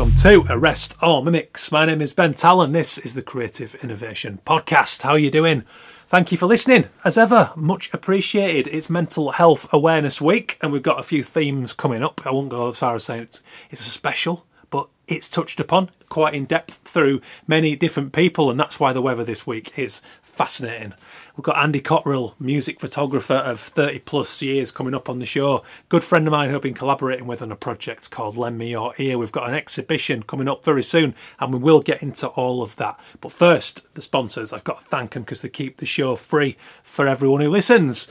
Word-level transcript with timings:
Welcome 0.00 0.16
to 0.20 0.46
Arrest 0.48 0.96
All 1.02 1.22
Mimics. 1.22 1.70
My 1.70 1.84
name 1.84 2.00
is 2.00 2.14
Ben 2.14 2.32
Tallon. 2.32 2.72
This 2.72 2.96
is 2.96 3.12
the 3.12 3.20
Creative 3.20 3.74
Innovation 3.82 4.40
Podcast. 4.46 5.02
How 5.02 5.10
are 5.10 5.18
you 5.18 5.30
doing? 5.30 5.62
Thank 6.06 6.32
you 6.32 6.38
for 6.38 6.46
listening. 6.46 6.86
As 7.04 7.18
ever, 7.18 7.52
much 7.54 7.92
appreciated. 7.92 8.66
It's 8.68 8.88
Mental 8.88 9.32
Health 9.32 9.68
Awareness 9.74 10.18
Week, 10.18 10.56
and 10.62 10.72
we've 10.72 10.82
got 10.82 10.98
a 10.98 11.02
few 11.02 11.22
themes 11.22 11.74
coming 11.74 12.02
up. 12.02 12.22
I 12.26 12.30
won't 12.30 12.48
go 12.48 12.70
as 12.70 12.78
far 12.78 12.94
as 12.94 13.04
saying 13.04 13.24
it's, 13.24 13.42
it's 13.70 13.82
a 13.82 13.90
special, 13.90 14.46
but 14.70 14.88
it's 15.06 15.28
touched 15.28 15.60
upon 15.60 15.90
quite 16.08 16.32
in 16.32 16.46
depth 16.46 16.80
through 16.82 17.20
many 17.46 17.76
different 17.76 18.14
people, 18.14 18.50
and 18.50 18.58
that's 18.58 18.80
why 18.80 18.94
the 18.94 19.02
weather 19.02 19.22
this 19.22 19.46
week 19.46 19.78
is 19.78 20.00
fascinating. 20.22 20.94
We've 21.40 21.44
got 21.46 21.64
Andy 21.64 21.80
Cotterill, 21.80 22.34
music 22.38 22.78
photographer 22.80 23.32
of 23.32 23.60
30 23.60 24.00
plus 24.00 24.42
years, 24.42 24.70
coming 24.70 24.94
up 24.94 25.08
on 25.08 25.20
the 25.20 25.24
show. 25.24 25.64
Good 25.88 26.04
friend 26.04 26.26
of 26.26 26.32
mine 26.32 26.50
who 26.50 26.56
I've 26.56 26.60
been 26.60 26.74
collaborating 26.74 27.26
with 27.26 27.40
on 27.40 27.50
a 27.50 27.56
project 27.56 28.10
called 28.10 28.36
Lend 28.36 28.58
Me 28.58 28.68
Your 28.72 28.92
Ear. 28.98 29.16
We've 29.16 29.32
got 29.32 29.48
an 29.48 29.54
exhibition 29.54 30.22
coming 30.22 30.48
up 30.48 30.66
very 30.66 30.82
soon, 30.82 31.14
and 31.38 31.50
we 31.50 31.58
will 31.58 31.80
get 31.80 32.02
into 32.02 32.26
all 32.26 32.62
of 32.62 32.76
that. 32.76 33.00
But 33.22 33.32
first, 33.32 33.80
the 33.94 34.02
sponsors, 34.02 34.52
I've 34.52 34.64
got 34.64 34.80
to 34.80 34.86
thank 34.86 35.12
them 35.12 35.22
because 35.22 35.40
they 35.40 35.48
keep 35.48 35.78
the 35.78 35.86
show 35.86 36.14
free 36.14 36.58
for 36.82 37.08
everyone 37.08 37.40
who 37.40 37.48
listens 37.48 38.06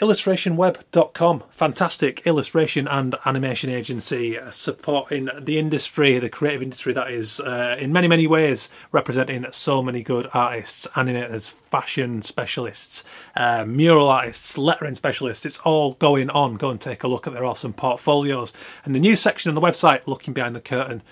illustrationweb.com 0.00 1.42
fantastic 1.50 2.26
illustration 2.26 2.86
and 2.88 3.16
animation 3.24 3.70
agency 3.70 4.38
supporting 4.50 5.28
the 5.40 5.58
industry 5.58 6.18
the 6.18 6.28
creative 6.28 6.62
industry 6.62 6.92
that 6.92 7.10
is 7.10 7.40
uh, 7.40 7.76
in 7.78 7.92
many 7.92 8.06
many 8.06 8.26
ways 8.26 8.68
representing 8.92 9.44
so 9.50 9.82
many 9.82 10.02
good 10.02 10.28
artists 10.32 10.86
animators 10.94 11.50
fashion 11.50 12.22
specialists 12.22 13.04
uh, 13.36 13.64
mural 13.64 14.08
artists 14.08 14.58
lettering 14.58 14.94
specialists. 14.94 15.46
It's 15.46 15.58
all 15.58 15.94
going 15.94 16.30
on. 16.30 16.56
Go 16.56 16.70
and 16.70 16.80
take 16.80 17.02
a 17.02 17.08
look 17.08 17.26
at 17.26 17.32
their 17.32 17.44
awesome 17.44 17.72
portfolios. 17.72 18.52
And 18.84 18.94
the 18.94 19.00
new 19.00 19.16
section 19.16 19.48
on 19.48 19.54
the 19.54 19.60
website 19.60 20.06
looking 20.06 20.34
behind 20.34 20.54
the 20.54 20.60
curtain 20.60 21.02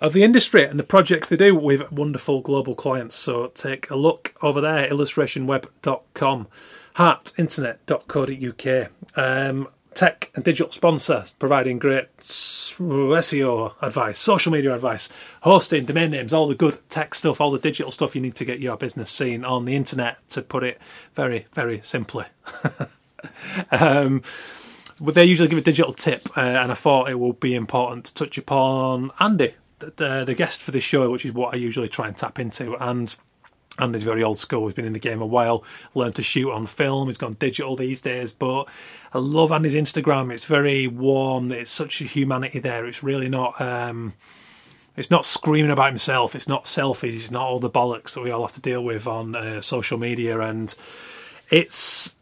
of 0.00 0.12
the 0.12 0.24
industry 0.24 0.64
and 0.64 0.78
the 0.78 0.84
projects 0.84 1.28
they 1.28 1.36
do 1.36 1.54
with 1.54 1.90
wonderful 1.90 2.40
global 2.40 2.74
clients. 2.74 3.16
So 3.16 3.48
take 3.48 3.90
a 3.90 3.96
look 3.96 4.34
over 4.42 4.60
there 4.60 4.88
illustrationweb.com 4.88 6.48
heartinternet.co.uk. 6.96 8.90
Um, 9.16 9.68
tech 9.94 10.30
and 10.34 10.44
digital 10.44 10.72
sponsor 10.72 11.24
providing 11.38 11.78
great 11.78 12.16
SEO 12.18 13.74
advice, 13.80 14.18
social 14.18 14.52
media 14.52 14.74
advice, 14.74 15.08
hosting, 15.42 15.84
domain 15.84 16.10
names, 16.10 16.32
all 16.32 16.48
the 16.48 16.54
good 16.54 16.78
tech 16.90 17.14
stuff, 17.14 17.40
all 17.40 17.50
the 17.50 17.58
digital 17.58 17.92
stuff 17.92 18.14
you 18.14 18.20
need 18.20 18.34
to 18.34 18.44
get 18.44 18.60
your 18.60 18.76
business 18.76 19.10
seen 19.10 19.44
on 19.44 19.64
the 19.64 19.76
internet, 19.76 20.16
to 20.30 20.42
put 20.42 20.64
it 20.64 20.80
very, 21.14 21.46
very 21.52 21.80
simply. 21.80 22.24
um, 23.70 24.22
but 25.00 25.14
they 25.14 25.24
usually 25.24 25.48
give 25.48 25.58
a 25.58 25.62
digital 25.62 25.92
tip, 25.92 26.36
uh, 26.36 26.40
and 26.40 26.70
I 26.70 26.74
thought 26.74 27.08
it 27.08 27.18
would 27.18 27.40
be 27.40 27.54
important 27.54 28.06
to 28.06 28.14
touch 28.14 28.38
upon 28.38 29.10
Andy, 29.18 29.54
the, 29.78 30.24
the 30.24 30.34
guest 30.34 30.60
for 30.62 30.70
this 30.70 30.84
show, 30.84 31.10
which 31.10 31.24
is 31.24 31.32
what 31.32 31.54
I 31.54 31.56
usually 31.56 31.88
try 31.88 32.08
and 32.08 32.16
tap 32.16 32.38
into. 32.38 32.76
And 32.76 33.14
and 33.78 33.94
he's 33.94 34.04
very 34.04 34.22
old 34.22 34.38
school. 34.38 34.66
He's 34.66 34.74
been 34.74 34.84
in 34.84 34.92
the 34.92 34.98
game 34.98 35.20
a 35.20 35.26
while. 35.26 35.64
Learned 35.94 36.14
to 36.16 36.22
shoot 36.22 36.52
on 36.52 36.66
film. 36.66 37.08
He's 37.08 37.18
gone 37.18 37.34
digital 37.34 37.76
these 37.76 38.00
days. 38.00 38.32
But 38.32 38.68
I 39.12 39.18
love 39.18 39.50
Andy's 39.50 39.74
Instagram. 39.74 40.32
It's 40.32 40.44
very 40.44 40.86
warm. 40.86 41.50
It's 41.50 41.70
such 41.70 42.00
a 42.00 42.04
humanity 42.04 42.60
there. 42.60 42.86
It's 42.86 43.02
really 43.02 43.28
not. 43.28 43.60
Um, 43.60 44.14
it's 44.96 45.10
not 45.10 45.24
screaming 45.24 45.72
about 45.72 45.88
himself. 45.88 46.36
It's 46.36 46.46
not 46.46 46.64
selfies. 46.64 47.16
It's 47.16 47.30
not 47.32 47.42
all 47.42 47.58
the 47.58 47.70
bollocks 47.70 48.14
that 48.14 48.22
we 48.22 48.30
all 48.30 48.42
have 48.42 48.52
to 48.52 48.60
deal 48.60 48.84
with 48.84 49.08
on 49.08 49.34
uh, 49.34 49.60
social 49.60 49.98
media. 49.98 50.38
And 50.40 50.72
it's 51.50 52.16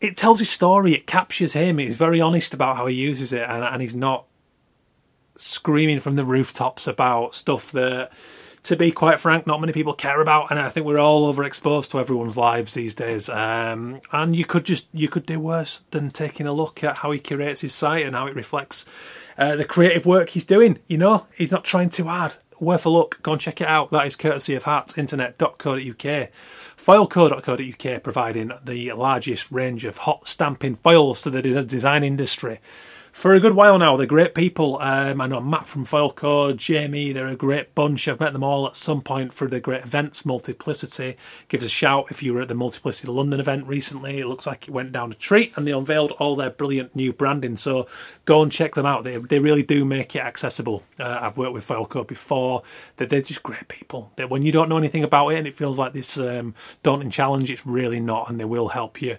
it 0.00 0.16
tells 0.16 0.38
his 0.38 0.50
story. 0.50 0.94
It 0.94 1.06
captures 1.06 1.52
him. 1.52 1.78
He's 1.78 1.96
very 1.96 2.20
honest 2.20 2.54
about 2.54 2.76
how 2.76 2.86
he 2.86 2.94
uses 2.94 3.32
it, 3.32 3.42
and, 3.42 3.62
and 3.62 3.80
he's 3.80 3.94
not 3.94 4.24
screaming 5.36 6.00
from 6.00 6.16
the 6.16 6.24
rooftops 6.24 6.86
about 6.86 7.34
stuff 7.34 7.72
that 7.72 8.10
to 8.64 8.76
be 8.76 8.92
quite 8.92 9.18
frank, 9.18 9.46
not 9.46 9.60
many 9.60 9.72
people 9.72 9.92
care 9.92 10.20
about, 10.20 10.50
and 10.50 10.60
I 10.60 10.68
think 10.68 10.86
we're 10.86 10.98
all 10.98 11.32
overexposed 11.32 11.90
to 11.90 11.98
everyone's 11.98 12.36
lives 12.36 12.74
these 12.74 12.94
days. 12.94 13.28
Um, 13.28 14.00
and 14.12 14.36
you 14.36 14.44
could 14.44 14.64
just 14.64 14.86
you 14.92 15.08
could 15.08 15.26
do 15.26 15.40
worse 15.40 15.82
than 15.90 16.10
taking 16.10 16.46
a 16.46 16.52
look 16.52 16.84
at 16.84 16.98
how 16.98 17.10
he 17.10 17.18
curates 17.18 17.62
his 17.62 17.74
site 17.74 18.06
and 18.06 18.14
how 18.14 18.26
it 18.26 18.36
reflects 18.36 18.86
uh, 19.36 19.56
the 19.56 19.64
creative 19.64 20.06
work 20.06 20.30
he's 20.30 20.44
doing. 20.44 20.78
You 20.86 20.98
know, 20.98 21.26
he's 21.36 21.50
not 21.50 21.64
trying 21.64 21.90
too 21.90 22.04
hard. 22.04 22.36
Worth 22.60 22.86
a 22.86 22.90
look. 22.90 23.20
Go 23.22 23.32
and 23.32 23.40
check 23.40 23.60
it 23.60 23.66
out. 23.66 23.90
That 23.90 24.06
is 24.06 24.14
courtesy 24.14 24.54
of 24.54 24.62
heartinternet.co.uk. 24.62 26.30
Foilco.co.uk 26.76 28.02
providing 28.04 28.52
the 28.64 28.92
largest 28.92 29.50
range 29.50 29.84
of 29.84 29.96
hot 29.98 30.28
stamping 30.28 30.76
foils 30.76 31.22
to 31.22 31.30
the 31.30 31.42
design 31.42 32.04
industry 32.04 32.60
for 33.12 33.34
a 33.34 33.40
good 33.40 33.52
while 33.52 33.78
now. 33.78 33.94
They're 33.96 34.06
great 34.06 34.34
people. 34.34 34.78
Um, 34.80 35.20
I 35.20 35.26
know 35.26 35.40
Matt 35.40 35.68
from 35.68 35.84
Foilco, 35.84 36.56
Jamie, 36.56 37.12
they're 37.12 37.26
a 37.28 37.36
great 37.36 37.74
bunch. 37.74 38.08
I've 38.08 38.18
met 38.18 38.32
them 38.32 38.42
all 38.42 38.66
at 38.66 38.74
some 38.74 39.02
point 39.02 39.34
for 39.34 39.46
the 39.46 39.60
great 39.60 39.84
events, 39.84 40.24
Multiplicity. 40.24 41.18
Give 41.48 41.60
us 41.60 41.66
a 41.66 41.70
shout 41.70 42.06
if 42.10 42.22
you 42.22 42.32
were 42.32 42.40
at 42.40 42.48
the 42.48 42.54
Multiplicity 42.54 43.12
London 43.12 43.38
event 43.38 43.66
recently. 43.66 44.18
It 44.18 44.26
looks 44.26 44.46
like 44.46 44.66
it 44.66 44.70
went 44.72 44.92
down 44.92 45.12
a 45.12 45.14
treat 45.14 45.52
and 45.56 45.66
they 45.66 45.72
unveiled 45.72 46.12
all 46.12 46.34
their 46.34 46.50
brilliant 46.50 46.96
new 46.96 47.12
branding. 47.12 47.56
So 47.56 47.86
go 48.24 48.42
and 48.42 48.50
check 48.50 48.74
them 48.74 48.86
out. 48.86 49.04
They, 49.04 49.18
they 49.18 49.38
really 49.38 49.62
do 49.62 49.84
make 49.84 50.16
it 50.16 50.22
accessible. 50.22 50.82
Uh, 50.98 51.18
I've 51.20 51.36
worked 51.36 51.52
with 51.52 51.68
Foilco 51.68 52.06
before. 52.06 52.62
They're, 52.96 53.06
they're 53.06 53.20
just 53.20 53.42
great 53.42 53.68
people. 53.68 54.10
They're, 54.16 54.26
when 54.26 54.42
you 54.42 54.52
don't 54.52 54.70
know 54.70 54.78
anything 54.78 55.04
about 55.04 55.28
it 55.28 55.36
and 55.36 55.46
it 55.46 55.54
feels 55.54 55.78
like 55.78 55.92
this 55.92 56.16
um, 56.16 56.54
daunting 56.82 57.10
challenge, 57.10 57.50
it's 57.50 57.66
really 57.66 58.00
not, 58.00 58.30
and 58.30 58.40
they 58.40 58.46
will 58.46 58.68
help 58.68 59.02
you 59.02 59.18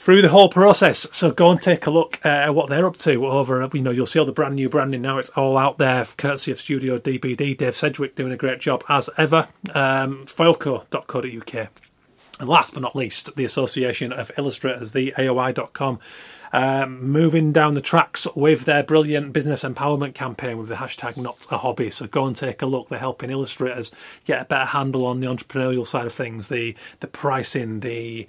through 0.00 0.22
the 0.22 0.30
whole 0.30 0.48
process. 0.48 1.06
So 1.12 1.30
go 1.30 1.50
and 1.50 1.60
take 1.60 1.86
a 1.86 1.90
look 1.90 2.18
uh, 2.24 2.28
at 2.28 2.54
what 2.54 2.70
they're 2.70 2.86
up 2.86 2.96
to 2.98 3.26
over. 3.26 3.68
You 3.74 3.82
know, 3.82 3.90
you'll 3.90 4.06
see 4.06 4.18
all 4.18 4.24
the 4.24 4.32
brand 4.32 4.54
new 4.54 4.70
branding 4.70 5.02
now. 5.02 5.18
It's 5.18 5.28
all 5.30 5.58
out 5.58 5.76
there, 5.76 6.02
courtesy 6.16 6.50
of 6.50 6.58
Studio 6.58 6.98
DBD. 6.98 7.58
Dave 7.58 7.76
Sedgwick 7.76 8.14
doing 8.14 8.32
a 8.32 8.36
great 8.36 8.60
job 8.60 8.82
as 8.88 9.10
ever. 9.18 9.48
Um, 9.74 10.24
Foilco.co.uk. 10.24 11.68
And 12.40 12.48
last 12.48 12.72
but 12.72 12.80
not 12.80 12.96
least, 12.96 13.36
the 13.36 13.44
Association 13.44 14.10
of 14.10 14.30
Illustrators, 14.38 14.92
the 14.92 15.12
AOI.com. 15.18 15.98
Um, 16.54 17.04
moving 17.04 17.52
down 17.52 17.74
the 17.74 17.82
tracks 17.82 18.26
with 18.34 18.64
their 18.64 18.82
brilliant 18.82 19.34
business 19.34 19.62
empowerment 19.62 20.14
campaign 20.14 20.56
with 20.56 20.68
the 20.68 20.76
hashtag 20.76 21.18
not 21.18 21.46
a 21.50 21.58
hobby. 21.58 21.90
So 21.90 22.06
go 22.06 22.24
and 22.24 22.34
take 22.34 22.62
a 22.62 22.66
look. 22.66 22.88
They're 22.88 22.98
helping 22.98 23.28
illustrators 23.28 23.90
get 24.24 24.40
a 24.40 24.44
better 24.46 24.64
handle 24.64 25.04
on 25.04 25.20
the 25.20 25.26
entrepreneurial 25.26 25.86
side 25.86 26.06
of 26.06 26.14
things, 26.14 26.48
the 26.48 26.74
the 27.00 27.06
pricing, 27.06 27.80
the 27.80 28.26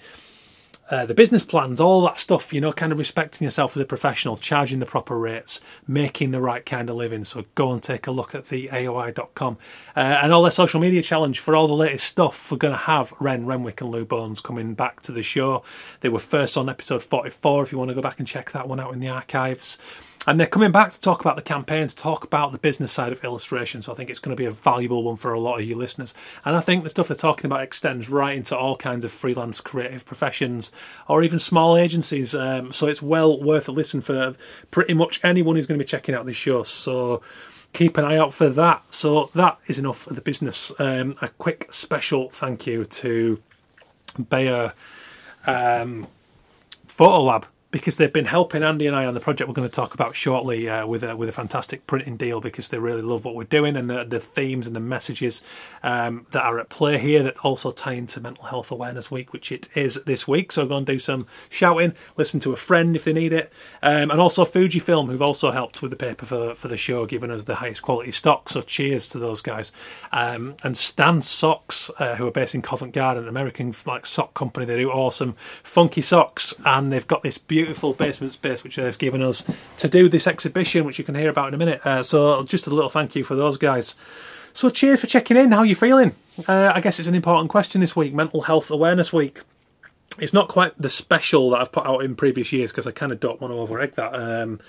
uh, 0.92 1.06
the 1.06 1.14
business 1.14 1.42
plans, 1.42 1.80
all 1.80 2.02
that 2.02 2.20
stuff, 2.20 2.54
you 2.54 2.60
know, 2.60 2.74
kind 2.74 2.92
of 2.92 2.98
respecting 2.98 3.46
yourself 3.46 3.78
as 3.78 3.82
a 3.82 3.86
professional, 3.86 4.36
charging 4.36 4.80
the 4.80 4.86
proper 4.86 5.18
rates, 5.18 5.62
making 5.88 6.32
the 6.32 6.42
right 6.42 6.66
kind 6.66 6.90
of 6.90 6.96
living. 6.96 7.24
So 7.24 7.46
go 7.56 7.72
and 7.72 7.82
take 7.82 8.08
a 8.08 8.12
look 8.12 8.36
at 8.36 8.48
the 8.48 8.68
AOI.com 8.68 9.58
uh, 9.96 10.00
and 10.00 10.34
all 10.34 10.42
their 10.42 10.52
social 10.52 10.82
media 10.82 11.02
challenge 11.02 11.40
for 11.40 11.56
all 11.56 11.68
the 11.68 11.74
latest 11.74 12.06
stuff. 12.06 12.52
We're 12.52 12.58
going 12.58 12.74
to 12.74 12.78
have 12.78 13.14
Ren 13.20 13.46
Renwick 13.46 13.80
and 13.80 13.90
Lou 13.90 14.04
Bones 14.04 14.42
coming 14.42 14.74
back 14.74 15.02
to 15.04 15.14
the 15.14 15.24
show. 15.24 15.64
They 16.02 16.10
were 16.10 16.20
first 16.20 16.58
on 16.58 16.70
episode 16.70 17.02
44 17.02 17.64
if 17.64 17.72
you 17.72 17.78
want 17.78 17.90
to 17.90 17.96
go 17.96 18.02
back 18.02 18.20
and 18.20 18.28
check 18.28 18.52
that 18.52 18.68
one 18.68 18.82
out 18.82 18.94
in 18.94 19.00
the 19.00 19.10
archives. 19.10 19.78
And 20.28 20.40
they're 20.40 20.46
coming 20.46 20.72
back 20.72 20.92
to 20.92 21.02
talk 21.02 21.22
about 21.22 21.36
the 21.36 21.42
campaign, 21.42 21.88
to 21.88 21.96
talk 21.96 22.24
about 22.24 22.52
the 22.52 22.60
business 22.60 22.92
side 22.92 23.12
of 23.12 23.24
illustration. 23.24 23.82
So 23.82 23.92
I 23.92 23.96
think 23.96 24.12
it's 24.12 24.20
going 24.20 24.36
to 24.36 24.40
be 24.40 24.46
a 24.46 24.52
valuable 24.52 25.02
one 25.04 25.18
for 25.18 25.34
a 25.34 25.40
lot 25.40 25.60
of 25.60 25.66
you 25.66 25.76
listeners. 25.76 26.14
And 26.46 26.56
I 26.56 26.62
think 26.62 26.84
the 26.84 26.90
stuff 26.90 27.08
they're 27.08 27.16
talking 27.16 27.48
about 27.48 27.64
extends 27.64 28.08
right 28.08 28.38
into 28.38 28.56
all 28.56 28.76
kinds 28.76 29.04
of 29.04 29.12
freelance 29.12 29.60
creative 29.60 30.06
professions 30.06 30.72
or 31.08 31.24
even 31.24 31.40
small 31.40 31.76
agencies. 31.76 32.36
Um, 32.36 32.72
so 32.72 32.86
it's 32.86 33.02
well 33.02 33.42
worth 33.42 33.68
a 33.68 33.72
listen 33.72 34.02
for 34.02 34.36
pretty 34.70 34.94
much 34.94 35.20
anyone 35.24 35.56
who's 35.56 35.66
going 35.66 35.80
to 35.80 35.84
be 35.84 35.88
checking 35.88 36.14
out 36.14 36.28
this 36.28 36.36
show. 36.36 36.62
So 36.62 37.24
keep 37.74 37.98
an 37.98 38.06
eye 38.06 38.18
out 38.18 38.32
for 38.32 38.50
that. 38.50 38.84
So 38.92 39.32
that 39.34 39.58
is 39.66 39.80
enough 39.80 40.06
of 40.06 40.16
the 40.16 40.22
business. 40.22 40.72
Um, 40.78 41.16
a 41.24 41.30
quick 41.30 41.74
special 41.74 42.30
thank 42.30 42.68
you 42.68 42.86
to 42.86 43.42
Bayeux 44.20 44.72
um, 45.48 46.06
Photolab 46.88 47.46
because 47.72 47.98
they've 47.98 48.12
been 48.12 48.26
helping 48.26 48.64
Andy 48.64 48.86
and 48.86 48.96
I 48.96 49.06
on 49.06 49.14
the 49.14 49.20
project 49.20 49.48
we're 49.48 49.54
going 49.54 49.68
to 49.68 49.74
talk 49.74 49.94
about 49.94 50.16
shortly 50.16 50.70
uh, 50.70 50.86
with 50.86 51.04
a, 51.04 51.16
with 51.16 51.30
a 51.30 51.32
fantastic 51.32 51.88
printing 51.88 52.18
deal 52.18 52.42
because 52.42 52.70
they 52.70 52.78
really 52.78 53.02
love 53.02 53.24
what 53.24 53.34
we're 53.34 53.44
doing 53.46 53.78
and 53.78 53.90
the, 53.90 54.04
the 54.04 54.20
themes 54.20 54.68
and 54.68 54.76
the 54.76 54.82
messages 54.82 55.42
um, 55.82 56.28
that 56.32 56.44
are 56.44 56.60
at 56.60 56.70
play 56.70 56.98
here 56.98 57.24
that 57.24 57.38
also 57.40 57.72
tie 57.72 57.94
into 57.94 58.20
Mental 58.20 58.46
Health 58.46 58.72
Awareness 58.72 59.10
Week, 59.10 59.32
which 59.32 59.52
it 59.52 59.70
is 59.74 59.96
this 60.06 60.28
week. 60.28 60.52
So 60.52 60.66
go 60.66 60.78
and 60.78 60.86
do 60.86 61.00
some 61.00 61.26
shouting, 61.50 61.94
listen 62.18 62.40
to 62.42 62.52
a 62.52 62.58
friend 62.58 62.96
if 62.96 63.06
they 63.06 63.14
need 63.14 63.32
it, 63.34 63.52
um, 63.82 64.12
and 64.12 64.20
also 64.20 64.44
Fujifilm 64.44 65.10
who've 65.10 65.22
also 65.22 65.52
helped 65.52 65.82
with 65.82 65.92
the 65.92 65.98
paper 65.98 66.26
for 66.26 66.54
for 66.56 66.68
the 66.68 66.78
show, 66.78 67.06
giving 67.06 67.32
us 67.32 67.44
the 67.44 67.56
highest 67.56 67.82
quality 67.82 68.12
stock. 68.12 68.50
So 68.50 68.62
cheers 68.62 69.08
to 69.10 69.20
those 69.20 69.42
guys. 69.42 69.72
Um, 70.12 70.56
and 70.64 70.76
Stance 70.76 71.28
Socks, 71.28 71.90
uh, 72.00 72.16
who 72.16 72.28
are 72.28 72.32
based 72.32 72.54
in 72.54 72.62
Covent 72.62 72.94
Garden, 72.94 73.24
an 73.24 73.30
American 73.30 73.74
like 73.86 74.06
sock 74.06 74.34
company. 74.34 74.66
They 74.66 74.78
do 74.78 74.92
awesome, 74.92 75.34
funky 75.64 76.02
socks, 76.02 76.54
and 76.66 76.92
they've 76.92 77.08
got 77.08 77.24
this 77.24 77.38
beautiful 77.38 77.61
beautiful 77.62 77.94
basement 77.94 78.34
space 78.34 78.64
which 78.64 78.76
they've 78.76 78.98
given 78.98 79.22
us 79.22 79.46
to 79.78 79.88
do 79.88 80.10
this 80.10 80.26
exhibition, 80.26 80.84
which 80.84 80.98
you 80.98 81.04
can 81.04 81.16
hear 81.16 81.30
about 81.30 81.50
in 81.50 81.54
a 81.54 81.58
minute. 81.58 81.86
Uh, 81.86 82.02
so 82.02 82.42
just 82.44 82.66
a 82.66 82.72
little 82.72 82.90
thank 82.90 83.16
you 83.16 83.24
for 83.24 83.36
those 83.36 83.58
guys. 83.58 83.96
So 84.54 84.70
cheers 84.70 85.00
for 85.00 85.08
checking 85.08 85.38
in. 85.38 85.52
How 85.52 85.60
are 85.60 85.66
you 85.66 85.76
feeling? 85.76 86.14
Uh, 86.48 86.72
I 86.74 86.82
guess 86.82 86.98
it's 86.98 87.08
an 87.08 87.16
important 87.16 87.50
question 87.50 87.80
this 87.80 87.96
week. 87.96 88.14
Mental 88.14 88.42
Health 88.42 88.72
Awareness 88.72 89.14
Week 89.14 89.42
it's 90.20 90.34
not 90.34 90.50
quite 90.50 90.74
the 90.78 90.90
special 90.90 91.52
that 91.52 91.62
I've 91.62 91.72
put 91.72 91.86
out 91.86 92.04
in 92.04 92.16
previous 92.16 92.52
years 92.52 92.72
because 92.72 92.86
I 92.86 92.92
kind 92.92 93.12
of 93.12 93.20
don't 93.20 93.40
want 93.40 93.54
to 93.54 93.56
overegg 93.56 93.96
that. 93.96 94.14
Um, 94.14 94.60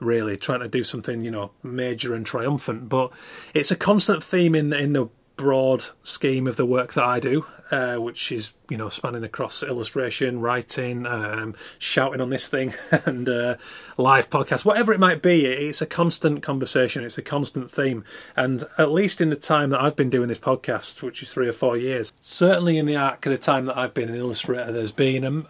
really, 0.00 0.36
trying 0.36 0.60
to 0.60 0.68
do 0.68 0.82
something 0.82 1.22
you 1.22 1.30
know 1.30 1.52
major 1.62 2.14
and 2.14 2.26
triumphant, 2.26 2.88
but 2.88 3.12
it's 3.54 3.70
a 3.70 3.76
constant 3.76 4.24
theme 4.24 4.54
in 4.54 4.72
in 4.72 4.94
the 4.94 5.08
broad 5.38 5.84
scheme 6.02 6.46
of 6.46 6.56
the 6.56 6.66
work 6.66 6.92
that 6.92 7.04
I 7.04 7.20
do, 7.20 7.46
uh, 7.70 7.96
which 7.96 8.30
is 8.30 8.52
you 8.68 8.76
know 8.76 8.90
spanning 8.90 9.24
across 9.24 9.62
illustration, 9.62 10.40
writing, 10.40 11.06
um, 11.06 11.54
shouting 11.78 12.20
on 12.20 12.28
this 12.28 12.48
thing, 12.48 12.74
and 13.06 13.26
uh, 13.26 13.56
live 13.96 14.28
podcast, 14.28 14.66
whatever 14.66 14.92
it 14.92 15.00
might 15.00 15.22
be. 15.22 15.46
It's 15.46 15.80
a 15.80 15.86
constant 15.86 16.42
conversation. 16.42 17.04
It's 17.04 17.16
a 17.16 17.22
constant 17.22 17.70
theme, 17.70 18.04
and 18.36 18.64
at 18.76 18.90
least 18.90 19.22
in 19.22 19.30
the 19.30 19.36
time 19.36 19.70
that 19.70 19.80
I've 19.80 19.96
been 19.96 20.10
doing 20.10 20.28
this 20.28 20.40
podcast, 20.40 21.02
which 21.02 21.22
is 21.22 21.32
three 21.32 21.48
or 21.48 21.52
four 21.52 21.78
years, 21.78 22.12
certainly 22.20 22.76
in 22.76 22.84
the 22.84 22.96
arc 22.96 23.24
of 23.24 23.32
the 23.32 23.38
time 23.38 23.64
that 23.66 23.78
I've 23.78 23.94
been 23.94 24.10
an 24.10 24.16
illustrator, 24.16 24.72
there's 24.72 24.92
been 24.92 25.24
um, 25.24 25.46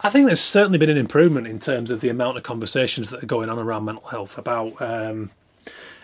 I 0.00 0.10
think 0.10 0.26
there's 0.26 0.40
certainly 0.40 0.78
been 0.78 0.90
an 0.90 0.96
improvement 0.96 1.48
in 1.48 1.58
terms 1.58 1.90
of 1.90 2.00
the 2.00 2.08
amount 2.08 2.36
of 2.36 2.44
conversations 2.44 3.10
that 3.10 3.22
are 3.22 3.26
going 3.26 3.50
on 3.50 3.58
around 3.58 3.84
mental 3.84 4.08
health 4.08 4.38
about. 4.38 4.80
Um, 4.80 5.32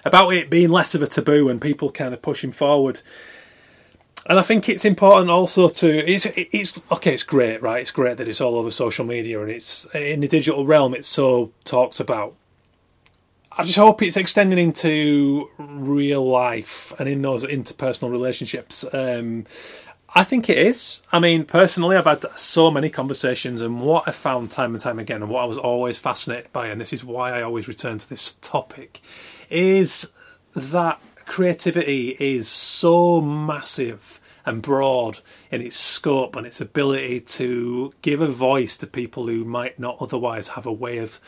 about 0.04 0.30
it 0.30 0.50
being 0.50 0.68
less 0.68 0.94
of 0.94 1.02
a 1.02 1.06
taboo 1.06 1.48
and 1.48 1.60
people 1.60 1.90
kind 1.90 2.14
of 2.14 2.22
pushing 2.22 2.52
forward. 2.52 3.02
And 4.26 4.38
I 4.38 4.42
think 4.42 4.68
it's 4.68 4.84
important 4.84 5.30
also 5.30 5.68
to 5.68 6.10
it's 6.10 6.26
it's 6.26 6.78
okay. 6.92 7.14
It's 7.14 7.24
great, 7.24 7.60
right? 7.60 7.80
It's 7.80 7.90
great 7.90 8.18
that 8.18 8.28
it's 8.28 8.40
all 8.40 8.56
over 8.56 8.70
social 8.70 9.04
media 9.04 9.40
and 9.40 9.50
it's 9.50 9.86
in 9.94 10.20
the 10.20 10.28
digital 10.28 10.64
realm. 10.64 10.94
It's 10.94 11.08
so 11.08 11.52
talks 11.64 11.98
about. 11.98 12.34
I 13.56 13.64
just 13.64 13.76
hope 13.76 14.00
it's 14.00 14.16
extending 14.16 14.58
into 14.58 15.50
real 15.58 16.26
life 16.26 16.92
and 16.98 17.06
in 17.06 17.20
those 17.20 17.44
interpersonal 17.44 18.10
relationships. 18.10 18.82
Um, 18.92 19.44
I 20.14 20.24
think 20.24 20.48
it 20.48 20.58
is. 20.58 21.00
I 21.10 21.18
mean, 21.18 21.44
personally, 21.44 21.96
I've 21.96 22.04
had 22.04 22.24
so 22.36 22.70
many 22.70 22.90
conversations, 22.90 23.62
and 23.62 23.80
what 23.80 24.04
I 24.06 24.10
found 24.10 24.52
time 24.52 24.74
and 24.74 24.82
time 24.82 24.98
again, 24.98 25.22
and 25.22 25.30
what 25.30 25.42
I 25.42 25.46
was 25.46 25.58
always 25.58 25.96
fascinated 25.98 26.52
by, 26.52 26.66
and 26.68 26.80
this 26.80 26.92
is 26.92 27.02
why 27.04 27.32
I 27.32 27.42
always 27.42 27.66
return 27.66 27.98
to 27.98 28.08
this 28.08 28.36
topic, 28.42 29.00
is 29.52 30.10
that 30.54 31.00
creativity 31.26 32.16
is 32.18 32.48
so 32.48 33.20
massive 33.20 34.20
and 34.44 34.62
broad 34.62 35.20
in 35.50 35.60
its 35.60 35.76
scope 35.76 36.36
and 36.36 36.46
its 36.46 36.60
ability 36.60 37.20
to 37.20 37.92
give 38.02 38.20
a 38.20 38.26
voice 38.26 38.76
to 38.76 38.86
people 38.86 39.26
who 39.26 39.44
might 39.44 39.78
not 39.78 39.96
otherwise 40.00 40.48
have 40.48 40.66
a 40.66 40.72
way 40.72 40.98
of 40.98 41.20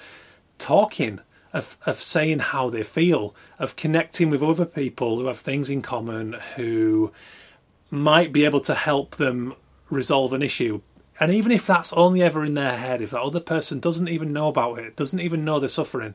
talking, 0.59 1.21
of, 1.53 1.76
of 1.87 2.00
saying 2.00 2.41
how 2.41 2.69
they 2.69 2.82
feel, 2.82 3.35
of 3.59 3.76
connecting 3.76 4.31
with 4.31 4.43
other 4.43 4.65
people 4.65 5.19
who 5.19 5.26
have 5.26 5.38
things 5.38 5.71
in 5.71 5.81
common, 5.81 6.32
who 6.56 7.12
might 7.91 8.32
be 8.32 8.44
able 8.44 8.61
to 8.61 8.75
help 8.75 9.17
them 9.17 9.55
resolve 9.91 10.32
an 10.32 10.43
issue. 10.43 10.81
And 11.21 11.32
even 11.32 11.53
if 11.53 11.67
that's 11.67 11.93
only 11.93 12.23
ever 12.23 12.44
in 12.44 12.55
their 12.55 12.76
head, 12.76 13.00
if 13.00 13.11
that 13.11 13.21
other 13.23 13.41
person 13.41 13.79
doesn't 13.79 14.09
even 14.09 14.32
know 14.32 14.49
about 14.49 14.81
it, 14.81 14.97
doesn't 14.97 15.21
even 15.21 15.44
know 15.44 15.61
they're 15.61 15.69
suffering, 15.69 16.15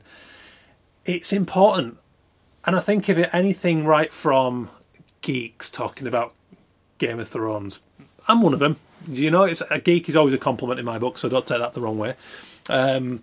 it's 1.06 1.32
important. 1.32 1.96
And 2.64 2.76
I 2.76 2.80
think 2.80 3.08
if 3.08 3.18
it 3.18 3.30
anything 3.32 3.84
right 3.84 4.12
from 4.12 4.68
geeks 5.22 5.70
talking 5.70 6.06
about 6.06 6.34
Game 6.98 7.18
of 7.18 7.28
Thrones, 7.28 7.80
I'm 8.28 8.42
one 8.42 8.54
of 8.54 8.60
them. 8.60 8.76
You 9.08 9.30
know, 9.30 9.44
it's 9.44 9.62
a 9.70 9.78
geek 9.78 10.08
is 10.08 10.16
always 10.16 10.34
a 10.34 10.38
compliment 10.38 10.78
in 10.78 10.84
my 10.84 10.98
book, 10.98 11.16
so 11.16 11.28
don't 11.28 11.46
take 11.46 11.58
that 11.58 11.72
the 11.72 11.80
wrong 11.80 11.98
way. 11.98 12.14
Um, 12.68 13.22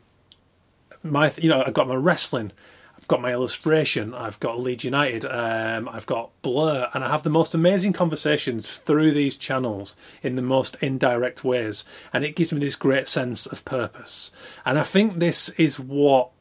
my, 1.03 1.31
you 1.37 1.49
know, 1.49 1.63
I've 1.65 1.73
got 1.73 1.87
my 1.87 1.95
wrestling, 1.95 2.51
I've 2.97 3.07
got 3.07 3.21
my 3.21 3.31
illustration, 3.31 4.13
I've 4.13 4.39
got 4.39 4.59
Leeds 4.59 4.83
United, 4.83 5.23
um, 5.23 5.87
I've 5.87 6.07
got 6.07 6.31
Blur, 6.41 6.89
and 6.93 7.03
I 7.03 7.09
have 7.09 7.21
the 7.21 7.29
most 7.29 7.53
amazing 7.53 7.93
conversations 7.93 8.77
through 8.77 9.11
these 9.11 9.37
channels 9.37 9.95
in 10.23 10.35
the 10.35 10.41
most 10.41 10.75
indirect 10.81 11.43
ways, 11.43 11.83
and 12.11 12.25
it 12.25 12.35
gives 12.35 12.51
me 12.51 12.59
this 12.59 12.75
great 12.75 13.07
sense 13.07 13.45
of 13.45 13.63
purpose. 13.63 14.31
And 14.65 14.79
I 14.79 14.83
think 14.83 15.15
this 15.15 15.49
is 15.49 15.79
what 15.79 16.31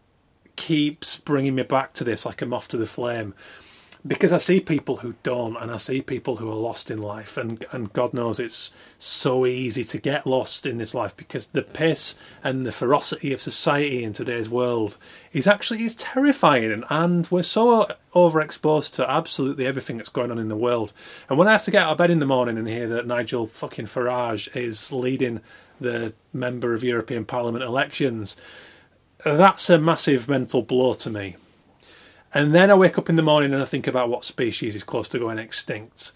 keeps 0.57 1.19
bringing 1.19 1.55
me 1.55 1.63
back 1.63 1.93
to 1.95 2.05
this 2.05 2.27
like 2.27 2.43
a 2.43 2.47
moth 2.47 2.69
to 2.69 2.77
the 2.77 2.87
flame 2.87 3.35
because 4.07 4.33
I 4.33 4.37
see 4.37 4.61
people 4.61 4.99
who 4.99 5.15
don't, 5.23 5.57
and 5.57 5.71
I 5.71 5.79
see 5.79 6.01
people 6.01 6.37
who 6.37 6.51
are 6.51 6.55
lost 6.55 6.91
in 6.91 7.01
life, 7.01 7.37
and 7.37 7.65
and 7.73 7.93
God 7.93 8.15
knows 8.15 8.39
it's 8.39 8.71
so 8.99 9.47
easy 9.47 9.85
to 9.85 9.99
get 9.99 10.27
lost 10.27 10.67
in 10.67 10.79
this 10.79 10.95
life 10.95 11.17
because 11.17 11.47
the 11.47 11.63
pace 11.63 12.15
and 12.45 12.65
the 12.65 12.73
ferocity 12.73 13.33
of 13.33 13.41
society 13.41 14.05
in 14.05 14.13
today's 14.13 14.49
world 14.49 14.97
is 15.33 15.47
actually 15.47 15.85
is 15.85 15.95
terrifying, 15.95 16.85
and 16.89 17.29
we're 17.31 17.43
so 17.43 17.87
overexposed 18.15 18.95
to 18.95 19.11
absolutely 19.11 19.67
everything 19.67 19.97
that's 19.97 20.09
going 20.09 20.31
on 20.31 20.39
in 20.39 20.49
the 20.49 20.57
world. 20.57 20.93
And 21.29 21.39
when 21.39 21.49
I 21.49 21.53
have 21.53 21.65
to 21.65 21.71
get 21.71 21.85
out 21.85 21.93
of 21.93 21.99
bed 21.99 22.11
in 22.11 22.21
the 22.21 22.27
morning 22.27 22.59
and 22.59 22.69
hear 22.69 22.89
that 22.89 23.07
Nigel 23.07 23.47
fucking 23.47 23.87
Farage 23.87 24.55
is 24.55 24.93
leading 24.93 25.41
the 25.81 26.15
member 26.33 26.75
of 26.75 26.85
European 26.85 27.25
Parliament 27.25 27.65
elections 27.65 28.37
that's 29.25 29.71
a 29.71 29.79
massive 29.79 30.29
mental 30.29 30.63
blow 30.63 30.95
to 30.95 31.11
me. 31.11 31.37
And 32.35 32.55
then 32.55 32.71
I 32.71 32.75
wake 32.75 32.99
up 32.99 33.09
in 33.09 33.17
the 33.17 33.23
morning 33.23 33.55
and 33.55 33.63
I 33.63 33.67
think 33.67 33.87
about 33.87 34.11
what 34.11 34.25
species 34.25 34.75
is 34.75 34.83
close 34.83 35.09
to 35.09 35.19
going 35.19 35.39
extinct. 35.39 36.13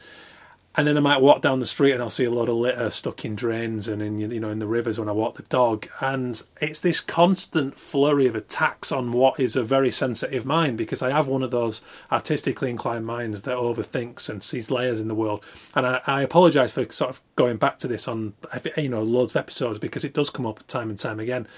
And 0.77 0.87
then 0.87 0.97
I 0.97 1.01
might 1.01 1.21
walk 1.21 1.43
down 1.43 1.59
the 1.59 1.67
street 1.67 1.93
and 1.93 2.03
I'll 2.03 2.09
see 2.09 2.25
a 2.25 2.31
lot 2.31 2.49
of 2.49 2.55
litter 2.55 2.91
stuck 2.91 3.25
in 3.25 3.35
drains 3.35 3.89
and 3.89 4.01
in 4.01 4.21
you 4.21 4.39
know 4.39 4.51
in 4.51 4.61
the 4.61 4.69
rivers 4.69 4.99
when 4.99 5.09
I 5.09 5.13
walk 5.13 5.35
the 5.35 5.43
dog. 5.45 5.89
And 6.01 6.41
it's 6.61 6.79
this 6.79 7.01
constant 7.01 7.77
flurry 7.77 8.27
of 8.27 8.37
attacks 8.37 8.93
on 8.93 9.11
what 9.13 9.41
is 9.41 9.57
a 9.57 9.65
very 9.65 9.91
sensitive 9.91 10.45
mind 10.45 10.79
because 10.79 11.03
I 11.03 11.11
have 11.11 11.27
one 11.27 11.43
of 11.43 11.51
those 11.51 11.81
artistically 12.13 12.71
inclined 12.71 13.05
minds 13.05 13.43
that 13.43 13.57
overthinks 13.57 14.29
and 14.29 14.43
sees 14.43 14.71
layers 14.71 15.01
in 15.01 15.09
the 15.09 15.15
world. 15.15 15.45
And 15.75 15.87
I, 15.87 16.03
I 16.07 16.23
apologise 16.23 16.71
for 16.71 16.91
sort 16.93 17.11
of 17.11 17.21
going 17.35 17.57
back 17.57 17.79
to 17.81 17.89
this 17.89 18.07
on 18.07 18.35
you 18.77 18.89
know 18.89 19.03
loads 19.03 19.33
of 19.33 19.39
episodes 19.39 19.81
because 19.81 20.05
it 20.05 20.15
does 20.15 20.31
come 20.31 20.47
up 20.47 20.65
time 20.69 20.89
and 20.89 20.99
time 20.99 21.19
again. 21.19 21.49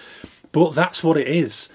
But 0.52 0.74
that's 0.74 1.02
what 1.02 1.16
it 1.16 1.28
is. 1.28 1.68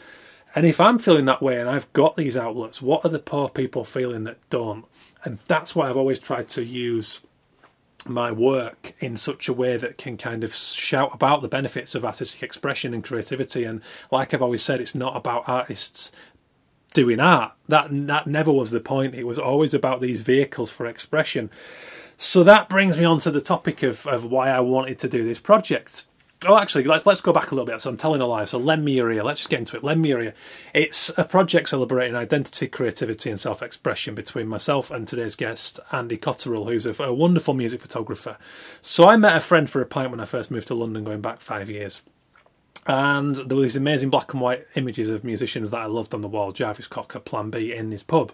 And 0.55 0.65
if 0.65 0.79
I'm 0.79 0.97
feeling 0.97 1.25
that 1.25 1.41
way 1.41 1.59
and 1.59 1.69
I've 1.69 1.91
got 1.93 2.15
these 2.15 2.37
outlets, 2.37 2.81
what 2.81 3.03
are 3.03 3.09
the 3.09 3.19
poor 3.19 3.49
people 3.49 3.83
feeling 3.83 4.23
that 4.23 4.37
don't? 4.49 4.85
And 5.23 5.39
that's 5.47 5.75
why 5.75 5.89
I've 5.89 5.97
always 5.97 6.19
tried 6.19 6.49
to 6.49 6.63
use 6.63 7.21
my 8.05 8.31
work 8.31 8.93
in 8.99 9.17
such 9.17 9.49
a 9.49 9.53
way 9.53 9.77
that 9.77 9.97
can 9.97 10.17
kind 10.17 10.43
of 10.43 10.53
shout 10.53 11.13
about 11.13 11.41
the 11.41 11.47
benefits 11.47 11.95
of 11.95 12.05
artistic 12.05 12.41
expression 12.41 12.93
and 12.93 13.03
creativity. 13.03 13.63
And 13.63 13.81
like 14.11 14.33
I've 14.33 14.41
always 14.41 14.63
said, 14.63 14.79
it's 14.79 14.95
not 14.95 15.15
about 15.15 15.43
artists 15.47 16.11
doing 16.93 17.19
art. 17.19 17.51
That 17.67 17.89
that 18.07 18.27
never 18.27 18.51
was 18.51 18.71
the 18.71 18.79
point. 18.79 19.15
It 19.15 19.25
was 19.25 19.39
always 19.39 19.73
about 19.73 20.01
these 20.01 20.21
vehicles 20.21 20.71
for 20.71 20.85
expression. 20.85 21.49
So 22.17 22.43
that 22.43 22.69
brings 22.69 22.97
me 22.97 23.05
on 23.05 23.19
to 23.19 23.31
the 23.31 23.41
topic 23.41 23.83
of, 23.83 24.07
of 24.07 24.25
why 24.25 24.49
I 24.49 24.59
wanted 24.61 24.97
to 24.99 25.09
do 25.09 25.23
this 25.23 25.39
project. 25.39 26.05
Oh, 26.47 26.57
actually, 26.57 26.85
let's 26.85 27.05
let's 27.05 27.19
go 27.19 27.33
back 27.33 27.51
a 27.51 27.55
little 27.55 27.65
bit. 27.65 27.81
So 27.81 27.89
I'm 27.89 27.97
telling 27.97 28.21
a 28.21 28.25
lie. 28.25 28.45
So 28.45 28.57
Lend 28.57 28.85
Me 28.85 28.93
Your 28.93 29.11
Ear, 29.11 29.23
let's 29.23 29.41
just 29.41 29.49
get 29.49 29.59
into 29.59 29.75
it. 29.75 29.83
Lend 29.83 30.01
Me 30.01 30.09
Your 30.09 30.21
Ear, 30.21 30.33
it's 30.73 31.11
a 31.17 31.25
project 31.25 31.69
celebrating 31.69 32.15
identity, 32.15 32.67
creativity, 32.67 33.29
and 33.29 33.39
self-expression 33.39 34.15
between 34.15 34.47
myself 34.47 34.89
and 34.89 35.07
today's 35.07 35.35
guest, 35.35 35.79
Andy 35.91 36.17
Cotterill, 36.17 36.65
who's 36.67 36.85
a, 36.85 37.03
a 37.03 37.13
wonderful 37.13 37.53
music 37.53 37.81
photographer. 37.81 38.37
So 38.81 39.07
I 39.07 39.17
met 39.17 39.35
a 39.35 39.41
friend 39.41 39.69
for 39.69 39.81
a 39.81 39.85
pint 39.85 40.11
when 40.11 40.21
I 40.21 40.25
first 40.25 40.49
moved 40.49 40.67
to 40.67 40.75
London, 40.75 41.03
going 41.03 41.21
back 41.21 41.41
five 41.41 41.69
years. 41.69 42.01
And 42.85 43.35
there 43.35 43.57
were 43.57 43.63
these 43.63 43.75
amazing 43.75 44.09
black 44.09 44.31
and 44.33 44.41
white 44.41 44.65
images 44.75 45.09
of 45.09 45.25
musicians 45.25 45.71
that 45.71 45.81
I 45.81 45.85
loved 45.87 46.13
on 46.13 46.21
the 46.21 46.29
wall. 46.29 46.53
Jarvis 46.53 46.87
Cocker, 46.87 47.19
Plan 47.19 47.49
B, 47.49 47.73
in 47.73 47.89
this 47.89 48.03
pub. 48.03 48.31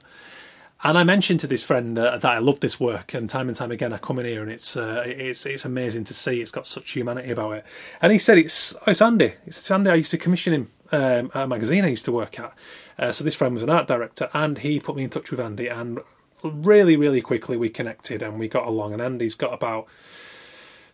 And 0.86 0.98
I 0.98 1.06
mentioned 1.06 1.40
to 1.40 1.48
this 1.48 1.64
friend 1.64 1.98
uh, 1.98 2.18
that 2.18 2.30
I 2.30 2.40
love 2.40 2.60
this 2.60 2.78
work, 2.78 3.14
and 3.14 3.30
time 3.30 3.48
and 3.48 3.56
time 3.56 3.72
again 3.72 3.94
I 3.94 3.98
come 3.98 4.20
in 4.20 4.26
here 4.26 4.42
and 4.42 4.52
it's 4.52 4.76
uh, 4.76 5.04
it's 5.06 5.46
it's 5.46 5.64
amazing 5.64 6.04
to 6.06 6.14
see. 6.14 6.42
It's 6.42 6.52
got 6.52 6.68
such 6.68 6.92
humanity 6.92 7.32
about 7.32 7.52
it. 7.52 7.66
And 8.02 8.12
he 8.12 8.18
said 8.18 8.38
it's 8.38 8.76
oh, 8.76 8.92
it's 8.92 9.02
Andy. 9.02 9.34
It's 9.46 9.72
Andy. 9.72 9.90
I 9.90 9.96
used 9.96 10.12
to 10.12 10.18
commission 10.18 10.54
him 10.54 10.72
um, 10.92 11.32
at 11.34 11.44
a 11.44 11.48
magazine 11.48 11.86
I 11.86 11.90
used 11.90 12.04
to 12.06 12.12
work 12.12 12.38
at. 12.38 12.58
Uh, 13.00 13.12
so 13.14 13.24
this 13.24 13.34
friend 13.34 13.54
was 13.54 13.64
an 13.64 13.70
art 13.70 13.88
director, 13.88 14.30
and 14.34 14.58
he 14.58 14.82
put 14.82 14.98
me 14.98 15.06
in 15.06 15.10
touch 15.10 15.32
with 15.32 15.40
Andy. 15.40 15.70
And 15.70 16.00
really, 16.44 16.98
really 16.98 17.22
quickly 17.22 17.56
we 17.56 17.70
connected 17.70 18.22
and 18.22 18.38
we 18.38 18.50
got 18.50 18.68
along. 18.68 18.92
And 18.92 19.02
Andy's 19.02 19.36
got 19.36 19.54
about 19.54 19.88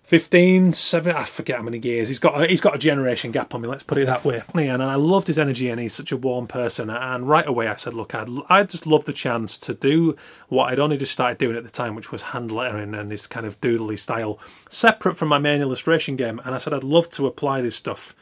15, 0.09 0.73
7, 0.73 1.15
I 1.15 1.23
forget 1.23 1.57
how 1.57 1.61
many 1.61 1.77
years. 1.77 2.07
He's 2.07 2.17
got 2.17 2.41
a, 2.41 2.47
he's 2.47 2.61
got 2.61 2.73
a 2.73 2.79
generation 2.79 3.29
gap 3.31 3.53
on 3.53 3.61
me, 3.61 3.67
let's 3.67 3.83
put 3.83 3.99
it 3.99 4.07
that 4.07 4.25
way. 4.25 4.41
And 4.55 4.81
I 4.81 4.95
loved 4.95 5.27
his 5.27 5.37
energy 5.37 5.69
and 5.69 5.79
he's 5.79 5.93
such 5.93 6.11
a 6.11 6.17
warm 6.17 6.47
person. 6.47 6.89
And 6.89 7.29
right 7.29 7.47
away 7.47 7.67
I 7.67 7.75
said, 7.75 7.93
look, 7.93 8.15
I'd, 8.15 8.27
I 8.49 8.63
just 8.63 8.87
love 8.87 9.05
the 9.05 9.13
chance 9.13 9.55
to 9.59 9.75
do 9.75 10.15
what 10.47 10.71
I'd 10.71 10.79
only 10.79 10.97
just 10.97 11.11
started 11.11 11.37
doing 11.37 11.55
at 11.55 11.63
the 11.63 11.69
time, 11.69 11.93
which 11.93 12.11
was 12.11 12.23
hand 12.23 12.51
lettering 12.51 12.95
and 12.95 13.11
this 13.11 13.27
kind 13.27 13.45
of 13.45 13.61
doodly 13.61 13.99
style, 13.99 14.39
separate 14.67 15.15
from 15.15 15.27
my 15.27 15.37
main 15.37 15.61
illustration 15.61 16.15
game. 16.15 16.41
And 16.43 16.55
I 16.55 16.57
said, 16.57 16.73
I'd 16.73 16.83
love 16.83 17.11
to 17.11 17.27
apply 17.27 17.61
this 17.61 17.75
stuff 17.75 18.15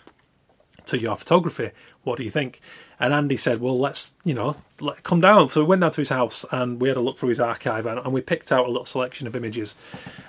to 0.88 1.00
your 1.00 1.16
photography. 1.16 1.72
What 2.04 2.18
do 2.18 2.26
you 2.26 2.32
think? 2.32 2.60
And 3.00 3.14
Andy 3.14 3.38
said, 3.38 3.60
well, 3.60 3.80
let's, 3.80 4.14
you 4.24 4.34
know, 4.34 4.56
let, 4.80 5.04
come 5.04 5.22
down. 5.22 5.50
So 5.50 5.62
we 5.62 5.68
went 5.68 5.82
down 5.82 5.92
to 5.92 6.02
his 6.02 6.10
house 6.10 6.46
and 6.52 6.82
we 6.82 6.88
had 6.88 6.98
a 6.98 7.02
look 7.02 7.20
through 7.20 7.30
his 7.30 7.40
archive 7.40 7.86
and, 7.86 8.00
and 8.00 8.12
we 8.12 8.22
picked 8.22 8.52
out 8.52 8.66
a 8.66 8.70
little 8.70 8.86
selection 8.86 9.28
of 9.28 9.36
images. 9.36 9.76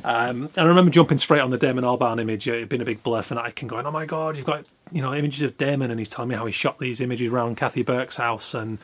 Um, 0.05 0.51
and 0.55 0.59
I 0.59 0.65
remember 0.65 0.91
jumping 0.91 1.19
straight 1.19 1.41
on 1.41 1.51
the 1.51 1.57
Damon 1.57 1.85
Albarn 1.85 2.21
image. 2.21 2.47
It 2.47 2.61
had 2.61 2.69
been 2.69 2.83
a 2.83 2.85
big 2.85 3.01
fanatic 3.03 3.63
and 3.63 3.71
going, 3.71 3.87
oh 3.87 3.91
my 3.91 4.05
God, 4.05 4.37
you've 4.37 4.45
got, 4.45 4.67
you 4.93 5.01
know, 5.01 5.15
images 5.15 5.43
of 5.43 5.57
Damon. 5.57 5.91
And 5.91 5.99
he's 5.99 6.11
telling 6.11 6.29
me 6.29 6.35
how 6.35 6.45
he 6.45 6.53
shot 6.53 6.79
these 6.79 7.01
images 7.01 7.33
around 7.33 7.57
Kathy 7.57 7.83
Burke's 7.83 8.19
house 8.19 8.53
and 8.53 8.79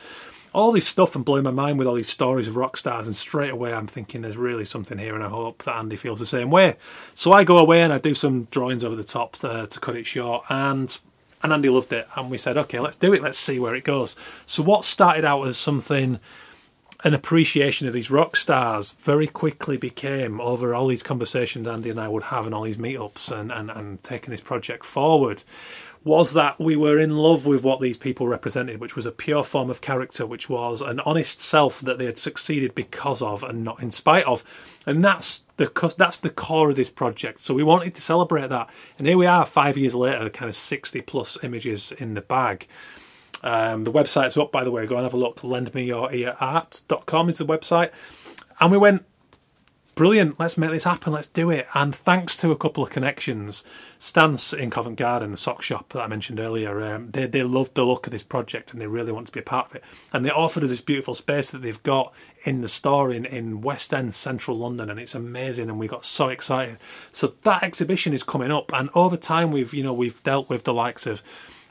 all 0.51 0.71
this 0.71 0.87
stuff 0.87 1.15
and 1.15 1.25
blowing 1.25 1.43
my 1.43 1.51
mind 1.51 1.77
with 1.77 1.85
all 1.85 1.95
these 1.95 2.09
stories 2.09 2.47
of 2.47 2.55
rock 2.55 2.77
stars. 2.77 3.07
And 3.07 3.15
straight 3.15 3.51
away, 3.51 3.73
I'm 3.73 3.87
thinking 3.87 4.21
there's 4.21 4.37
really 4.37 4.65
something 4.65 4.97
here, 4.97 5.13
and 5.13 5.23
I 5.23 5.27
hope 5.27 5.63
that 5.63 5.75
Andy 5.75 5.97
feels 5.97 6.19
the 6.19 6.25
same 6.25 6.49
way. 6.49 6.77
So 7.13 7.33
I 7.33 7.43
go 7.43 7.57
away 7.57 7.81
and 7.81 7.91
I 7.91 7.97
do 7.97 8.15
some 8.15 8.45
drawings 8.51 8.83
over 8.83 8.95
the 8.95 9.03
top 9.03 9.35
to, 9.37 9.67
to 9.67 9.79
cut 9.79 9.97
it 9.97 10.07
short, 10.07 10.45
and 10.49 10.97
and 11.45 11.53
Andy 11.53 11.69
loved 11.69 11.93
it. 11.93 12.07
And 12.15 12.29
we 12.29 12.37
said, 12.37 12.57
okay, 12.57 12.79
let's 12.79 12.97
do 12.97 13.13
it. 13.13 13.23
Let's 13.23 13.37
see 13.37 13.59
where 13.59 13.75
it 13.75 13.83
goes. 13.83 14.15
So 14.45 14.63
what 14.63 14.83
started 14.83 15.23
out 15.23 15.45
as 15.47 15.57
something 15.57 16.19
an 17.03 17.13
appreciation 17.13 17.87
of 17.87 17.93
these 17.93 18.09
rock 18.09 18.35
stars 18.35 18.93
very 18.93 19.27
quickly 19.27 19.77
became 19.77 20.41
over 20.41 20.73
all 20.73 20.87
these 20.87 21.03
conversations 21.03 21.67
Andy 21.67 21.91
and 21.91 21.99
I 21.99 22.07
would 22.07 22.23
have 22.23 22.47
and 22.47 22.55
all 22.55 22.63
these 22.63 22.77
meetups 22.77 23.31
and, 23.31 23.51
and, 23.51 23.69
and 23.69 24.01
taking 24.01 24.31
this 24.31 24.41
project 24.41 24.85
forward 24.85 25.43
was 26.03 26.33
that 26.33 26.59
we 26.59 26.75
were 26.75 26.99
in 26.99 27.17
love 27.17 27.45
with 27.45 27.63
what 27.63 27.81
these 27.81 27.97
people 27.97 28.27
represented, 28.27 28.79
which 28.79 28.95
was 28.95 29.05
a 29.05 29.11
pure 29.11 29.43
form 29.43 29.69
of 29.69 29.81
character, 29.81 30.25
which 30.25 30.49
was 30.49 30.81
an 30.81 30.99
honest 31.01 31.41
self 31.41 31.81
that 31.81 31.97
they 31.97 32.05
had 32.05 32.17
succeeded 32.17 32.73
because 32.75 33.21
of 33.21 33.43
and 33.43 33.63
not 33.63 33.81
in 33.81 33.91
spite 33.91 34.25
of. 34.25 34.43
And 34.85 35.03
that's 35.03 35.41
the 35.57 35.93
that's 35.97 36.17
the 36.17 36.29
core 36.29 36.69
of 36.69 36.75
this 36.75 36.89
project. 36.89 37.39
So 37.39 37.53
we 37.53 37.63
wanted 37.63 37.95
to 37.95 38.01
celebrate 38.01 38.47
that. 38.49 38.69
And 38.97 39.07
here 39.07 39.17
we 39.17 39.25
are, 39.25 39.45
five 39.45 39.77
years 39.77 39.95
later, 39.95 40.29
kind 40.29 40.49
of 40.49 40.55
sixty 40.55 41.01
plus 41.01 41.37
images 41.43 41.91
in 41.91 42.13
the 42.13 42.21
bag. 42.21 42.67
Um, 43.43 43.83
the 43.83 43.91
website's 43.91 44.37
up, 44.37 44.51
by 44.51 44.63
the 44.63 44.71
way. 44.71 44.85
Go 44.87 44.95
and 44.95 45.03
have 45.03 45.13
a 45.13 45.17
look. 45.17 45.41
Lendmeyourearart.com 45.41 47.29
is 47.29 47.37
the 47.37 47.45
website. 47.45 47.91
And 48.59 48.71
we 48.71 48.77
went, 48.77 49.05
brilliant, 49.95 50.39
let's 50.39 50.57
make 50.57 50.71
this 50.71 50.83
happen, 50.83 51.13
let's 51.13 51.27
do 51.27 51.49
it. 51.49 51.67
And 51.73 51.95
thanks 51.95 52.37
to 52.37 52.51
a 52.51 52.57
couple 52.57 52.83
of 52.83 52.89
connections, 52.89 53.63
Stance 53.97 54.53
in 54.53 54.69
Covent 54.69 54.97
Garden, 54.97 55.31
the 55.31 55.37
sock 55.37 55.61
shop 55.61 55.93
that 55.93 56.01
I 56.01 56.07
mentioned 56.07 56.39
earlier, 56.39 56.83
um, 56.83 57.09
they, 57.09 57.25
they 57.25 57.43
loved 57.43 57.75
the 57.75 57.85
look 57.85 58.05
of 58.05 58.11
this 58.11 58.23
project 58.23 58.73
and 58.73 58.81
they 58.81 58.87
really 58.87 59.11
want 59.11 59.27
to 59.27 59.33
be 59.33 59.39
a 59.39 59.43
part 59.43 59.69
of 59.69 59.75
it. 59.77 59.83
And 60.13 60.25
they 60.25 60.29
offered 60.29 60.63
us 60.63 60.69
this 60.69 60.81
beautiful 60.81 61.13
space 61.13 61.49
that 61.51 61.61
they've 61.61 61.81
got 61.83 62.13
in 62.43 62.61
the 62.61 62.67
store 62.67 63.11
in, 63.11 63.25
in 63.25 63.61
West 63.61 63.93
End, 63.93 64.13
central 64.13 64.57
London, 64.57 64.89
and 64.89 64.99
it's 64.99 65.15
amazing. 65.15 65.69
And 65.69 65.79
we 65.79 65.87
got 65.87 66.05
so 66.05 66.29
excited. 66.29 66.77
So 67.11 67.33
that 67.43 67.63
exhibition 67.63 68.13
is 68.13 68.23
coming 68.23 68.51
up, 68.51 68.71
and 68.73 68.89
over 68.93 69.17
time 69.17 69.51
we've 69.51 69.73
you 69.73 69.83
know 69.83 69.93
we've 69.93 70.21
dealt 70.23 70.49
with 70.49 70.63
the 70.63 70.73
likes 70.73 71.07
of 71.07 71.23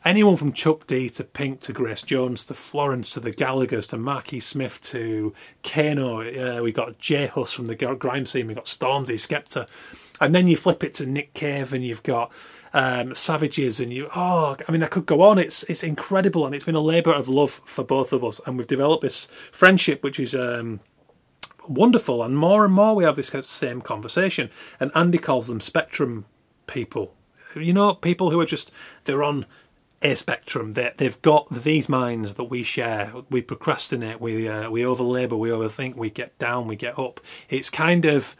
anyone 0.05 0.37
from 0.37 0.53
Chuck 0.53 0.87
D 0.87 1.09
to 1.11 1.25
Pink 1.25 1.61
to 1.61 1.73
Grace 1.73 2.03
Jones 2.03 2.45
to 2.45 2.55
Florence 2.55 3.11
to 3.11 3.21
the 3.21 3.33
Gallaghers 3.33 3.89
to 3.89 3.97
Marky 3.97 4.39
Smith 4.39 4.81
to 4.83 5.33
Kano. 5.63 6.21
Uh, 6.21 6.63
we 6.63 6.73
got 6.73 6.99
J 6.99 7.27
Hus 7.27 7.53
from 7.53 7.67
the 7.67 7.75
grime 7.75 8.27
scene. 8.27 8.47
We 8.47 8.55
got 8.55 8.67
Stormzy, 8.67 9.15
Skepta, 9.15 9.69
and 10.21 10.35
then 10.35 10.47
you 10.47 10.57
flip 10.57 10.85
it 10.85 10.95
to 10.95 11.07
Nick 11.07 11.35
Cave, 11.35 11.73
and 11.73 11.85
you've 11.85 12.03
got 12.03 12.33
um, 12.73 13.15
Savages, 13.15 13.81
and 13.81 13.93
you. 13.93 14.09
Oh, 14.15 14.57
I 14.69 14.73
mean, 14.73 14.83
I 14.83 14.87
could 14.87 15.07
go 15.07 15.23
on. 15.23 15.39
It's 15.39 15.63
it's 15.65 15.83
incredible, 15.83 16.45
and 16.45 16.55
it's 16.55 16.65
been 16.65 16.75
a 16.75 16.81
labour 16.81 17.13
of 17.13 17.29
love 17.29 17.63
for 17.65 17.85
both 17.85 18.13
of 18.13 18.23
us, 18.23 18.41
and 18.47 18.59
we've 18.59 18.67
developed 18.67 19.03
this 19.03 19.27
friendship, 19.53 20.03
which 20.03 20.21
is. 20.21 20.35
Um, 20.35 20.81
wonderful 21.67 22.23
and 22.23 22.37
more 22.37 22.63
and 22.63 22.75
more 22.75 22.95
we 22.95 23.05
have 23.05 23.17
this 23.17 23.33
same 23.47 23.81
conversation 23.81 24.51
and 24.79 24.91
andy 24.95 25.17
calls 25.17 25.47
them 25.47 25.61
spectrum 25.63 26.27
people 26.67 27.15
you 27.57 27.73
know 27.73 27.95
people 27.95 28.31
who 28.31 28.39
are 28.39 28.45
just 28.45 28.71
they're 29.05 29.23
on 29.23 29.47
a 30.05 30.15
spectrum. 30.15 30.73
They, 30.73 30.93
they've 30.97 31.21
got 31.23 31.49
these 31.51 31.89
minds 31.89 32.35
that 32.35 32.45
we 32.45 32.63
share. 32.63 33.13
We 33.31 33.41
procrastinate, 33.41 34.21
we 34.21 34.47
uh, 34.47 34.71
we 34.71 34.85
overlabour, 34.85 35.37
we 35.37 35.49
overthink, 35.49 35.97
we 35.97 36.11
get 36.11 36.39
down, 36.39 36.69
we 36.69 36.77
get 36.77 36.99
up. 36.99 37.21
It's 37.49 37.71
kind 37.71 38.05
of 38.05 38.37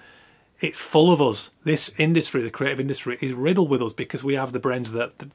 it's 0.61 0.81
full 0.81 1.13
of 1.13 1.21
us. 1.21 1.51
This 1.65 1.91
industry, 1.99 2.43
the 2.43 2.51
creative 2.51 2.79
industry, 2.79 3.19
is 3.21 3.33
riddled 3.33 3.71
with 3.71 3.83
us 3.83 3.93
because 3.93 4.23
we 4.23 4.35
have 4.35 4.53
the 4.53 4.61
brains 4.61 4.93
that, 4.93 5.19
that 5.19 5.31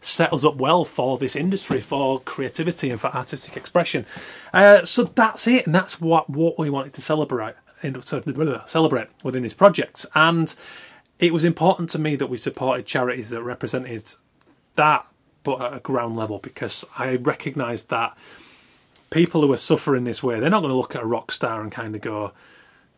set 0.00 0.32
us 0.32 0.44
up 0.44 0.56
well 0.56 0.84
for 0.84 1.18
this 1.18 1.36
industry, 1.36 1.80
for 1.80 2.20
creativity 2.20 2.90
and 2.90 3.00
for 3.00 3.08
artistic 3.08 3.56
expression. 3.56 4.06
Uh, 4.52 4.84
so 4.84 5.04
that's 5.04 5.46
it, 5.46 5.66
and 5.66 5.74
that's 5.74 6.00
what 6.00 6.30
what 6.30 6.58
we 6.58 6.70
wanted 6.70 6.92
to 6.94 7.02
celebrate. 7.02 7.54
Celebrate 8.66 9.08
within 9.24 9.42
these 9.42 9.54
projects, 9.54 10.06
and 10.14 10.54
it 11.18 11.32
was 11.32 11.42
important 11.42 11.90
to 11.90 11.98
me 11.98 12.14
that 12.14 12.28
we 12.28 12.36
supported 12.36 12.86
charities 12.86 13.30
that 13.30 13.42
represented 13.42 14.08
that 14.76 15.04
but 15.42 15.60
at 15.60 15.74
a 15.74 15.80
ground 15.80 16.16
level 16.16 16.38
because 16.38 16.84
I 16.98 17.16
recognise 17.16 17.84
that 17.84 18.16
people 19.10 19.42
who 19.42 19.52
are 19.52 19.58
suffering 19.58 20.04
this 20.04 20.22
way, 20.22 20.40
they're 20.40 20.50
not 20.50 20.60
going 20.60 20.72
to 20.72 20.76
look 20.76 20.96
at 20.96 21.02
a 21.02 21.06
rock 21.06 21.30
star 21.30 21.60
and 21.60 21.70
kind 21.70 21.94
of 21.94 22.00
go, 22.00 22.32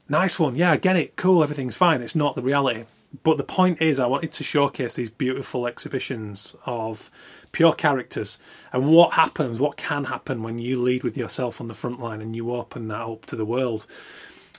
nice 0.08 0.38
one, 0.38 0.54
yeah, 0.56 0.76
get 0.76 0.96
it, 0.96 1.16
cool, 1.16 1.42
everything's 1.42 1.76
fine. 1.76 2.02
It's 2.02 2.14
not 2.14 2.34
the 2.34 2.42
reality. 2.42 2.84
But 3.22 3.38
the 3.38 3.44
point 3.44 3.80
is, 3.80 4.00
I 4.00 4.06
wanted 4.06 4.32
to 4.32 4.44
showcase 4.44 4.94
these 4.94 5.10
beautiful 5.10 5.66
exhibitions 5.66 6.54
of 6.66 7.10
pure 7.52 7.72
characters 7.72 8.38
and 8.72 8.88
what 8.88 9.12
happens, 9.12 9.60
what 9.60 9.76
can 9.76 10.04
happen 10.04 10.42
when 10.42 10.58
you 10.58 10.80
lead 10.82 11.04
with 11.04 11.16
yourself 11.16 11.60
on 11.60 11.68
the 11.68 11.74
front 11.74 12.00
line 12.00 12.20
and 12.20 12.34
you 12.34 12.52
open 12.52 12.88
that 12.88 13.00
up 13.00 13.26
to 13.26 13.36
the 13.36 13.44
world 13.44 13.86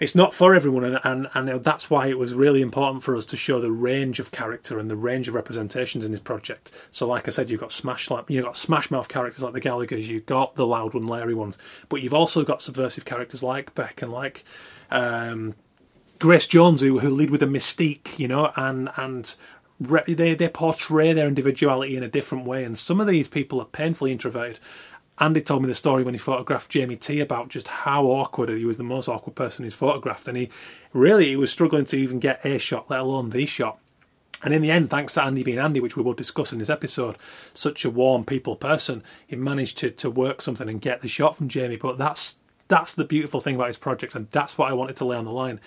it's 0.01 0.15
not 0.15 0.33
for 0.33 0.53
everyone, 0.53 0.83
and, 0.83 0.99
and, 1.05 1.29
and 1.33 1.63
that's 1.63 1.89
why 1.89 2.07
it 2.07 2.19
was 2.19 2.33
really 2.33 2.61
important 2.61 3.01
for 3.01 3.15
us 3.15 3.25
to 3.27 3.37
show 3.37 3.61
the 3.61 3.71
range 3.71 4.19
of 4.19 4.31
character 4.31 4.77
and 4.77 4.89
the 4.89 4.95
range 4.95 5.29
of 5.29 5.35
representations 5.35 6.03
in 6.03 6.11
this 6.11 6.19
project. 6.19 6.71
So, 6.91 7.07
like 7.07 7.29
I 7.29 7.31
said, 7.31 7.49
you've 7.49 7.61
got 7.61 7.71
smash 7.71 8.09
you've 8.27 8.43
got 8.43 8.57
smash 8.57 8.91
mouth 8.91 9.07
characters 9.07 9.41
like 9.41 9.53
the 9.53 9.61
Gallaghers, 9.61 10.07
you've 10.07 10.25
got 10.25 10.55
the 10.55 10.67
loud 10.67 10.93
one, 10.93 11.07
Larry 11.07 11.33
ones, 11.33 11.57
but 11.87 12.01
you've 12.01 12.13
also 12.13 12.43
got 12.43 12.61
subversive 12.61 13.05
characters 13.05 13.41
like 13.41 13.73
Beck 13.73 14.01
and 14.01 14.11
like 14.11 14.43
um, 14.91 15.55
Grace 16.19 16.47
Jones, 16.47 16.81
who, 16.81 16.99
who 16.99 17.09
lead 17.09 17.29
with 17.29 17.43
a 17.43 17.47
mystique, 17.47 18.19
you 18.19 18.27
know, 18.27 18.51
and 18.57 18.89
and 18.97 19.33
they 19.79 20.33
they 20.33 20.49
portray 20.49 21.13
their 21.13 21.27
individuality 21.27 21.95
in 21.95 22.03
a 22.03 22.09
different 22.09 22.45
way. 22.45 22.65
And 22.65 22.77
some 22.77 22.99
of 22.99 23.07
these 23.07 23.29
people 23.29 23.61
are 23.61 23.65
painfully 23.65 24.11
introverted, 24.11 24.59
Andy 25.17 25.41
told 25.41 25.61
me 25.61 25.67
the 25.67 25.73
story 25.73 26.03
when 26.03 26.13
he 26.13 26.17
photographed 26.17 26.69
Jamie 26.69 26.97
T 26.97 27.21
about 27.21 27.47
just 27.47 27.67
how 27.67 28.05
awkward 28.05 28.49
he 28.49 28.65
was 28.65 28.77
the 28.77 28.83
most 28.83 29.07
awkward 29.07 29.35
person 29.35 29.63
he's 29.63 29.73
photographed, 29.73 30.27
and 30.27 30.37
he 30.37 30.49
really 30.91 31.27
he 31.27 31.35
was 31.35 31.51
struggling 31.51 31.85
to 31.85 31.97
even 31.97 32.19
get 32.19 32.45
a 32.45 32.57
shot, 32.57 32.89
let 32.89 32.99
alone 32.99 33.29
the 33.29 33.45
shot. 33.45 33.79
And 34.43 34.53
in 34.53 34.61
the 34.61 34.71
end, 34.71 34.89
thanks 34.89 35.13
to 35.13 35.23
Andy 35.23 35.43
being 35.43 35.57
Andy, 35.57 35.79
which 35.79 35.95
we 35.95 36.03
will 36.03 36.13
discuss 36.13 36.51
in 36.51 36.59
this 36.59 36.69
episode, 36.69 37.17
such 37.53 37.85
a 37.85 37.89
warm 37.89 38.25
people 38.25 38.55
person, 38.57 39.03
he 39.25 39.35
managed 39.35 39.77
to 39.79 39.89
to 39.91 40.09
work 40.09 40.41
something 40.41 40.67
and 40.67 40.81
get 40.81 41.01
the 41.01 41.07
shot 41.07 41.37
from 41.37 41.47
Jamie. 41.47 41.77
But 41.77 41.97
that's 41.97 42.35
that's 42.67 42.93
the 42.93 43.05
beautiful 43.05 43.39
thing 43.39 43.55
about 43.55 43.67
his 43.67 43.77
project, 43.77 44.15
and 44.15 44.29
that's 44.31 44.57
what 44.57 44.69
I 44.69 44.73
wanted 44.73 44.97
to 44.97 45.05
lay 45.05 45.15
on 45.15 45.25
the 45.25 45.31
line. 45.31 45.61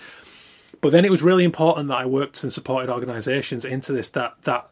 But 0.81 0.91
then 0.91 1.05
it 1.05 1.11
was 1.11 1.23
really 1.23 1.43
important 1.43 1.87
that 1.87 1.97
I 1.97 2.05
worked 2.05 2.43
and 2.43 2.53
supported 2.53 2.91
organisations 2.91 3.65
into 3.65 3.93
this 3.93 4.09
that 4.11 4.35
that 4.43 4.69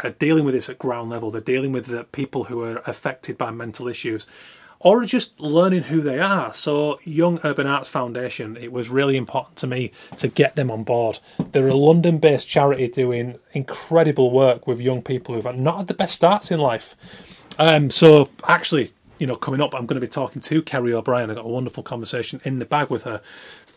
are 0.00 0.10
dealing 0.10 0.44
with 0.44 0.54
this 0.54 0.68
at 0.68 0.78
ground 0.78 1.10
level. 1.10 1.30
They're 1.30 1.40
dealing 1.40 1.72
with 1.72 1.86
the 1.86 2.04
people 2.04 2.44
who 2.44 2.62
are 2.62 2.82
affected 2.86 3.36
by 3.36 3.50
mental 3.50 3.88
issues 3.88 4.26
or 4.80 5.04
just 5.04 5.38
learning 5.40 5.82
who 5.82 6.00
they 6.00 6.20
are. 6.20 6.54
So, 6.54 6.98
Young 7.04 7.40
Urban 7.42 7.66
Arts 7.66 7.88
Foundation, 7.88 8.56
it 8.56 8.72
was 8.72 8.88
really 8.88 9.16
important 9.16 9.56
to 9.56 9.66
me 9.66 9.90
to 10.18 10.28
get 10.28 10.56
them 10.56 10.70
on 10.70 10.84
board. 10.84 11.18
They're 11.50 11.68
a 11.68 11.74
London 11.74 12.18
based 12.18 12.48
charity 12.48 12.88
doing 12.88 13.38
incredible 13.52 14.30
work 14.30 14.66
with 14.66 14.80
young 14.80 15.02
people 15.02 15.34
who've 15.34 15.56
not 15.56 15.78
had 15.78 15.86
the 15.88 15.94
best 15.94 16.14
starts 16.14 16.50
in 16.50 16.60
life. 16.60 16.94
Um, 17.58 17.90
so, 17.90 18.28
actually, 18.46 18.92
you 19.18 19.26
know, 19.26 19.34
coming 19.34 19.60
up, 19.60 19.74
I'm 19.74 19.86
going 19.86 20.00
to 20.00 20.06
be 20.06 20.10
talking 20.10 20.40
to 20.42 20.62
Kerry 20.62 20.92
O'Brien. 20.92 21.30
I 21.30 21.34
got 21.34 21.44
a 21.44 21.48
wonderful 21.48 21.82
conversation 21.82 22.40
in 22.44 22.60
the 22.60 22.64
bag 22.64 22.88
with 22.88 23.02
her 23.02 23.20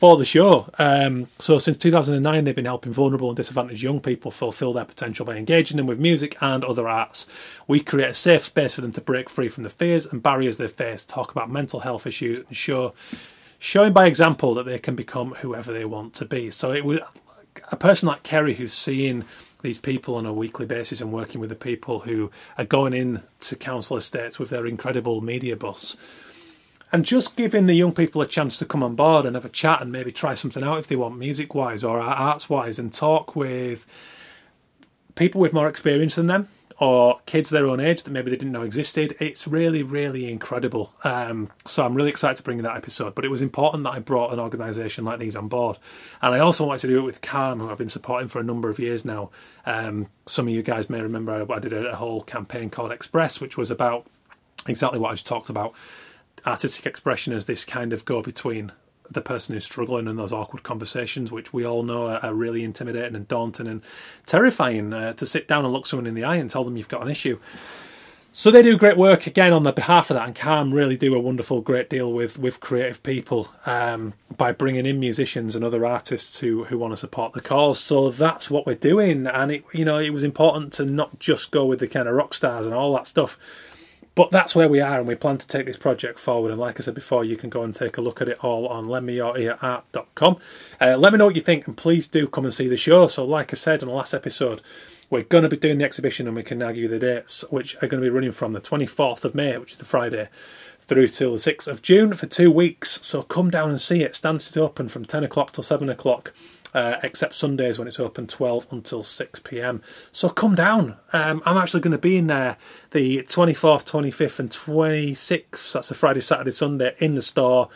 for 0.02 0.18
the 0.18 0.26
show. 0.26 0.68
Um, 0.80 1.28
so 1.38 1.60
since 1.60 1.78
2009, 1.78 2.44
they've 2.44 2.56
been 2.56 2.66
helping 2.66 2.92
vulnerable 2.92 3.30
and 3.30 3.38
disadvantaged 3.38 3.84
young 3.84 4.00
people 4.00 4.32
fulfill 4.32 4.74
their 4.74 4.84
potential 4.84 5.28
by 5.28 5.36
engaging 5.36 5.78
them 5.78 5.86
with 5.86 6.00
music 6.00 6.36
and 6.42 6.66
other 6.66 6.90
arts. 6.90 7.28
We 7.68 7.82
create 7.82 8.10
a 8.10 8.14
safe 8.16 8.44
space 8.46 8.74
for 8.74 8.82
them 8.82 8.94
to 8.94 9.02
break 9.02 9.30
free 9.30 9.48
from 9.48 9.62
the 9.62 9.70
fears 9.70 10.08
and 10.08 10.24
barriers 10.24 10.58
they 10.58 10.70
face, 10.70 11.06
talk 11.06 11.30
about 11.30 11.52
mental 11.52 11.82
health 11.82 12.08
issues, 12.08 12.40
and 12.40 12.58
show 12.58 12.96
showing 13.60 13.94
by 13.94 14.08
example 14.08 14.56
that 14.56 14.66
they 14.66 14.80
can 14.80 14.96
become 14.96 15.36
whoever 15.36 15.72
they 15.72 15.86
want 15.86 16.16
to 16.16 16.26
be. 16.26 16.50
So 16.50 16.72
it 16.72 16.84
would 16.84 17.04
a 17.72 17.76
person 17.76 18.08
like 18.08 18.24
Kerry 18.24 18.56
who's 18.56 18.74
seeing 18.74 19.24
these 19.62 19.78
people 19.78 20.16
on 20.16 20.26
a 20.26 20.34
weekly 20.34 20.66
basis 20.66 21.00
and 21.00 21.14
working 21.14 21.40
with 21.40 21.52
the 21.52 21.56
people 21.56 22.00
who 22.00 22.32
are 22.58 22.66
going 22.66 22.94
in 22.94 23.22
to 23.42 23.56
council 23.56 23.98
estates 23.98 24.40
with 24.40 24.50
their 24.50 24.66
incredible 24.66 25.22
media 25.22 25.56
bus 25.56 25.96
and 26.92 27.06
just 27.06 27.36
giving 27.36 27.68
the 27.68 27.74
young 27.74 27.94
people 27.94 28.22
a 28.22 28.28
chance 28.28 28.58
to 28.58 28.66
come 28.66 28.84
on 28.84 28.96
board 28.96 29.26
and 29.26 29.36
have 29.36 29.46
a 29.46 29.50
chat 29.50 29.82
and 29.82 29.92
maybe 29.92 30.12
try 30.12 30.34
something 30.34 30.64
out 30.64 30.80
if 30.80 30.88
they 30.88 30.96
want 30.96 31.18
music 31.18 31.56
wise 31.56 31.84
or 31.84 32.00
arts 32.00 32.50
wise 32.50 32.78
and 32.78 32.94
talk 32.94 33.36
with 33.36 33.86
people 35.16 35.40
with 35.40 35.54
more 35.54 35.68
experience 35.68 36.16
than 36.16 36.28
them 36.28 36.48
or 36.82 37.20
kids 37.28 37.52
their 37.52 37.68
own 37.68 37.80
age 37.80 38.02
that 38.02 38.10
maybe 38.10 38.32
they 38.32 38.36
didn't 38.36 38.52
know 38.52 38.64
existed. 38.64 39.16
It's 39.20 39.48
really, 39.48 39.84
really 39.84 40.32
incredible. 40.32 40.92
Um, 41.04 41.52
so 41.64 41.86
I'm 41.86 41.94
really 41.94 42.10
excited 42.10 42.38
to 42.38 42.44
bring 42.44 42.58
that 42.58 42.76
episode. 42.76 43.14
But 43.14 43.24
it 43.24 43.28
was 43.28 43.44
important 43.44 43.84
that 43.84 43.92
I 43.92 44.00
brought 44.00 44.34
an 44.34 44.40
organisation 44.40 45.06
like 45.06 45.20
these 45.20 45.36
on 45.36 45.48
board. 45.48 45.78
And 46.24 46.34
I 46.34 46.40
also 46.40 46.66
wanted 46.66 46.80
to 46.82 46.88
do 46.88 46.98
it 46.98 47.04
with 47.04 47.22
Calm, 47.22 47.60
who 47.60 47.70
I've 47.70 47.78
been 47.78 47.88
supporting 47.88 48.30
for 48.30 48.40
a 48.40 48.44
number 48.44 48.68
of 48.68 48.80
years 48.80 49.06
now. 49.06 49.30
Um, 49.68 50.08
some 50.26 50.48
of 50.48 50.54
you 50.56 50.64
guys 50.64 50.90
may 50.90 51.02
remember 51.02 51.46
I 51.54 51.60
did 51.60 51.72
a 51.72 51.96
whole 51.96 52.22
campaign 52.22 52.72
called 52.72 52.92
Express, 52.92 53.40
which 53.40 53.58
was 53.58 53.70
about 53.70 54.08
exactly 54.68 54.98
what 54.98 55.12
I 55.12 55.14
just 55.14 55.28
talked 55.28 55.50
about 55.50 55.76
artistic 56.46 56.86
expression 56.86 57.34
as 57.34 57.46
this 57.46 57.66
kind 57.66 57.94
of 57.94 58.06
go 58.06 58.22
between 58.22 58.72
the 59.10 59.22
person 59.22 59.54
who's 59.54 59.66
struggling 59.66 60.08
and 60.08 60.18
those 60.18 60.32
awkward 60.32 60.64
conversations, 60.64 61.32
which 61.32 61.54
we 61.54 61.66
all 61.66 61.84
know 61.84 62.08
are, 62.08 62.34
really 62.34 62.64
intimidating 62.64 63.16
and 63.16 63.28
daunting 63.28 63.68
and 63.68 63.82
terrifying 64.26 64.94
uh, 64.94 65.14
to 65.14 65.26
sit 65.26 65.48
down 65.48 65.66
and 65.66 65.74
look 65.74 65.86
someone 65.86 66.08
in 66.08 66.14
the 66.14 66.24
eye 66.24 66.38
and 66.38 66.50
tell 66.50 66.64
them 66.64 66.78
you've 66.78 66.88
got 66.88 67.02
an 67.02 67.10
issue. 67.10 67.38
So 68.34 68.50
they 68.50 68.62
do 68.62 68.78
great 68.78 68.96
work 68.96 69.28
again 69.28 69.52
on 69.52 69.64
the 69.64 69.74
behalf 69.74 70.10
of 70.10 70.16
that, 70.16 70.26
and 70.26 70.34
Calm 70.34 70.74
really 70.74 70.96
do 70.96 71.14
a 71.14 71.20
wonderful, 71.20 71.60
great 71.60 71.90
deal 71.90 72.14
with 72.14 72.40
with 72.40 72.62
creative 72.62 73.04
people 73.04 73.50
um, 73.66 74.14
by 74.38 74.54
bringing 74.54 74.86
in 74.86 75.02
musicians 75.02 75.54
and 75.54 75.66
other 75.66 75.86
artists 75.86 76.40
who 76.40 76.64
who 76.64 76.78
want 76.78 76.94
to 76.94 76.98
support 76.98 77.34
the 77.34 77.42
cause. 77.42 77.78
So 77.78 78.10
that's 78.10 78.50
what 78.50 78.66
we're 78.66 78.76
doing, 78.76 79.28
and 79.28 79.52
it 79.52 79.66
you 79.74 79.84
know 79.84 80.00
it 80.00 80.12
was 80.12 80.24
important 80.24 80.72
to 80.74 80.86
not 80.86 81.20
just 81.20 81.52
go 81.52 81.66
with 81.66 81.80
the 81.80 81.90
kind 81.90 82.08
of 82.08 82.16
rock 82.16 82.34
stars 82.34 82.66
and 82.66 82.74
all 82.74 82.94
that 82.94 83.06
stuff, 83.06 83.38
but 84.16 84.32
that's 84.32 84.54
where 84.54 84.68
we 84.68 84.82
are, 84.82 85.00
and 85.00 85.08
we 85.08 85.16
plan 85.16 85.38
to 85.38 85.48
take 85.48 85.66
this 85.66 85.78
project 85.78 86.20
forward. 86.20 86.52
And 86.52 86.60
like 86.60 86.80
I 86.80 86.84
said 86.84 86.96
before, 86.96 87.24
you 87.24 87.38
can 87.38 87.50
go 87.50 87.64
and 87.64 87.74
take 87.74 87.98
a 87.98 88.02
look 88.02 88.22
at 88.22 88.28
it 88.28 88.44
all 88.44 88.68
on 88.68 88.86
lendmeyourearart.com. 88.86 90.38
Uh, 90.80 90.98
let 90.98 91.14
me 91.14 91.18
know 91.20 91.26
what 91.26 91.36
you 91.36 91.42
think, 91.42 91.68
and 91.68 91.78
please 91.78 92.08
do 92.08 92.28
come 92.28 92.46
and 92.46 92.54
see 92.54 92.68
the 92.68 92.78
show. 92.78 93.08
So, 93.08 93.26
like 93.26 93.54
I 93.54 93.56
said 93.56 93.82
in 93.82 93.90
the 93.90 93.96
last 93.96 94.14
episode 94.14 94.62
we're 95.12 95.24
going 95.24 95.44
to 95.44 95.50
be 95.50 95.58
doing 95.58 95.78
the 95.78 95.86
exhibition 95.86 96.26
and 96.26 96.36
we 96.36 96.42
can 96.42 96.58
now 96.58 96.70
give 96.70 96.84
you 96.84 96.88
the 96.88 96.98
dates, 96.98 97.44
which 97.50 97.76
are 97.76 97.88
going 97.88 98.02
to 98.02 98.06
be 98.06 98.10
running 98.10 98.32
from 98.32 98.54
the 98.54 98.62
24th 98.62 99.26
of 99.26 99.36
May, 99.36 99.58
which 99.58 99.74
is 99.74 99.78
the 99.78 99.86
Friday, 99.86 100.30
through 100.80 101.10
till 101.10 101.34
the 101.34 101.38
6th 101.38 101.68
of 101.68 101.82
June 101.82 102.14
for 102.14 102.28
two 102.28 102.50
weeks. 102.50 102.98
So 103.04 103.22
come 103.22 103.50
down 103.50 103.70
and 103.70 103.80
see 103.80 104.04
it. 104.04 104.16
Stance 104.16 104.56
it 104.56 104.60
open 104.60 104.88
from 104.88 105.04
10 105.04 105.26
o'clock 105.26 105.52
till 105.52 105.66
7 105.66 105.90
o'clock. 105.90 106.34
Uh, 106.74 106.96
except 107.04 107.34
Sundays 107.34 107.78
when 107.78 107.86
it's 107.86 108.00
open 108.00 108.28
12 108.28 108.68
until 108.72 109.04
6 109.04 109.40
pm. 109.40 109.82
So 110.14 110.30
come 110.30 110.56
down. 110.56 110.96
Um, 111.12 111.42
I'm 111.46 111.58
actually 111.58 111.82
going 111.82 111.92
to 111.92 111.98
be 111.98 112.16
in 112.16 112.28
there 112.28 112.56
the 112.92 113.24
24th, 113.24 113.84
25th, 113.86 114.40
and 114.40 114.50
26th. 114.50 115.74
That's 115.74 115.92
a 115.92 115.94
Friday, 115.94 116.22
Saturday, 116.22 116.52
Sunday 116.52 116.96
in 117.00 117.16
the 117.16 117.22
store. 117.22 117.68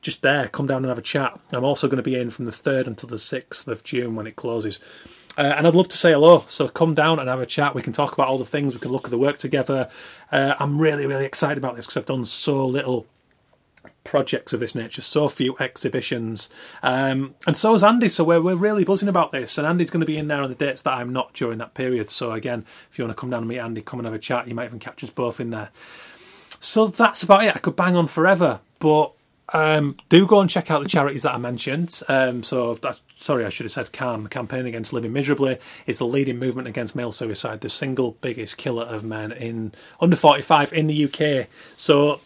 Just 0.00 0.22
there, 0.22 0.48
come 0.48 0.66
down 0.66 0.78
and 0.78 0.86
have 0.86 0.98
a 0.98 1.02
chat. 1.02 1.38
I'm 1.52 1.64
also 1.64 1.86
going 1.86 1.98
to 1.98 2.02
be 2.02 2.18
in 2.18 2.30
from 2.30 2.44
the 2.46 2.50
3rd 2.50 2.88
until 2.88 3.08
the 3.08 3.16
6th 3.16 3.68
of 3.68 3.84
June 3.84 4.16
when 4.16 4.26
it 4.26 4.34
closes. 4.34 4.80
Uh, 5.36 5.54
and 5.56 5.66
I'd 5.66 5.74
love 5.74 5.88
to 5.88 5.96
say 5.96 6.12
hello. 6.12 6.44
So 6.48 6.68
come 6.68 6.94
down 6.94 7.18
and 7.18 7.28
have 7.28 7.40
a 7.40 7.46
chat. 7.46 7.74
We 7.74 7.82
can 7.82 7.92
talk 7.92 8.12
about 8.12 8.28
all 8.28 8.38
the 8.38 8.44
things. 8.44 8.74
We 8.74 8.80
can 8.80 8.92
look 8.92 9.04
at 9.04 9.10
the 9.10 9.18
work 9.18 9.38
together. 9.38 9.88
Uh, 10.30 10.54
I'm 10.58 10.80
really, 10.80 11.06
really 11.06 11.24
excited 11.24 11.58
about 11.58 11.76
this 11.76 11.86
because 11.86 11.96
I've 11.98 12.06
done 12.06 12.24
so 12.24 12.66
little 12.66 13.06
projects 14.04 14.52
of 14.52 14.60
this 14.60 14.74
nature, 14.74 15.02
so 15.02 15.28
few 15.28 15.56
exhibitions. 15.58 16.48
Um, 16.82 17.34
and 17.46 17.56
so 17.56 17.74
is 17.74 17.82
Andy. 17.82 18.08
So 18.08 18.24
we're, 18.24 18.40
we're 18.40 18.54
really 18.54 18.84
buzzing 18.84 19.08
about 19.08 19.32
this. 19.32 19.58
And 19.58 19.66
Andy's 19.66 19.90
going 19.90 20.00
to 20.00 20.06
be 20.06 20.18
in 20.18 20.28
there 20.28 20.42
on 20.42 20.50
the 20.50 20.56
dates 20.56 20.82
that 20.82 20.94
I'm 20.94 21.12
not 21.12 21.32
during 21.32 21.58
that 21.58 21.74
period. 21.74 22.08
So 22.08 22.32
again, 22.32 22.64
if 22.90 22.98
you 22.98 23.04
want 23.04 23.16
to 23.16 23.20
come 23.20 23.30
down 23.30 23.40
and 23.40 23.48
meet 23.48 23.58
Andy, 23.58 23.82
come 23.82 24.00
and 24.00 24.06
have 24.06 24.14
a 24.14 24.18
chat. 24.18 24.48
You 24.48 24.54
might 24.54 24.66
even 24.66 24.78
catch 24.78 25.02
us 25.02 25.10
both 25.10 25.40
in 25.40 25.50
there. 25.50 25.70
So 26.60 26.86
that's 26.86 27.22
about 27.22 27.44
it. 27.44 27.54
I 27.54 27.58
could 27.58 27.76
bang 27.76 27.96
on 27.96 28.06
forever, 28.06 28.60
but 28.78 29.12
um, 29.52 29.96
do 30.08 30.26
go 30.26 30.40
and 30.40 30.48
check 30.48 30.70
out 30.70 30.82
the 30.82 30.88
charities 30.88 31.22
that 31.22 31.34
I 31.34 31.38
mentioned. 31.38 32.00
Um, 32.08 32.42
so, 32.42 32.78
sorry, 33.16 33.44
I 33.44 33.50
should 33.50 33.64
have 33.64 33.72
said 33.72 33.92
CALM, 33.92 34.22
The 34.22 34.28
Campaign 34.30 34.66
Against 34.66 34.92
Living 34.92 35.12
Miserably 35.12 35.58
is 35.86 35.98
the 35.98 36.06
leading 36.06 36.38
movement 36.38 36.66
against 36.66 36.96
male 36.96 37.12
suicide, 37.12 37.60
the 37.60 37.68
single 37.68 38.12
biggest 38.20 38.56
killer 38.56 38.84
of 38.84 39.04
men 39.04 39.32
in 39.32 39.72
under 40.00 40.16
45 40.16 40.72
in 40.72 40.86
the 40.86 41.04
UK. 41.04 41.48
So, 41.76 42.20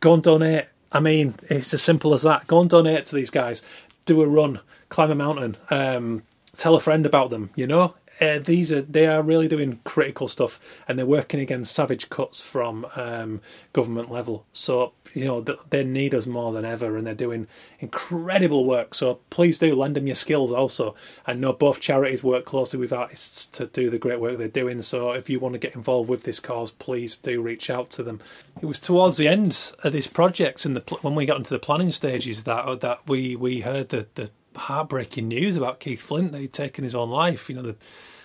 go 0.00 0.14
and 0.14 0.22
donate. 0.22 0.66
I 0.92 1.00
mean, 1.00 1.34
it's 1.48 1.72
as 1.72 1.82
simple 1.82 2.12
as 2.12 2.22
that. 2.22 2.46
Go 2.46 2.60
and 2.60 2.68
donate 2.68 3.06
to 3.06 3.14
these 3.14 3.30
guys. 3.30 3.62
Do 4.06 4.22
a 4.22 4.26
run, 4.26 4.60
climb 4.88 5.10
a 5.10 5.14
mountain, 5.14 5.56
um, 5.70 6.22
tell 6.56 6.74
a 6.74 6.80
friend 6.80 7.06
about 7.06 7.30
them. 7.30 7.50
You 7.54 7.66
know, 7.66 7.94
uh, 8.20 8.38
these 8.38 8.72
are 8.72 8.82
they 8.82 9.06
are 9.06 9.22
really 9.22 9.48
doing 9.48 9.80
critical 9.84 10.28
stuff, 10.28 10.58
and 10.88 10.98
they're 10.98 11.06
working 11.06 11.40
against 11.40 11.74
savage 11.74 12.08
cuts 12.10 12.42
from 12.42 12.86
um, 12.96 13.40
government 13.72 14.10
level. 14.10 14.46
So 14.52 14.92
you 15.14 15.24
know 15.24 15.40
they 15.70 15.84
need 15.84 16.14
us 16.14 16.26
more 16.26 16.52
than 16.52 16.64
ever 16.64 16.96
and 16.96 17.06
they're 17.06 17.14
doing 17.14 17.46
incredible 17.78 18.64
work. 18.64 18.94
So 18.94 19.20
please 19.30 19.58
do 19.58 19.74
lend 19.74 19.96
them 19.96 20.06
your 20.06 20.14
skills 20.14 20.52
also. 20.52 20.94
I 21.26 21.32
know 21.32 21.52
both 21.52 21.80
charities 21.80 22.22
work 22.22 22.44
closely 22.44 22.78
with 22.78 22.92
artists 22.92 23.46
to 23.46 23.66
do 23.66 23.90
the 23.90 23.98
great 23.98 24.20
work 24.20 24.38
they're 24.38 24.48
doing 24.48 24.82
so 24.82 25.12
if 25.12 25.28
you 25.28 25.40
want 25.40 25.54
to 25.54 25.58
get 25.58 25.74
involved 25.74 26.08
with 26.08 26.24
this 26.24 26.40
cause 26.40 26.70
please 26.70 27.16
do 27.16 27.40
reach 27.40 27.70
out 27.70 27.90
to 27.90 28.02
them. 28.02 28.20
It 28.60 28.66
was 28.66 28.78
towards 28.78 29.16
the 29.16 29.28
end 29.28 29.72
of 29.82 29.92
this 29.92 30.06
project 30.06 30.64
and 30.64 30.76
the 30.76 30.80
when 31.02 31.14
we 31.14 31.26
got 31.26 31.38
into 31.38 31.54
the 31.54 31.58
planning 31.58 31.90
stages 31.90 32.44
that 32.44 32.64
uh, 32.64 32.74
that 32.76 33.06
we 33.06 33.36
we 33.36 33.60
heard 33.60 33.88
the 33.90 34.06
the 34.14 34.30
heartbreaking 34.56 35.28
news 35.28 35.56
about 35.56 35.80
keith 35.80 36.02
flint 36.02 36.32
that 36.32 36.40
he'd 36.40 36.52
taken 36.52 36.84
his 36.84 36.94
own 36.94 37.10
life. 37.10 37.48
You 37.48 37.56
know 37.56 37.62
the 37.62 37.76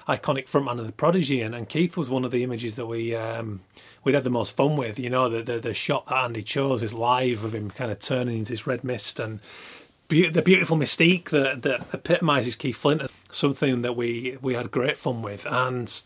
iconic 0.08 0.48
frontman 0.50 0.80
of 0.80 0.86
the 0.86 0.92
Prodigy, 0.92 1.42
and, 1.42 1.56
and 1.56 1.68
Keith 1.68 1.98
was 1.98 2.10
one 2.10 2.24
of 2.24 2.32
the 2.32 2.44
images 2.44 2.76
that 2.76 2.86
we 2.86 3.16
um, 3.16 3.62
we'd 4.04 4.16
had 4.16 4.24
the 4.24 4.30
most 4.30 4.56
fun 4.56 4.78
with. 4.78 5.00
You 5.00 5.10
know, 5.10 5.30
the, 5.30 5.42
the, 5.42 5.60
the 5.60 5.74
shot 5.74 6.08
that 6.08 6.24
Andy 6.24 6.44
chose 6.44 6.84
is 6.84 6.94
live 6.94 7.44
of 7.44 7.56
him 7.56 7.72
kind 7.72 7.92
of 7.92 8.00
turning 8.00 8.38
into 8.40 8.52
this 8.52 8.68
red 8.68 8.84
mist 8.84 9.20
and 9.20 9.40
be- 10.08 10.30
the 10.30 10.42
beautiful 10.42 10.78
mystique 10.78 11.30
that 11.30 11.64
that 11.64 11.82
epitomises 11.94 12.56
Keith 12.56 12.78
Flint. 12.78 13.10
Something 13.32 13.82
that 13.82 13.96
we 13.96 14.38
we 14.42 14.54
had 14.54 14.72
great 14.72 14.98
fun 14.98 15.22
with, 15.22 15.46
and 15.50 16.02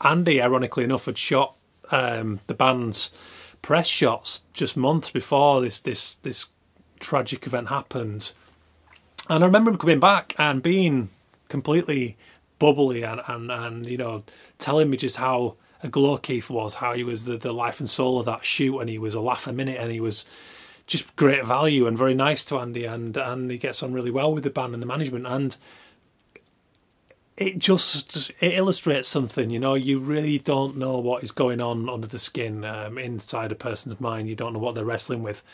Andy, 0.00 0.40
ironically 0.40 0.84
enough, 0.84 1.06
had 1.06 1.18
shot 1.18 1.56
um, 1.90 2.40
the 2.46 2.54
band's 2.54 3.10
press 3.62 3.86
shots 3.86 4.42
just 4.52 4.76
months 4.76 5.10
before 5.10 5.60
this 5.60 5.80
this 5.80 6.14
this 6.22 6.46
tragic 7.00 7.46
event 7.46 7.68
happened. 7.68 8.32
And 9.28 9.44
I 9.44 9.46
remember 9.46 9.76
coming 9.76 10.00
back 10.00 10.34
and 10.38 10.62
being 10.62 11.10
completely 11.48 12.16
bubbly 12.58 13.02
and, 13.02 13.20
and, 13.26 13.50
and 13.50 13.86
you 13.86 13.96
know 13.96 14.24
telling 14.58 14.90
me 14.90 14.96
just 14.96 15.16
how 15.16 15.56
a 15.82 15.88
glow 15.88 16.16
Keith 16.16 16.50
was, 16.50 16.74
how 16.74 16.94
he 16.94 17.04
was 17.04 17.24
the, 17.24 17.36
the 17.36 17.52
life 17.52 17.78
and 17.78 17.88
soul 17.88 18.18
of 18.18 18.26
that 18.26 18.44
shoot, 18.44 18.80
and 18.80 18.90
he 18.90 18.98
was 18.98 19.14
a 19.14 19.20
laugh 19.20 19.46
a 19.46 19.52
minute, 19.52 19.78
and 19.80 19.92
he 19.92 20.00
was 20.00 20.24
just 20.86 21.14
great 21.16 21.44
value 21.44 21.86
and 21.86 21.96
very 21.96 22.14
nice 22.14 22.44
to 22.46 22.58
Andy, 22.58 22.84
and 22.84 23.16
and 23.16 23.50
he 23.50 23.58
gets 23.58 23.82
on 23.82 23.92
really 23.92 24.10
well 24.10 24.32
with 24.32 24.44
the 24.44 24.50
band 24.50 24.74
and 24.74 24.82
the 24.82 24.86
management, 24.86 25.26
and 25.26 25.56
it 27.38 27.60
just, 27.60 28.32
it 28.40 28.54
illustrates 28.54 29.08
something. 29.08 29.48
You 29.48 29.60
know, 29.60 29.74
you 29.74 30.00
really 30.00 30.38
don't 30.38 30.76
know 30.76 30.98
what 30.98 31.22
is 31.22 31.30
going 31.30 31.60
on 31.60 31.88
under 31.88 32.08
the 32.08 32.18
skin 32.18 32.64
um, 32.64 32.98
inside 32.98 33.52
a 33.52 33.54
person's 33.54 34.00
mind. 34.00 34.28
You 34.28 34.34
don't 34.34 34.52
know 34.52 34.58
what 34.58 34.74
they're 34.74 34.84
wrestling 34.84 35.22
with. 35.22 35.44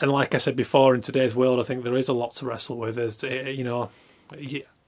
And 0.00 0.10
like 0.10 0.34
I 0.34 0.38
said 0.38 0.56
before, 0.56 0.96
in 0.96 1.02
today's 1.02 1.36
world, 1.36 1.60
I 1.60 1.62
think 1.62 1.84
there 1.84 1.96
is 1.96 2.08
a 2.08 2.12
lot 2.12 2.32
to 2.32 2.46
wrestle 2.46 2.78
with. 2.78 2.96
There's, 2.96 3.22
you 3.22 3.62
know, 3.62 3.90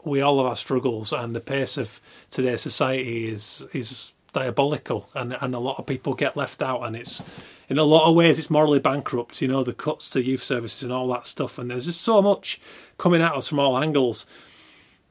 we 0.04 0.20
all 0.20 0.38
have 0.38 0.46
our 0.46 0.56
struggles, 0.56 1.12
and 1.12 1.34
the 1.34 1.40
pace 1.40 1.76
of 1.76 2.00
today's 2.30 2.62
society 2.62 3.28
is 3.28 3.66
is 3.72 4.12
diabolical, 4.32 5.08
and 5.14 5.36
and 5.40 5.54
a 5.54 5.58
lot 5.58 5.78
of 5.78 5.86
people 5.86 6.14
get 6.14 6.36
left 6.36 6.62
out, 6.62 6.82
and 6.82 6.96
it's 6.96 7.22
in 7.68 7.78
a 7.78 7.84
lot 7.84 8.08
of 8.08 8.14
ways 8.14 8.38
it's 8.38 8.50
morally 8.50 8.78
bankrupt. 8.78 9.42
You 9.42 9.48
know, 9.48 9.62
the 9.62 9.74
cuts 9.74 10.10
to 10.10 10.22
youth 10.22 10.42
services 10.42 10.82
and 10.82 10.92
all 10.92 11.08
that 11.08 11.26
stuff, 11.26 11.58
and 11.58 11.70
there's 11.70 11.86
just 11.86 12.00
so 12.00 12.22
much 12.22 12.60
coming 12.96 13.22
at 13.22 13.34
us 13.34 13.48
from 13.48 13.58
all 13.58 13.78
angles. 13.78 14.26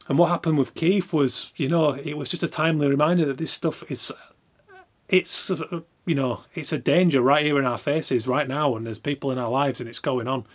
And 0.07 0.17
what 0.17 0.29
happened 0.29 0.57
with 0.57 0.73
Keith 0.73 1.11
was, 1.11 1.51
you 1.57 1.67
know, 1.67 1.91
it 1.91 2.17
was 2.17 2.29
just 2.29 2.43
a 2.43 2.47
timely 2.47 2.87
reminder 2.87 3.25
that 3.25 3.37
this 3.37 3.51
stuff 3.51 3.83
is, 3.91 4.11
it's, 5.09 5.51
you 6.05 6.15
know, 6.15 6.43
it's 6.55 6.71
a 6.71 6.77
danger 6.77 7.21
right 7.21 7.43
here 7.43 7.59
in 7.59 7.65
our 7.65 7.77
faces 7.77 8.25
right 8.25 8.47
now, 8.47 8.75
and 8.75 8.85
there's 8.85 8.99
people 8.99 9.31
in 9.31 9.37
our 9.37 9.49
lives, 9.49 9.81
and 9.81 9.89
it's 9.89 9.99
going 9.99 10.27
on. 10.27 10.45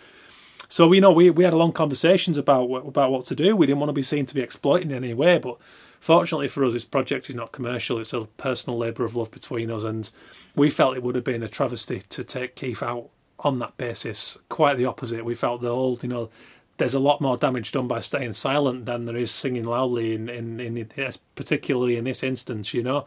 So 0.69 0.91
you 0.91 1.01
know, 1.01 1.11
we 1.11 1.29
we 1.29 1.43
had 1.43 1.53
long 1.53 1.71
conversations 1.71 2.37
about 2.37 2.65
about 2.87 3.11
what 3.11 3.25
to 3.25 3.35
do. 3.35 3.55
We 3.55 3.65
didn't 3.65 3.79
want 3.79 3.89
to 3.89 3.93
be 3.93 4.03
seen 4.03 4.25
to 4.25 4.35
be 4.35 4.41
exploiting 4.41 4.91
in 4.91 5.03
any 5.03 5.13
way, 5.13 5.37
but 5.37 5.57
fortunately 5.99 6.47
for 6.47 6.63
us, 6.65 6.73
this 6.73 6.85
project 6.85 7.29
is 7.29 7.35
not 7.35 7.51
commercial. 7.51 7.99
It's 7.99 8.13
a 8.13 8.25
personal 8.37 8.77
labour 8.77 9.05
of 9.05 9.15
love 9.15 9.31
between 9.31 9.71
us, 9.71 9.83
and 9.83 10.09
we 10.55 10.69
felt 10.69 10.95
it 10.95 11.03
would 11.03 11.15
have 11.15 11.23
been 11.23 11.43
a 11.43 11.49
travesty 11.49 12.01
to 12.09 12.23
take 12.23 12.55
Keith 12.55 12.83
out 12.83 13.09
on 13.39 13.59
that 13.59 13.77
basis. 13.77 14.37
Quite 14.49 14.77
the 14.77 14.85
opposite. 14.85 15.25
We 15.25 15.35
felt 15.35 15.61
the 15.61 15.69
whole, 15.69 15.99
you 16.01 16.09
know, 16.09 16.29
there's 16.77 16.93
a 16.93 16.99
lot 16.99 17.21
more 17.21 17.37
damage 17.37 17.71
done 17.71 17.87
by 17.87 17.99
staying 17.99 18.33
silent 18.33 18.85
than 18.85 19.05
there 19.05 19.17
is 19.17 19.31
singing 19.31 19.63
loudly. 19.65 20.15
In 20.15 20.29
in, 20.29 20.59
in 20.59 20.89
particularly 21.35 21.97
in 21.97 22.05
this 22.05 22.23
instance, 22.23 22.73
you 22.73 22.83
know, 22.83 23.05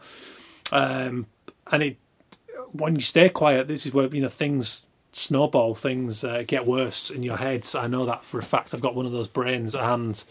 um, 0.71 1.27
and 1.71 1.83
it 1.83 1.97
when 2.71 2.95
you 2.95 3.01
stay 3.01 3.29
quiet, 3.29 3.67
this 3.67 3.85
is 3.85 3.93
where 3.93 4.07
you 4.07 4.21
know 4.21 4.27
things 4.27 4.83
snowball 5.17 5.75
things 5.75 6.23
uh, 6.23 6.43
get 6.45 6.65
worse 6.65 7.09
in 7.09 7.23
your 7.23 7.37
head. 7.37 7.67
I 7.75 7.87
know 7.87 8.05
that 8.05 8.23
for 8.23 8.39
a 8.39 8.43
fact. 8.43 8.73
I've 8.73 8.81
got 8.81 8.95
one 8.95 9.05
of 9.05 9.11
those 9.11 9.27
brains, 9.27 9.75
and 9.75 10.23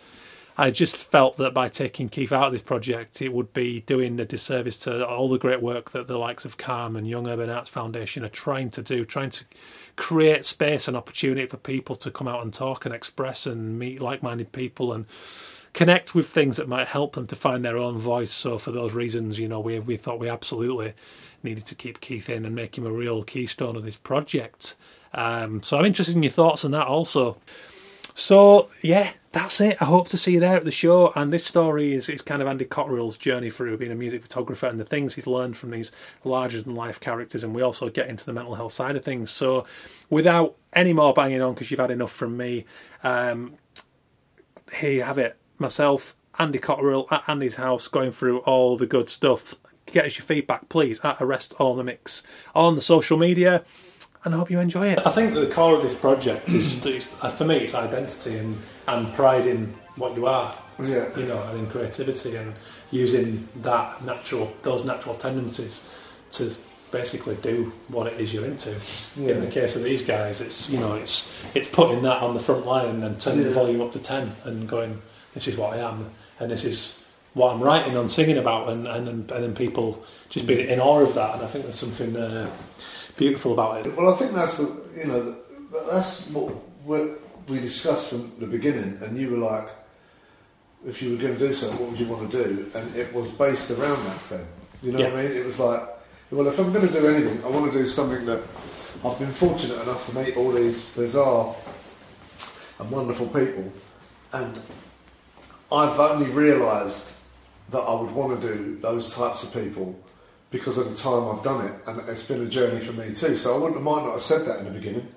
I 0.57 0.71
just 0.71 0.97
felt 0.97 1.37
that 1.37 1.53
by 1.53 1.69
taking 1.69 2.09
Keith 2.09 2.33
out 2.33 2.47
of 2.47 2.53
this 2.53 2.63
project, 2.63 3.21
it 3.21 3.33
would 3.33 3.53
be 3.53 3.83
doing 3.83 4.19
a 4.19 4.25
disservice 4.25 4.79
to 4.79 5.07
all 5.07 5.29
the 5.29 5.39
great 5.39 5.61
work 5.61 5.91
that 5.91 6.07
the 6.07 6.19
likes 6.19 6.45
of 6.45 6.57
CALM 6.57 6.97
and 6.97 7.07
Young 7.07 7.29
Urban 7.29 7.51
Arts 7.51 7.69
Foundation 7.69 8.25
are 8.25 8.31
trying 8.31 8.71
to 8.71 8.83
do, 8.83 9.05
trying 9.05 9.31
to 9.31 9.45
create 9.97 10.45
space 10.45 10.89
and 10.89 10.97
opportunity 10.97 11.47
for 11.47 11.57
people 11.57 11.97
to 11.97 12.11
come 12.11 12.29
out 12.29 12.43
and 12.43 12.55
talk 12.55 12.87
and 12.87 12.95
express 12.95 13.47
and 13.47 13.79
meet 13.79 14.01
like-minded 14.01 14.53
people 14.53 14.93
and 14.93 15.07
connect 15.73 16.15
with 16.15 16.27
things 16.27 16.57
that 16.57 16.69
might 16.69 16.89
help 16.89 17.15
them 17.15 17.27
to 17.27 17.37
find 17.37 17.63
their 17.63 17.77
own 17.77 17.99
voice. 17.99 18.33
So 18.33 18.57
for 18.57 18.73
those 18.73 18.95
reasons, 18.95 19.39
you 19.39 19.49
know, 19.49 19.61
we 19.61 19.79
we 19.79 19.99
thought 19.99 20.19
we 20.19 20.29
absolutely 20.31 20.95
needed 21.47 21.65
to 21.67 21.75
keep 21.75 22.01
Keith 22.01 22.29
in 22.29 22.45
and 22.45 22.55
make 22.55 22.77
him 22.77 22.85
a 22.85 22.93
real 22.93 23.23
keystone 23.23 23.77
of 23.77 23.85
this 23.85 23.97
project. 23.97 24.77
Um, 25.15 25.63
so 25.63 25.79
I'm 25.79 25.87
interested 25.87 26.15
in 26.15 26.23
your 26.23 26.33
thoughts 26.33 26.65
on 26.65 26.73
that 26.73 26.87
also. 26.87 27.39
So 28.15 28.69
yeah, 28.83 29.11
that's 29.33 29.61
it. 29.61 29.77
I 29.81 29.85
hope 29.85 30.09
to 30.09 30.17
see 30.17 30.33
you 30.33 30.41
there 30.41 30.57
at 30.57 30.65
the 30.65 30.71
show. 30.71 31.13
And 31.15 31.33
this 31.33 31.45
story 31.45 31.93
is, 31.93 32.09
is 32.09 32.23
kind 32.23 32.41
of 32.41 32.49
Andy 32.49 32.65
Cotterill's 32.65 33.19
journey 33.19 33.51
through 33.51 33.77
being 33.77 33.93
a 33.93 33.95
music 33.95 34.23
photographer 34.23 34.67
and 34.67 34.81
the 34.81 34.85
things 34.85 35.15
he's 35.15 35.27
learned 35.27 35.57
from 35.57 35.71
these 35.71 35.93
larger 36.25 36.63
than 36.63 36.75
life 36.75 36.99
characters. 36.99 37.45
And 37.45 37.55
we 37.55 37.63
also 37.63 37.91
get 37.91 38.09
into 38.09 38.25
the 38.25 38.33
mental 38.33 38.55
health 38.55 38.73
side 38.73 38.97
of 38.97 39.05
things. 39.05 39.31
So 39.31 39.67
without 40.09 40.57
any 40.73 40.95
more 40.95 41.13
banging 41.13 41.43
on, 41.43 41.53
because 41.55 41.71
you've 41.71 41.81
had 41.81 41.91
enough 41.91 42.13
from 42.13 42.37
me, 42.39 42.65
um, 43.05 43.55
here 44.73 44.93
you 44.93 45.03
have 45.03 45.19
it. 45.19 45.37
Myself, 45.59 46.17
Andy 46.39 46.59
Cotterill 46.59 47.11
at 47.13 47.25
Andy's 47.29 47.57
house, 47.57 47.89
going 47.89 48.13
through 48.13 48.39
all 48.41 48.79
the 48.79 48.87
good 48.87 49.11
stuff 49.11 49.55
get 49.87 50.05
us 50.05 50.19
your 50.19 50.25
feedback, 50.25 50.69
please, 50.69 51.01
at 51.03 51.17
Arrest 51.21 51.55
All 51.59 51.77
Mimics 51.77 52.23
on 52.55 52.75
the 52.75 52.81
social 52.81 53.17
media. 53.17 53.65
And 54.25 54.35
I 54.35 54.39
hope 54.39 54.51
you 54.51 54.59
enjoy 54.59 54.89
it. 54.89 55.07
I 55.07 55.11
think 55.11 55.35
the 55.35 55.47
core 55.47 55.77
of 55.77 55.83
this 55.83 55.95
project 55.95 56.49
is, 56.49 56.85
is 56.85 57.09
uh, 57.23 57.31
for 57.31 57.45
me, 57.45 57.59
it's 57.59 57.75
identity 57.75 58.37
and, 58.37 58.59
and 58.89 59.13
pride 59.15 59.47
in 59.47 59.73
what 59.95 60.17
you 60.17 60.27
are. 60.27 60.53
Yeah. 60.81 61.17
You 61.17 61.27
know, 61.27 61.43
and 61.45 61.61
in 61.61 61.67
creativity 61.69 62.35
and 62.37 62.55
using 62.91 63.49
that 63.63 64.05
natural, 64.05 64.53
those 64.63 64.85
natural 64.85 65.15
tendencies 65.15 65.89
to 66.33 66.53
basically 66.91 67.37
do 67.37 67.73
what 67.89 68.07
it 68.09 68.21
is 68.21 68.35
you're 68.35 68.45
into. 68.45 68.75
Yeah. 69.17 69.35
In 69.35 69.41
the 69.41 69.51
case 69.51 69.77
of 69.77 69.85
these 69.85 70.03
guys, 70.03 70.41
it's 70.41 70.69
you 70.71 70.79
know, 70.79 70.95
it's 70.95 71.33
it's 71.55 71.69
putting 71.69 72.03
that 72.03 72.23
on 72.23 72.35
the 72.35 72.41
front 72.41 72.67
line 72.67 72.87
and 72.87 73.03
then 73.03 73.19
turning 73.19 73.45
the 73.45 73.51
volume 73.51 73.81
up 73.81 73.93
to 73.93 73.99
ten 73.99 74.33
and 74.45 74.69
going, 74.69 75.01
this 75.35 75.47
is 75.47 75.57
what 75.57 75.75
I 75.75 75.79
am, 75.79 76.11
and 76.41 76.51
this 76.51 76.65
is 76.65 76.99
what 77.37 77.53
I'm 77.53 77.63
writing 77.63 77.95
and 77.95 78.11
singing 78.11 78.39
about, 78.39 78.71
and 78.71 78.87
and 78.89 79.07
and 79.09 79.29
then 79.29 79.55
people 79.55 80.03
just 80.31 80.47
being 80.47 80.69
in 80.69 80.81
awe 80.81 81.01
of 81.01 81.13
that. 81.15 81.35
And 81.35 81.45
I 81.45 81.47
think 81.47 81.65
there's 81.65 81.79
something 81.79 82.17
uh, 82.17 82.51
beautiful 83.19 83.53
about 83.53 83.87
it. 83.87 83.95
Well, 83.95 84.13
I 84.13 84.17
think 84.17 84.33
that's 84.33 84.57
the, 84.57 84.67
you 84.97 85.05
know 85.05 85.37
that's 85.91 86.27
what 86.31 86.55
we 86.87 87.11
we 87.47 87.61
discussed 87.61 88.09
from 88.09 88.33
the 88.39 88.47
beginning, 88.47 88.97
and 89.03 89.19
you 89.19 89.31
were 89.31 89.37
like, 89.37 89.69
if 90.87 91.03
you 91.03 91.11
were 91.11 91.19
going 91.19 91.35
to 91.35 91.39
do 91.39 91.53
something, 91.53 91.79
what 91.79 91.91
would 91.91 92.01
you 92.01 92.07
want 92.07 92.31
to 92.31 92.45
do? 92.45 92.71
And 92.75 92.97
it 92.97 93.13
was 93.13 93.31
based 93.33 93.71
around 93.71 94.03
that. 94.07 94.29
Then 94.31 94.47
you 94.83 94.93
know 94.93 95.05
what 95.05 95.13
I 95.13 95.23
mean? 95.25 95.33
It 95.33 95.45
was 95.45 95.61
like, 95.61 95.83
well, 96.31 96.47
if 96.47 96.59
I'm 96.59 96.73
going 96.73 96.89
to 96.89 96.93
do 96.93 97.07
anything, 97.07 97.45
I 97.45 97.49
want 97.49 97.71
to 97.71 97.79
do 97.79 97.85
something 97.85 98.25
that 98.25 98.43
I've 99.05 99.19
been 99.19 99.33
fortunate 99.33 99.83
enough 99.83 100.07
to 100.09 100.17
meet 100.17 100.39
all 100.39 100.53
these 100.53 100.89
bizarre 100.97 101.55
and 102.79 102.91
wonderful 102.91 103.27
people, 103.27 103.71
and 104.33 104.59
I've 105.71 106.01
only 106.01 106.31
realised 106.31 107.16
that 107.71 107.81
I 107.81 107.95
would 108.01 108.13
want 108.13 108.41
to 108.41 108.55
do 108.55 108.79
those 108.79 109.15
types 109.15 109.43
of 109.43 109.53
people 109.53 109.99
because 110.51 110.79
of 110.79 110.89
the 110.89 110.97
time 110.97 111.29
I've 111.29 111.43
done 111.43 111.67
it, 111.67 111.75
and 111.87 112.09
it's 112.09 112.27
been 112.27 112.43
a 112.43 112.49
journey 112.49 112.81
for 112.81 112.93
me 112.93 113.13
too. 113.13 113.37
So 113.37 113.55
I 113.55 113.59
wouldn't, 113.59 113.83
might 113.83 114.05
not 114.05 114.13
have 114.13 114.23
said 114.23 114.47
that 114.47 114.61
in 114.61 114.65
the 114.67 114.71
beginning 114.71 115.09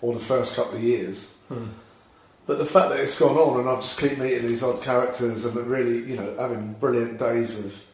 or 0.00 0.14
the 0.14 0.20
first 0.20 0.54
couple 0.54 0.76
of 0.76 0.82
years, 0.82 1.36
hmm. 1.48 1.66
but 2.46 2.58
the 2.58 2.64
fact 2.64 2.90
that 2.90 3.00
it's 3.00 3.18
gone 3.18 3.36
on 3.36 3.60
and 3.60 3.68
I've 3.68 3.80
just 3.80 3.98
keep 3.98 4.18
meeting 4.18 4.46
these 4.46 4.62
odd 4.62 4.82
characters 4.82 5.44
and 5.44 5.56
really, 5.56 6.08
you 6.08 6.16
know, 6.16 6.36
having 6.38 6.74
brilliant 6.74 7.18
days 7.18 7.56
with, 7.56 7.84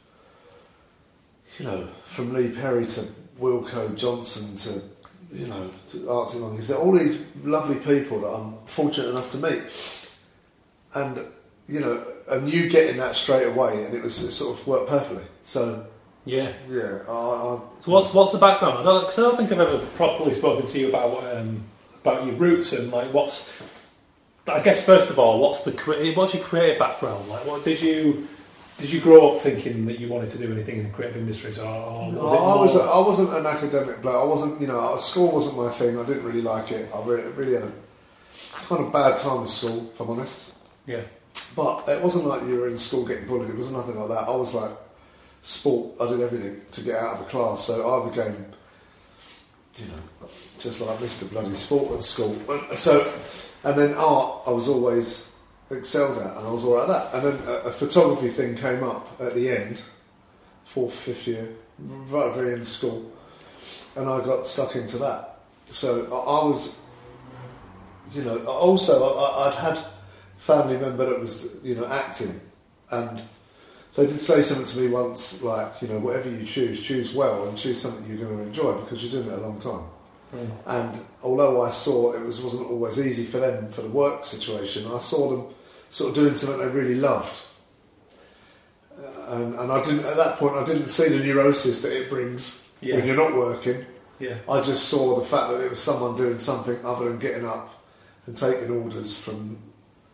you 1.58 1.64
know, 1.64 1.88
from 2.04 2.32
Lee 2.32 2.50
Perry 2.50 2.84
to 2.86 3.06
Wilko 3.40 3.96
Johnson 3.96 4.54
to, 4.56 4.82
you 5.34 5.46
know, 5.46 5.70
to 5.90 6.10
Arctic 6.10 6.40
Monkeys. 6.40 6.70
All 6.70 6.92
these 6.92 7.24
lovely 7.42 7.76
people 7.76 8.20
that 8.20 8.28
I'm 8.28 8.54
fortunate 8.66 9.08
enough 9.08 9.30
to 9.32 9.38
meet, 9.38 9.62
and 10.94 11.26
you 11.68 11.80
know, 11.80 12.04
and 12.28 12.48
you 12.48 12.68
getting 12.68 12.96
that 12.98 13.16
straight 13.16 13.46
away, 13.46 13.84
and 13.84 13.94
it 13.94 14.02
was 14.02 14.22
it 14.22 14.32
sort 14.32 14.58
of 14.58 14.66
worked 14.66 14.88
perfectly. 14.88 15.24
So 15.42 15.86
Yeah. 16.24 16.52
yeah, 16.68 17.00
I, 17.08 17.12
I, 17.12 17.60
So 17.84 17.92
what's 17.92 18.12
what's 18.14 18.32
the 18.32 18.38
background? 18.38 18.78
I 18.78 18.82
don't, 18.82 19.04
cause 19.04 19.18
I 19.18 19.22
don't 19.22 19.36
think 19.36 19.52
I've 19.52 19.60
ever 19.60 19.78
properly 19.96 20.32
spoken 20.32 20.66
to 20.66 20.78
you 20.78 20.88
about 20.88 21.24
um, 21.36 21.62
about 22.02 22.26
your 22.26 22.36
roots 22.36 22.72
and 22.72 22.90
like 22.92 23.12
what's. 23.12 23.48
I 24.48 24.58
guess 24.60 24.84
first 24.84 25.08
of 25.10 25.18
all, 25.20 25.38
what's 25.38 25.60
the 25.64 25.70
what's 26.16 26.34
your 26.34 26.42
creative 26.42 26.78
background? 26.78 27.28
Like, 27.28 27.46
what 27.46 27.64
did 27.64 27.80
you 27.80 28.26
did 28.78 28.90
you 28.90 29.00
grow 29.00 29.36
up 29.36 29.40
thinking 29.42 29.86
that 29.86 30.00
you 30.00 30.08
wanted 30.08 30.30
to 30.30 30.38
do 30.38 30.50
anything 30.52 30.78
in 30.78 30.84
the 30.84 30.90
creative 30.90 31.16
industries, 31.18 31.58
or, 31.60 31.66
or 31.68 32.06
was 32.10 32.14
No, 32.14 32.26
it 32.34 32.36
I 32.38 32.60
was 32.60 32.74
more- 32.74 32.88
I 32.88 32.98
wasn't 32.98 33.32
an 33.34 33.46
academic 33.46 34.02
bloke. 34.02 34.16
I 34.20 34.24
wasn't, 34.24 34.60
you 34.60 34.66
know, 34.66 34.96
school 34.96 35.30
wasn't 35.30 35.58
my 35.58 35.68
thing. 35.70 35.96
I 35.96 36.02
didn't 36.04 36.24
really 36.24 36.42
like 36.42 36.72
it. 36.72 36.90
I 36.92 37.00
really, 37.04 37.30
really 37.32 37.54
had 37.54 37.62
a 37.64 37.72
kind 38.66 38.84
of 38.84 38.92
bad 38.92 39.16
time 39.16 39.44
at 39.44 39.48
school, 39.50 39.90
if 39.94 40.00
I'm 40.00 40.10
honest. 40.10 40.54
yeah, 40.86 41.02
But 41.54 41.88
it 41.88 42.02
wasn't 42.02 42.26
like 42.26 42.42
you 42.44 42.58
were 42.60 42.68
in 42.68 42.76
school 42.76 43.06
getting 43.06 43.26
bullied. 43.26 43.50
It 43.50 43.56
wasn't 43.56 43.78
nothing 43.78 43.98
like 44.00 44.08
that. 44.08 44.28
I 44.28 44.36
was 44.36 44.54
like 44.54 44.70
sport. 45.42 46.00
I 46.00 46.08
did 46.08 46.20
everything 46.20 46.60
to 46.72 46.80
get 46.82 46.98
out 46.98 47.14
of 47.14 47.20
a 47.22 47.24
class. 47.24 47.64
So 47.66 48.02
I 48.02 48.08
became, 48.08 48.46
you 49.76 49.86
know, 49.86 50.28
just 50.58 50.80
like 50.80 50.98
Mr. 50.98 51.30
Bloody 51.30 51.54
Sport 51.54 51.96
at 51.96 52.02
school. 52.02 52.36
So, 52.74 53.12
and 53.64 53.78
then 53.78 53.94
art, 53.94 54.42
I 54.46 54.50
was 54.50 54.68
always 54.68 55.30
excelled 55.70 56.18
at, 56.18 56.36
and 56.36 56.46
I 56.46 56.50
was 56.50 56.64
all 56.64 56.76
right 56.76 56.88
at 56.88 57.12
that. 57.12 57.14
And 57.14 57.38
then 57.38 57.48
a, 57.48 57.52
a 57.68 57.72
photography 57.72 58.28
thing 58.28 58.56
came 58.56 58.82
up 58.84 59.20
at 59.20 59.34
the 59.34 59.50
end, 59.50 59.80
fourth, 60.64 60.94
fifth 60.94 61.26
year, 61.26 61.48
right 61.78 62.28
at 62.28 62.36
the 62.36 62.50
end 62.52 62.60
of 62.60 62.66
school, 62.66 63.10
and 63.96 64.08
I 64.08 64.24
got 64.24 64.46
stuck 64.46 64.76
into 64.76 64.98
that. 64.98 65.40
So 65.70 66.04
I, 66.06 66.40
I 66.42 66.44
was, 66.44 66.78
you 68.14 68.22
know, 68.22 68.38
also 68.46 69.16
I- 69.18 69.48
I'd 69.48 69.54
had 69.54 69.84
family 70.42 70.76
member 70.76 71.06
that 71.06 71.20
was, 71.20 71.56
you 71.62 71.74
know, 71.74 71.86
acting, 71.86 72.40
and 72.90 73.22
they 73.94 74.06
did 74.06 74.20
say 74.20 74.42
something 74.42 74.66
to 74.66 74.80
me 74.80 74.88
once, 74.88 75.42
like, 75.42 75.80
you 75.82 75.88
know, 75.88 75.98
whatever 75.98 76.28
you 76.28 76.44
choose, 76.44 76.80
choose 76.80 77.14
well 77.14 77.46
and 77.46 77.56
choose 77.56 77.80
something 77.80 78.04
you're 78.08 78.26
going 78.26 78.38
to 78.38 78.42
enjoy 78.44 78.72
because 78.80 79.02
you're 79.04 79.22
doing 79.22 79.32
it 79.32 79.38
a 79.38 79.42
long 79.46 79.58
time. 79.60 79.84
Hmm. 80.32 80.46
And 80.66 81.06
although 81.22 81.62
I 81.62 81.70
saw 81.70 82.12
it 82.14 82.20
was, 82.22 82.40
wasn't 82.40 82.70
always 82.70 82.98
easy 82.98 83.24
for 83.24 83.38
them 83.38 83.68
for 83.70 83.82
the 83.82 83.88
work 83.88 84.24
situation, 84.24 84.90
I 84.90 84.98
saw 84.98 85.30
them 85.30 85.54
sort 85.90 86.08
of 86.10 86.14
doing 86.16 86.34
something 86.34 86.58
they 86.58 86.68
really 86.68 86.94
loved. 86.96 87.38
And, 89.28 89.54
and 89.54 89.70
I 89.72 89.82
didn't 89.82 90.04
at 90.06 90.16
that 90.16 90.38
point. 90.38 90.54
I 90.56 90.64
didn't 90.64 90.88
see 90.88 91.08
the 91.08 91.22
neurosis 91.24 91.82
that 91.82 91.92
it 91.96 92.08
brings 92.10 92.66
Yeah. 92.80 92.96
when 92.96 93.06
you're 93.06 93.16
not 93.16 93.34
working. 93.36 93.84
yeah, 94.18 94.36
I 94.48 94.60
just 94.60 94.88
saw 94.88 95.18
the 95.18 95.24
fact 95.24 95.50
that 95.50 95.60
it 95.60 95.70
was 95.70 95.80
someone 95.80 96.16
doing 96.16 96.38
something 96.38 96.78
other 96.84 97.06
than 97.08 97.18
getting 97.18 97.46
up 97.46 97.82
and 98.26 98.36
taking 98.36 98.70
orders 98.70 99.18
from. 99.22 99.58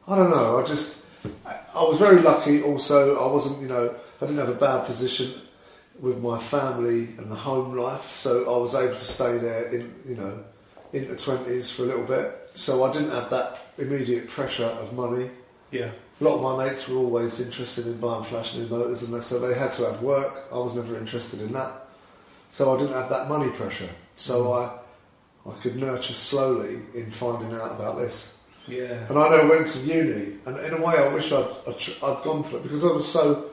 I 0.08 0.16
don't 0.16 0.30
know. 0.30 0.58
I 0.58 0.62
just. 0.64 1.04
I, 1.46 1.58
I 1.74 1.82
was 1.82 1.98
very 1.98 2.22
lucky. 2.22 2.62
Also, 2.62 3.18
I 3.18 3.30
wasn't. 3.30 3.60
You 3.62 3.68
know, 3.68 3.94
I 4.20 4.26
didn't 4.26 4.38
have 4.38 4.48
a 4.48 4.54
bad 4.54 4.86
position 4.86 5.32
with 6.00 6.22
my 6.22 6.38
family 6.38 7.08
and 7.18 7.30
the 7.30 7.36
home 7.36 7.76
life, 7.76 8.16
so 8.16 8.54
I 8.54 8.58
was 8.58 8.74
able 8.74 8.94
to 8.94 8.98
stay 8.98 9.38
there 9.38 9.66
in. 9.66 9.94
You 10.06 10.16
know, 10.16 10.44
into 10.92 11.14
twenties 11.16 11.70
for 11.70 11.82
a 11.82 11.86
little 11.86 12.04
bit. 12.04 12.50
So 12.54 12.84
I 12.84 12.92
didn't 12.92 13.10
have 13.10 13.30
that 13.30 13.58
immediate 13.76 14.28
pressure 14.28 14.64
of 14.64 14.92
money. 14.92 15.30
yeah, 15.70 15.90
A 16.20 16.24
lot 16.24 16.36
of 16.36 16.42
my 16.42 16.66
mates 16.66 16.88
were 16.88 16.96
always 16.96 17.40
interested 17.40 17.86
in 17.86 17.98
buying 17.98 18.24
flash 18.24 18.54
new 18.56 18.66
motors, 18.66 19.02
and 19.02 19.22
so 19.22 19.38
they 19.38 19.54
had 19.54 19.72
to 19.72 19.84
have 19.84 20.02
work. 20.02 20.46
I 20.50 20.56
was 20.56 20.74
never 20.74 20.96
interested 20.96 21.40
in 21.40 21.52
that, 21.52 21.72
so 22.50 22.74
I 22.74 22.78
didn't 22.78 22.94
have 22.94 23.10
that 23.10 23.28
money 23.28 23.50
pressure. 23.50 23.90
So 24.16 24.44
mm. 24.44 24.80
I, 25.46 25.50
I 25.50 25.54
could 25.60 25.76
nurture 25.76 26.14
slowly 26.14 26.80
in 26.94 27.10
finding 27.10 27.52
out 27.52 27.72
about 27.72 27.98
this. 27.98 28.37
Yeah, 28.68 29.06
And 29.08 29.18
I 29.18 29.36
then 29.36 29.48
went 29.48 29.66
to 29.68 29.78
uni, 29.80 30.38
and 30.46 30.58
in 30.58 30.74
a 30.74 30.80
way, 30.80 30.94
I 30.96 31.08
wish 31.08 31.32
I'd, 31.32 31.48
I'd, 31.66 31.82
I'd 32.02 32.22
gone 32.22 32.42
for 32.42 32.58
it 32.58 32.62
because 32.62 32.84
I 32.84 32.88
was 32.88 33.10
so 33.10 33.50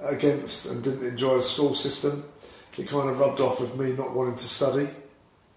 against 0.00 0.66
and 0.66 0.82
didn't 0.82 1.06
enjoy 1.06 1.36
the 1.36 1.42
school 1.42 1.74
system. 1.74 2.24
It 2.76 2.86
kind 2.86 3.10
of 3.10 3.18
rubbed 3.18 3.40
off 3.40 3.60
with 3.60 3.76
me 3.76 3.92
not 3.92 4.14
wanting 4.14 4.36
to 4.36 4.48
study, 4.48 4.88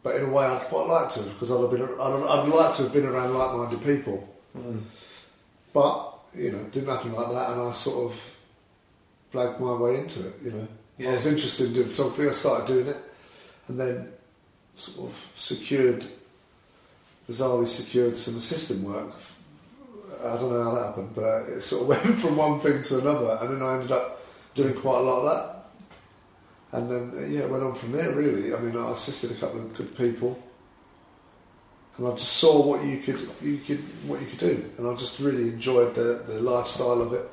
but 0.02 0.16
in 0.16 0.24
a 0.24 0.30
way, 0.30 0.46
I'd 0.46 0.62
quite 0.64 0.88
like 0.88 1.10
to 1.10 1.22
because 1.22 1.52
I'd 1.52 1.62
have 1.62 1.70
been, 1.70 1.84
I'd, 1.84 1.90
I'd 2.00 2.50
like 2.50 2.76
to 2.78 2.84
have 2.84 2.94
been 2.94 3.06
around 3.06 3.36
like-minded 3.36 3.84
people. 3.84 4.28
Mm. 4.58 4.82
But 5.74 6.14
you 6.36 6.52
know, 6.52 6.60
it 6.60 6.72
didn't 6.72 6.90
happen 6.90 7.14
like 7.14 7.32
that, 7.32 7.52
and 7.52 7.62
I 7.62 7.72
sort 7.72 8.12
of 8.12 8.36
blagged 9.34 9.60
my 9.60 9.74
way 9.74 10.00
into 10.00 10.28
it. 10.28 10.34
You 10.44 10.52
know, 10.52 11.10
I 11.10 11.14
was 11.14 11.26
interested 11.26 11.68
in 11.68 11.74
doing 11.74 11.90
photography. 11.90 12.28
I 12.28 12.32
started 12.32 12.68
doing 12.68 12.88
it, 12.88 12.98
and 13.68 13.80
then 13.80 14.12
sort 14.76 15.10
of 15.10 15.30
secured, 15.36 16.06
bizarrely 17.30 17.68
secured 17.68 18.16
some 18.16 18.36
assistant 18.38 18.84
work. 18.84 19.14
I 20.24 20.36
don't 20.38 20.52
know 20.52 20.64
how 20.64 20.76
that 20.76 20.86
happened, 20.88 21.16
but 21.16 21.50
it 21.50 21.62
sort 21.62 21.84
of 21.84 21.88
went 22.06 22.20
from 22.20 22.38
one 22.38 22.60
thing 22.60 22.82
to 22.82 23.00
another, 23.00 23.40
and 23.42 23.56
then 23.56 23.68
I 23.68 23.76
ended 23.76 23.92
up 23.92 24.22
doing 24.54 24.74
quite 24.74 25.00
a 25.00 25.02
lot 25.02 25.22
of 25.22 25.26
that. 25.26 26.78
And 26.78 26.90
then 26.90 27.24
uh, 27.24 27.28
yeah, 27.28 27.42
it 27.42 27.50
went 27.50 27.64
on 27.64 27.76
from 27.76 27.92
there. 27.92 28.12
Really, 28.12 28.54
I 28.54 28.60
mean, 28.60 28.78
I 28.78 28.92
assisted 28.92 29.32
a 29.32 29.36
couple 29.36 29.60
of 29.60 29.76
good 29.76 29.98
people, 29.98 30.42
and 31.98 32.08
I 32.08 32.12
just 32.12 32.34
saw 32.34 32.66
what 32.66 32.84
you 32.86 33.00
could, 33.00 33.20
you 33.42 33.58
could, 33.58 33.80
what 34.08 34.22
you 34.22 34.28
could 34.28 34.40
do, 34.40 34.72
and 34.78 34.88
I 34.88 34.96
just 34.96 35.20
really 35.20 35.50
enjoyed 35.50 35.96
the 35.96 36.24
the 36.26 36.40
lifestyle 36.40 37.02
of 37.02 37.14
it. 37.14 37.30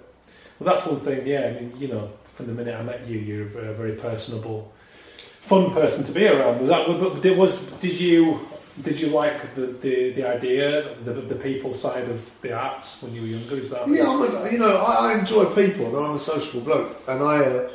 Well, 0.59 0.75
that's 0.75 0.87
one 0.87 1.01
thing. 1.01 1.27
Yeah, 1.27 1.47
I 1.47 1.61
mean, 1.61 1.73
you 1.79 1.89
know, 1.89 2.11
from 2.35 2.47
the 2.47 2.53
minute 2.53 2.75
I 2.75 2.83
met 2.83 3.07
you, 3.07 3.19
you're 3.19 3.47
a 3.47 3.75
very, 3.75 3.93
personable, 3.93 4.73
fun 5.41 5.73
person 5.73 6.05
to 6.05 6.13
be 6.13 6.27
around. 6.27 6.61
Was 6.61 6.69
that? 6.69 6.87
But 6.87 7.37
was 7.37 7.61
did 7.81 7.99
you 7.99 8.47
did 8.83 9.01
you 9.01 9.09
like 9.09 9.55
the, 9.55 9.67
the, 9.67 10.13
the 10.13 10.29
idea, 10.29 10.95
the, 11.05 11.13
the 11.13 11.35
people 11.35 11.73
side 11.73 12.09
of 12.09 12.31
the 12.43 12.53
arts 12.53 13.03
when 13.03 13.15
you 13.15 13.23
were 13.23 13.27
younger? 13.27 13.57
Is 13.57 13.71
that? 13.71 13.89
Yeah, 13.89 14.09
I'm 14.09 14.23
a, 14.23 14.51
you 14.51 14.59
know, 14.59 14.77
I, 14.77 15.11
I 15.11 15.19
enjoy 15.19 15.47
people, 15.47 15.97
I'm 15.97 16.17
a 16.17 16.19
sociable 16.19 16.61
bloke, 16.61 16.97
and 17.09 17.23
I, 17.23 17.41
uh, 17.41 17.71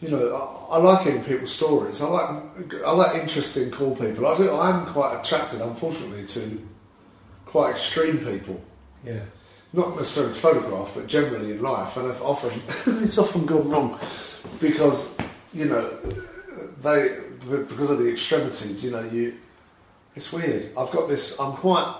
you 0.00 0.08
know, 0.08 0.34
I, 0.70 0.76
I 0.76 0.78
like 0.78 1.06
hearing 1.06 1.24
people's 1.24 1.52
stories. 1.52 2.02
I 2.02 2.08
like, 2.08 2.74
I 2.84 2.90
like 2.92 3.16
interesting, 3.16 3.70
cool 3.70 3.94
people. 3.94 4.26
I 4.26 4.36
do. 4.36 4.52
I'm 4.52 4.86
quite 4.86 5.20
attracted, 5.20 5.60
unfortunately, 5.60 6.26
to 6.26 6.68
quite 7.46 7.72
extreme 7.72 8.18
people. 8.18 8.60
Yeah. 9.04 9.20
Not 9.72 9.96
necessarily 9.96 10.34
to 10.34 10.38
photograph, 10.38 10.92
but 10.94 11.06
generally 11.06 11.52
in 11.52 11.62
life, 11.62 11.96
and 11.96 12.10
often 12.20 12.60
it's 13.02 13.16
often 13.16 13.46
gone 13.46 13.70
wrong 13.70 13.98
because 14.60 15.16
you 15.54 15.64
know 15.64 15.88
they 16.82 17.20
because 17.48 17.90
of 17.90 17.98
the 17.98 18.10
extremities. 18.10 18.84
You 18.84 18.90
know, 18.90 19.02
you 19.04 19.38
it's 20.14 20.32
weird. 20.32 20.70
I've 20.76 20.90
got 20.90 21.08
this. 21.08 21.38
I'm 21.40 21.52
quite 21.52 21.94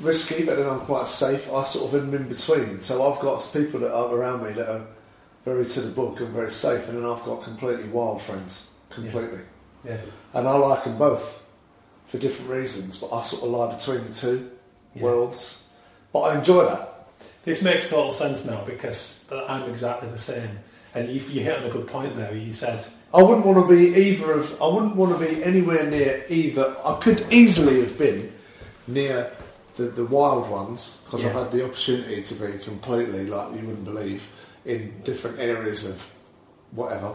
risky, 0.00 0.44
but 0.44 0.56
then 0.56 0.68
I'm 0.68 0.80
quite 0.80 1.06
safe. 1.06 1.50
I 1.52 1.62
sort 1.62 1.92
of 1.92 2.02
am 2.02 2.14
in 2.14 2.28
between. 2.28 2.80
So 2.80 3.10
I've 3.12 3.20
got 3.20 3.48
people 3.52 3.80
that 3.80 3.92
are 3.92 4.14
around 4.14 4.44
me 4.44 4.52
that 4.52 4.68
are 4.68 4.86
very 5.44 5.64
to 5.64 5.80
the 5.80 5.90
book 5.90 6.20
and 6.20 6.28
very 6.30 6.50
safe, 6.50 6.88
and 6.88 6.98
then 6.98 7.04
I've 7.10 7.24
got 7.24 7.42
completely 7.42 7.88
wild 7.88 8.20
friends, 8.20 8.68
completely, 8.90 9.40
Yeah. 9.84 9.96
and 10.34 10.46
I 10.46 10.56
like 10.56 10.84
them 10.84 10.98
both 10.98 11.42
for 12.06 12.18
different 12.18 12.50
reasons, 12.50 12.96
but 12.98 13.12
I 13.12 13.22
sort 13.22 13.42
of 13.42 13.50
lie 13.50 13.74
between 13.74 14.04
the 14.06 14.14
two 14.14 14.50
Yeah. 14.94 15.02
worlds. 15.02 15.64
But 16.12 16.20
I 16.20 16.36
enjoy 16.38 16.64
that. 16.66 17.06
This 17.44 17.62
makes 17.62 17.88
total 17.88 18.12
sense 18.12 18.44
now 18.44 18.62
because 18.66 19.24
I'm 19.48 19.62
exactly 19.70 20.08
the 20.10 20.18
same. 20.18 20.58
And 20.94 21.08
you, 21.08 21.20
you 21.30 21.40
hit 21.42 21.58
on 21.58 21.64
a 21.64 21.70
good 21.70 21.86
point 21.86 22.16
there. 22.16 22.34
You 22.34 22.52
said, 22.52 22.84
I 23.12 23.22
wouldn't 23.22 23.46
want 23.46 23.66
to 23.66 23.74
be 23.74 23.94
either 23.96 24.32
of. 24.32 24.60
I 24.60 24.66
wouldn't 24.66 24.96
want 24.96 25.18
to 25.18 25.24
be 25.24 25.42
anywhere 25.42 25.88
near 25.88 26.24
either. 26.28 26.76
I 26.84 26.98
could 27.00 27.26
easily 27.32 27.80
have 27.80 27.98
been 27.98 28.32
near 28.86 29.30
the, 29.76 29.84
the 29.84 30.04
wild 30.04 30.50
ones 30.50 31.00
because 31.04 31.24
I've 31.24 31.32
had 31.32 31.50
the 31.50 31.64
opportunity 31.64 32.22
to 32.22 32.34
be 32.34 32.58
completely 32.58 33.26
like 33.26 33.52
you 33.52 33.66
wouldn't 33.66 33.84
believe 33.84 34.28
in 34.66 35.00
different 35.04 35.38
areas 35.38 35.88
of 35.88 36.12
whatever, 36.72 37.14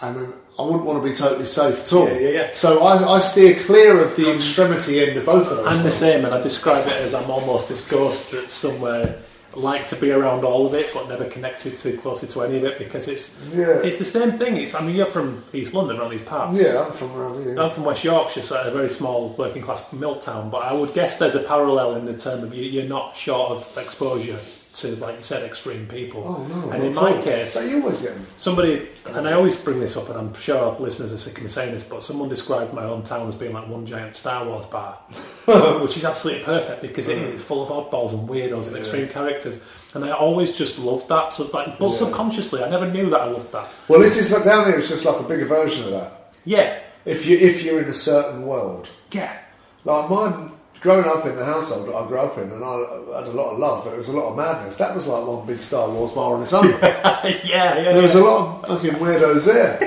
and 0.00 0.32
I 0.58 0.62
wouldn't 0.62 0.84
want 0.84 1.02
to 1.02 1.08
be 1.08 1.14
totally 1.14 1.44
safe 1.44 1.82
at 1.82 1.92
all. 1.92 2.08
Yeah, 2.08 2.18
yeah, 2.18 2.28
yeah. 2.28 2.50
So 2.52 2.82
I, 2.82 3.16
I 3.16 3.18
steer 3.18 3.54
clear 3.64 4.02
of 4.02 4.16
the 4.16 4.30
um, 4.30 4.36
extremity 4.36 5.00
end 5.00 5.18
of 5.18 5.26
both 5.26 5.50
of 5.50 5.58
those. 5.58 5.66
I'm 5.66 5.82
the 5.82 5.90
same, 5.90 6.24
and 6.24 6.32
I 6.32 6.40
describe 6.40 6.86
it 6.86 6.92
as 6.92 7.12
I'm 7.12 7.30
almost 7.30 7.68
this 7.68 7.86
ghost 7.86 8.32
that's 8.32 8.54
somewhere 8.54 9.20
like 9.56 9.88
to 9.88 9.96
be 9.96 10.10
around 10.10 10.44
all 10.44 10.66
of 10.66 10.74
it, 10.74 10.90
but 10.92 11.08
never 11.08 11.24
connected 11.24 11.78
too 11.78 11.96
closely 11.98 12.28
to 12.28 12.42
any 12.42 12.56
of 12.58 12.64
it 12.64 12.78
because 12.78 13.08
it's 13.08 13.36
Yeah, 13.54 13.78
it's 13.82 13.96
the 13.98 14.04
same 14.04 14.32
thing. 14.32 14.56
It's, 14.56 14.74
I 14.74 14.80
mean, 14.80 14.96
you're 14.96 15.06
from 15.06 15.44
East 15.52 15.74
London, 15.74 15.98
around 15.98 16.10
these 16.10 16.22
parts. 16.22 16.60
yeah. 16.60 16.84
I'm 16.84 16.92
from 16.92 17.14
around 17.14 17.42
here. 17.42 17.58
I'm 17.58 17.70
from 17.70 17.84
West 17.84 18.04
Yorkshire, 18.04 18.42
so 18.42 18.60
a 18.60 18.70
very 18.70 18.90
small 18.90 19.30
working 19.30 19.62
class 19.62 19.92
mill 19.92 20.16
town. 20.16 20.50
But 20.50 20.64
I 20.64 20.72
would 20.72 20.94
guess 20.94 21.18
there's 21.18 21.34
a 21.34 21.42
parallel 21.42 21.96
in 21.96 22.04
the 22.04 22.16
term 22.16 22.42
of 22.42 22.54
you, 22.54 22.64
you're 22.64 22.88
not 22.88 23.16
short 23.16 23.50
of 23.52 23.78
exposure 23.78 24.38
to, 24.74 24.96
like 24.96 25.16
you 25.16 25.22
said, 25.22 25.42
extreme 25.44 25.86
people. 25.86 26.24
oh 26.26 26.44
no! 26.46 26.70
and 26.70 26.82
in 26.84 26.94
my 26.94 27.20
case- 27.22 27.52
so 27.52 27.60
you 27.60 27.80
get. 27.82 28.12
Somebody, 28.38 28.88
and 29.06 29.28
I 29.28 29.32
always 29.32 29.54
bring 29.56 29.78
this 29.80 29.96
up, 29.96 30.08
and 30.08 30.18
I'm 30.18 30.34
sure 30.34 30.58
our 30.58 30.78
listeners 30.80 31.12
are 31.12 31.18
sick 31.18 31.36
of 31.38 31.44
me 31.44 31.48
saying 31.48 31.72
this, 31.74 31.82
but 31.84 32.02
someone 32.02 32.28
described 32.28 32.72
my 32.74 32.82
hometown 32.82 33.28
as 33.28 33.34
being 33.36 33.52
like 33.52 33.68
one 33.68 33.86
giant 33.86 34.16
Star 34.16 34.44
Wars 34.44 34.66
bar, 34.66 34.94
which 35.80 35.96
is 35.96 36.04
absolutely 36.04 36.42
perfect 36.44 36.82
because 36.82 37.08
it 37.08 37.18
is 37.18 37.42
full 37.42 37.62
of 37.62 37.68
oddballs 37.68 38.12
and 38.12 38.28
weirdos 38.28 38.66
and 38.66 38.74
Yeah. 38.76 38.80
extreme 38.82 39.08
characters. 39.08 39.60
And 39.94 40.04
I 40.04 40.10
always 40.10 40.52
just 40.52 40.78
loved 40.78 41.08
that. 41.08 41.32
So, 41.32 41.44
like, 41.54 41.78
but 41.78 41.90
Yeah. 41.92 41.98
subconsciously, 41.98 42.64
I 42.64 42.68
never 42.68 42.90
knew 42.90 43.08
that 43.10 43.20
I 43.20 43.26
loved 43.26 43.52
that. 43.52 43.68
Well, 43.88 44.00
this 44.00 44.16
is 44.16 44.32
like 44.32 44.42
down 44.44 44.66
here. 44.66 44.78
It's 44.78 44.88
just 44.88 45.04
like 45.04 45.20
a 45.20 45.22
bigger 45.22 45.44
version 45.44 45.84
of 45.84 45.90
that. 45.92 46.34
Yeah, 46.44 46.78
If 47.04 47.26
you 47.26 47.36
if 47.38 47.62
you're 47.62 47.80
in 47.80 47.88
a 47.88 47.94
certain 47.94 48.44
world, 48.46 48.88
yeah, 49.12 49.36
like 49.84 50.10
mine, 50.10 50.50
growing 50.84 51.06
up 51.06 51.24
in 51.24 51.34
the 51.34 51.44
household 51.46 51.88
that 51.88 51.94
I 51.94 52.06
grew 52.06 52.18
up 52.18 52.36
in, 52.36 52.52
and 52.52 52.62
I 52.62 52.76
had 53.18 53.26
a 53.26 53.32
lot 53.32 53.52
of 53.52 53.58
love, 53.58 53.84
but 53.84 53.94
it 53.94 53.96
was 53.96 54.08
a 54.08 54.12
lot 54.12 54.28
of 54.28 54.36
madness. 54.36 54.76
That 54.76 54.94
was 54.94 55.06
like 55.06 55.26
one 55.26 55.46
big 55.46 55.62
Star 55.62 55.88
Wars 55.88 56.12
bar 56.12 56.36
on 56.36 56.42
its 56.42 56.52
own. 56.52 56.68
yeah, 56.68 57.26
yeah. 57.42 57.74
there 57.94 58.02
was 58.02 58.14
yeah. 58.14 58.20
a 58.20 58.22
lot 58.22 58.64
of 58.64 58.68
fucking 58.68 59.00
weirdos 59.00 59.46
there, 59.46 59.78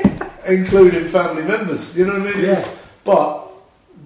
including 0.47 1.07
family 1.07 1.43
members. 1.43 1.95
You 1.95 2.07
know 2.07 2.19
what 2.19 2.33
I 2.33 2.33
mean? 2.33 2.45
Yeah. 2.45 2.67
But 3.03 3.47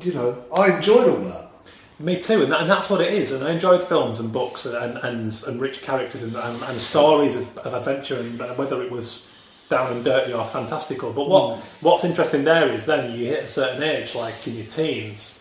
you 0.01 0.13
know, 0.13 0.43
I 0.53 0.75
enjoyed 0.75 1.09
all 1.09 1.23
that. 1.23 1.51
Me 1.97 2.19
too, 2.19 2.43
and, 2.43 2.51
that, 2.51 2.61
and 2.61 2.69
that's 2.69 2.89
what 2.89 2.99
it 2.99 3.13
is. 3.13 3.31
And 3.31 3.41
I 3.47 3.51
enjoyed 3.51 3.87
films 3.87 4.19
and 4.19 4.29
books 4.33 4.65
and 4.65 4.97
and, 4.97 5.43
and 5.47 5.61
rich 5.61 5.81
characters 5.81 6.23
and, 6.23 6.35
and, 6.35 6.61
and 6.61 6.81
stories 6.81 7.37
of, 7.37 7.57
of 7.59 7.73
adventure, 7.73 8.19
and 8.19 8.41
uh, 8.41 8.53
whether 8.55 8.81
it 8.83 8.91
was 8.91 9.25
down 9.69 9.93
and 9.93 10.03
dirty 10.03 10.33
or 10.33 10.45
fantastical. 10.45 11.13
But 11.13 11.29
what 11.29 11.57
what's 11.79 12.03
interesting 12.03 12.43
there 12.43 12.69
is 12.73 12.85
then 12.85 13.17
you 13.17 13.27
hit 13.27 13.45
a 13.45 13.47
certain 13.47 13.81
age, 13.81 14.13
like 14.13 14.45
in 14.45 14.55
your 14.55 14.65
teens, 14.65 15.40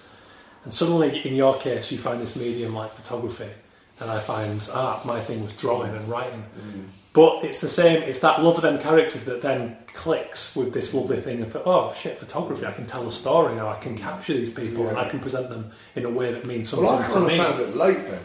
and 0.64 0.72
suddenly, 0.72 1.26
in 1.26 1.34
your 1.34 1.56
case, 1.58 1.90
you 1.90 1.98
find 1.98 2.20
this 2.20 2.36
medium 2.36 2.74
like 2.74 2.94
photography, 2.94 3.50
and 3.98 4.10
I 4.10 4.18
find 4.20 4.66
art. 4.72 5.04
My 5.04 5.20
thing 5.20 5.42
was 5.42 5.52
drawing 5.54 5.94
and 5.94 6.08
writing. 6.08 6.44
Mm. 6.58 6.84
But 7.12 7.44
it's 7.44 7.60
the 7.60 7.68
same. 7.68 8.02
It's 8.04 8.20
that 8.20 8.40
love 8.42 8.54
of 8.56 8.62
them 8.62 8.78
characters 8.78 9.24
that 9.24 9.42
then 9.42 9.76
clicks 9.94 10.54
with 10.54 10.72
this 10.72 10.94
lovely 10.94 11.16
thing 11.16 11.42
of 11.42 11.56
oh 11.64 11.92
shit, 11.92 12.18
photography. 12.20 12.64
I 12.64 12.72
can 12.72 12.86
tell 12.86 13.06
a 13.08 13.10
story 13.10 13.56
now. 13.56 13.68
I 13.68 13.78
can 13.78 13.96
capture 13.98 14.32
these 14.34 14.50
people 14.50 14.88
and 14.88 14.96
I 14.96 15.08
can 15.08 15.18
present 15.18 15.48
them 15.48 15.72
in 15.96 16.04
a 16.04 16.10
way 16.10 16.32
that 16.32 16.46
means 16.46 16.68
something 16.68 16.86
Well, 16.86 17.02
I 17.02 17.08
to 17.08 17.20
me. 17.20 17.36
found 17.36 17.60
it 17.60 17.76
late 17.76 17.96
then. 18.08 18.20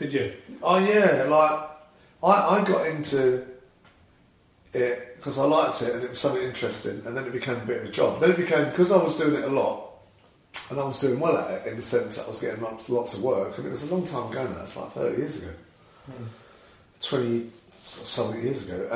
Did 0.00 0.12
you? 0.12 0.32
Oh 0.60 0.78
yeah, 0.78 1.26
like 1.28 1.60
I, 2.22 2.58
I 2.58 2.64
got 2.64 2.86
into 2.88 3.46
it 4.72 5.16
because 5.16 5.38
I 5.38 5.44
liked 5.44 5.80
it 5.82 5.94
and 5.94 6.02
it 6.02 6.10
was 6.10 6.18
something 6.18 6.42
interesting, 6.42 7.02
and 7.06 7.16
then 7.16 7.26
it 7.26 7.32
became 7.32 7.56
a 7.56 7.64
bit 7.64 7.82
of 7.82 7.88
a 7.88 7.92
job. 7.92 8.20
Then 8.20 8.30
it 8.32 8.36
became 8.36 8.68
because 8.70 8.90
I 8.90 9.02
was 9.02 9.16
doing 9.16 9.34
it 9.40 9.44
a 9.44 9.52
lot, 9.52 9.85
and 10.70 10.80
I 10.80 10.84
was 10.84 11.00
doing 11.00 11.20
well 11.20 11.36
at 11.36 11.50
it 11.50 11.66
in 11.68 11.76
the 11.76 11.82
sense 11.82 12.16
that 12.16 12.24
I 12.24 12.28
was 12.28 12.40
getting 12.40 12.62
lots, 12.62 12.88
lots 12.88 13.16
of 13.16 13.22
work, 13.22 13.56
and 13.58 13.66
it 13.66 13.70
was 13.70 13.90
a 13.90 13.94
long 13.94 14.04
time 14.04 14.30
ago 14.30 14.46
now. 14.46 14.62
It's 14.62 14.76
like 14.76 14.92
thirty 14.92 15.18
years 15.18 15.42
ago, 15.42 15.52
twenty 17.00 17.50
something 17.74 18.42
years 18.42 18.68
ago, 18.68 18.88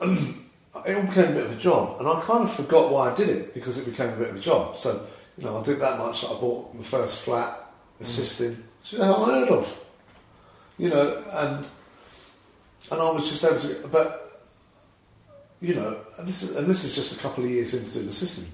and 0.00 0.36
it 0.86 0.96
all 0.96 1.02
became 1.02 1.30
a 1.30 1.34
bit 1.34 1.46
of 1.46 1.52
a 1.52 1.60
job, 1.60 1.98
and 1.98 2.08
I 2.08 2.20
kind 2.22 2.44
of 2.44 2.52
forgot 2.52 2.92
why 2.92 3.10
I 3.10 3.14
did 3.14 3.28
it 3.28 3.54
because 3.54 3.78
it 3.78 3.90
became 3.90 4.10
a 4.10 4.16
bit 4.16 4.30
of 4.30 4.36
a 4.36 4.40
job. 4.40 4.76
So 4.76 5.06
you 5.38 5.44
know, 5.44 5.60
I 5.60 5.62
did 5.62 5.80
that 5.80 5.98
much 5.98 6.22
that 6.22 6.28
I 6.28 6.40
bought 6.40 6.74
my 6.74 6.82
first 6.82 7.22
flat, 7.22 7.54
mm. 7.54 8.00
assisting, 8.00 8.62
which 8.80 8.94
is 8.94 8.98
unheard 8.98 9.48
of 9.48 9.82
you 10.78 10.90
know, 10.90 11.22
and 11.32 11.66
and 12.90 13.00
I 13.00 13.10
was 13.10 13.28
just 13.28 13.44
able 13.44 13.58
to, 13.58 13.88
but 13.88 14.42
you 15.60 15.74
know, 15.74 15.98
and 16.18 16.28
this 16.28 16.42
is 16.42 16.56
and 16.56 16.66
this 16.66 16.84
is 16.84 16.94
just 16.94 17.18
a 17.18 17.22
couple 17.22 17.44
of 17.44 17.50
years 17.50 17.74
into 17.74 18.00
the 18.00 18.12
system. 18.12 18.52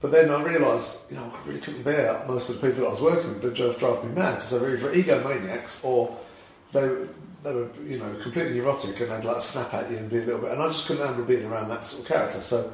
But 0.00 0.12
then 0.12 0.30
I 0.30 0.40
realised, 0.42 1.10
you 1.10 1.16
know, 1.16 1.32
I 1.34 1.46
really 1.48 1.60
couldn't 1.60 1.82
bear 1.82 2.24
most 2.28 2.50
of 2.50 2.60
the 2.60 2.68
people 2.68 2.82
that 2.82 2.88
I 2.88 2.90
was 2.90 3.00
working 3.00 3.30
with. 3.30 3.42
They 3.42 3.52
just 3.52 3.78
drive 3.78 4.04
me 4.04 4.12
mad 4.14 4.36
because 4.36 4.50
they 4.50 4.58
were 4.58 4.74
either 4.74 4.92
egomaniacs 4.92 5.84
or 5.84 6.16
they 6.72 7.06
they 7.42 7.52
were, 7.52 7.68
you 7.84 7.98
know, 7.98 8.14
completely 8.22 8.58
neurotic 8.58 8.98
and 9.00 9.10
they'd 9.10 9.24
like 9.24 9.40
snap 9.40 9.72
at 9.72 9.90
you 9.90 9.96
and 9.96 10.10
be 10.10 10.18
a 10.18 10.24
little 10.24 10.40
bit. 10.40 10.52
And 10.52 10.62
I 10.62 10.66
just 10.66 10.86
couldn't 10.86 11.06
handle 11.06 11.24
being 11.24 11.44
around 11.44 11.68
that 11.68 11.84
sort 11.84 12.02
of 12.02 12.08
character. 12.08 12.40
So 12.40 12.72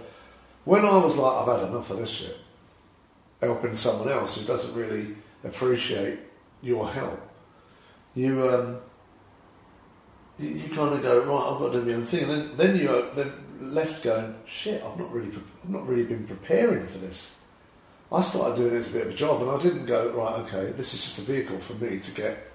when 0.65 0.85
I 0.85 0.97
was 0.97 1.17
like, 1.17 1.33
I've 1.33 1.61
had 1.61 1.69
enough 1.69 1.91
of 1.91 1.99
this 1.99 2.11
shit, 2.11 2.37
helping 3.41 3.77
someone 3.77 4.09
else 4.09 4.39
who 4.39 4.47
doesn't 4.47 4.79
really 4.79 5.17
appreciate 5.45 6.19
your 6.63 6.89
help, 6.89 7.21
you 8.15 8.49
um, 8.49 8.79
you, 10.39 10.49
you 10.49 10.75
kind 10.75 10.95
of 10.95 11.03
go 11.03 11.25
right. 11.25 11.53
I've 11.53 11.59
got 11.59 11.73
to 11.73 11.81
do 11.81 11.87
my 11.87 11.95
own 11.95 12.05
thing, 12.05 12.29
and 12.29 12.31
then, 12.31 12.57
then 12.57 12.77
you 12.77 13.11
then 13.15 13.33
left 13.61 14.05
going 14.05 14.35
shit. 14.47 14.83
I've 14.83 14.99
not 14.99 15.13
really 15.13 15.29
pre- 15.29 15.43
I've 15.63 15.71
not 15.71 15.87
really 15.87 16.05
been 16.05 16.27
preparing 16.27 16.87
for 16.87 16.99
this. 16.99 17.41
I 18.13 18.21
started 18.21 18.57
doing 18.57 18.75
it 18.75 18.79
as 18.79 18.91
a 18.91 18.93
bit 18.93 19.07
of 19.07 19.13
a 19.13 19.17
job, 19.17 19.41
and 19.41 19.51
I 19.51 19.59
didn't 19.59 19.87
go 19.87 20.11
right. 20.11 20.41
Okay, 20.41 20.73
this 20.73 20.95
is 20.95 21.03
just 21.03 21.19
a 21.19 21.23
vehicle 21.23 21.59
for 21.59 21.75
me 21.75 21.99
to 21.99 22.11
get 22.13 22.53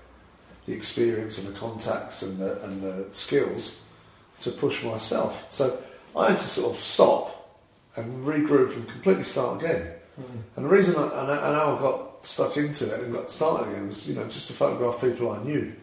the 0.65 0.73
experience 0.73 1.37
and 1.37 1.53
the 1.53 1.59
contacts 1.59 2.21
and 2.21 2.37
the 2.37 2.63
and 2.63 2.81
the 2.81 3.07
skills 3.11 3.81
to 4.41 4.51
push 4.51 4.83
myself. 4.83 5.45
So 5.49 5.81
I 6.15 6.29
had 6.29 6.37
to 6.37 6.47
sort 6.47 6.75
of 6.75 6.83
stop 6.83 7.59
and 7.95 8.23
regroup 8.23 8.75
and 8.75 8.87
completely 8.87 9.23
start 9.23 9.61
again. 9.61 9.91
Hmm. 10.15 10.37
And 10.55 10.65
the 10.65 10.69
reason 10.69 10.95
I, 10.95 11.03
and, 11.03 11.31
I, 11.31 11.47
and 11.47 11.57
I 11.57 11.81
got 11.81 12.25
stuck 12.25 12.57
into 12.57 12.93
it 12.93 13.03
and 13.03 13.13
got 13.13 13.29
started 13.29 13.71
again 13.71 13.87
was, 13.87 14.07
you 14.07 14.15
know, 14.15 14.23
just 14.25 14.47
to 14.47 14.53
photograph 14.53 15.01
people 15.01 15.31
I 15.31 15.43
knew 15.43 15.73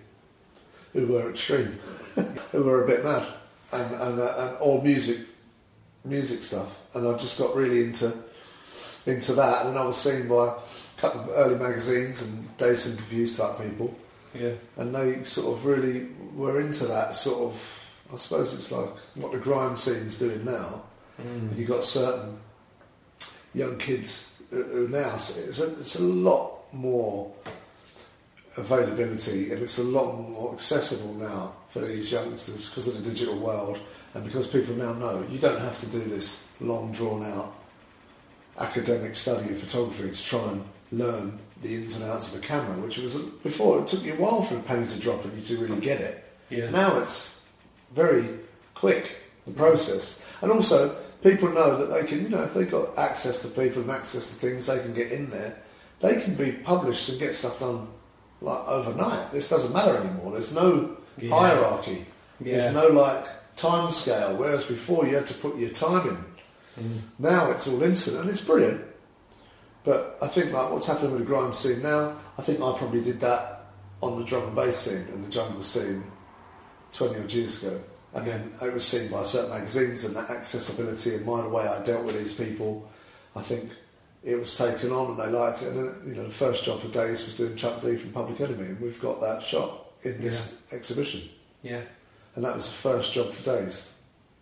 who 0.92 1.06
were 1.06 1.30
extreme, 1.30 1.78
who 2.52 2.62
were 2.62 2.84
a 2.84 2.86
bit 2.86 3.04
mad, 3.04 3.26
and 3.72 3.94
and, 3.94 4.20
uh, 4.20 4.34
and 4.38 4.56
all 4.58 4.80
music, 4.80 5.18
music 6.04 6.42
stuff. 6.42 6.80
And 6.94 7.06
I 7.06 7.12
just 7.16 7.38
got 7.38 7.54
really 7.56 7.84
into 7.84 8.12
into 9.06 9.34
that. 9.34 9.66
And 9.66 9.74
then 9.74 9.82
I 9.82 9.86
was 9.86 9.96
seen 9.96 10.28
by 10.28 10.48
a 10.48 11.00
couple 11.00 11.20
of 11.20 11.28
early 11.30 11.56
magazines 11.56 12.22
and 12.22 12.56
Dazed 12.56 12.88
and 12.88 12.96
Confused 12.98 13.36
type 13.38 13.58
people, 13.60 13.94
Yeah. 14.34 14.52
and 14.76 14.94
they 14.94 15.22
sort 15.24 15.56
of 15.56 15.64
really 15.66 16.08
were 16.34 16.60
into 16.60 16.86
that 16.86 17.14
sort 17.14 17.42
of. 17.52 17.82
I 18.12 18.16
suppose 18.16 18.54
it's 18.54 18.70
like 18.70 18.88
what 19.16 19.32
the 19.32 19.38
grime 19.38 19.76
scene's 19.76 20.18
doing 20.18 20.44
now. 20.44 20.82
And 21.18 21.56
you've 21.58 21.68
got 21.68 21.82
certain 21.82 22.38
young 23.54 23.78
kids 23.78 24.32
who- 24.50 24.62
who 24.62 24.88
now 24.88 25.14
it's 25.14 25.58
a, 25.58 25.70
it's 25.80 25.96
a 25.96 26.02
lot 26.02 26.72
more 26.72 27.32
availability 28.56 29.50
and 29.52 29.62
it's 29.62 29.78
a 29.78 29.84
lot 29.84 30.12
more 30.12 30.52
accessible 30.52 31.14
now 31.14 31.52
for 31.68 31.80
these 31.80 32.10
youngsters 32.10 32.68
because 32.68 32.88
of 32.88 33.02
the 33.02 33.10
digital 33.10 33.36
world 33.36 33.78
and 34.14 34.24
because 34.24 34.46
people 34.46 34.74
now 34.74 34.92
know 34.94 35.26
you 35.30 35.38
don't 35.38 35.60
have 35.60 35.78
to 35.80 35.86
do 35.86 36.00
this 36.00 36.48
long 36.60 36.90
drawn 36.92 37.24
out 37.24 37.54
academic 38.58 39.14
study 39.14 39.50
of 39.50 39.58
photography 39.58 40.10
to 40.10 40.24
try 40.24 40.42
and 40.50 40.64
learn 40.92 41.38
the 41.62 41.74
ins 41.74 41.96
and 41.96 42.10
outs 42.10 42.34
of 42.34 42.42
a 42.42 42.46
camera 42.46 42.74
which 42.78 42.98
was 42.98 43.16
before 43.42 43.80
it 43.80 43.86
took 43.86 44.02
you 44.02 44.14
a 44.14 44.16
while 44.16 44.42
for 44.42 44.56
a 44.56 44.62
penny 44.62 44.86
to 44.86 44.98
drop 44.98 45.24
and 45.24 45.36
you 45.38 45.44
to 45.44 45.62
really 45.62 45.80
get 45.80 46.00
it 46.00 46.24
Yeah. 46.48 46.70
now 46.70 46.98
it's 46.98 47.42
very 47.94 48.28
quick, 48.74 49.16
the 49.46 49.52
process. 49.52 50.22
And 50.42 50.52
also, 50.52 50.96
people 51.22 51.48
know 51.50 51.78
that 51.78 51.90
they 51.92 52.06
can, 52.06 52.22
you 52.22 52.28
know, 52.28 52.42
if 52.42 52.54
they've 52.54 52.70
got 52.70 52.96
access 52.98 53.42
to 53.42 53.48
people 53.48 53.82
and 53.82 53.90
access 53.90 54.30
to 54.30 54.36
things, 54.36 54.66
they 54.66 54.78
can 54.78 54.92
get 54.94 55.10
in 55.10 55.30
there. 55.30 55.56
They 56.00 56.20
can 56.20 56.34
be 56.34 56.52
published 56.52 57.08
and 57.08 57.18
get 57.18 57.34
stuff 57.34 57.58
done 57.58 57.88
like 58.40 58.68
overnight. 58.68 59.32
This 59.32 59.48
doesn't 59.48 59.72
matter 59.72 59.96
anymore. 59.96 60.32
There's 60.32 60.54
no 60.54 60.96
Yeah. 61.18 61.30
hierarchy. 61.30 62.06
Yeah. 62.40 62.58
There's 62.58 62.74
no 62.74 62.88
like 62.88 63.24
time 63.56 63.90
scale. 63.90 64.36
Whereas 64.36 64.64
before 64.64 65.06
you 65.06 65.14
had 65.14 65.26
to 65.26 65.34
put 65.34 65.56
your 65.56 65.70
time 65.70 66.08
in. 66.08 66.84
Mm. 66.84 67.00
Now 67.18 67.50
it's 67.50 67.66
all 67.66 67.82
instant 67.82 68.18
and 68.20 68.28
it's 68.30 68.42
brilliant. 68.44 68.82
But 69.84 70.18
I 70.20 70.26
think 70.28 70.52
like 70.52 70.70
what's 70.70 70.86
happening 70.86 71.12
with 71.12 71.20
the 71.20 71.26
grime 71.26 71.52
scene 71.52 71.80
now, 71.82 72.16
I 72.36 72.42
think 72.42 72.60
I 72.60 72.76
probably 72.76 73.00
did 73.02 73.20
that 73.20 73.64
on 74.02 74.18
the 74.18 74.24
drum 74.24 74.44
and 74.44 74.54
bass 74.54 74.76
scene 74.76 75.06
and 75.12 75.24
the 75.24 75.30
jungle 75.30 75.62
scene 75.62 76.04
twenty 76.92 77.18
odd 77.20 77.32
years 77.32 77.62
ago. 77.62 77.80
And 78.14 78.26
then 78.26 78.52
it 78.62 78.72
was 78.72 78.84
seen 78.84 79.10
by 79.10 79.22
certain 79.22 79.50
magazines 79.50 80.04
and 80.04 80.14
that 80.16 80.30
accessibility 80.30 81.14
and 81.14 81.24
my 81.26 81.42
the 81.42 81.48
way 81.48 81.66
I 81.66 81.82
dealt 81.82 82.04
with 82.04 82.18
these 82.18 82.32
people, 82.32 82.88
I 83.34 83.42
think 83.42 83.70
it 84.26 84.38
was 84.38 84.58
taken 84.58 84.90
on 84.90 85.12
and 85.12 85.18
they 85.18 85.28
liked 85.38 85.62
it. 85.62 85.68
And 85.68 85.76
then, 85.78 85.94
you 86.08 86.14
know, 86.14 86.24
the 86.24 86.34
first 86.34 86.64
job 86.64 86.80
for 86.80 86.88
Dazed 86.88 87.24
was 87.24 87.36
doing 87.36 87.54
Chuck 87.56 87.80
D 87.80 87.96
from 87.96 88.10
Public 88.10 88.40
Enemy, 88.40 88.66
and 88.66 88.80
we've 88.80 89.00
got 89.00 89.20
that 89.20 89.40
shot 89.42 89.86
in 90.02 90.20
this 90.20 90.60
exhibition. 90.72 91.22
Yeah, 91.62 91.80
And 92.34 92.44
that 92.44 92.54
was 92.54 92.66
the 92.66 92.74
first 92.74 93.12
job 93.12 93.30
for 93.32 93.42
Dazed. 93.44 93.92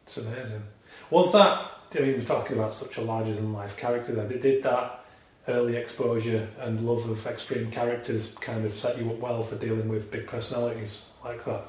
it's 0.05 0.17
amazing. 0.17 0.63
Was 1.11 1.31
that? 1.33 1.71
I 1.95 2.01
mean, 2.01 2.15
we're 2.19 2.23
talking 2.25 2.57
about 2.57 2.75
such 2.75 2.97
a 2.97 3.03
larger 3.03 3.35
than 3.35 3.53
life 3.53 3.77
character 3.77 4.13
there. 4.15 4.27
Did 4.27 4.63
that 4.65 5.05
early 5.47 5.77
exposure 5.77 6.49
and 6.59 6.81
love 6.81 7.09
of 7.09 7.25
extreme 7.27 7.71
characters 7.71 8.35
kind 8.41 8.65
of 8.65 8.75
set 8.75 8.99
you 8.99 9.09
up 9.11 9.19
well 9.19 9.43
for 9.43 9.57
dealing 9.57 9.89
with 9.89 10.11
big 10.11 10.27
personalities 10.27 11.03
like 11.23 11.45
that? 11.45 11.69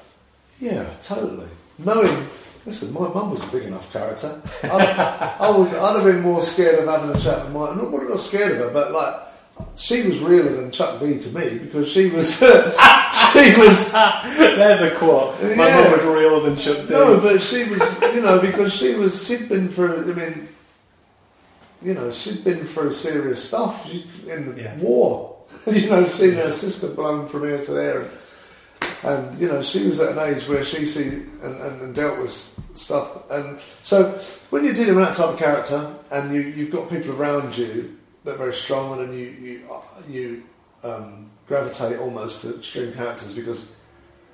Yeah, 0.58 0.88
totally. 1.02 1.48
Knowing, 1.78 2.26
listen, 2.66 2.92
my 2.92 3.08
mum 3.08 3.30
was 3.30 3.46
a 3.48 3.52
big 3.52 3.64
enough 3.64 3.90
character. 3.92 4.40
I, 4.64 5.36
I 5.40 5.50
would, 5.50 5.68
I'd 5.72 5.94
have 5.96 6.04
been 6.04 6.20
more 6.20 6.42
scared 6.42 6.78
of 6.80 6.88
having 6.88 7.14
a 7.14 7.18
chat 7.20 7.44
with 7.44 7.54
my. 7.54 7.74
Not, 7.74 7.90
not 7.90 8.18
scared 8.20 8.52
of 8.52 8.58
her, 8.58 8.70
but 8.70 8.92
like 8.92 9.14
she 9.76 10.02
was 10.02 10.18
realer 10.20 10.54
than 10.54 10.70
Chuck 10.70 11.00
D 11.00 11.18
to 11.18 11.28
me 11.30 11.58
because 11.58 11.88
she 11.90 12.10
was. 12.10 12.38
she 12.38 13.54
was. 13.58 13.92
There's 13.92 14.80
a 14.82 14.94
quote. 14.96 15.40
My 15.56 15.68
Yeah. 15.68 15.82
mum 15.82 15.92
was 15.92 16.04
realer 16.04 16.40
than 16.50 16.56
Chuck 16.56 16.86
D. 16.86 16.92
No, 16.92 17.20
but 17.20 17.40
she 17.40 17.64
was. 17.64 18.02
You 18.14 18.20
know, 18.22 18.38
because 18.40 18.74
she 18.74 18.94
was. 18.94 19.26
She'd 19.26 19.48
been 19.48 19.68
through. 19.68 20.10
I 20.10 20.14
mean, 20.14 20.48
you 21.82 21.94
know, 21.94 22.10
she'd 22.10 22.42
been 22.44 22.64
through 22.64 22.92
serious 22.92 23.42
stuff 23.42 23.88
she, 23.90 24.08
in 24.28 24.54
the 24.54 24.62
Yeah. 24.62 24.76
war. 24.78 25.36
you 25.66 25.88
know, 25.88 26.04
seen 26.04 26.34
Yeah. 26.34 26.44
her 26.44 26.50
sister 26.50 26.88
blown 26.88 27.28
from 27.28 27.42
here 27.42 27.60
to 27.62 27.72
there. 27.72 28.08
And, 29.04 29.38
you 29.38 29.48
know 29.48 29.62
she 29.62 29.86
was 29.86 30.00
at 30.00 30.12
an 30.16 30.34
age 30.34 30.48
where 30.48 30.64
she 30.64 30.86
see 30.86 31.08
and, 31.08 31.42
and, 31.42 31.80
and 31.82 31.94
dealt 31.94 32.18
with 32.20 32.30
stuff. 32.74 33.30
And 33.30 33.58
so 33.82 34.12
when 34.50 34.64
you're 34.64 34.74
dealing 34.74 34.96
with 34.96 35.04
that 35.04 35.14
type 35.14 35.30
of 35.34 35.38
character 35.38 35.94
and 36.10 36.34
you, 36.34 36.40
you've 36.40 36.70
got 36.70 36.88
people 36.88 37.12
around 37.12 37.56
you 37.56 37.96
that 38.24 38.34
are 38.34 38.38
very 38.38 38.54
strong 38.54 39.00
and 39.00 39.12
you 39.14 39.26
you, 39.26 39.68
you 40.08 40.42
um, 40.82 41.30
gravitate 41.46 41.98
almost 41.98 42.40
to 42.42 42.56
extreme 42.56 42.92
characters 42.92 43.32
because 43.32 43.72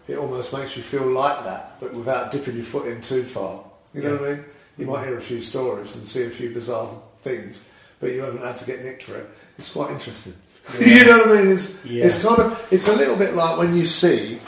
it 0.08 0.16
almost 0.18 0.52
makes 0.52 0.76
you 0.76 0.82
feel 0.82 1.06
like 1.06 1.44
that 1.44 1.78
but 1.80 1.92
without 1.94 2.30
dipping 2.30 2.54
your 2.54 2.64
foot 2.64 2.86
in 2.86 3.00
too 3.00 3.22
far. 3.22 3.64
You 3.94 4.02
know 4.02 4.14
Yeah. 4.14 4.20
what 4.20 4.28
I 4.30 4.32
mean? 4.34 4.44
You 4.78 4.86
might 4.86 5.04
hear 5.06 5.18
a 5.18 5.20
few 5.20 5.40
stories 5.40 5.94
and 5.96 6.06
see 6.06 6.24
a 6.24 6.30
few 6.30 6.52
bizarre 6.52 6.88
things 7.18 7.68
but 8.00 8.10
you 8.10 8.22
haven't 8.22 8.42
had 8.42 8.56
to 8.56 8.64
get 8.64 8.82
nicked 8.84 9.02
for 9.04 9.16
it. 9.16 9.28
It's 9.58 9.70
quite 9.72 9.90
interesting 9.90 10.34
you 10.80 11.04
know 11.04 11.18
what 11.18 11.28
I 11.38 11.42
mean? 11.42 11.52
It's, 11.52 11.84
Yeah. 11.84 12.04
it's 12.04 12.22
kind 12.22 12.38
of 12.40 12.68
it's 12.70 12.86
a 12.88 12.94
little 12.96 13.16
bit 13.16 13.34
like 13.34 13.58
when 13.58 13.76
you 13.76 13.86
see 13.86 14.38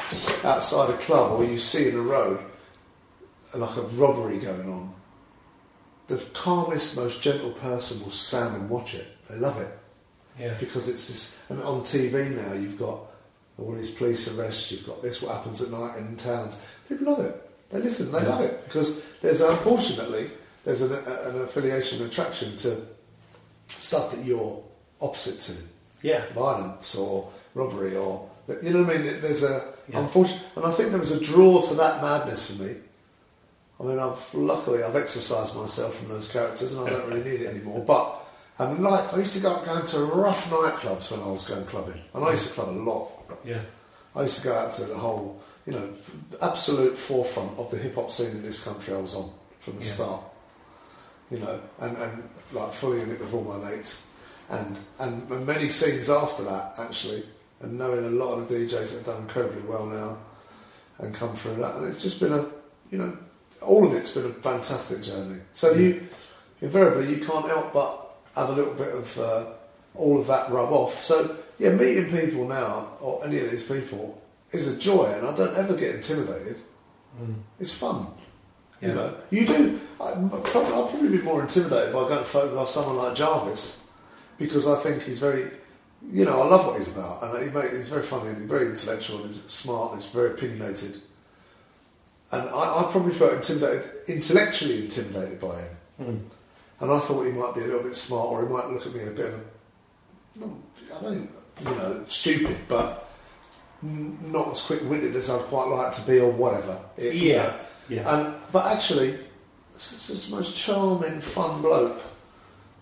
outside 0.45 0.91
a 0.91 0.97
club 0.99 1.33
or 1.41 1.45
you 1.45 1.59
see 1.59 1.89
in 1.89 1.97
a 1.97 2.01
road 2.01 2.39
like 3.55 3.77
a 3.77 3.83
robbery 3.83 4.39
going 4.39 4.69
on. 4.71 4.93
The 6.09 6.17
calmest, 6.35 6.97
most 6.97 7.23
gentle 7.23 7.53
person 7.53 8.03
will 8.03 8.11
stand 8.11 8.57
and 8.57 8.69
watch 8.69 8.95
it. 8.95 9.07
They 9.29 9.37
love 9.37 9.61
it 9.61 9.71
Yeah. 10.39 10.55
because 10.61 10.89
it's 10.89 11.07
this. 11.09 11.39
And 11.49 11.63
on 11.63 11.83
TV 11.83 12.31
now, 12.35 12.53
you've 12.53 12.79
got 12.79 13.01
all 13.59 13.73
these 13.73 13.91
police 13.93 14.27
arrests. 14.37 14.71
You've 14.73 14.87
got 14.87 15.03
this. 15.03 15.23
What 15.23 15.35
happens 15.37 15.63
at 15.63 15.71
night 15.71 15.97
in 15.99 16.17
towns? 16.17 16.59
People 16.89 17.13
love 17.13 17.25
it. 17.25 17.51
They 17.71 17.81
listen. 17.81 18.11
They 18.13 18.23
Yeah. 18.23 18.29
love 18.29 18.41
it 18.43 18.65
because 18.65 19.03
there's 19.23 19.41
unfortunately 19.41 20.31
there's 20.65 20.83
an, 20.83 20.93
a, 20.93 21.29
an 21.31 21.41
affiliation, 21.43 22.01
an 22.03 22.09
attraction 22.09 22.57
to 22.57 22.83
stuff 23.69 24.11
that 24.15 24.25
you're 24.25 24.63
opposite 25.01 25.39
to 25.41 25.53
Yeah. 26.05 26.23
violence 26.35 26.95
or 26.95 27.31
robbery 27.55 27.97
or 27.97 28.29
you 28.63 28.71
know 28.75 28.83
what 28.83 28.95
I 28.97 28.99
mean. 28.99 29.21
There's 29.23 29.43
a 29.43 29.73
Yeah. 29.89 30.01
unfortunate, 30.01 30.43
and 30.57 30.65
I 30.67 30.71
think 30.73 30.91
there 30.91 30.99
was 30.99 31.11
a 31.13 31.21
draw 31.21 31.61
to 31.63 31.75
that 31.75 32.03
madness 32.03 32.47
for 32.51 32.63
me. 32.63 32.77
I 33.81 33.83
mean, 33.85 33.99
I've 33.99 34.23
luckily 34.35 34.83
I've 34.83 34.97
exercised 34.97 35.55
myself 35.57 35.95
from 35.97 36.09
those 36.09 36.29
characters, 36.29 36.75
and 36.75 36.87
I 36.87 36.91
don't 36.91 37.09
really 37.09 37.25
need 37.25 37.41
it 37.43 37.47
anymore. 37.49 37.81
But 37.85 38.05
I 38.59 38.71
mean, 38.71 38.83
like 38.83 39.13
I 39.15 39.17
used 39.19 39.33
to 39.35 39.41
go 39.41 39.51
out 39.53 39.65
going 39.65 39.85
to 39.87 39.99
rough 40.05 40.51
nightclubs 40.51 41.11
when 41.11 41.21
I 41.21 41.27
was 41.27 41.47
going 41.49 41.65
clubbing, 41.67 42.01
and 42.15 42.25
I 42.25 42.31
used 42.33 42.49
to 42.49 42.53
club 42.55 42.69
a 42.69 42.79
lot. 42.91 43.11
Yeah. 43.45 43.63
I 44.15 44.23
used 44.23 44.39
to 44.39 44.45
go 44.45 44.55
out 44.55 44.71
to 44.73 44.85
the 44.85 44.97
whole, 44.97 45.41
you 45.67 45.73
know, 45.73 45.89
absolute 46.41 46.97
forefront 46.99 47.59
of 47.59 47.71
the 47.71 47.79
hip 47.79 47.95
hop 47.97 48.11
scene 48.13 48.31
in 48.31 48.43
this 48.43 48.63
country. 48.63 48.95
I 48.95 48.99
was 48.99 49.15
on 49.17 49.33
from 49.61 49.79
the 49.79 49.85
Yeah. 49.85 49.93
start, 49.93 50.21
you 51.31 51.39
know, 51.41 51.59
and, 51.81 51.97
and 51.97 52.29
like 52.53 52.73
fully 52.75 53.01
in 53.01 53.11
it 53.11 53.19
with 53.21 53.33
all 53.35 53.43
my 53.43 53.57
mates, 53.71 54.04
and, 54.49 54.79
and 54.99 55.47
many 55.47 55.69
scenes 55.69 56.11
after 56.11 56.43
that 56.45 56.75
actually, 56.79 57.25
and 57.61 57.79
knowing 57.79 58.05
a 58.05 58.11
lot 58.11 58.39
of 58.39 58.49
the 58.49 58.55
DJs 58.55 58.71
that 58.71 58.97
have 58.99 59.07
done 59.07 59.23
incredibly 59.23 59.63
well 59.63 59.87
now, 59.87 60.19
and 60.99 61.15
come 61.15 61.35
through 61.35 61.57
that, 61.57 61.77
and 61.77 61.89
it's 61.89 62.03
just 62.03 62.21
been 62.21 62.33
a, 62.33 62.47
you 62.91 62.99
know, 62.99 63.17
all 63.61 63.87
of 63.87 63.95
it's 63.95 64.13
been 64.13 64.27
a 64.27 64.35
fantastic 64.35 65.03
journey. 65.03 65.41
So 65.53 65.73
you, 65.73 66.07
invariably, 66.61 67.15
you 67.15 67.25
can't 67.25 67.47
help 67.47 67.73
but 67.73 68.17
have 68.37 68.51
a 68.51 68.53
little 68.53 68.75
bit 68.75 68.95
of 68.95 69.19
uh, 69.19 69.47
all 69.95 70.21
of 70.21 70.27
that 70.27 70.51
rub 70.51 70.71
off. 70.73 71.03
So 71.03 71.37
yeah, 71.59 71.71
meeting 71.71 72.11
people 72.11 72.47
now 72.47 72.89
or 73.01 73.25
any 73.25 73.39
of 73.39 73.51
these 73.51 73.67
people 73.67 74.21
is 74.53 74.69
a 74.69 74.77
joy, 74.77 75.07
and 75.07 75.27
I 75.27 75.35
don't 75.35 75.57
ever 75.57 75.75
get 75.75 75.95
intimidated. 75.95 76.59
Mm. 77.21 77.35
It's 77.59 77.73
fun. 77.73 78.07
Yeah. 78.81 78.89
You 78.89 78.95
know, 78.95 79.17
you 79.31 79.47
do. 79.47 79.81
I, 80.01 80.05
I'll 80.05 80.89
probably 80.89 81.17
be 81.17 81.23
more 81.23 81.41
intimidated 81.41 81.93
by 81.93 82.01
going 82.01 82.19
to 82.19 82.25
photograph 82.25 82.69
someone 82.69 82.97
like 82.97 83.15
Jarvis 83.15 83.84
because 84.39 84.67
I 84.67 84.77
think 84.81 85.03
he's 85.03 85.19
very, 85.19 85.51
you 86.13 86.25
know, 86.25 86.43
I 86.43 86.47
love 86.47 86.67
what 86.67 86.77
he's 86.79 86.89
about, 86.89 87.23
and 87.23 87.45
he 87.45 87.51
made, 87.51 87.71
he's 87.73 87.89
very 87.89 88.03
funny 88.03 88.29
and 88.31 88.39
he's 88.39 88.49
very 88.49 88.67
intellectual 88.67 89.19
and 89.19 89.27
he's 89.27 89.43
smart 89.43 89.93
and 89.93 90.03
he's 90.03 90.11
very 90.11 90.31
opinionated. 90.33 91.01
And 92.33 92.49
I, 92.49 92.81
I 92.81 92.89
probably 92.91 93.13
felt 93.13 93.35
intimidated, 93.35 93.91
intellectually 94.09 94.83
intimidated 94.85 95.41
by 95.41 95.61
him. 95.61 95.77
Mm. 96.01 96.21
And 96.81 96.91
I 96.93 96.99
thought 96.99 97.25
he 97.25 97.33
might 97.33 97.55
be 97.55 97.61
a 97.61 97.67
little 97.67 97.83
bit 97.85 97.95
smart, 97.95 98.29
or 98.29 98.43
he 98.47 98.53
might 98.53 98.69
look 98.71 98.87
at 98.87 98.93
me 98.95 99.03
a 99.05 99.11
bit 99.11 99.27
of 99.27 99.35
a, 100.43 100.97
I 100.99 101.03
don't, 101.03 101.31
you 101.61 101.65
know, 101.67 102.03
stupid, 102.07 102.59
but 102.67 103.09
not 103.83 104.51
as 104.51 104.61
quick-witted 104.63 105.15
as 105.15 105.31
I'd 105.31 105.43
quite 105.43 105.69
like 105.69 105.93
to 105.93 106.01
be, 106.03 106.19
or 106.19 106.33
whatever. 106.33 106.81
It- 106.97 107.15
you 107.15 107.31
Yeah. 107.31 107.43
know. 107.43 107.55
Yeah. 107.89 108.17
And 108.17 108.35
but 108.51 108.67
actually, 108.73 109.19
it's 109.75 110.07
just 110.09 110.31
the 110.31 110.35
most 110.37 110.57
charming, 110.57 111.21
fun 111.21 111.61
bloke 111.63 112.01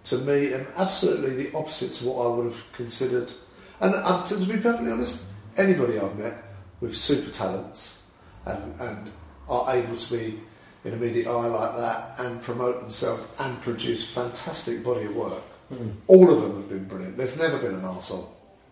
to 0.04 0.18
me, 0.18 0.52
and 0.52 0.66
absolutely 0.76 1.34
the 1.44 1.56
opposite 1.56 1.92
to 1.92 2.08
what 2.08 2.26
I 2.26 2.34
would 2.34 2.46
have 2.46 2.72
considered. 2.72 3.32
And 3.80 3.94
uh, 3.94 4.22
to, 4.24 4.38
to 4.38 4.44
be 4.46 4.58
perfectly 4.58 4.90
honest, 4.90 5.26
anybody 5.56 5.98
I've 5.98 6.16
met 6.18 6.42
with 6.80 6.96
super 6.96 7.30
talents 7.30 8.02
and 8.46 8.80
and 8.80 9.10
are 9.48 9.74
able 9.74 9.96
to 9.96 10.16
be 10.18 10.40
in 10.84 10.92
immediate 10.92 11.26
eye 11.28 11.46
like 11.46 11.76
that 11.76 12.14
and 12.18 12.42
promote 12.42 12.80
themselves 12.80 13.24
and 13.38 13.60
produce 13.60 14.08
fantastic 14.10 14.82
body 14.82 15.04
of 15.04 15.14
work. 15.14 15.42
Mm. 15.72 15.94
All 16.08 16.30
of 16.30 16.40
them 16.42 16.56
have 16.56 16.68
been 16.68 16.84
brilliant. 16.86 17.16
There's 17.16 17.38
never 17.38 17.58
been 17.58 17.74
an 17.74 17.82
arsehole. 17.82 18.28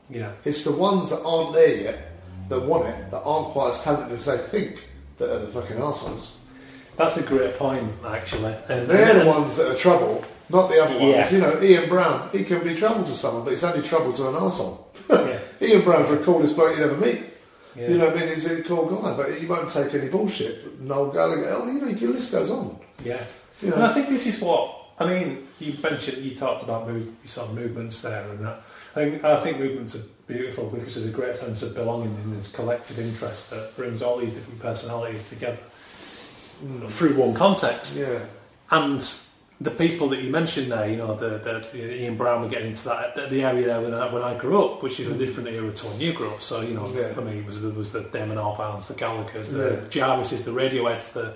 Yeah. 0.08 0.32
It's 0.44 0.64
the 0.64 0.72
ones 0.72 1.10
that 1.10 1.22
aren't 1.22 1.54
there 1.54 1.76
yet 1.76 2.12
that 2.48 2.60
want 2.60 2.88
it, 2.88 3.10
that 3.12 3.22
aren't 3.22 3.48
quite 3.48 3.70
as 3.70 3.84
talented 3.84 4.12
as 4.12 4.26
they 4.26 4.38
think, 4.38 4.84
that 5.18 5.30
are 5.32 5.38
the 5.38 5.46
fucking 5.48 5.76
arseholes. 5.76 6.32
That's 6.96 7.16
a 7.16 7.22
great 7.22 7.56
point, 7.56 7.92
actually. 8.04 8.54
And 8.68 8.88
They're 8.88 9.14
the 9.14 9.20
and- 9.20 9.28
ones 9.28 9.56
that 9.56 9.70
are 9.72 9.78
trouble, 9.78 10.24
not 10.50 10.68
the 10.68 10.82
other 10.82 10.94
ones. 10.98 11.02
Yeah. 11.02 11.30
You 11.30 11.38
know, 11.38 11.62
Ian 11.62 11.88
Brown, 11.88 12.28
he 12.32 12.44
can 12.44 12.62
be 12.62 12.74
trouble 12.74 13.04
to 13.04 13.10
someone, 13.10 13.44
but 13.44 13.50
he's 13.50 13.64
only 13.64 13.82
trouble 13.86 14.12
to 14.14 14.28
an 14.28 14.34
arsehole. 14.34 14.84
Yeah. 15.10 15.38
Ian 15.60 15.82
Brown's 15.82 16.08
the 16.10 16.18
coolest 16.18 16.54
bloke 16.56 16.76
you'd 16.76 16.84
ever 16.84 16.96
meet. 16.96 17.24
Yeah. 17.76 17.88
You 17.88 17.98
know 17.98 18.06
what 18.08 18.16
I 18.16 18.20
mean? 18.20 18.28
He's 18.28 18.46
a 18.50 18.62
cool 18.62 18.86
guy, 18.86 19.16
but 19.16 19.38
he 19.38 19.46
won't 19.46 19.68
take 19.68 19.92
any 19.94 20.08
bullshit. 20.08 20.80
Noel 20.80 21.10
Gallagher, 21.10 21.48
oh, 21.50 21.66
you 21.66 21.80
know, 21.80 21.88
your 21.88 22.12
list 22.12 22.32
goes 22.32 22.50
on. 22.50 22.78
Yeah. 23.04 23.22
You 23.60 23.72
And 23.74 23.82
I 23.82 23.92
think 23.92 24.08
this 24.08 24.26
is 24.26 24.40
what 24.40 24.74
I 24.98 25.06
mean. 25.06 25.46
You 25.58 25.74
mentioned 25.82 26.18
you 26.24 26.34
talked 26.36 26.62
about 26.62 26.88
move, 26.88 27.08
sort 27.26 27.48
of 27.48 27.54
movements 27.54 28.00
there 28.02 28.28
and 28.30 28.44
that. 28.44 28.62
I 28.96 29.04
think, 29.10 29.24
I 29.24 29.36
think 29.42 29.58
movements 29.58 29.94
are 29.96 30.02
beautiful 30.26 30.68
because 30.70 30.94
there's 30.94 31.06
a 31.06 31.10
great 31.10 31.36
sense 31.36 31.62
of 31.62 31.74
belonging 31.74 32.14
and 32.24 32.32
this 32.36 32.48
collective 32.48 32.98
interest 32.98 33.50
that 33.50 33.76
brings 33.76 34.00
all 34.02 34.16
these 34.18 34.32
different 34.32 34.60
personalities 34.60 35.28
together 35.28 35.58
Mm. 36.64 36.90
through 36.90 37.14
one 37.14 37.32
context. 37.34 37.96
yeah, 37.96 38.18
And 38.70 39.02
the 39.62 39.70
people 39.70 40.08
that 40.08 40.22
you 40.22 40.30
mentioned 40.30 40.72
there, 40.72 40.88
you 40.88 40.96
know, 40.96 41.14
the, 41.14 41.38
the 41.72 42.02
Ian 42.02 42.16
Brown, 42.16 42.40
we're 42.40 42.48
getting 42.48 42.68
into 42.68 42.84
that 42.86 43.14
the, 43.14 43.26
the 43.26 43.42
area 43.42 43.66
there 43.66 43.80
when 43.82 43.92
I, 43.92 44.10
when 44.12 44.22
I 44.22 44.32
grew 44.36 44.64
up, 44.64 44.82
which 44.82 44.98
is 44.98 45.08
a 45.08 45.14
different 45.14 45.50
era 45.50 45.70
to 45.70 45.86
when 45.86 46.00
you 46.00 46.12
grew 46.14 46.30
up. 46.30 46.40
So 46.40 46.62
you 46.62 46.74
know, 46.74 46.88
Yeah. 46.94 47.12
for 47.12 47.20
me, 47.20 47.38
it 47.40 47.46
was 47.46 47.60
was 47.60 47.92
the 47.92 48.00
Damon 48.02 48.38
Albarns, 48.38 48.86
the 48.86 48.94
Gallagher's, 48.94 49.50
the 49.50 49.82
Yeah. 49.82 49.88
Jarvis's, 49.90 50.44
the 50.44 50.50
Radioheads, 50.52 51.12
the 51.12 51.34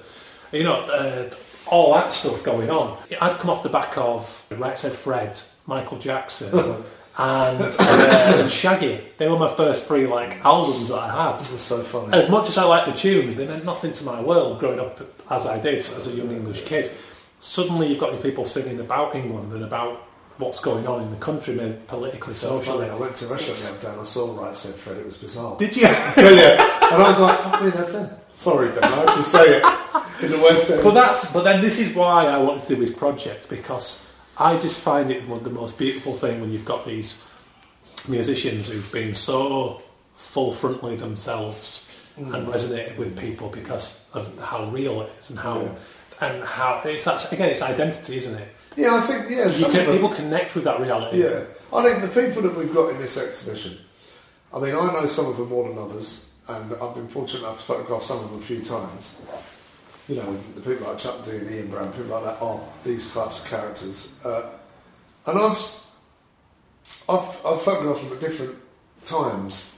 you 0.53 0.63
know, 0.65 0.81
uh, 0.83 1.31
all 1.67 1.95
that 1.95 2.13
stuff 2.13 2.43
going 2.43 2.71
on. 2.71 2.97
I'd 3.21 3.39
come 3.39 3.51
off 3.51 3.63
the 3.63 3.69
back 3.69 3.97
of 3.99 4.45
Right 4.51 4.79
Said 4.79 4.93
Fred, 4.93 5.39
Michael 5.67 5.99
Jackson. 5.99 6.85
And, 7.17 7.61
uh, 7.63 8.35
and 8.41 8.51
Shaggy, 8.51 9.01
they 9.19 9.29
were 9.29 9.39
my 9.39 9.55
first 9.55 9.87
three 9.87 10.05
like 10.09 10.45
albums 10.45 10.89
that 10.89 10.97
I 10.99 11.31
had. 11.31 11.41
it 11.41 11.53
was 11.53 11.61
so 11.61 11.81
funny. 11.85 12.13
As 12.13 12.29
much 12.29 12.49
as 12.49 12.59
I 12.59 12.65
liked 12.65 12.89
the 12.89 12.93
tunes, 12.93 13.37
they 13.37 13.47
meant 13.47 13.65
nothing 13.65 13.93
to 13.93 14.03
my 14.05 14.21
world 14.21 14.59
growing 14.59 14.81
up 14.81 15.01
as 15.31 15.47
I 15.47 15.61
did 15.61 15.79
as 15.79 16.09
a 16.09 16.11
young 16.11 16.33
English 16.33 16.65
kid. 16.65 16.91
Suddenly, 17.45 17.89
you've 17.89 18.01
got 18.01 18.11
these 18.11 18.23
people 18.23 18.47
singing 18.47 18.81
about 18.81 19.15
England 19.15 19.53
and 19.53 19.63
about 19.63 20.09
what's 20.39 20.61
going 20.61 20.87
on 20.87 21.03
in 21.03 21.11
the 21.11 21.19
country, 21.19 21.55
politically, 21.87 22.33
so 22.33 22.59
socially. 22.59 22.89
I 22.89 22.95
went 22.95 23.15
to 23.17 23.27
Russia 23.27 23.51
restaurant 23.51 23.81
the 23.83 23.87
other 23.87 23.87
day 23.87 23.93
and 23.93 24.01
I 24.01 24.05
saw 24.05 24.43
Right 24.43 24.57
Said 24.57 24.75
Fred. 24.75 24.97
It 24.97 25.05
was 25.05 25.19
bizarre. 25.19 25.55
Did 25.59 25.77
you? 25.77 25.87
So 26.15 26.31
yeah, 26.31 26.91
and 26.91 27.03
I 27.03 27.09
was 27.09 27.21
like, 27.21 27.39
"Fuck 27.41 27.63
me, 27.63 27.69
that's 27.69 27.93
them." 27.93 28.11
Sorry, 28.33 28.71
Ben, 28.71 28.85
I 28.85 28.97
had 28.97 29.15
to 29.15 29.23
say 29.23 29.59
it. 29.59 29.65
in 30.25 30.31
the 30.31 30.39
West 30.39 30.71
End. 30.71 30.83
But 30.83 30.95
that's 30.95 31.31
but 31.33 31.43
then 31.43 31.61
this 31.61 31.79
is 31.79 31.95
why 31.95 32.29
I 32.29 32.39
wanted 32.39 32.63
to 32.63 32.69
do 32.69 32.77
this 32.77 32.95
project 32.95 33.51
because 33.51 34.11
I 34.39 34.57
just 34.57 34.81
find 34.81 35.11
it 35.11 35.29
one 35.29 35.39
of 35.39 35.45
the 35.45 35.51
most 35.51 35.77
beautiful 35.77 36.15
thing 36.15 36.41
when 36.41 36.51
you've 36.51 36.65
got 36.65 36.87
these 36.87 37.23
musicians 38.09 38.69
who've 38.69 38.91
been 38.91 39.13
so 39.13 39.83
full 40.15 40.53
frontally 40.53 40.99
themselves 40.99 41.87
and 42.17 42.33
mm. 42.33 42.47
resonated 42.47 42.97
with 42.97 43.19
people 43.19 43.51
because 43.51 44.07
of 44.15 44.39
how 44.39 44.65
real 44.71 45.03
it 45.03 45.13
is 45.19 45.29
and 45.29 45.39
how 45.39 45.61
Yeah. 45.61 45.75
And 46.25 46.45
how 46.45 46.81
it's 46.85 47.05
that's 47.05 47.31
again 47.33 47.51
it's 47.51 47.63
identity, 47.63 48.17
isn't 48.17 48.39
it? 48.39 48.49
yeah, 48.77 48.95
I 48.95 49.01
think 49.01 49.31
yeah, 49.31 49.49
You 49.49 49.67
can, 49.67 49.93
people 49.93 50.09
connect 50.09 50.55
with 50.55 50.65
that 50.65 50.81
reality. 50.81 51.23
Yeah, 51.23 51.45
I 51.73 51.83
think 51.83 52.01
the 52.03 52.23
people 52.23 52.43
that 52.43 52.57
we've 52.57 52.73
got 52.73 52.91
in 52.91 52.99
this 52.99 53.17
exhibition. 53.17 53.79
I 54.53 54.59
mean, 54.59 54.75
I 54.75 54.93
know 54.93 55.07
some 55.07 55.27
of 55.27 55.37
them 55.37 55.49
more 55.49 55.69
than 55.69 55.79
others, 55.79 56.31
and 56.49 56.73
I've 56.75 56.95
been 56.95 57.09
fortunate 57.09 57.41
enough 57.41 57.59
to 57.59 57.65
photograph 57.65 58.03
some 58.03 58.19
of 58.19 58.31
them 58.31 58.39
a 58.39 58.43
few 58.43 58.63
times. 58.63 59.21
You 60.09 60.17
know, 60.17 60.39
the 60.55 60.61
people 60.61 60.87
like 60.87 60.99
Chuck 60.99 61.25
D 61.25 61.33
and 61.33 61.51
Ian 61.51 61.69
Brown, 61.69 61.91
people 61.93 62.11
like 62.11 62.25
that 62.25 62.43
are 62.43 62.61
these 62.85 63.13
types 63.13 63.43
of 63.43 63.49
characters, 63.49 64.13
uh, 64.25 64.51
and 65.27 65.39
I've, 65.39 65.59
I've 67.09 67.47
I've 67.47 67.63
photographed 67.63 68.03
them 68.03 68.13
at 68.13 68.21
different 68.21 68.57
times, 69.05 69.75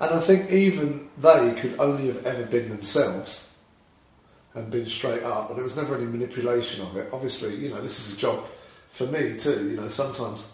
and 0.00 0.14
I 0.14 0.20
think 0.20 0.50
even 0.50 1.08
they 1.18 1.54
could 1.60 1.76
only 1.78 2.08
have 2.08 2.26
ever 2.26 2.44
been 2.44 2.68
themselves 2.68 3.51
and 4.54 4.70
been 4.70 4.86
straight 4.86 5.22
up, 5.22 5.48
and 5.48 5.56
there 5.56 5.62
was 5.62 5.76
never 5.76 5.96
any 5.96 6.04
manipulation 6.04 6.84
of 6.84 6.96
it. 6.96 7.08
Obviously, 7.12 7.54
you 7.56 7.70
know, 7.70 7.80
this 7.80 7.98
is 7.98 8.14
a 8.14 8.18
job 8.18 8.44
for 8.90 9.06
me 9.06 9.36
too. 9.36 9.70
You 9.70 9.76
know, 9.76 9.88
sometimes, 9.88 10.50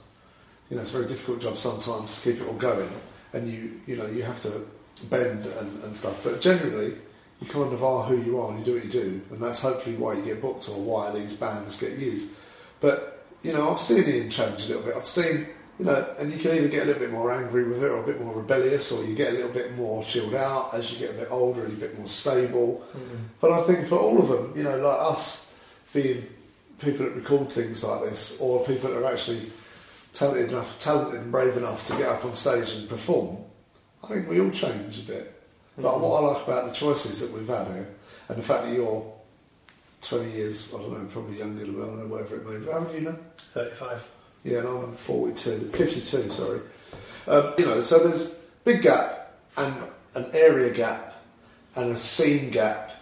you 0.71 0.77
know, 0.77 0.83
it's 0.83 0.91
a 0.91 0.95
very 0.95 1.07
difficult 1.07 1.41
job 1.41 1.59
sometimes 1.59 2.21
to 2.21 2.33
keep 2.33 2.41
it 2.41 2.47
all 2.47 2.55
going, 2.55 2.91
and 3.33 3.49
you, 3.51 3.81
you 3.87 3.97
know, 3.97 4.07
you 4.07 4.23
have 4.23 4.41
to 4.43 4.67
bend 5.11 5.47
and, 5.47 5.85
and 5.85 5.97
stuff. 5.97 6.23
But 6.23 6.41
generally, 6.41 6.95
you 7.41 7.49
kind 7.49 7.73
of 7.73 7.83
are 7.83 8.05
who 8.05 8.23
you 8.23 8.41
are, 8.41 8.51
and 8.51 8.61
you 8.61 8.65
do 8.65 8.75
what 8.75 8.85
you 8.85 8.91
do, 8.91 9.21
and 9.31 9.41
that's 9.41 9.61
hopefully 9.61 9.97
why 9.97 10.15
you 10.15 10.25
get 10.25 10.41
booked 10.41 10.69
or 10.69 10.81
why 10.81 11.11
these 11.13 11.35
bands 11.35 11.79
get 11.81 11.99
used. 11.99 12.31
But 12.81 13.25
you 13.43 13.53
know, 13.53 13.71
I've 13.71 13.81
seen 13.81 14.09
Ian 14.09 14.31
change 14.31 14.65
a 14.65 14.69
little 14.69 14.83
bit. 14.83 14.97
I've 14.97 15.07
seen, 15.07 15.49
you 15.79 15.85
know, 15.85 16.15
and 16.19 16.33
you 16.33 16.39
can 16.39 16.53
either 16.53 16.69
get 16.69 16.83
a 16.83 16.87
little 16.87 17.01
bit 17.01 17.13
more 17.13 17.31
angry 17.31 17.65
with 17.65 17.85
it, 17.85 17.91
or 17.91 18.03
a 18.03 18.07
bit 18.07 18.21
more 18.21 18.35
rebellious, 18.35 18.91
or 18.91 19.05
you 19.05 19.15
get 19.15 19.31
a 19.31 19.37
little 19.37 19.51
bit 19.51 19.77
more 19.77 20.03
chilled 20.03 20.35
out 20.35 20.75
as 20.75 20.93
you 20.93 20.99
get 20.99 21.11
a 21.11 21.19
bit 21.19 21.29
older 21.31 21.65
and 21.65 21.73
a 21.73 21.77
bit 21.77 21.97
more 21.97 22.07
stable. 22.07 22.85
Mm-hmm. 22.97 23.17
But 23.41 23.53
I 23.53 23.63
think 23.63 23.87
for 23.87 23.99
all 23.99 24.19
of 24.19 24.29
them, 24.29 24.53
you 24.57 24.65
know, 24.65 24.77
like 24.79 24.99
us 25.01 25.53
being 25.93 26.27
people 26.81 27.07
that 27.07 27.15
record 27.15 27.51
things 27.51 27.85
like 27.85 28.11
this, 28.11 28.41
or 28.41 28.67
people 28.67 28.91
that 28.91 28.99
are 28.99 29.13
actually 29.13 29.53
talented 30.13 30.51
enough, 30.51 30.79
talented 30.79 31.21
and 31.21 31.31
brave 31.31 31.57
enough 31.57 31.87
to 31.87 31.93
get 31.97 32.09
up 32.09 32.25
on 32.25 32.35
stage 32.35 32.73
and 32.73 32.89
perform, 32.89 33.39
I 34.03 34.09
think 34.09 34.29
we 34.29 34.41
all 34.41 34.51
change 34.51 34.99
a 34.99 35.03
bit. 35.03 35.43
But 35.77 35.85
mm-hmm. 35.85 36.03
what 36.03 36.25
I 36.25 36.27
like 36.27 36.45
about 36.45 36.67
the 36.67 36.73
choices 36.73 37.21
that 37.21 37.31
we've 37.33 37.47
had 37.47 37.69
here, 37.69 37.89
and 38.29 38.37
the 38.37 38.43
fact 38.43 38.65
that 38.65 38.75
you're 38.75 39.13
20 40.01 40.31
years, 40.33 40.75
I 40.75 40.79
don't 40.79 40.93
know, 40.93 41.09
probably 41.11 41.39
younger, 41.39 41.65
than 41.65 41.75
I 41.77 41.87
don't 41.87 41.99
know, 42.01 42.07
whatever 42.07 42.37
it 42.37 42.47
may 42.47 42.59
be. 42.59 42.71
How 42.71 42.79
old 42.79 42.89
are 42.89 42.95
you 42.95 43.01
now? 43.01 43.17
Thirty-five. 43.53 44.09
Yeah, 44.49 44.59
and 44.61 44.69
I'm 44.69 44.97
42, 44.97 45.71
52, 45.73 46.31
sorry. 46.31 46.61
Um, 47.27 47.53
you 47.59 47.67
know, 47.67 47.83
so 47.83 47.99
there's 47.99 48.31
big 48.65 48.81
gap 48.83 49.33
and 49.59 49.75
an 50.15 50.27
area 50.33 50.73
gap 50.73 51.15
and 51.75 51.93
a 51.93 51.97
scene 51.97 52.51
gap, 52.51 52.93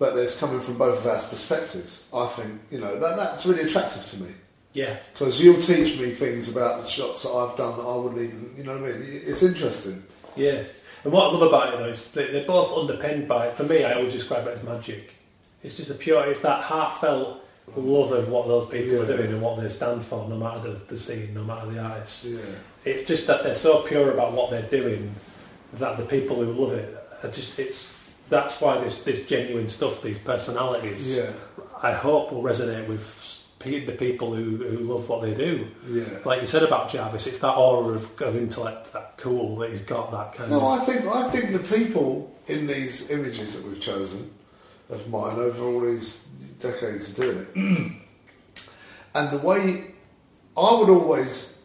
but 0.00 0.14
there's 0.16 0.38
coming 0.38 0.60
from 0.60 0.76
both 0.76 0.98
of 0.98 1.06
our 1.06 1.18
perspectives. 1.28 2.08
I 2.12 2.26
think, 2.26 2.60
you 2.70 2.80
know, 2.80 2.98
that, 2.98 3.16
that's 3.16 3.46
really 3.46 3.62
attractive 3.62 4.04
to 4.04 4.22
me 4.24 4.30
Yeah. 4.72 4.96
because 5.12 5.40
you'll 5.40 5.60
teach 5.60 5.98
me 6.00 6.10
things 6.10 6.50
about 6.50 6.82
the 6.82 6.88
shots 6.88 7.22
that 7.22 7.30
I've 7.30 7.56
done 7.56 7.76
that 7.78 7.84
I 7.84 7.96
wouldn't 7.96 8.20
even, 8.20 8.54
you 8.56 8.64
know 8.64 8.76
what 8.80 8.90
I 8.90 8.94
mean? 8.98 9.22
It's 9.24 9.42
interesting. 9.44 10.02
Yeah. 10.34 10.62
And 11.04 11.12
what 11.12 11.26
I 11.28 11.32
love 11.32 11.42
about 11.42 11.74
it 11.74 11.78
though 11.78 11.86
is 11.88 12.10
they- 12.10 12.32
they're 12.32 12.44
both 12.46 12.76
underpinned 12.76 13.28
by, 13.28 13.52
for 13.52 13.62
me, 13.62 13.84
I 13.84 13.92
always 13.94 14.12
describe 14.12 14.48
it 14.48 14.58
as 14.58 14.64
magic. 14.64 15.14
It's 15.62 15.76
just 15.76 15.90
a 15.90 15.94
pure, 15.94 16.26
it's 16.26 16.40
that 16.40 16.62
heartfelt 16.62 17.44
love 17.76 18.12
of 18.12 18.28
what 18.28 18.46
those 18.48 18.66
people 18.66 19.02
are 19.02 19.06
doing 19.06 19.30
and 19.32 19.40
what 19.42 19.60
they 19.60 19.68
stand 19.68 20.02
for, 20.04 20.28
no 20.28 20.36
matter 20.36 20.72
the, 20.72 20.78
the 20.86 20.96
scene, 20.96 21.34
no 21.34 21.44
matter 21.44 21.70
the 21.70 21.78
artist. 21.78 22.24
Yeah. 22.24 22.38
It's 22.84 23.02
just 23.02 23.26
that 23.26 23.42
they're 23.42 23.54
so 23.54 23.82
pure 23.82 24.12
about 24.12 24.32
what 24.32 24.50
they're 24.50 24.62
doing 24.62 25.14
that 25.74 25.96
the 25.96 26.04
people 26.04 26.36
who 26.36 26.52
love 26.52 26.72
it 26.72 26.96
are 27.22 27.30
just, 27.30 27.58
it's, 27.58 27.94
that's 28.28 28.60
why 28.60 28.78
this, 28.78 29.02
this 29.02 29.26
genuine 29.26 29.68
stuff, 29.68 30.02
these 30.02 30.18
personalities, 30.18 31.16
Yeah. 31.16 31.30
I 31.82 31.92
hope 31.92 32.32
will 32.32 32.42
resonate 32.42 32.88
with 32.88 33.44
the 33.60 33.92
people 33.92 34.34
who, 34.34 34.56
who 34.56 34.78
love 34.78 35.08
what 35.08 35.22
they 35.22 35.34
do. 35.34 35.66
Yeah. 35.88 36.04
Like 36.24 36.40
you 36.40 36.46
said 36.46 36.62
about 36.62 36.88
Jarvis, 36.88 37.26
it's 37.26 37.40
that 37.40 37.54
aura 37.54 37.94
of, 37.94 38.20
of 38.22 38.36
intellect, 38.36 38.92
that 38.92 39.16
cool 39.16 39.56
that 39.56 39.70
he's 39.70 39.80
got, 39.80 40.10
that 40.12 40.32
kind 40.34 40.50
No, 40.50 40.58
of. 40.58 40.80
I 40.80 40.84
think 40.84 41.06
I 41.06 41.28
think 41.30 41.52
the 41.52 41.76
people 41.76 42.34
in 42.46 42.66
these 42.66 43.10
images 43.10 43.56
that 43.60 43.68
we've 43.68 43.80
chosen 43.80 44.30
of 44.90 45.08
mine 45.10 45.36
over 45.36 45.64
all 45.64 45.80
these 45.80 46.26
decades 46.58 47.10
of 47.10 47.16
doing 47.16 47.38
it, 47.38 47.92
and 49.14 49.30
the 49.30 49.38
way 49.38 49.92
I 50.56 50.74
would 50.74 50.88
always, 50.88 51.60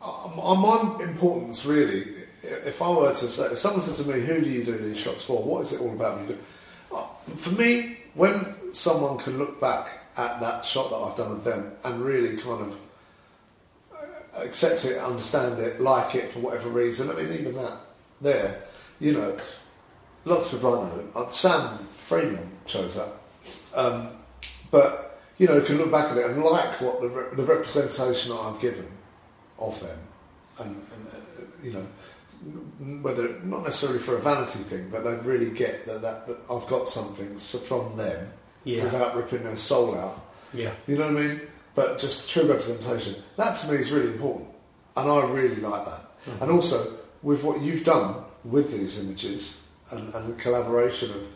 my 0.00 0.98
importance 1.02 1.64
really, 1.64 2.14
if 2.42 2.82
I 2.82 2.88
were 2.88 3.12
to 3.12 3.28
say, 3.28 3.46
if 3.46 3.58
someone 3.58 3.80
said 3.80 4.04
to 4.04 4.12
me, 4.12 4.20
"Who 4.20 4.40
do 4.40 4.50
you 4.50 4.64
do 4.64 4.76
these 4.76 4.98
shots 4.98 5.22
for? 5.22 5.42
What 5.42 5.62
is 5.62 5.72
it 5.72 5.80
all 5.80 5.92
about?" 5.92 6.20
Uh, 6.92 7.04
For 7.36 7.50
me, 7.50 7.98
when 8.14 8.72
someone 8.72 9.18
can 9.18 9.38
look 9.38 9.60
back 9.60 10.02
at 10.16 10.40
that 10.40 10.64
shot 10.64 10.90
that 10.90 10.96
I've 10.96 11.16
done 11.16 11.32
of 11.32 11.44
them 11.44 11.72
and 11.84 12.02
really 12.04 12.36
kind 12.36 12.60
of 12.60 12.78
accept 14.36 14.84
it, 14.84 14.98
understand 14.98 15.58
it, 15.58 15.80
like 15.80 16.14
it 16.14 16.30
for 16.30 16.40
whatever 16.40 16.68
reason. 16.68 17.10
I 17.10 17.14
mean, 17.14 17.32
even 17.32 17.54
that 17.54 17.78
there, 18.20 18.62
you 19.00 19.12
know, 19.12 19.36
lots 20.24 20.46
of 20.52 20.58
people 20.58 20.80
I 20.80 20.88
know. 20.88 21.08
uh, 21.16 21.28
Sam 21.28 21.86
Freeman 21.90 22.50
chose 22.66 22.96
that, 22.96 23.12
um, 23.74 24.08
but 24.70 25.20
you 25.38 25.46
know, 25.46 25.56
you 25.56 25.62
can 25.62 25.78
look 25.78 25.90
back 25.90 26.10
at 26.10 26.16
it 26.18 26.26
and 26.26 26.42
like 26.42 26.80
what 26.80 27.00
the, 27.00 27.08
re- 27.08 27.34
the 27.34 27.42
representation 27.42 28.32
I've 28.32 28.60
given 28.60 28.86
of 29.58 29.80
them, 29.80 29.98
and, 30.58 30.68
and 30.76 31.06
uh, 31.12 31.42
you 31.62 31.72
know. 31.72 31.86
Whether 33.02 33.38
not 33.44 33.62
necessarily 33.62 34.00
for 34.00 34.16
a 34.16 34.20
vanity 34.20 34.58
thing, 34.60 34.88
but 34.90 35.04
they 35.04 35.14
really 35.14 35.50
get 35.52 35.86
that, 35.86 36.02
that, 36.02 36.26
that 36.26 36.38
I've 36.50 36.66
got 36.66 36.88
something 36.88 37.36
from 37.36 37.96
them 37.96 38.32
Yeah. 38.64 38.82
without 38.82 39.14
ripping 39.14 39.44
their 39.44 39.54
soul 39.54 39.94
out. 39.96 40.20
Yeah. 40.52 40.72
You 40.88 40.96
know 40.98 41.06
what 41.12 41.16
I 41.22 41.26
mean? 41.26 41.40
But 41.76 42.00
just 42.00 42.28
true 42.28 42.42
representation. 42.48 43.14
That 43.36 43.54
to 43.56 43.70
me 43.70 43.78
is 43.78 43.92
really 43.92 44.08
important. 44.08 44.48
And 44.96 45.08
I 45.08 45.24
really 45.30 45.54
like 45.60 45.84
that. 45.84 46.00
And 46.40 46.50
also, 46.50 46.98
with 47.22 47.44
what 47.44 47.60
you've 47.62 47.84
done 47.84 48.24
with 48.44 48.72
these 48.76 48.98
images 48.98 49.61
and, 49.92 50.14
and 50.14 50.28
the 50.36 50.42
collaboration 50.42 51.10
of 51.10 51.26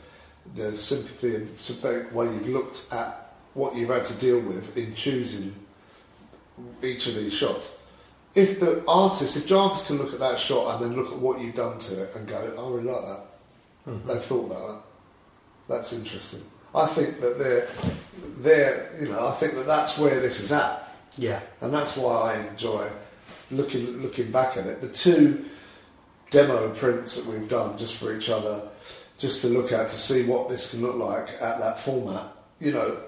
the 0.54 0.76
sympathy 0.76 1.34
and 1.36 1.58
sympathetic 1.58 2.14
way 2.14 2.26
you've 2.26 2.48
looked 2.48 2.86
at 2.92 3.34
what 3.54 3.74
you've 3.76 3.90
had 3.90 4.04
to 4.04 4.18
deal 4.18 4.40
with 4.40 4.76
in 4.76 4.94
choosing 4.94 5.54
each 6.82 7.06
of 7.06 7.14
these 7.14 7.32
shots. 7.32 7.78
If 8.34 8.60
the 8.60 8.84
artist, 8.86 9.36
if 9.36 9.46
Jarvis 9.46 9.86
can 9.86 9.96
look 9.98 10.12
at 10.12 10.18
that 10.20 10.38
shot 10.38 10.74
and 10.74 10.84
then 10.84 10.96
look 11.02 11.12
at 11.12 11.18
what 11.18 11.40
you've 11.40 11.54
done 11.54 11.78
to 11.78 12.02
it 12.02 12.14
and 12.14 12.28
go, 12.28 12.54
oh, 12.56 12.68
I 12.68 12.76
really 12.76 12.84
like 12.92 13.04
that. 13.06 13.26
Mm-hmm. 13.88 14.08
They've 14.08 14.22
thought 14.22 14.46
about 14.50 14.68
that. 14.68 14.82
That's 15.68 15.92
interesting. 15.92 16.42
I 16.74 16.86
think 16.86 17.20
that 17.22 17.38
they're, 17.38 17.68
they're, 18.40 18.90
you 19.00 19.08
know, 19.08 19.26
I 19.26 19.32
think 19.32 19.54
that 19.54 19.66
that's 19.66 19.98
where 19.98 20.20
this 20.20 20.40
is 20.40 20.52
at, 20.52 20.86
Yeah. 21.16 21.40
and 21.62 21.72
that's 21.72 21.96
why 21.96 22.32
I 22.34 22.46
enjoy 22.48 22.88
looking 23.50 24.02
looking 24.02 24.30
back 24.30 24.56
at 24.56 24.66
it. 24.66 24.80
The 24.80 24.88
two 24.88 25.46
demo 26.30 26.70
prints 26.74 27.22
that 27.22 27.32
we've 27.32 27.48
done 27.48 27.78
just 27.78 27.94
for 27.96 28.14
each 28.14 28.28
other, 28.28 28.62
just 29.18 29.40
to 29.42 29.48
look 29.48 29.72
at 29.72 29.88
to 29.88 29.96
see 29.96 30.24
what 30.24 30.48
this 30.48 30.70
can 30.70 30.82
look 30.82 30.96
like 30.96 31.30
at 31.40 31.58
that 31.58 31.80
format. 31.80 32.32
You 32.60 32.72
know, 32.72 32.98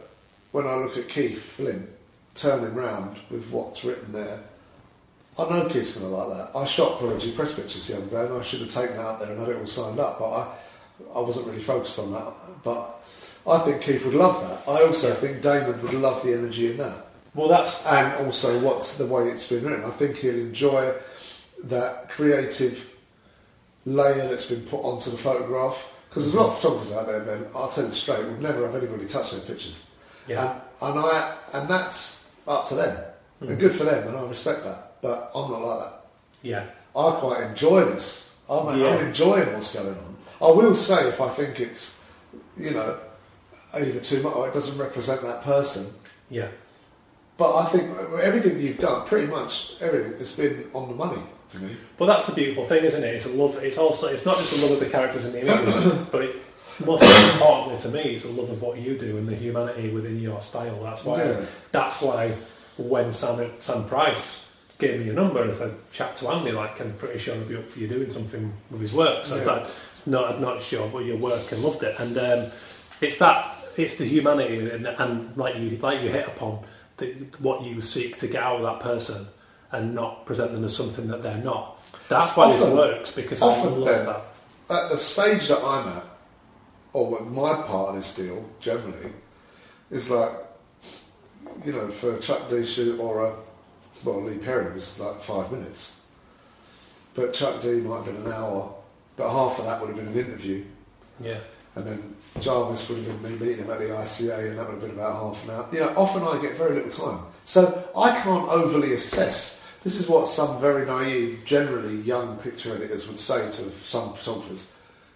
when 0.53 0.67
I 0.67 0.75
look 0.75 0.97
at 0.97 1.09
Keith 1.09 1.41
Flint 1.43 1.89
turning 2.35 2.75
round 2.75 3.19
with 3.31 3.51
what's 3.51 3.85
written 3.85 4.13
there, 4.13 4.41
I 5.39 5.49
know 5.49 5.69
Keith's 5.69 5.97
going 5.97 6.11
to 6.11 6.17
like 6.17 6.37
that. 6.37 6.59
I 6.59 6.65
shot 6.65 6.99
for 6.99 7.07
Prodigy 7.07 7.33
press 7.33 7.55
pictures 7.55 7.87
the 7.87 7.99
other 7.99 8.07
day, 8.07 8.33
and 8.33 8.41
I 8.41 8.43
should 8.43 8.61
have 8.61 8.71
taken 8.71 8.97
it 8.97 9.01
out 9.01 9.21
there 9.21 9.31
and 9.31 9.39
had 9.39 9.49
it 9.49 9.57
all 9.57 9.67
signed 9.67 10.01
up, 10.01 10.19
but 10.19 10.31
I, 10.33 10.55
I 11.15 11.21
wasn't 11.21 11.47
really 11.47 11.61
focused 11.61 11.99
on 11.99 12.13
that. 12.13 12.33
But 12.65 13.01
I 13.47 13.59
think 13.61 13.83
Keith 13.83 14.05
would 14.05 14.15
love 14.15 14.41
that. 14.49 14.71
I 14.71 14.83
also 14.83 15.15
think 15.15 15.41
Damon 15.41 15.81
would 15.83 15.95
love 15.95 16.23
the 16.25 16.33
energy 16.33 16.73
in 16.73 16.79
that, 16.79 17.07
Well, 17.35 17.49
that's 17.49 17.87
and 17.87 18.27
also 18.27 18.59
what's 18.61 18.99
the 18.99 19.07
way 19.07 19.29
it's 19.29 19.49
been 19.49 19.65
written. 19.65 19.85
I 19.85 19.91
think 19.91 20.17
he'll 20.17 20.35
enjoy 20.35 20.93
that 21.65 22.09
creative 22.09 22.95
layer 23.95 24.29
that's 24.29 24.47
been 24.47 24.63
put 24.63 24.81
onto 24.83 25.11
the 25.11 25.17
photograph. 25.17 25.95
Because 26.09 26.25
there's 26.25 26.35
a 26.35 26.41
lot 26.43 26.49
of 26.51 26.57
photographers 26.57 26.93
out 26.93 27.07
there, 27.07 27.21
Ben. 27.21 27.47
I'll 27.55 27.69
tell 27.69 27.85
you 27.87 27.93
straight, 27.93 28.25
would 28.25 28.41
never 28.41 28.65
have 28.65 28.75
anybody 28.75 29.07
touch 29.07 29.33
their 29.33 29.41
pictures. 29.41 29.87
yeah. 30.27 30.61
And, 30.81 30.97
and 30.97 31.07
I 31.07 31.37
and 31.53 31.69
that's 31.69 32.31
up 32.47 32.67
to 32.69 32.75
them. 32.77 33.05
Hmm. 33.41 33.49
And 33.51 33.59
good 33.59 33.73
for 33.73 33.85
them, 33.85 34.09
and 34.09 34.17
I 34.17 34.23
respect 34.27 34.65
that. 34.65 35.01
But 35.03 35.31
I'm 35.35 35.51
not 35.51 35.63
like 35.63 35.79
that. 35.81 36.01
Yeah. 36.43 36.67
I 36.97 37.11
quite 37.13 37.43
enjoy 37.43 37.85
this. 37.85 38.35
I'm, 38.49 38.79
Yeah. 38.79 38.89
I'm 38.89 39.07
enjoying 39.07 39.53
what's 39.53 39.75
going 39.75 39.89
on. 39.89 40.17
I 40.41 40.51
will 40.51 40.75
say 40.75 41.09
if 41.09 41.21
I 41.21 41.29
think 41.29 41.61
it's, 41.61 42.03
you 42.57 42.71
know, 42.71 42.99
either 43.75 44.01
too 44.01 44.23
much 44.23 44.35
or 44.35 44.49
it 44.49 44.55
doesn't 44.55 44.79
represent 44.81 45.21
that 45.23 45.43
person. 45.43 45.87
Yeah. 46.31 46.49
But 47.37 47.57
I 47.57 47.67
think 47.67 47.97
everything 48.23 48.59
you've 48.61 48.79
done, 48.79 49.07
pretty 49.07 49.27
much 49.27 49.75
everything, 49.81 50.17
has 50.19 50.35
been 50.35 50.65
on 50.75 50.89
the 50.89 50.95
money 50.95 51.23
Well, 51.99 52.07
that's 52.09 52.27
the 52.27 52.33
beautiful 52.33 52.65
thing, 52.65 52.85
isn't 52.85 53.03
it? 53.03 53.15
It's 53.15 53.27
a 53.27 53.31
love. 53.31 53.57
It's 53.63 53.79
also. 53.79 54.09
It's 54.09 54.25
not 54.25 54.39
just 54.39 54.53
a 54.53 54.57
love 54.63 54.73
of 54.73 54.81
the 54.81 54.87
characters 54.91 55.25
and 55.25 55.35
the 55.35 55.41
images, 55.41 56.07
but 56.13 56.23
it, 56.23 56.37
most 56.85 57.03
importantly 57.35 57.77
to 57.79 57.89
me, 57.89 58.15
it's 58.15 58.25
a 58.25 58.29
love 58.29 58.51
of 58.51 58.63
what 58.63 58.79
you 58.79 58.97
do 58.99 59.17
and 59.17 59.29
the 59.29 59.35
humanity 59.35 59.91
within 59.91 60.21
your 60.21 60.41
style. 60.41 60.83
That's 60.83 61.05
why. 61.05 61.25
Yeah. 61.25 61.41
That's 61.73 62.01
why 62.01 62.35
when 62.77 63.13
Sam 63.13 63.51
Sam 63.59 63.85
Price 63.89 64.51
gave 64.79 65.01
me 65.01 65.07
your 65.07 65.15
number 65.15 65.43
and 65.43 65.53
said 65.55 65.75
chat 65.91 66.15
to 66.17 66.29
Andy, 66.29 66.53
like 66.53 66.81
I'm 66.81 66.93
pretty 66.95 67.19
sure 67.19 67.35
he'd 67.35 67.49
be 67.49 67.57
up 67.57 67.69
for 67.69 67.81
you 67.81 67.89
doing 67.89 68.09
something 68.09 68.53
with 68.71 68.81
his 68.81 68.93
work. 68.93 69.27
So 69.27 69.37
Yeah. 69.37 69.45
that, 69.45 69.71
not 70.07 70.35
I'm 70.35 70.41
not 70.41 70.63
sure, 70.63 70.89
but 70.89 71.05
your 71.05 71.17
work 71.17 71.51
and 71.51 71.63
loved 71.65 71.83
it. 71.83 71.99
And 71.99 72.17
um, 72.19 72.53
it's 73.01 73.19
that 73.19 73.57
it's 73.77 73.97
the 73.97 74.05
humanity 74.05 74.71
and, 74.71 74.87
and 74.87 75.37
like 75.37 75.57
you 75.57 75.77
like 75.79 76.03
you 76.03 76.11
hit 76.11 76.29
upon 76.29 76.65
the, 76.99 77.07
what 77.41 77.63
you 77.63 77.81
seek 77.81 78.17
to 78.19 78.27
get 78.29 78.43
out 78.43 78.57
of 78.57 78.63
that 78.63 78.81
person 78.81 79.27
and 79.73 79.95
not 79.95 80.25
present 80.27 80.53
them 80.53 80.65
as 80.65 80.75
something 80.77 81.09
that 81.09 81.23
they're 81.23 81.39
not. 81.39 81.87
That's 82.09 82.37
why 82.37 82.51
this 82.51 82.61
works 82.63 83.11
because 83.11 83.43
I 83.43 83.47
often, 83.47 83.81
love 83.81 83.85
Ben, 83.87 84.07
that. 84.07 84.85
at 84.85 84.91
the 84.91 84.99
stage 84.99 85.49
that 85.49 85.63
I'm 85.63 85.89
at, 85.89 86.05
or 86.93 87.11
what 87.11 87.27
my 87.27 87.55
part 87.67 87.91
of 87.91 87.95
this 87.97 88.15
deal 88.15 88.49
generally, 88.61 89.13
is 89.91 90.11
like, 90.11 90.31
you 91.65 91.73
know, 91.73 91.89
for 91.91 92.17
a 92.17 92.21
Chuck 92.21 92.49
D 92.49 92.65
shoot 92.65 92.99
or 92.99 93.27
a, 93.27 93.35
well, 94.05 94.23
Lee 94.23 94.39
Perry 94.39 94.73
was 94.73 94.99
like 94.99 95.21
five 95.21 95.53
minutes. 95.53 96.01
But 97.15 97.33
Chuck 97.35 97.61
D 97.61 97.81
might 97.81 98.05
have 98.05 98.07
been 98.07 98.27
an 98.27 98.33
hour, 98.33 98.73
but 99.17 99.31
half 99.31 99.59
of 99.59 99.65
that 99.67 99.81
would 99.81 99.89
have 99.89 99.97
been 99.97 100.09
an 100.09 100.19
interview. 100.27 100.65
Yeah, 101.21 101.39
And 101.75 101.85
then 101.85 102.17
Jarvis 102.41 102.89
would 102.89 103.03
have 103.03 103.23
been 103.23 103.39
me 103.39 103.47
meeting 103.47 103.65
him 103.65 103.71
at 103.73 103.81
the 103.81 103.87
ICA, 103.87 104.51
and 104.51 104.59
that 104.59 104.67
would 104.67 104.75
have 104.75 104.81
been 104.81 104.91
about 104.93 105.15
half 105.15 105.45
an 105.45 105.51
hour. 105.51 105.69
You 105.73 105.81
know, 105.81 105.95
often 105.97 106.23
I 106.23 106.41
get 106.41 106.57
very 106.57 106.77
little 106.77 106.91
time. 107.09 107.25
So 107.43 107.89
I 107.97 108.19
can't 108.21 108.49
overly 108.49 108.93
assess. 108.95 109.58
This 109.89 110.01
is 110.01 110.07
what 110.07 110.27
some 110.27 110.61
very 110.61 110.85
naive, 110.85 111.41
generally 111.47 111.97
young 112.03 112.37
picture 112.37 112.75
editors 112.77 113.09
would 113.09 113.19
say 113.19 113.47
to 113.47 113.71
some 113.71 114.13
photographers. 114.13 114.71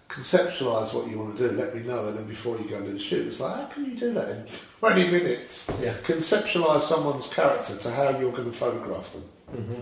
Conceptualise 0.09 0.95
what 0.95 1.07
you 1.07 1.19
want 1.19 1.37
to 1.37 1.47
do, 1.47 1.55
let 1.55 1.75
me 1.75 1.83
know, 1.83 2.07
and 2.07 2.17
then 2.17 2.25
before 2.25 2.57
you 2.57 2.67
go 2.67 2.77
and 2.77 2.85
do 2.87 2.93
the 2.93 2.97
shoot, 2.97 3.27
it's 3.27 3.39
like, 3.39 3.55
how 3.55 3.65
can 3.67 3.85
you 3.85 3.95
do 3.95 4.11
that 4.13 4.29
in 4.29 4.45
20 4.79 5.11
minutes? 5.11 5.69
yeah. 5.79 5.93
Conceptualise 6.01 6.79
someone's 6.79 7.31
character 7.31 7.77
to 7.77 7.91
how 7.91 8.17
you're 8.17 8.31
going 8.31 8.45
to 8.45 8.51
photograph 8.51 9.13
them. 9.13 9.21
hmm 9.51 9.79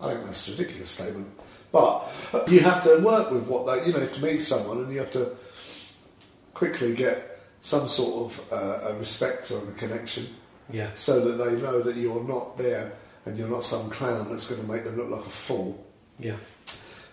I 0.00 0.14
think 0.14 0.24
that's 0.24 0.48
a 0.48 0.52
ridiculous 0.52 0.88
statement. 0.88 1.28
But 1.70 2.10
you 2.48 2.60
have 2.60 2.82
to 2.84 3.00
work 3.00 3.30
with 3.30 3.44
what 3.46 3.66
they, 3.66 3.86
you 3.86 3.92
know, 3.92 3.98
you 3.98 4.06
have 4.06 4.14
to 4.14 4.24
meet 4.24 4.38
someone 4.38 4.78
and 4.78 4.90
you 4.90 5.00
have 5.00 5.12
to 5.12 5.36
quickly 6.54 6.94
get 6.94 7.42
some 7.60 7.88
sort 7.88 8.32
of 8.32 8.52
uh, 8.54 8.88
a 8.88 8.94
respect 8.94 9.50
or 9.50 9.58
a 9.68 9.72
connection 9.72 10.28
Yeah, 10.72 10.88
so 10.94 11.20
that 11.20 11.44
they 11.44 11.60
know 11.60 11.82
that 11.82 11.96
you're 11.96 12.24
not 12.24 12.56
there 12.56 12.94
and 13.26 13.36
you're 13.38 13.48
not 13.48 13.62
some 13.62 13.88
clown 13.90 14.26
that's 14.28 14.46
going 14.48 14.60
to 14.60 14.66
make 14.70 14.84
them 14.84 14.96
look 14.96 15.10
like 15.10 15.26
a 15.26 15.30
fool. 15.30 15.84
yeah, 16.18 16.36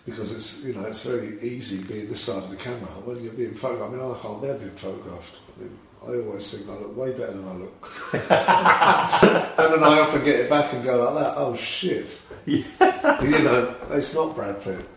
Because 0.04 0.32
it's, 0.32 0.64
you 0.64 0.74
know, 0.74 0.84
it's 0.84 1.02
very 1.04 1.40
easy 1.42 1.82
being 1.84 2.08
this 2.08 2.20
side 2.20 2.42
of 2.42 2.50
the 2.50 2.56
camera 2.56 2.88
when 3.04 3.22
you're 3.22 3.32
being 3.32 3.54
photographed. 3.54 3.92
I 3.94 3.96
mean, 3.96 4.10
I 4.14 4.18
can't 4.18 4.42
bear 4.42 4.54
being 4.58 4.70
photographed. 4.76 5.36
I, 5.56 5.60
mean, 5.62 5.78
I 6.04 6.26
always 6.26 6.50
think 6.52 6.68
I 6.70 6.74
look 6.82 6.96
way 6.96 7.12
better 7.12 7.32
than 7.32 7.48
I 7.48 7.52
look. 7.54 7.88
and 8.12 9.74
then 9.74 9.84
I 9.84 10.00
often 10.00 10.24
get 10.24 10.36
it 10.40 10.50
back 10.50 10.72
and 10.72 10.84
go 10.84 11.10
like 11.10 11.24
that, 11.24 11.34
oh 11.36 11.54
shit. 11.56 12.20
Yeah. 12.46 13.22
you 13.22 13.38
know, 13.42 13.74
it's 13.92 14.14
not 14.14 14.34
Brad 14.34 14.62
Pitt. 14.62 14.88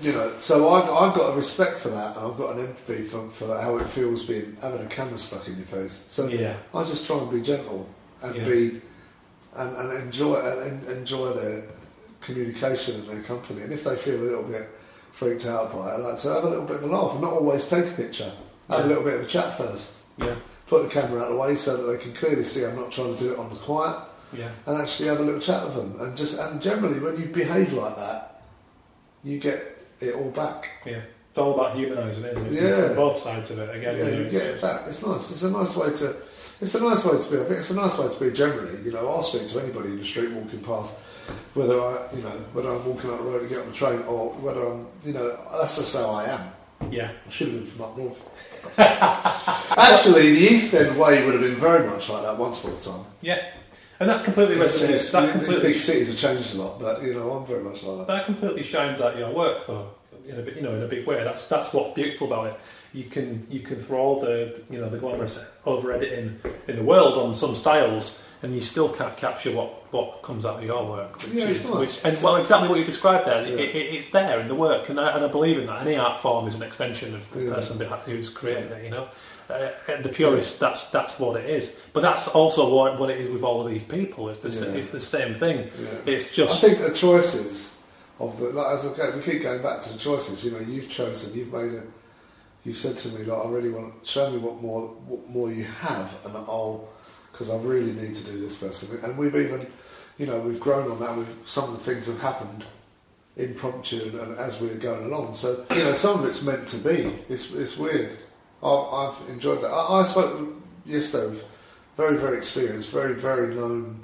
You 0.00 0.12
know, 0.12 0.38
so 0.38 0.68
I've, 0.74 0.88
I've 0.90 1.14
got 1.14 1.32
a 1.32 1.36
respect 1.36 1.78
for 1.80 1.88
that 1.88 2.16
and 2.16 2.26
I've 2.26 2.36
got 2.38 2.56
an 2.56 2.64
empathy 2.66 3.02
for, 3.02 3.28
for 3.30 3.60
how 3.60 3.78
it 3.78 3.88
feels 3.88 4.24
being 4.24 4.56
having 4.62 4.80
a 4.80 4.86
camera 4.88 5.18
stuck 5.18 5.48
in 5.48 5.56
your 5.56 5.66
face. 5.66 6.04
So 6.08 6.28
yeah, 6.28 6.54
I 6.72 6.84
just 6.84 7.04
try 7.06 7.18
and 7.18 7.28
be 7.30 7.40
gentle 7.42 7.88
and 8.22 8.34
Yeah. 8.36 8.44
be 8.44 8.80
and, 9.58 9.76
and 9.76 9.92
enjoy 10.04 10.36
and 10.40 10.88
enjoy 10.88 11.32
their 11.32 11.64
communication 12.20 13.00
and 13.00 13.08
their 13.08 13.22
company. 13.22 13.62
And 13.62 13.72
if 13.72 13.84
they 13.84 13.96
feel 13.96 14.20
a 14.20 14.24
little 14.24 14.42
bit 14.44 14.68
freaked 15.12 15.46
out 15.46 15.72
by 15.72 15.90
it, 15.90 15.94
I 15.94 15.96
like 15.96 16.18
to 16.18 16.28
have 16.34 16.44
a 16.44 16.48
little 16.48 16.64
bit 16.64 16.76
of 16.76 16.84
a 16.84 16.86
laugh 16.86 17.12
and 17.12 17.20
not 17.22 17.32
always 17.32 17.68
take 17.68 17.86
a 17.86 17.90
picture. 17.92 18.30
Have 18.68 18.80
Yeah. 18.80 18.86
a 18.86 18.88
little 18.88 19.04
bit 19.04 19.14
of 19.14 19.20
a 19.22 19.26
chat 19.26 19.56
first. 19.56 20.02
yeah, 20.18 20.34
Put 20.66 20.82
the 20.84 20.88
camera 20.90 21.20
out 21.20 21.26
of 21.28 21.32
the 21.34 21.40
way 21.40 21.54
so 21.54 21.76
that 21.76 21.90
they 21.92 21.98
can 22.02 22.12
clearly 22.12 22.44
see 22.44 22.64
I'm 22.64 22.76
not 22.76 22.90
trying 22.92 23.16
to 23.16 23.18
do 23.22 23.32
it 23.32 23.38
on 23.38 23.48
the 23.50 23.56
quiet 23.56 23.98
yeah. 24.32 24.50
and 24.66 24.80
actually 24.82 25.08
have 25.08 25.20
a 25.20 25.22
little 25.22 25.40
chat 25.40 25.64
with 25.64 25.74
them. 25.76 25.96
And 26.00 26.16
just 26.16 26.38
and 26.38 26.60
generally 26.60 26.98
when 27.00 27.18
you 27.18 27.26
behave 27.26 27.72
like 27.72 27.96
that, 27.96 28.42
you 29.24 29.38
get 29.38 29.62
it 30.00 30.14
all 30.14 30.30
back. 30.30 30.68
Yeah, 30.84 31.00
it's 31.30 31.38
all 31.38 31.54
about 31.54 31.74
humanising, 31.76 32.24
isn't 32.24 32.46
it? 32.46 32.52
Yeah. 32.62 32.86
From 32.88 32.96
both 32.96 33.18
sides 33.20 33.50
of 33.50 33.58
it. 33.60 33.74
Again, 33.76 33.96
Yeah, 33.96 34.04
you 34.04 34.10
know, 34.10 34.20
it's- 34.26 34.34
it 34.34 34.60
back. 34.60 34.82
It's 34.86 35.04
nice. 35.04 35.30
It's 35.30 35.42
a 35.42 35.50
nice 35.50 35.76
way 35.76 35.90
to. 35.90 36.16
It's 36.60 36.74
a 36.74 36.82
nice 36.82 37.04
way 37.04 37.12
to 37.20 37.30
be. 37.30 37.36
I 37.38 37.44
think 37.44 37.58
it's 37.58 37.70
a 37.70 37.76
nice 37.76 37.98
way 37.98 38.08
to 38.08 38.20
be 38.20 38.32
generally. 38.36 38.82
You 38.84 38.92
know, 38.92 39.08
I'll 39.08 39.22
speak 39.22 39.46
to 39.46 39.60
anybody 39.62 39.90
in 39.90 39.98
the 39.98 40.04
street 40.04 40.32
walking 40.32 40.60
past, 40.60 40.96
whether 41.54 41.80
I, 41.80 42.12
you 42.14 42.22
know, 42.22 42.36
whether 42.52 42.70
I'm 42.72 42.84
walking 42.84 43.10
up 43.10 43.18
the 43.18 43.24
road 43.24 43.40
to 43.40 43.46
get 43.48 43.60
on 43.60 43.68
the 43.68 43.72
train 43.72 44.00
or 44.02 44.30
whether 44.34 44.66
I'm, 44.66 44.86
you 45.04 45.12
know, 45.12 45.38
that's 45.52 45.76
just 45.76 45.96
how 45.96 46.10
I 46.10 46.24
am. 46.24 46.50
yeah, 46.90 47.12
I 47.26 47.30
should 47.30 47.48
have 47.48 47.56
been 47.58 47.66
from 47.66 47.84
up 47.84 47.96
north. 47.96 48.74
Actually, 49.78 50.32
the 50.32 50.54
East 50.54 50.74
End 50.74 50.98
way 50.98 51.24
would 51.24 51.34
have 51.34 51.42
been 51.42 51.54
very 51.56 51.86
much 51.88 52.08
like 52.10 52.22
that 52.22 52.36
once 52.36 52.62
upon 52.62 52.76
a 52.76 52.80
time. 52.80 53.04
yeah. 53.20 53.50
And 54.00 54.08
that 54.08 54.24
completely 54.24 54.54
resonates. 54.54 55.10
That 55.10 55.32
completely, 55.32 55.72
big 55.72 55.76
cities 55.76 56.06
have 56.08 56.16
changed 56.18 56.54
a 56.54 56.62
lot, 56.62 56.78
but 56.78 57.02
you 57.02 57.14
know, 57.14 57.32
I'm 57.32 57.44
very 57.44 57.64
much 57.64 57.82
like 57.82 57.98
that. 57.98 58.06
that 58.06 58.26
completely 58.26 58.62
shines 58.62 59.00
out 59.00 59.16
your 59.18 59.30
work, 59.32 59.66
though. 59.66 59.90
In 60.28 60.38
a 60.38 60.42
bit, 60.42 60.54
you 60.54 60.62
know, 60.62 60.72
in 60.76 60.82
a 60.84 60.86
big 60.86 61.04
way. 61.04 61.24
That's 61.24 61.48
that's 61.48 61.72
what's 61.72 61.94
beautiful 61.96 62.28
about 62.28 62.46
it. 62.46 62.60
You 62.94 63.04
can 63.04 63.46
you 63.50 63.60
can 63.60 63.76
throw 63.76 63.98
all 63.98 64.20
the 64.20 64.60
you 64.70 64.78
know 64.78 64.88
the 64.88 64.98
glamorous 64.98 65.38
over 65.66 65.92
editing 65.92 66.40
in 66.68 66.76
the 66.76 66.82
world 66.82 67.18
on 67.18 67.34
some 67.34 67.54
styles, 67.54 68.22
and 68.42 68.54
you 68.54 68.62
still 68.62 68.88
can't 68.88 69.14
capture 69.16 69.52
what, 69.52 69.92
what 69.92 70.22
comes 70.22 70.46
out 70.46 70.58
of 70.58 70.64
your 70.64 70.88
work. 70.88 71.16
Which 71.22 71.34
Yeah, 71.34 71.48
is 71.48 71.68
nice. 71.68 71.74
which 71.76 72.00
and 72.04 72.22
well, 72.22 72.36
exactly 72.36 72.68
what 72.68 72.78
you 72.78 72.86
described 72.86 73.26
there. 73.26 73.42
Yeah. 73.46 73.54
It, 73.56 73.76
it, 73.76 73.94
it's 73.94 74.10
there 74.10 74.40
in 74.40 74.48
the 74.48 74.54
work, 74.54 74.88
and 74.88 74.98
I, 74.98 75.10
and 75.14 75.22
I 75.22 75.28
believe 75.28 75.58
in 75.58 75.66
that. 75.66 75.82
Any 75.82 75.96
art 75.96 76.18
form 76.22 76.48
is 76.48 76.54
an 76.54 76.62
extension 76.62 77.14
of 77.14 77.30
the 77.32 77.42
Yeah. 77.42 77.54
person 77.54 77.78
who's 78.06 78.30
creating 78.30 78.72
it. 78.72 78.84
You 78.84 78.90
know, 78.90 79.08
uh, 79.50 79.68
and 79.86 80.02
the 80.02 80.08
purist. 80.08 80.58
That's 80.58 80.84
that's 80.84 81.18
what 81.18 81.38
it 81.38 81.48
is. 81.50 81.78
But 81.92 82.00
that's 82.00 82.26
also 82.28 82.74
what, 82.74 82.98
what 82.98 83.10
it 83.10 83.20
is 83.20 83.28
with 83.28 83.42
all 83.42 83.60
of 83.60 83.68
these 83.70 83.82
people. 83.82 84.30
It's 84.30 84.38
the 84.38 84.78
it's 84.78 84.88
the 84.88 85.00
same 85.00 85.34
thing. 85.34 85.70
It's 86.06 86.32
I 86.32 86.36
just 86.36 86.60
think 86.62 86.78
the 86.78 86.90
choices 86.94 87.76
of 88.18 88.38
the 88.40 88.46
like, 88.48 88.72
as 88.72 88.86
I 88.86 89.14
we 89.14 89.20
keep 89.22 89.42
going 89.42 89.60
back 89.62 89.78
to 89.80 89.92
the 89.92 89.98
choices. 89.98 90.42
You 90.42 90.52
know, 90.52 90.60
you've 90.60 90.88
chosen, 90.88 91.34
you've 91.36 91.52
made 91.52 91.74
a, 91.74 91.82
you've 92.64 92.76
said 92.76 92.96
to 92.98 93.08
me, 93.10 93.24
like, 93.24 93.44
I 93.44 93.48
really 93.48 93.70
want 93.70 94.02
to 94.02 94.08
show 94.08 94.30
me 94.30 94.38
what 94.38 94.60
more 94.62 94.88
what 95.06 95.28
more 95.28 95.50
you 95.50 95.64
have, 95.64 96.16
and 96.24 96.36
I'll 96.36 96.88
because 97.32 97.50
I 97.50 97.56
really 97.58 97.92
need 97.92 98.14
to 98.14 98.24
do 98.24 98.40
this 98.40 98.56
person. 98.56 98.98
And 99.04 99.16
we've 99.16 99.36
even, 99.36 99.66
you 100.16 100.26
know, 100.26 100.40
we've 100.40 100.58
grown 100.58 100.90
on 100.90 100.98
that. 101.00 101.16
With 101.16 101.46
some 101.46 101.64
of 101.64 101.72
the 101.72 101.84
things 101.84 102.06
have 102.06 102.20
happened 102.20 102.64
impromptu 103.38 104.02
and, 104.02 104.14
and 104.20 104.38
as 104.38 104.60
we're 104.60 104.74
going 104.74 105.06
along. 105.06 105.32
So 105.34 105.64
you 105.70 105.84
know, 105.84 105.92
some 105.92 106.18
of 106.18 106.26
it's 106.26 106.42
meant 106.42 106.66
to 106.68 106.78
be. 106.78 107.18
It's 107.28 107.54
it's 107.54 107.76
weird. 107.76 108.18
I've, 108.62 108.92
I've 108.92 109.28
enjoyed 109.28 109.62
that. 109.62 109.70
I, 109.70 110.00
I 110.00 110.02
spoke 110.02 110.54
yesterday 110.84 111.30
with 111.30 111.44
very 111.96 112.16
very 112.16 112.36
experienced, 112.36 112.90
very 112.90 113.14
very 113.14 113.54
known 113.54 114.02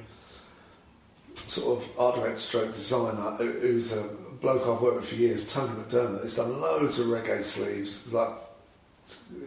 sort 1.35 1.79
of 1.83 1.99
art 1.99 2.15
director 2.15 2.41
stroke 2.41 2.73
designer 2.73 3.31
who's 3.37 3.93
a 3.93 4.03
bloke 4.41 4.63
I've 4.63 4.81
worked 4.81 4.97
with 4.97 5.09
for 5.09 5.15
years, 5.17 5.53
Tony 5.53 5.73
McDermott. 5.73 6.23
He's 6.23 6.35
done 6.35 6.61
loads 6.61 6.99
of 6.99 7.07
reggae 7.09 7.43
sleeves, 7.43 8.13
like 8.13 8.31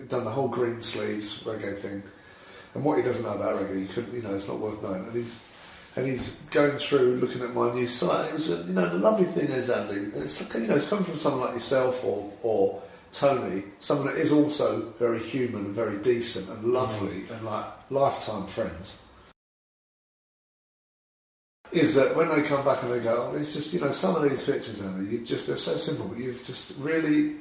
done 0.08 0.24
the 0.24 0.32
whole 0.32 0.48
green 0.48 0.82
sleeves 0.82 1.44
reggae 1.44 1.78
thing. 1.78 2.04
And 2.74 2.84
what 2.84 2.98
he 2.98 3.04
doesn't 3.04 3.26
know 3.26 3.36
about 3.36 3.56
reggae, 3.58 3.82
you 3.82 3.88
couldn't, 3.88 4.14
you 4.14 4.22
know, 4.22 4.36
it's 4.36 4.48
not 4.48 4.60
worth 4.60 4.82
knowing. 4.82 5.06
And 5.06 5.16
he's 5.16 5.44
and 5.96 6.06
he's 6.06 6.36
going 6.52 6.78
through 6.78 7.16
looking 7.16 7.42
at 7.42 7.56
my 7.56 7.74
new 7.74 7.88
site. 7.88 8.30
It 8.30 8.34
was, 8.34 8.50
you 8.50 8.74
know, 8.74 8.88
the 8.88 9.00
lovely 9.00 9.26
thing 9.26 9.50
is, 9.50 9.70
Andy, 9.70 10.12
it's 10.18 10.54
you 10.54 10.68
know, 10.68 10.76
it's 10.76 10.88
coming 10.88 11.06
from 11.06 11.18
someone 11.18 11.42
like 11.42 11.54
yourself 11.54 12.04
or 12.04 12.32
or 12.44 12.82
Tony, 13.12 13.64
someone 13.80 14.08
that 14.08 14.18
is 14.18 14.32
also 14.32 14.94
very 15.00 15.20
human 15.20 15.66
and 15.66 15.76
very 15.76 15.98
decent 16.02 16.50
and 16.50 16.74
lovely 16.74 17.22
mm. 17.22 17.32
and 17.32 17.46
like 17.46 17.66
lifetime 17.90 18.46
friends 18.46 19.02
is 21.72 21.96
that 21.96 22.16
when 22.16 22.30
they 22.30 22.42
come 22.44 22.64
back 22.64 22.82
and 22.84 22.92
they 22.92 23.00
go, 23.00 23.32
oh, 23.32 23.36
it's 23.38 23.54
just 23.54 23.74
you 23.74 23.80
know 23.80 23.92
some 23.92 24.16
of 24.16 24.24
these 24.24 24.44
pictures, 24.44 24.82
Andy, 24.82 25.12
you 25.12 25.26
just 25.26 25.48
they're 25.48 25.56
so 25.56 25.74
simple, 25.74 26.08
but 26.08 26.18
you've 26.18 26.46
just 26.46 26.78
really 26.78 27.36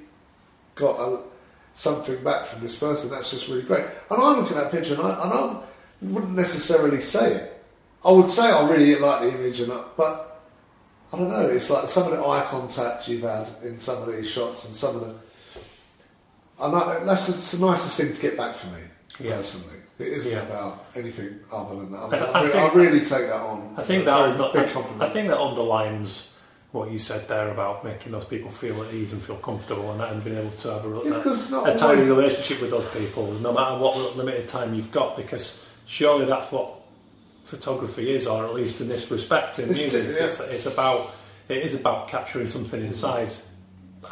got 0.75 0.99
a, 0.99 1.21
something 1.77 2.25
back 2.25 2.47
from 2.47 2.61
this 2.63 2.77
person. 2.79 3.11
That's 3.11 3.31
just 3.31 3.47
really 3.49 3.63
great. 3.63 3.85
And 4.11 4.21
I 4.21 4.33
look 4.37 4.51
at 4.51 4.57
that 4.57 4.73
picture 4.73 4.95
and 4.95 5.03
I, 5.03 5.23
and 5.23 5.33
I 5.33 5.61
wouldn't 6.03 6.35
necessarily 6.35 7.01
say 7.01 7.35
it. 7.35 7.65
I 8.05 8.11
would 8.11 8.29
say 8.29 8.51
I 8.51 8.69
really 8.69 8.95
like 8.97 9.21
the 9.21 9.29
image, 9.39 9.61
and 9.61 9.73
I, 9.73 9.83
but 9.97 10.43
I 11.13 11.19
don't 11.19 11.29
know. 11.29 11.47
It's 11.47 11.69
like 11.71 11.89
some 11.89 12.05
of 12.13 12.17
the 12.19 12.25
eye 12.25 12.45
contact 12.49 13.09
you've 13.09 13.23
had 13.23 13.49
in 13.63 13.79
some 13.79 14.03
of 14.03 14.15
these 14.15 14.29
shots, 14.29 14.65
and 14.65 14.75
some 14.75 14.97
of 14.97 15.01
the. 15.03 15.15
I 16.61 16.71
know 16.71 17.05
that's 17.05 17.29
it's 17.29 17.53
the 17.53 17.67
nicest 17.67 18.01
thing 18.01 18.13
to 18.13 18.21
get 18.21 18.37
back 18.37 18.55
from 18.57 18.73
me 18.75 18.81
Yeah. 19.21 19.37
personally. 19.37 19.81
It 19.99 20.09
isn't 20.09 20.31
Yeah. 20.33 20.43
about 20.43 20.85
anything 20.95 21.41
other 21.53 21.75
than 21.77 21.93
that. 21.93 21.99
I, 21.99 22.09
mean, 22.11 22.23
I, 22.23 22.27
I 22.27 22.43
re- 22.45 22.53
I 22.59 22.73
really 22.75 23.01
take 23.01 23.27
that 23.27 23.41
on. 23.41 23.75
I 23.77 23.83
think 23.83 24.03
a 24.03 24.05
that 24.07 24.19
very 24.19 24.31
under- 24.33 24.53
big 24.65 24.73
compliment. 24.73 25.03
I 25.03 25.09
think 25.13 25.29
that 25.29 25.41
underlines 25.41 26.31
what 26.77 26.91
you 26.91 26.99
said 26.99 27.27
there 27.29 27.49
about 27.51 27.85
making 27.85 28.13
those 28.13 28.25
people 28.25 28.51
feel 28.51 28.83
at 28.83 28.93
ease 28.95 29.13
and 29.13 29.21
feel 29.23 29.37
comfortable 29.37 29.91
and, 29.93 30.01
and 30.03 30.23
being 30.25 30.37
able 30.37 30.51
to 30.51 30.69
have 30.73 30.85
a, 30.85 30.89
Yeah, 31.05 31.59
a, 31.67 31.75
a 31.75 31.79
tiny 31.79 32.03
relationship 32.03 32.61
with 32.61 32.71
those 32.71 32.87
people, 32.91 33.33
no 33.35 33.53
matter 33.53 33.77
what 33.79 34.17
limited 34.17 34.47
time 34.49 34.75
you've 34.75 34.93
got, 34.93 35.17
because 35.17 35.65
surely 35.87 36.25
that's 36.27 36.51
what 36.53 36.81
photography 37.45 38.15
is, 38.15 38.27
or 38.27 38.45
at 38.45 38.55
least 38.55 38.81
in 38.81 38.89
this 38.89 39.11
respect 39.11 39.59
in 39.59 39.69
It's 39.71 39.79
music. 39.79 40.05
yeah. 40.17 40.27
It's, 40.27 40.41
it's 40.41 40.67
about 40.67 41.15
it 41.49 41.59
is 41.59 41.75
about 41.75 42.09
capturing 42.09 42.47
something 42.49 42.83
inside 42.85 43.33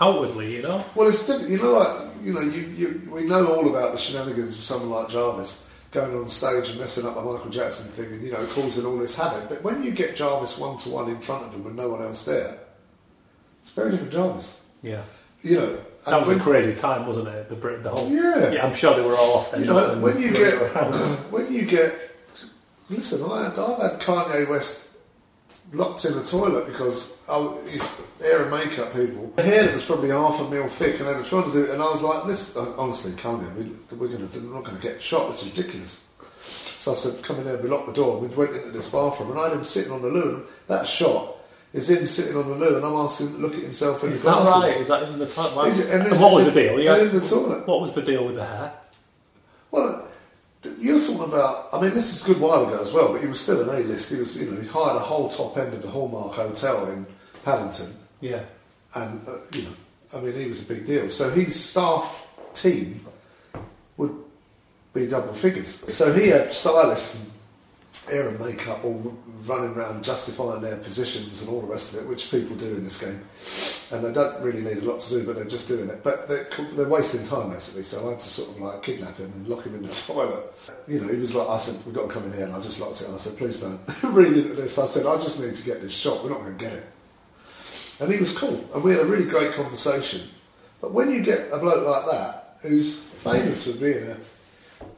outwardly, 0.00 0.56
you 0.56 0.62
know. 0.62 0.84
Well, 0.94 1.08
it's 1.08 1.26
different. 1.26 1.50
You 1.50 1.58
know, 1.58 1.72
like 1.72 2.00
you 2.22 2.32
know, 2.32 2.40
you, 2.40 2.60
you 2.60 3.08
we 3.12 3.24
know 3.24 3.46
all 3.54 3.68
about 3.68 3.92
the 3.92 3.98
shenanigans 3.98 4.54
of 4.54 4.62
someone 4.62 4.90
like 4.90 5.08
Jarvis 5.08 5.63
going 5.94 6.14
on 6.16 6.26
stage 6.26 6.68
and 6.70 6.80
messing 6.80 7.06
up 7.06 7.14
the 7.14 7.22
Michael 7.22 7.50
Jackson 7.50 7.90
thing, 7.92 8.12
and 8.12 8.22
you 8.22 8.32
know, 8.32 8.44
causing 8.48 8.84
all 8.84 8.98
this 8.98 9.16
havoc. 9.16 9.48
But 9.48 9.62
when 9.62 9.82
you 9.82 9.92
get 9.92 10.16
Jarvis 10.16 10.58
one 10.58 10.76
to 10.78 10.90
one 10.90 11.08
in 11.08 11.20
front 11.20 11.46
of 11.46 11.54
him 11.54 11.64
with 11.64 11.74
no 11.74 11.88
one 11.88 12.02
else 12.02 12.24
there, 12.24 12.58
it's 13.60 13.70
very 13.70 13.92
different 13.92 14.12
Jarvis. 14.12 14.60
Yeah. 14.82 15.02
You 15.42 15.56
know, 15.56 15.78
That 16.06 16.18
was 16.18 16.28
when, 16.28 16.40
a 16.40 16.42
crazy 16.42 16.74
time, 16.74 17.06
wasn't 17.06 17.28
it? 17.28 17.48
The 17.48 17.54
Brit, 17.54 17.82
the 17.82 17.90
whole. 17.90 18.10
Yeah. 18.10 18.50
Yeah, 18.50 18.66
I'm 18.66 18.74
sure 18.74 18.94
they 18.94 19.06
were 19.06 19.16
all 19.16 19.38
off. 19.38 19.54
You 19.56 19.66
know, 19.66 19.98
when 20.00 20.20
you 20.20 20.30
get 20.32 20.54
when 21.30 21.52
you 21.52 21.62
get 21.62 21.94
listen, 22.90 23.22
I 23.30 23.44
had, 23.44 23.58
I've 23.58 23.92
had 23.92 24.00
Kanye 24.00 24.48
West 24.48 24.83
locked 25.72 26.04
in 26.04 26.14
the 26.14 26.22
toilet 26.24 26.66
because 26.66 27.18
oh, 27.28 27.60
I, 27.66 27.70
his 27.70 27.82
hair 28.20 28.42
and 28.42 28.50
makeup 28.50 28.92
people, 28.92 29.32
the 29.36 29.42
hair 29.42 29.64
that 29.64 29.72
was 29.72 29.84
probably 29.84 30.10
half 30.10 30.40
a 30.40 30.48
mil 30.48 30.68
thick, 30.68 31.00
and 31.00 31.08
they 31.08 31.14
were 31.14 31.22
trying 31.24 31.44
to 31.44 31.52
do 31.52 31.64
it, 31.64 31.70
and 31.70 31.82
I 31.82 31.86
was 31.86 32.02
like, 32.02 32.26
"This 32.26 32.56
honestly, 32.56 33.12
Kanye, 33.12 33.54
we, 33.56 33.96
we're 33.96 34.08
gonna, 34.08 34.28
we're 34.32 34.40
not 34.54 34.64
going 34.64 34.76
to 34.76 34.82
get 34.82 35.02
shot. 35.02 35.30
It's 35.30 35.44
ridiculous. 35.44 36.04
So 36.40 36.92
I 36.92 36.94
said, 36.96 37.22
come 37.24 37.38
in 37.38 37.44
there. 37.44 37.56
We 37.56 37.70
locked 37.70 37.86
the 37.86 37.92
door. 37.94 38.18
We 38.20 38.28
went 38.28 38.54
into 38.54 38.70
this 38.70 38.90
bathroom, 38.90 39.30
and 39.30 39.40
I 39.40 39.44
had 39.48 39.56
him 39.56 39.64
sitting 39.64 39.90
on 39.90 40.02
the 40.02 40.08
loo. 40.08 40.34
and 40.34 40.44
That 40.66 40.86
shot 40.86 41.34
is 41.72 41.88
him 41.88 42.06
sitting 42.06 42.36
on 42.36 42.46
the 42.46 42.54
loo, 42.56 42.76
and 42.76 42.84
I'm 42.84 42.92
asking 42.96 43.28
him 43.28 43.36
to 43.36 43.40
look 43.40 43.54
at 43.54 43.62
himself 43.62 44.04
in 44.04 44.12
Is 44.12 44.22
the 44.22 44.30
that 44.30 44.42
glasses. 44.42 44.62
right? 44.74 44.80
Is 44.82 44.88
that 44.88 45.02
in 45.04 45.18
the 45.18 45.26
toilet? 45.26 45.56
Why- 45.56 45.70
He 45.74 45.82
And, 45.90 46.10
what 46.20 46.34
was 46.34 46.44
the 46.44 46.52
deal? 46.52 46.74
And 46.78 46.82
had- 46.86 47.00
in 47.00 47.18
the 47.18 47.26
toilet. 47.26 47.66
what 47.66 47.80
was 47.80 47.94
the 47.94 48.02
deal 48.02 48.26
with 48.26 48.34
the 48.36 48.44
hair? 48.44 48.72
Well, 49.70 50.06
you're 50.78 51.00
talking 51.00 51.24
about. 51.24 51.68
I 51.72 51.80
mean, 51.80 51.94
this 51.94 52.12
is 52.14 52.24
a 52.24 52.32
good 52.32 52.40
while 52.40 52.66
ago 52.66 52.80
as 52.80 52.92
well, 52.92 53.12
but 53.12 53.20
he 53.20 53.26
was 53.26 53.40
still 53.40 53.68
an 53.68 53.68
A-list. 53.84 54.10
He 54.12 54.18
was, 54.18 54.40
you 54.40 54.50
know, 54.50 54.60
he 54.60 54.66
hired 54.68 54.96
a 54.96 55.00
whole 55.00 55.28
top 55.28 55.56
end 55.58 55.74
of 55.74 55.82
the 55.82 55.88
Hallmark 55.88 56.32
Hotel 56.34 56.86
in 56.90 57.06
Paddington, 57.44 57.94
Yeah. 58.20 58.42
and 58.94 59.26
uh, 59.28 59.32
you 59.52 59.62
know, 59.62 59.70
I 60.14 60.20
mean, 60.20 60.34
he 60.34 60.46
was 60.46 60.62
a 60.62 60.66
big 60.66 60.86
deal. 60.86 61.08
So 61.08 61.30
his 61.30 61.62
staff 61.62 62.28
team 62.54 63.04
would 63.96 64.14
be 64.92 65.06
double 65.06 65.34
figures. 65.34 65.68
So 65.92 66.12
he 66.12 66.28
had 66.28 66.52
stylists 66.52 67.22
and 67.24 67.33
hair 68.06 68.28
and 68.28 68.38
makeup 68.38 68.84
all 68.84 69.16
running 69.46 69.74
around 69.74 70.04
justifying 70.04 70.60
their 70.60 70.76
positions 70.76 71.40
and 71.40 71.50
all 71.50 71.60
the 71.60 71.66
rest 71.66 71.94
of 71.94 72.00
it, 72.00 72.08
which 72.08 72.30
people 72.30 72.56
do 72.56 72.66
in 72.66 72.84
this 72.84 73.00
game. 73.00 73.22
And 73.90 74.04
they 74.04 74.12
don't 74.12 74.42
really 74.42 74.62
need 74.62 74.78
a 74.78 74.84
lot 74.84 75.00
to 75.00 75.10
do, 75.10 75.26
but 75.26 75.36
they're 75.36 75.44
just 75.44 75.68
doing 75.68 75.88
it. 75.88 76.02
But 76.02 76.28
they're, 76.28 76.48
they're 76.74 76.88
wasting 76.88 77.24
time 77.24 77.50
basically. 77.50 77.82
So 77.82 78.06
I 78.06 78.10
had 78.10 78.20
to 78.20 78.28
sort 78.28 78.50
of 78.50 78.60
like 78.60 78.82
kidnap 78.82 79.16
him 79.16 79.32
and 79.32 79.48
lock 79.48 79.64
him 79.64 79.74
in 79.74 79.82
the 79.82 79.92
toilet. 80.06 80.44
You 80.86 81.00
know, 81.00 81.08
he 81.08 81.18
was 81.18 81.34
like, 81.34 81.48
I 81.48 81.56
said, 81.56 81.84
we've 81.86 81.94
got 81.94 82.08
to 82.08 82.12
come 82.12 82.24
in 82.24 82.32
here, 82.32 82.44
and 82.44 82.54
I 82.54 82.60
just 82.60 82.80
locked 82.80 83.00
it. 83.00 83.06
And 83.06 83.14
I 83.14 83.18
said, 83.18 83.36
please 83.36 83.60
don't 83.60 83.80
read 84.14 84.36
into 84.36 84.54
this. 84.54 84.78
I 84.78 84.86
said, 84.86 85.06
I 85.06 85.16
just 85.16 85.40
need 85.40 85.54
to 85.54 85.64
get 85.64 85.80
this 85.80 85.96
shot. 85.96 86.22
We're 86.22 86.30
not 86.30 86.40
going 86.40 86.56
to 86.56 86.64
get 86.64 86.72
it. 86.72 86.86
And 88.00 88.12
he 88.12 88.18
was 88.18 88.36
cool, 88.36 88.68
and 88.74 88.82
we 88.82 88.90
had 88.90 89.00
a 89.00 89.04
really 89.04 89.24
great 89.24 89.52
conversation. 89.52 90.22
But 90.80 90.92
when 90.92 91.10
you 91.10 91.22
get 91.22 91.48
a 91.52 91.58
bloke 91.58 91.86
like 91.86 92.10
that, 92.10 92.58
who's 92.60 93.00
famous 93.02 93.64
for 93.70 93.78
being 93.78 94.10
a 94.10 94.16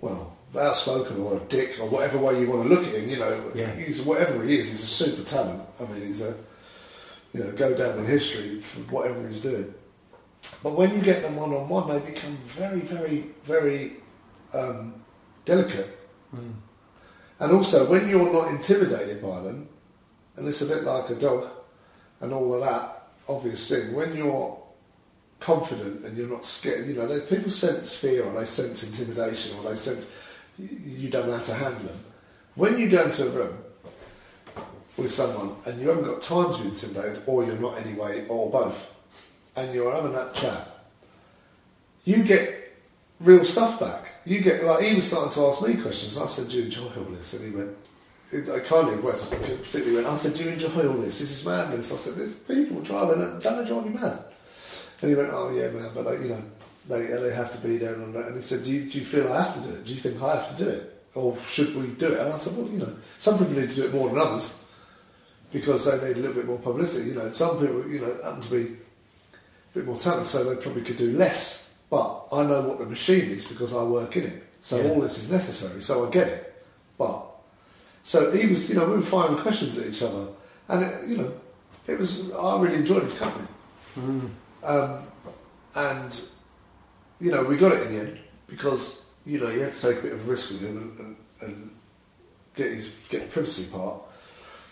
well, 0.01 0.36
outspoken 0.59 1.19
or 1.21 1.37
a 1.37 1.41
dick 1.41 1.79
or 1.81 1.89
whatever 1.89 2.19
way 2.19 2.41
you 2.41 2.51
want 2.51 2.63
to 2.65 2.69
look 2.69 2.87
at 2.87 2.95
him, 2.95 3.09
you 3.09 3.19
know, 3.19 3.51
Yeah. 3.55 3.73
he's 3.75 4.03
whatever 4.03 4.43
he 4.45 4.59
is, 4.59 4.69
he's 4.69 4.83
a 4.83 4.87
super 4.87 5.23
talent. 5.23 5.63
I 5.81 5.85
mean, 5.85 6.07
he's 6.07 6.23
a 6.23 6.35
you 7.33 7.45
know 7.45 7.53
go 7.53 7.75
down 7.75 7.99
in 7.99 8.07
history 8.07 8.61
for 8.61 8.81
whatever 8.93 9.27
he's 9.27 9.41
doing. 9.43 9.75
But 10.63 10.73
when 10.73 10.95
you 10.95 11.03
get 11.03 11.23
them 11.23 11.37
one 11.37 11.53
on 11.53 11.69
one, 11.69 11.89
they 11.89 11.99
become 11.99 12.37
very, 12.39 12.81
very, 12.81 13.27
very 13.45 13.95
um, 14.55 15.03
delicate. 15.45 15.99
Mm. 16.35 16.55
And 17.41 17.53
also, 17.53 17.91
when 17.91 18.09
you're 18.09 18.33
not 18.33 18.49
intimidated 18.49 19.21
by 19.21 19.41
them, 19.41 19.69
and 20.37 20.47
it's 20.47 20.63
a 20.63 20.67
bit 20.67 20.85
like 20.85 21.11
a 21.11 21.15
dog 21.15 21.49
and 22.21 22.33
all 22.33 22.55
of 22.55 22.61
that 22.61 23.09
obvious 23.29 23.69
thing, 23.69 23.95
when 23.95 24.17
you're 24.17 24.59
confident 25.41 26.05
and 26.05 26.17
you're 26.17 26.29
not 26.29 26.45
scared, 26.45 26.87
you 26.87 26.95
know, 26.95 27.21
people 27.21 27.51
sense 27.51 27.97
fear 27.97 28.25
or 28.25 28.33
they 28.39 28.45
sense 28.45 28.85
intimidation 28.85 29.57
or 29.59 29.71
they 29.71 29.77
sense 29.77 30.13
you, 30.59 31.09
don't 31.09 31.27
know 31.27 31.37
how 31.37 31.43
to 31.43 31.55
handle 31.55 31.83
them. 31.85 32.01
When 32.55 32.79
you 32.79 32.89
go 32.89 33.05
into 33.05 33.27
a 33.27 33.31
room 33.31 33.59
with 34.97 35.11
someone 35.11 35.57
and 35.67 35.81
you 35.81 35.89
haven't 35.89 36.05
got 36.05 36.23
time 36.23 36.55
to 36.55 36.63
be 36.63 36.69
intimidated, 36.69 37.23
or 37.27 37.45
you're 37.45 37.59
not 37.59 37.79
anyway, 37.79 38.27
or 38.29 38.51
both, 38.51 38.95
and 39.55 39.75
you're 39.75 39.93
having 39.93 40.13
that 40.13 40.35
chat, 40.35 40.69
you 42.05 42.23
get 42.23 42.75
real 43.21 43.45
stuff 43.45 43.81
back. 43.81 44.13
You 44.25 44.41
get 44.41 44.65
like 44.65 44.85
he 44.85 44.95
was 44.95 45.07
starting 45.07 45.33
to 45.33 45.47
ask 45.47 45.67
me 45.67 45.75
questions. 45.75 46.19
I 46.19 46.27
said, 46.27 46.49
"Do 46.49 46.59
you 46.59 46.65
enjoy 46.65 46.89
all 46.97 47.05
this?" 47.05 47.35
And 47.35 47.51
he 47.51 47.57
went, 47.57 47.77
I 48.33 48.59
Kanye 48.61 49.01
West 49.03 49.31
particularly 49.31 49.97
went. 49.97 50.07
I 50.07 50.17
said, 50.17 50.35
"Do 50.35 50.45
you 50.45 50.51
enjoy 50.51 50.89
all 50.89 50.99
this? 50.99 51.21
This 51.21 51.31
is 51.31 51.47
madness." 51.47 51.93
I 51.93 51.97
said, 51.97 52.15
"There's 52.15 52.35
people 52.35 52.81
driving, 52.81 53.23
and 53.23 53.41
don't 53.41 53.63
they 53.63 53.69
drive 53.69 53.85
you 53.85 53.93
mad?" 53.93 54.19
And 55.01 55.11
he 55.11 55.15
went, 55.15 55.31
"Oh 55.33 55.51
yeah, 55.51 55.69
man, 55.69 55.91
but 55.95 56.07
like, 56.07 56.21
you 56.21 56.29
know, 56.29 56.43
they 56.89 57.07
they 57.07 57.33
have 57.35 57.53
to 57.53 57.59
be 57.67 57.77
there 57.79 57.95
and 57.95 58.15
that." 58.15 58.27
And 58.27 58.37
he 58.37 58.43
said, 58.43 58.65
"Do 58.65 58.71
you, 58.71 58.89
do 58.91 58.99
you 58.99 59.05
feel 59.05 59.33
I 59.33 59.43
have 59.43 59.55
to 59.55 59.61
do 59.69 59.75
it? 59.75 59.85
Do 59.85 59.93
you 59.93 59.99
think 60.01 60.23
I 60.23 60.35
have 60.37 60.57
to 60.57 60.65
do 60.65 60.69
it, 60.71 61.03
or 61.15 61.37
should 61.45 61.75
we 61.77 61.87
do 61.89 62.13
it?" 62.13 62.19
And 62.21 62.33
I 62.33 62.37
said, 62.37 62.57
"Well, 62.57 62.69
you 62.69 62.79
know, 62.79 62.93
some 63.19 63.39
people 63.39 63.55
need 63.55 63.71
to 63.71 63.77
do 63.77 63.85
it 63.87 63.95
more 63.95 64.09
than 64.09 64.19
others 64.19 64.63
because 65.53 65.85
they 65.85 66.09
need 66.09 66.17
a 66.17 66.21
little 66.21 66.35
bit 66.35 66.47
more 66.47 66.59
publicity. 66.59 67.09
You 67.11 67.15
know, 67.15 67.31
some 67.31 67.59
people, 67.59 67.87
you 67.89 68.01
know, 68.01 68.15
happen 68.23 68.41
to 68.41 68.51
be 68.51 68.63
a 68.63 69.75
bit 69.75 69.85
more 69.87 69.97
talented, 69.97 70.27
so 70.27 70.45
they 70.45 70.61
probably 70.61 70.83
could 70.83 70.97
do 70.97 71.17
less. 71.17 71.75
But 71.89 72.27
I 72.33 72.43
know 72.43 72.63
what 72.63 72.79
the 72.79 72.87
machine 72.87 73.31
is 73.31 73.47
because 73.47 73.73
I 73.73 73.83
work 73.83 74.17
in 74.17 74.25
it. 74.25 74.43
So 74.61 74.81
Yeah. 74.81 74.91
all 74.91 75.01
this 75.01 75.19
is 75.19 75.31
necessary. 75.31 75.81
So 75.81 76.05
I 76.07 76.11
get 76.11 76.27
it. 76.29 76.65
But 76.99 77.25
so 78.03 78.33
he 78.33 78.47
was, 78.47 78.69
you 78.69 78.75
know, 78.75 78.87
we 78.87 78.97
were 78.97 79.03
firing 79.03 79.39
questions 79.39 79.79
at 79.79 79.87
each 79.87 80.03
other, 80.03 80.27
and 80.69 80.83
it, 80.83 81.09
you 81.09 81.17
know, 81.19 81.33
it 81.87 81.99
was. 81.99 82.31
I 82.33 82.61
really 82.61 82.77
enjoyed 82.77 83.03
his 83.03 83.15
company, 83.19 83.47
Mm. 83.99 84.31
um, 84.65 85.03
and 85.75 86.21
you 87.21 87.31
know, 87.31 87.43
we 87.45 87.57
got 87.57 87.73
it 87.73 87.87
in 87.87 87.95
the 87.95 88.01
end 88.01 88.19
because 88.47 89.03
you 89.25 89.39
know 89.41 89.51
you 89.51 89.61
had 89.61 89.73
to 89.73 89.81
take 89.81 89.99
a 89.99 90.03
bit 90.03 90.13
of 90.13 90.21
a 90.21 90.31
risk 90.31 90.51
with 90.53 90.61
him 90.63 90.77
and, 90.77 90.99
and, 91.01 91.17
and 91.41 91.71
get 92.55 92.73
his 92.73 92.95
get 93.09 93.23
the 93.23 93.27
privacy 93.29 93.71
part. 93.73 94.01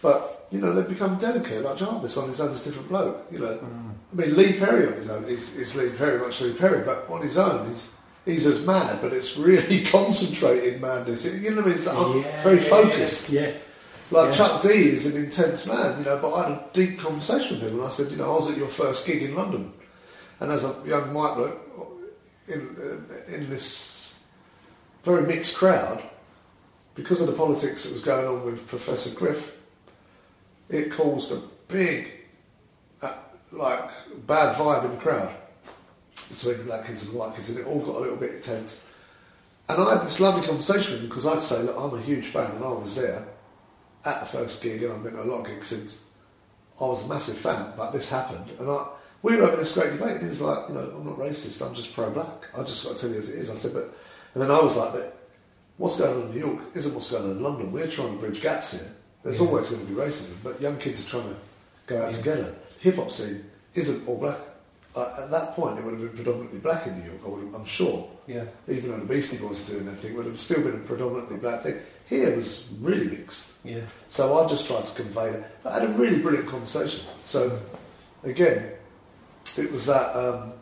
But 0.02 0.46
you 0.50 0.60
know, 0.60 0.72
they've 0.74 0.88
become 0.88 1.16
delicate. 1.16 1.64
Like 1.64 1.76
Jarvis 1.76 2.16
on 2.16 2.28
his 2.28 2.40
own 2.40 2.52
is 2.52 2.60
a 2.62 2.64
different 2.66 2.88
bloke. 2.88 3.26
You 3.30 3.38
know, 3.40 3.58
Mm. 3.58 3.94
I 4.12 4.16
mean, 4.16 4.36
Lee 4.36 4.52
Perry 4.52 4.86
on 4.86 4.92
his 4.92 5.10
own 5.10 5.24
is, 5.24 5.56
is 5.58 5.74
Lee 5.74 5.90
Perry, 5.90 6.20
much 6.20 6.40
Lee 6.40 6.52
Perry, 6.52 6.84
but 6.84 7.08
on 7.10 7.22
his 7.22 7.36
own, 7.36 7.66
he's, 7.66 7.90
he's 8.24 8.46
as 8.46 8.64
mad, 8.64 9.00
but 9.02 9.12
it's 9.12 9.36
really 9.36 9.82
concentrated 9.96 10.80
madness. 10.80 11.24
You 11.24 11.50
know 11.50 11.56
what 11.56 11.64
I 11.64 11.66
mean? 11.68 11.74
It's, 11.74 11.86
it's 11.88 12.42
very 12.44 12.58
focused. 12.58 13.30
Yeah. 13.30 13.50
Like 14.12 14.26
Yeah. 14.26 14.30
Chuck 14.30 14.62
D 14.62 14.68
is 14.68 15.06
an 15.06 15.20
intense 15.20 15.66
man, 15.66 15.98
you 15.98 16.04
know, 16.04 16.18
but 16.20 16.32
I 16.32 16.42
had 16.48 16.52
a 16.52 16.64
deep 16.72 17.00
conversation 17.00 17.56
with 17.58 17.68
him 17.68 17.78
and 17.78 17.84
I 17.84 17.88
said, 17.88 18.12
you 18.12 18.18
know, 18.18 18.30
I 18.30 18.34
was 18.36 18.50
at 18.50 18.56
your 18.56 18.68
first 18.68 19.04
gig 19.04 19.22
in 19.22 19.34
London. 19.34 19.72
And 20.38 20.52
as 20.52 20.62
a 20.62 20.76
young 20.86 21.12
white 21.12 21.34
bloke 21.34 21.93
in, 22.48 22.76
uh, 22.78 23.32
in 23.34 23.50
this 23.50 24.18
very 25.02 25.26
mixed 25.26 25.56
crowd, 25.56 26.02
because 26.94 27.20
of 27.20 27.26
the 27.26 27.32
politics 27.32 27.84
that 27.84 27.92
was 27.92 28.02
going 28.02 28.26
on 28.26 28.44
with 28.44 28.66
Professor 28.66 29.14
Griff, 29.18 29.58
it 30.68 30.92
caused 30.92 31.32
a 31.32 31.40
big, 31.68 32.10
uh, 33.02 33.14
like, 33.52 33.90
bad 34.26 34.54
vibe 34.54 34.84
in 34.84 34.92
the 34.92 34.96
crowd 34.96 35.34
between 36.28 36.64
black 36.66 36.86
kids 36.86 37.02
and 37.02 37.12
white 37.12 37.34
kids, 37.34 37.50
and 37.50 37.58
it 37.58 37.66
all 37.66 37.80
got 37.80 37.96
a 37.96 38.00
little 38.00 38.16
bit 38.16 38.34
intense. 38.34 38.84
And 39.68 39.82
I 39.82 39.94
had 39.94 40.06
this 40.06 40.20
lovely 40.20 40.46
conversation 40.46 40.92
with 40.92 41.02
him 41.02 41.08
because 41.08 41.26
I'd 41.26 41.42
say, 41.42 41.62
look, 41.62 41.76
I'm 41.78 41.98
a 41.98 42.02
huge 42.02 42.26
fan, 42.26 42.52
and 42.52 42.64
I 42.64 42.68
was 42.68 42.96
there 42.96 43.26
at 44.04 44.20
the 44.20 44.26
first 44.26 44.62
gig, 44.62 44.82
and 44.82 44.92
I've 44.92 45.02
been 45.02 45.14
to 45.14 45.22
a 45.22 45.24
lot 45.24 45.40
of 45.40 45.46
gigs 45.46 45.68
since. 45.68 46.02
I 46.80 46.84
was 46.84 47.04
a 47.04 47.08
massive 47.08 47.38
fan, 47.38 47.72
but 47.76 47.92
this 47.92 48.10
happened, 48.10 48.50
and 48.58 48.68
I, 48.68 48.86
we 49.24 49.36
were 49.36 49.42
having 49.44 49.58
this 49.58 49.72
great 49.72 49.92
debate, 49.94 50.16
and 50.16 50.22
he 50.22 50.28
was 50.28 50.40
like, 50.42 50.68
you 50.68 50.74
know, 50.74 50.92
I'm 50.96 51.06
not 51.06 51.16
racist, 51.18 51.66
I'm 51.66 51.74
just 51.74 51.94
pro-black. 51.94 52.48
I 52.56 52.62
just 52.62 52.84
got 52.84 52.94
to 52.96 53.00
tell 53.00 53.10
you 53.10 53.16
as 53.16 53.28
it 53.30 53.38
is. 53.38 53.48
I 53.48 53.54
said, 53.54 53.72
but, 53.72 53.84
and 54.34 54.42
then 54.42 54.50
I 54.50 54.60
was 54.60 54.76
like, 54.76 54.92
but 54.92 55.28
what's 55.78 55.96
going 55.98 56.14
on 56.14 56.28
in 56.28 56.34
New 56.34 56.40
York 56.40 56.60
isn't 56.74 56.94
what's 56.94 57.10
going 57.10 57.24
on 57.24 57.30
in 57.30 57.42
London. 57.42 57.72
We're 57.72 57.86
trying 57.88 58.12
to 58.12 58.18
bridge 58.18 58.42
gaps 58.42 58.72
here. 58.72 58.90
There's 59.22 59.40
Yeah. 59.40 59.46
always 59.46 59.70
going 59.70 59.86
to 59.86 59.90
be 59.92 59.98
racism, 59.98 60.34
but 60.44 60.60
young 60.60 60.76
kids 60.76 61.00
are 61.06 61.08
trying 61.08 61.30
to 61.30 61.36
go 61.86 61.96
out 62.02 62.12
Yeah. 62.12 62.18
together. 62.18 62.54
Hip 62.80 62.96
hop 62.96 63.10
scene 63.10 63.46
isn't 63.74 64.06
all 64.06 64.18
black. 64.18 64.36
Uh, 64.94 65.22
at 65.22 65.30
that 65.30 65.56
point, 65.56 65.78
it 65.78 65.84
would 65.84 65.94
have 65.94 66.02
been 66.02 66.10
predominantly 66.22 66.58
black 66.60 66.86
in 66.86 66.96
New 66.98 67.10
York. 67.10 67.24
Have, 67.24 67.54
I'm 67.54 67.64
sure 67.66 68.06
Yeah. 68.26 68.44
even 68.68 68.90
though 68.92 68.98
the 68.98 69.06
Beastie 69.06 69.38
Boys 69.38 69.66
are 69.68 69.72
doing 69.72 69.86
their 69.86 69.94
thing, 69.96 70.12
it 70.12 70.16
would 70.18 70.26
have 70.26 70.38
still 70.38 70.62
been 70.62 70.74
a 70.74 70.78
predominantly 70.86 71.38
black 71.38 71.62
thing. 71.62 71.76
Here 72.06 72.28
it 72.28 72.36
was 72.36 72.64
really 72.80 73.06
mixed. 73.08 73.54
Yeah. 73.64 73.80
So 74.08 74.38
I 74.38 74.46
just 74.46 74.66
tried 74.66 74.84
to 74.84 74.94
convey 75.02 75.32
that. 75.32 75.50
I 75.64 75.80
had 75.80 75.84
a 75.84 75.92
really 75.94 76.18
brilliant 76.20 76.46
conversation. 76.48 77.06
So 77.24 77.58
again, 78.22 78.70
it 79.56 79.70
was 79.72 79.86
that 79.86 80.14
um, 80.16 80.52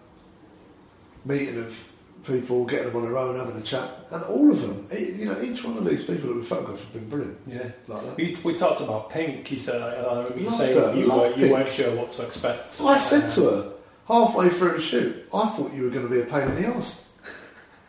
meeting 1.25 1.59
of 1.59 1.89
people 2.25 2.65
getting 2.65 2.89
them 2.89 2.97
on 2.97 3.05
their 3.05 3.19
own, 3.19 3.37
having 3.37 3.57
a 3.57 3.65
chat, 3.65 3.89
and 4.11 4.23
all 4.25 4.51
of 4.51 4.61
them, 4.61 4.87
you 4.97 5.25
know, 5.25 5.41
each 5.43 5.65
one 5.65 5.77
of 5.77 5.85
these 5.85 6.05
people 6.05 6.29
that 6.29 6.37
we 6.37 6.43
photographed 6.43 6.83
have 6.83 6.93
been 6.93 7.09
brilliant. 7.09 7.39
Yeah. 7.47 7.71
Like 7.89 8.05
that. 8.05 8.17
We, 8.17 8.37
we 8.45 8.55
talked 8.57 8.81
about 8.81 9.11
Pink. 9.11 9.51
You 9.51 9.59
said 9.59 9.83
I 9.83 10.19
remember 10.19 10.39
you 10.39 10.47
Loved 10.47 10.59
saying 10.59 10.79
her, 10.79 10.95
you, 10.95 11.11
were, 11.11 11.35
you 11.37 11.53
weren't 11.53 11.71
sure 11.73 11.95
what 11.97 12.13
to 12.13 12.23
expect. 12.23 12.81
I 12.81 12.97
said 12.97 13.25
Uh, 13.25 13.35
to 13.35 13.41
her 13.51 13.73
halfway 14.07 14.49
through 14.51 14.73
the 14.77 14.81
shoot, 14.81 15.29
I 15.33 15.49
thought 15.49 15.73
you 15.73 15.83
were 15.85 15.91
going 15.91 16.09
to 16.09 16.13
be 16.13 16.21
a 16.21 16.25
pain 16.25 16.49
in 16.49 16.63
the 16.63 16.69
ass. 16.69 17.09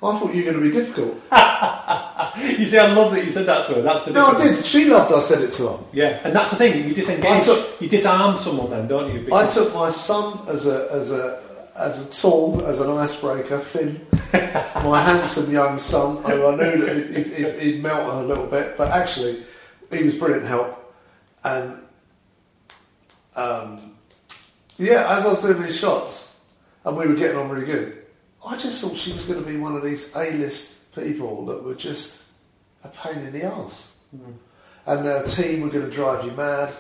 I 0.01 0.19
thought 0.19 0.33
you 0.33 0.43
were 0.43 0.51
going 0.51 0.63
to 0.63 0.69
be 0.69 0.71
difficult. 0.71 1.17
you 2.59 2.67
see, 2.67 2.77
I 2.77 2.91
love 2.93 3.11
that 3.13 3.23
you 3.23 3.31
said 3.31 3.45
that 3.45 3.65
to 3.67 3.75
her. 3.75 3.81
That's 3.81 4.05
the 4.05 4.11
No, 4.11 4.27
I 4.27 4.38
did. 4.38 4.65
She 4.65 4.86
loved 4.86 5.13
I 5.13 5.19
said 5.19 5.41
it 5.41 5.51
to 5.53 5.67
her. 5.67 5.79
Yeah, 5.91 6.19
and 6.23 6.36
that's 6.36 6.51
the 6.51 6.57
thing. 6.57 6.88
You 6.88 6.93
disengage. 6.93 7.45
Took- 7.45 7.81
you 7.81 7.89
disarm 7.89 8.38
someone, 8.38 8.69
then, 8.71 8.88
don't 8.88 9.13
you? 9.13 9.34
I 9.34 9.47
took 9.47 9.73
my 9.73 9.89
son 9.89 10.39
as 10.47 10.65
a 10.65 10.91
as 10.91 11.11
a 11.11 11.43
as 11.75 12.07
a 12.07 12.21
tool, 12.21 12.65
as 12.65 12.79
an 12.79 12.89
icebreaker, 12.89 13.59
Finn, 13.59 14.05
my 14.84 15.01
handsome 15.01 15.51
young 15.51 15.77
son, 15.77 16.23
I 16.25 16.36
knew 16.36 16.86
that 16.86 17.15
he'd, 17.15 17.27
he'd, 17.27 17.59
he'd 17.59 17.84
melt 17.84 18.13
her 18.13 18.21
a 18.21 18.25
little 18.25 18.45
bit, 18.45 18.77
but 18.77 18.89
actually, 18.89 19.43
he 19.91 20.03
was 20.03 20.15
brilliant 20.15 20.45
help. 20.45 20.93
And 21.43 21.79
um, 23.36 23.95
yeah, 24.77 25.15
as 25.15 25.25
I 25.25 25.29
was 25.29 25.41
doing 25.41 25.61
these 25.61 25.79
shots, 25.79 26.39
and 26.86 26.95
we 26.95 27.07
were 27.07 27.15
getting 27.15 27.38
on 27.38 27.49
really 27.49 27.65
good, 27.65 28.05
I 28.45 28.57
just 28.57 28.81
thought 28.81 28.95
she 28.95 29.13
was 29.13 29.25
going 29.25 29.43
to 29.43 29.49
be 29.49 29.57
one 29.57 29.75
of 29.75 29.84
these 29.84 30.15
A-list 30.15 30.93
people 30.93 31.45
that 31.47 31.63
were 31.63 31.75
just 31.75 32.22
a 32.84 32.88
pain 32.89 33.19
in 33.19 33.31
the 33.31 33.43
ass. 33.43 33.97
Mm. 34.15 34.36
And 34.86 35.05
their 35.05 35.23
team 35.23 35.61
were 35.61 35.69
going 35.69 35.86
to 35.86 35.91
drive 35.91 36.25
you 36.25 36.31
mad, 36.31 36.73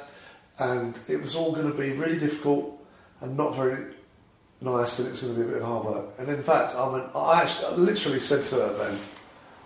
and 0.59 0.97
it 1.07 1.21
was 1.21 1.35
all 1.35 1.53
going 1.53 1.71
to 1.71 1.77
be 1.77 1.91
really 1.91 2.19
difficult 2.19 2.85
and 3.21 3.37
not 3.37 3.55
very 3.55 3.93
nice, 4.59 4.99
and 4.99 5.07
it 5.07 5.11
was 5.11 5.21
going 5.21 5.35
to 5.35 5.41
be 5.41 5.47
a 5.47 5.53
bit 5.53 5.61
of 5.61 5.67
hard 5.67 5.85
work. 5.85 6.05
And 6.17 6.29
in 6.29 6.43
fact, 6.43 6.75
I, 6.75 6.91
mean, 6.91 7.03
I 7.15 7.41
actually 7.41 7.67
I 7.67 7.75
literally 7.75 8.19
said 8.19 8.43
to 8.45 8.55
her 8.55 8.77
then, 8.77 8.99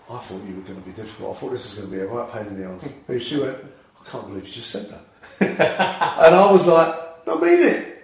I 0.09 0.17
thought 0.19 0.43
you 0.47 0.55
were 0.55 0.61
going 0.61 0.81
to 0.81 0.87
be 0.87 0.91
difficult. 0.91 1.35
I 1.35 1.39
thought 1.39 1.51
this 1.51 1.75
was 1.75 1.83
going 1.83 1.91
to 1.91 1.97
be 1.97 2.01
a 2.03 2.07
right 2.07 2.31
pain 2.31 2.47
in 2.47 2.61
the 2.61 2.67
ass. 2.67 2.93
and 3.07 3.21
she 3.21 3.37
went, 3.39 3.57
I 3.99 4.09
can't 4.09 4.27
believe 4.27 4.47
you 4.47 4.53
just 4.53 4.69
said 4.69 4.89
that. 4.89 5.03
and 6.21 6.35
I 6.35 6.51
was 6.51 6.67
like, 6.67 6.95
I 7.27 7.35
mean 7.35 7.61
it. 7.61 7.96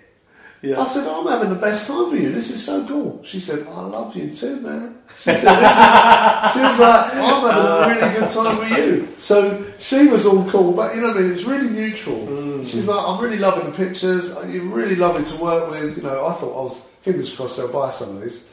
Yeah. 0.64 0.80
I 0.80 0.86
said, 0.86 1.06
I'm 1.06 1.28
having 1.28 1.50
the 1.50 1.56
best 1.56 1.88
time 1.90 2.10
with 2.10 2.22
you. 2.22 2.32
This 2.32 2.50
is 2.50 2.66
so 2.66 2.88
cool. 2.88 3.22
She 3.22 3.38
said, 3.38 3.68
I 3.68 3.82
love 3.82 4.16
you 4.16 4.32
too, 4.32 4.62
man. 4.62 4.98
She 5.18 5.34
said, 5.34 6.48
she 6.54 6.60
was 6.62 6.80
like, 6.80 7.14
I'm 7.16 7.42
having 7.44 8.00
a 8.00 8.08
really 8.08 8.20
good 8.20 8.30
time 8.30 8.58
with 8.58 8.72
you. 8.72 9.14
So 9.18 9.66
she 9.80 10.08
was 10.08 10.26
all 10.26 10.50
cool, 10.50 10.72
but 10.72 10.96
you 10.96 11.02
know 11.02 11.10
what 11.10 11.18
I 11.18 11.20
mean? 11.20 11.32
It 11.32 11.32
was 11.32 11.44
really 11.44 11.70
neutral. 11.70 12.16
Mm. 12.16 12.66
She's 12.66 12.88
like, 12.88 13.06
I'm 13.06 13.22
really 13.22 13.40
loving 13.40 13.70
the 13.70 13.76
pictures. 13.76 14.34
You're 14.48 14.64
really 14.64 14.96
lovely 14.96 15.26
to 15.26 15.44
work 15.44 15.70
with. 15.70 15.98
You 15.98 16.04
know, 16.04 16.26
I 16.26 16.32
thought 16.32 16.58
I 16.58 16.64
was, 16.64 16.80
fingers 17.02 17.36
crossed, 17.36 17.58
they'll 17.58 17.70
buy 17.70 17.90
some 17.90 18.16
of 18.16 18.22
these. 18.22 18.50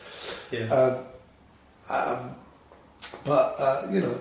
Yeah. 0.51 0.65
Um, 0.67 0.99
um, 1.89 2.35
but, 3.25 3.55
uh, 3.61 3.87
you 3.89 4.01
know, 4.01 4.19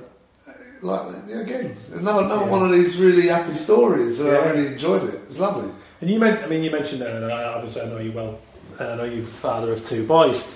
like, 0.83 1.07
again, 1.27 1.75
another, 1.93 2.23
another 2.23 2.45
Yeah. 2.45 2.51
one 2.51 2.63
of 2.63 2.71
these 2.71 2.97
really 2.97 3.29
happy 3.29 3.55
stories. 3.55 4.19
Yeah. 4.21 4.27
I 4.27 4.51
really 4.51 4.67
enjoyed 4.67 5.05
it. 5.05 5.15
It 5.15 5.27
was 5.27 5.39
lovely. 5.39 5.71
And 6.01 6.09
you 6.09 6.19
mentioned, 6.19 6.45
I 6.45 6.49
mean, 6.49 6.63
you 6.63 6.71
mentioned 6.71 7.01
there, 7.01 7.15
and 7.15 7.31
I, 7.31 7.43
obviously 7.43 7.81
I 7.81 7.85
know 7.85 7.97
you 7.97 8.11
well. 8.11 8.39
and 8.79 8.87
I 8.89 8.95
know 8.95 9.03
you're 9.03 9.25
father 9.25 9.71
of 9.71 9.83
two 9.83 10.05
boys. 10.05 10.55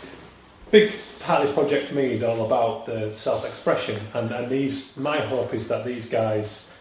Big 0.71 0.93
part 1.19 1.41
of 1.41 1.47
this 1.47 1.55
project 1.55 1.87
for 1.87 1.95
me 1.95 2.13
is 2.13 2.23
all 2.23 2.45
about 2.45 2.85
the 2.85 3.09
self-expression, 3.09 3.99
and, 4.13 4.31
and 4.31 4.49
these. 4.49 4.95
My 4.97 5.17
hope 5.17 5.53
is 5.53 5.67
that 5.67 5.85
these 5.85 6.05
guys, 6.05 6.71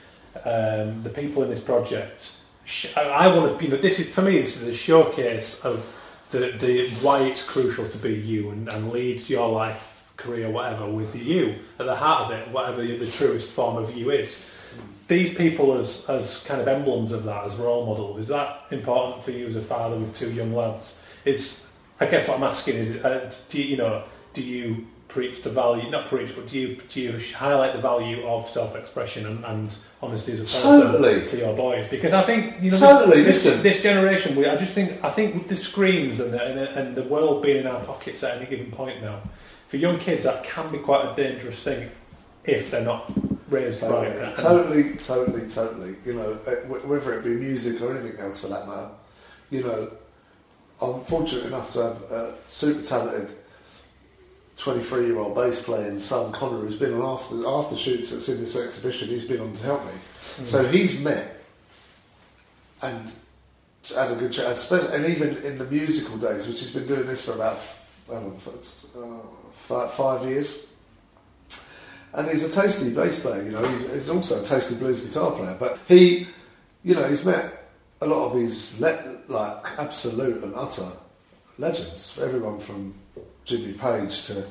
um, 0.44 1.02
the 1.02 1.10
people 1.10 1.42
in 1.42 1.50
this 1.50 1.60
project, 1.60 2.36
I, 2.96 3.00
I 3.02 3.26
want 3.34 3.58
to. 3.58 3.64
You 3.64 3.72
know, 3.72 3.76
this 3.76 3.98
is 3.98 4.08
for 4.08 4.22
me. 4.22 4.38
This 4.38 4.56
is 4.56 4.68
a 4.68 4.74
showcase 4.74 5.60
of 5.64 5.94
the, 6.30 6.52
the 6.52 6.88
why 7.02 7.22
it's 7.22 7.42
crucial 7.42 7.86
to 7.86 7.98
be 7.98 8.14
you 8.14 8.50
and, 8.50 8.68
and 8.68 8.92
lead 8.92 9.28
your 9.28 9.50
life, 9.50 10.04
career, 10.16 10.48
whatever, 10.48 10.86
with 10.86 11.14
you 11.16 11.56
at 11.78 11.86
the 11.86 11.96
heart 11.96 12.26
of 12.26 12.30
it, 12.30 12.48
whatever 12.48 12.82
the 12.82 13.10
truest 13.10 13.48
form 13.48 13.76
of 13.76 13.94
you 13.94 14.10
is 14.10 14.46
these 15.12 15.34
people 15.34 15.74
as 15.74 16.08
as 16.08 16.42
kind 16.44 16.60
of 16.60 16.66
emblems 16.66 17.12
of 17.12 17.24
that 17.24 17.44
as 17.44 17.54
role 17.56 17.84
models 17.84 18.18
is 18.18 18.28
that 18.28 18.64
important 18.70 19.22
for 19.22 19.30
you 19.30 19.46
as 19.46 19.56
a 19.56 19.60
father 19.60 19.96
with 19.96 20.14
two 20.14 20.32
young 20.32 20.54
lads 20.54 20.98
is 21.26 21.66
i 22.00 22.06
guess 22.06 22.26
what 22.26 22.38
i'm 22.38 22.42
asking 22.42 22.76
is 22.76 22.96
uh, 23.04 23.30
do 23.50 23.60
you, 23.60 23.64
you 23.64 23.76
know 23.76 24.02
do 24.32 24.42
you 24.42 24.86
preach 25.08 25.42
the 25.42 25.50
value 25.50 25.90
not 25.90 26.06
preach 26.06 26.34
but 26.34 26.46
do 26.46 26.58
you 26.58 26.76
do 26.88 26.98
you 26.98 27.20
highlight 27.34 27.74
the 27.74 27.80
value 27.80 28.26
of 28.26 28.48
self-expression 28.48 29.26
and, 29.26 29.44
and 29.44 29.76
honesty 30.00 30.32
as 30.32 30.40
a 30.40 30.44
person 30.44 30.62
Totally. 30.62 31.26
to 31.26 31.36
your 31.36 31.54
boys 31.54 31.86
because 31.86 32.14
i 32.14 32.22
think 32.22 32.62
you 32.62 32.70
know 32.70 32.78
Totally, 32.78 33.22
this, 33.22 33.44
listen. 33.44 33.62
this, 33.62 33.74
this 33.74 33.82
generation 33.82 34.34
we, 34.34 34.46
i 34.46 34.56
just 34.56 34.72
think 34.72 35.04
i 35.04 35.10
think 35.10 35.34
with 35.34 35.48
the 35.48 35.56
screens 35.56 36.20
and 36.20 36.32
the, 36.32 36.42
and, 36.42 36.58
the, 36.58 36.78
and 36.78 36.96
the 36.96 37.02
world 37.02 37.42
being 37.42 37.58
in 37.58 37.66
our 37.66 37.84
pockets 37.84 38.22
at 38.22 38.38
any 38.38 38.46
given 38.46 38.70
point 38.70 39.02
now 39.02 39.20
for 39.68 39.76
young 39.76 39.98
kids 39.98 40.24
that 40.24 40.42
can 40.42 40.72
be 40.72 40.78
quite 40.78 41.04
a 41.04 41.14
dangerous 41.14 41.62
thing 41.62 41.90
if 42.45 42.70
they're 42.70 42.84
not 42.84 43.11
raised 43.49 43.82
right 43.82 44.09
And- 44.09 44.36
Totally, 44.36 44.95
totally, 44.97 45.49
totally. 45.49 45.97
You 46.05 46.14
know, 46.14 46.32
uh, 46.47 46.51
whether 46.66 47.18
it 47.18 47.24
be 47.24 47.30
music 47.34 47.80
or 47.82 47.97
anything 47.97 48.18
else 48.20 48.38
for 48.40 48.49
that 48.49 48.66
matter. 48.66 48.90
You 49.51 49.62
know, 49.62 49.90
I'm 50.80 51.03
fortunate 51.05 51.47
enough 51.47 51.70
to 51.72 51.82
have 51.82 52.03
a 52.11 52.34
super 52.49 52.82
talented 52.82 53.36
23 54.57 55.07
year 55.07 55.18
old 55.18 55.34
bass 55.34 55.62
playing 55.62 55.99
son, 55.99 56.32
Connor, 56.32 56.59
who's 56.59 56.76
been 56.76 56.95
on 56.95 57.18
after, 57.18 57.47
after 57.47 57.76
shoots 57.76 58.11
that's 58.11 58.28
in 58.28 58.38
this 58.40 58.57
exhibition. 58.57 59.09
He's 59.09 59.24
been 59.24 59.40
on 59.40 59.53
to 59.53 59.62
help 59.64 59.84
me. 59.84 59.93
So 60.20 60.64
he's 60.66 61.01
met 61.01 61.43
and 62.80 63.11
had 63.95 64.12
a 64.12 64.16
good 64.16 64.32
chat, 64.32 64.70
and 64.72 65.07
even 65.07 65.38
in 65.38 65.59
the 65.59 65.64
musical 65.64 66.16
days, 66.16 66.47
which 66.47 66.61
he's 66.61 66.72
been 66.72 66.86
doing 66.86 67.07
this 67.07 67.24
for 67.24 67.32
about 67.32 67.59
I 68.09 68.14
don't 68.14 68.32
know, 68.47 69.22
for, 69.55 69.84
uh, 69.84 69.88
five 69.88 70.26
years. 70.28 70.66
And 72.14 72.28
he's 72.28 72.44
a 72.44 72.60
tasty 72.62 72.92
bass 72.94 73.20
player, 73.20 73.42
you 73.42 73.52
know. 73.52 73.64
He's 73.94 74.10
also 74.10 74.42
a 74.42 74.44
tasty 74.44 74.74
blues 74.74 75.00
guitar 75.04 75.30
player. 75.32 75.56
But 75.58 75.78
he, 75.88 76.28
you 76.84 76.94
know, 76.94 77.08
he's 77.08 77.24
met 77.24 77.70
a 78.00 78.06
lot 78.06 78.26
of 78.26 78.34
his 78.40 78.78
le- 78.80 79.18
like 79.28 79.78
absolute 79.78 80.42
and 80.42 80.54
utter 80.54 80.88
legends. 81.58 82.18
Everyone 82.22 82.58
from 82.58 82.94
Jimmy 83.44 83.72
Page 83.72 84.26
to 84.26 84.44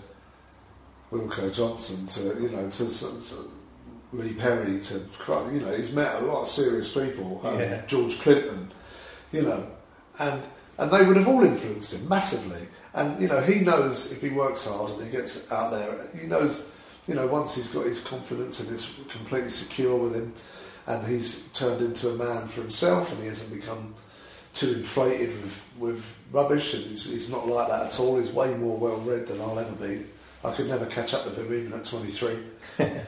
Wilko 1.12 1.54
Johnson 1.54 2.08
to 2.08 2.42
you 2.42 2.50
know 2.50 2.70
to, 2.70 2.88
to 2.88 3.52
Lee 4.14 4.34
Perry 4.34 4.80
to 4.80 5.02
you 5.52 5.60
know 5.60 5.72
he's 5.76 5.94
met 5.94 6.16
a 6.22 6.26
lot 6.26 6.42
of 6.44 6.48
serious 6.48 6.92
people. 6.94 7.42
Um, 7.44 7.60
Yeah. 7.60 7.86
George 7.86 8.20
Clinton, 8.22 8.72
you 9.32 9.44
know, 9.44 9.68
and 10.20 10.42
and 10.78 10.92
they 10.92 11.04
would 11.04 11.18
have 11.18 11.28
all 11.28 11.44
influenced 11.44 11.94
him 11.94 12.08
massively. 12.10 12.66
And 12.94 13.22
you 13.22 13.28
know 13.28 13.42
he 13.42 13.60
knows 13.60 14.12
if 14.12 14.22
he 14.22 14.30
works 14.30 14.66
hard 14.66 14.92
and 14.92 15.04
he 15.04 15.10
gets 15.12 15.52
out 15.52 15.72
there, 15.72 16.08
he 16.20 16.28
knows 16.28 16.72
you 17.08 17.16
know 17.16 17.28
once 17.28 17.56
he's 17.56 17.74
got 17.74 17.86
his 17.86 18.04
confidence 18.04 18.60
and 18.60 18.70
is 18.72 19.00
completely 19.10 19.50
secure 19.50 19.96
with 19.98 20.16
him, 20.16 20.34
and 20.88 21.06
he's 21.08 21.48
turned 21.50 21.82
into 21.82 22.10
a 22.10 22.16
man 22.16 22.48
for 22.48 22.62
himself 22.62 23.12
and 23.12 23.22
he 23.22 23.28
hasn't 23.28 23.54
become 23.54 23.94
too 24.54 24.74
inflated 24.74 25.30
with, 25.42 25.66
with 25.78 26.18
rubbish 26.32 26.74
and 26.74 26.84
he's, 26.86 27.10
he's 27.10 27.30
not 27.30 27.48
like 27.48 27.68
that 27.70 27.86
at 27.86 28.00
all. 28.00 28.18
He's 28.18 28.32
way 28.32 28.54
more 28.56 28.78
well 28.78 28.98
read 28.98 29.28
than 29.28 29.40
I'll 29.42 29.58
ever 29.58 29.76
be. 29.76 30.06
I 30.44 30.54
could 30.54 30.68
never 30.68 30.86
catch 30.88 31.14
up 31.14 31.26
with 31.26 31.38
him 31.38 31.54
even 31.54 31.74
at 31.74 31.84
23. 31.84 32.38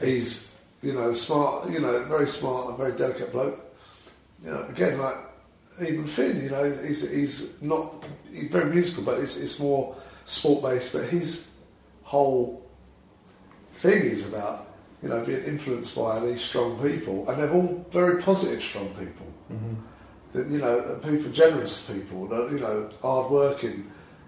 he's, 0.00 0.56
you 0.82 0.92
know, 0.92 1.12
smart, 1.12 1.70
you 1.70 1.80
know, 1.80 2.04
very 2.04 2.26
smart 2.26 2.68
and 2.68 2.78
very 2.78 2.92
delicate 2.92 3.32
bloke. 3.32 3.60
You 4.42 4.52
know, 4.52 4.62
again, 4.68 4.98
like 4.98 5.16
even 5.82 6.06
Finn, 6.06 6.42
you 6.42 6.50
know, 6.50 6.70
he's, 6.70 7.10
he's 7.10 7.60
not, 7.60 8.04
he's 8.30 8.50
very 8.50 8.70
musical, 8.70 9.02
but 9.02 9.18
it's, 9.18 9.36
it's 9.36 9.58
more 9.58 9.96
sport 10.24 10.62
based. 10.62 10.92
But 10.92 11.08
his 11.08 11.50
whole 12.04 12.63
thing 13.84 14.02
is 14.02 14.28
about, 14.32 14.66
you 15.02 15.08
know, 15.10 15.20
being 15.24 15.44
influenced 15.44 15.94
by 15.96 16.18
these 16.20 16.40
strong 16.40 16.80
people, 16.80 17.28
and 17.28 17.38
they're 17.38 17.52
all 17.52 17.86
very 17.90 18.22
positive, 18.22 18.62
strong 18.62 18.88
people. 19.02 19.26
Mhm. 19.52 19.76
that 20.32 20.46
you 20.48 20.58
know 20.58 20.98
people 21.02 21.30
generous 21.30 21.74
people 21.92 22.26
that 22.26 22.50
you 22.50 22.58
know 22.58 22.88
hard 23.02 23.30
working 23.30 23.76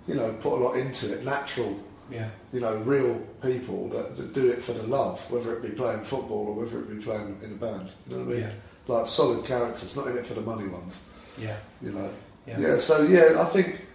you 0.06 0.14
know 0.14 0.30
put 0.44 0.52
a 0.58 0.60
lot 0.64 0.74
into 0.76 1.12
it 1.12 1.24
natural 1.24 1.72
yeah. 2.10 2.28
you 2.52 2.60
know 2.60 2.76
real 2.94 3.14
people 3.42 3.88
that, 3.88 4.16
that 4.16 4.32
do 4.32 4.44
it 4.50 4.62
for 4.62 4.72
the 4.72 4.86
love 4.98 5.18
whether 5.32 5.56
it 5.56 5.62
be 5.62 5.70
playing 5.70 6.02
football 6.04 6.44
or 6.48 6.54
whether 6.60 6.78
it 6.78 6.88
be 6.96 7.02
playing 7.02 7.36
in 7.42 7.50
a 7.52 7.56
band 7.56 7.88
you 8.06 8.16
know 8.16 8.24
what 8.24 8.28
I 8.28 8.34
mean? 8.34 8.40
Yeah. 8.42 8.94
Like 8.94 9.08
solid 9.08 9.44
characters 9.44 9.96
not 9.96 10.06
in 10.06 10.16
it 10.16 10.26
for 10.26 10.34
the 10.34 10.42
money 10.52 10.68
ones. 10.68 11.08
Yeah. 11.38 11.56
You 11.82 11.90
know? 11.90 12.10
Yeah. 12.46 12.60
Yeah, 12.60 12.76
so 12.76 13.02
yeah 13.02 13.40
I 13.40 13.46
think 13.46 13.85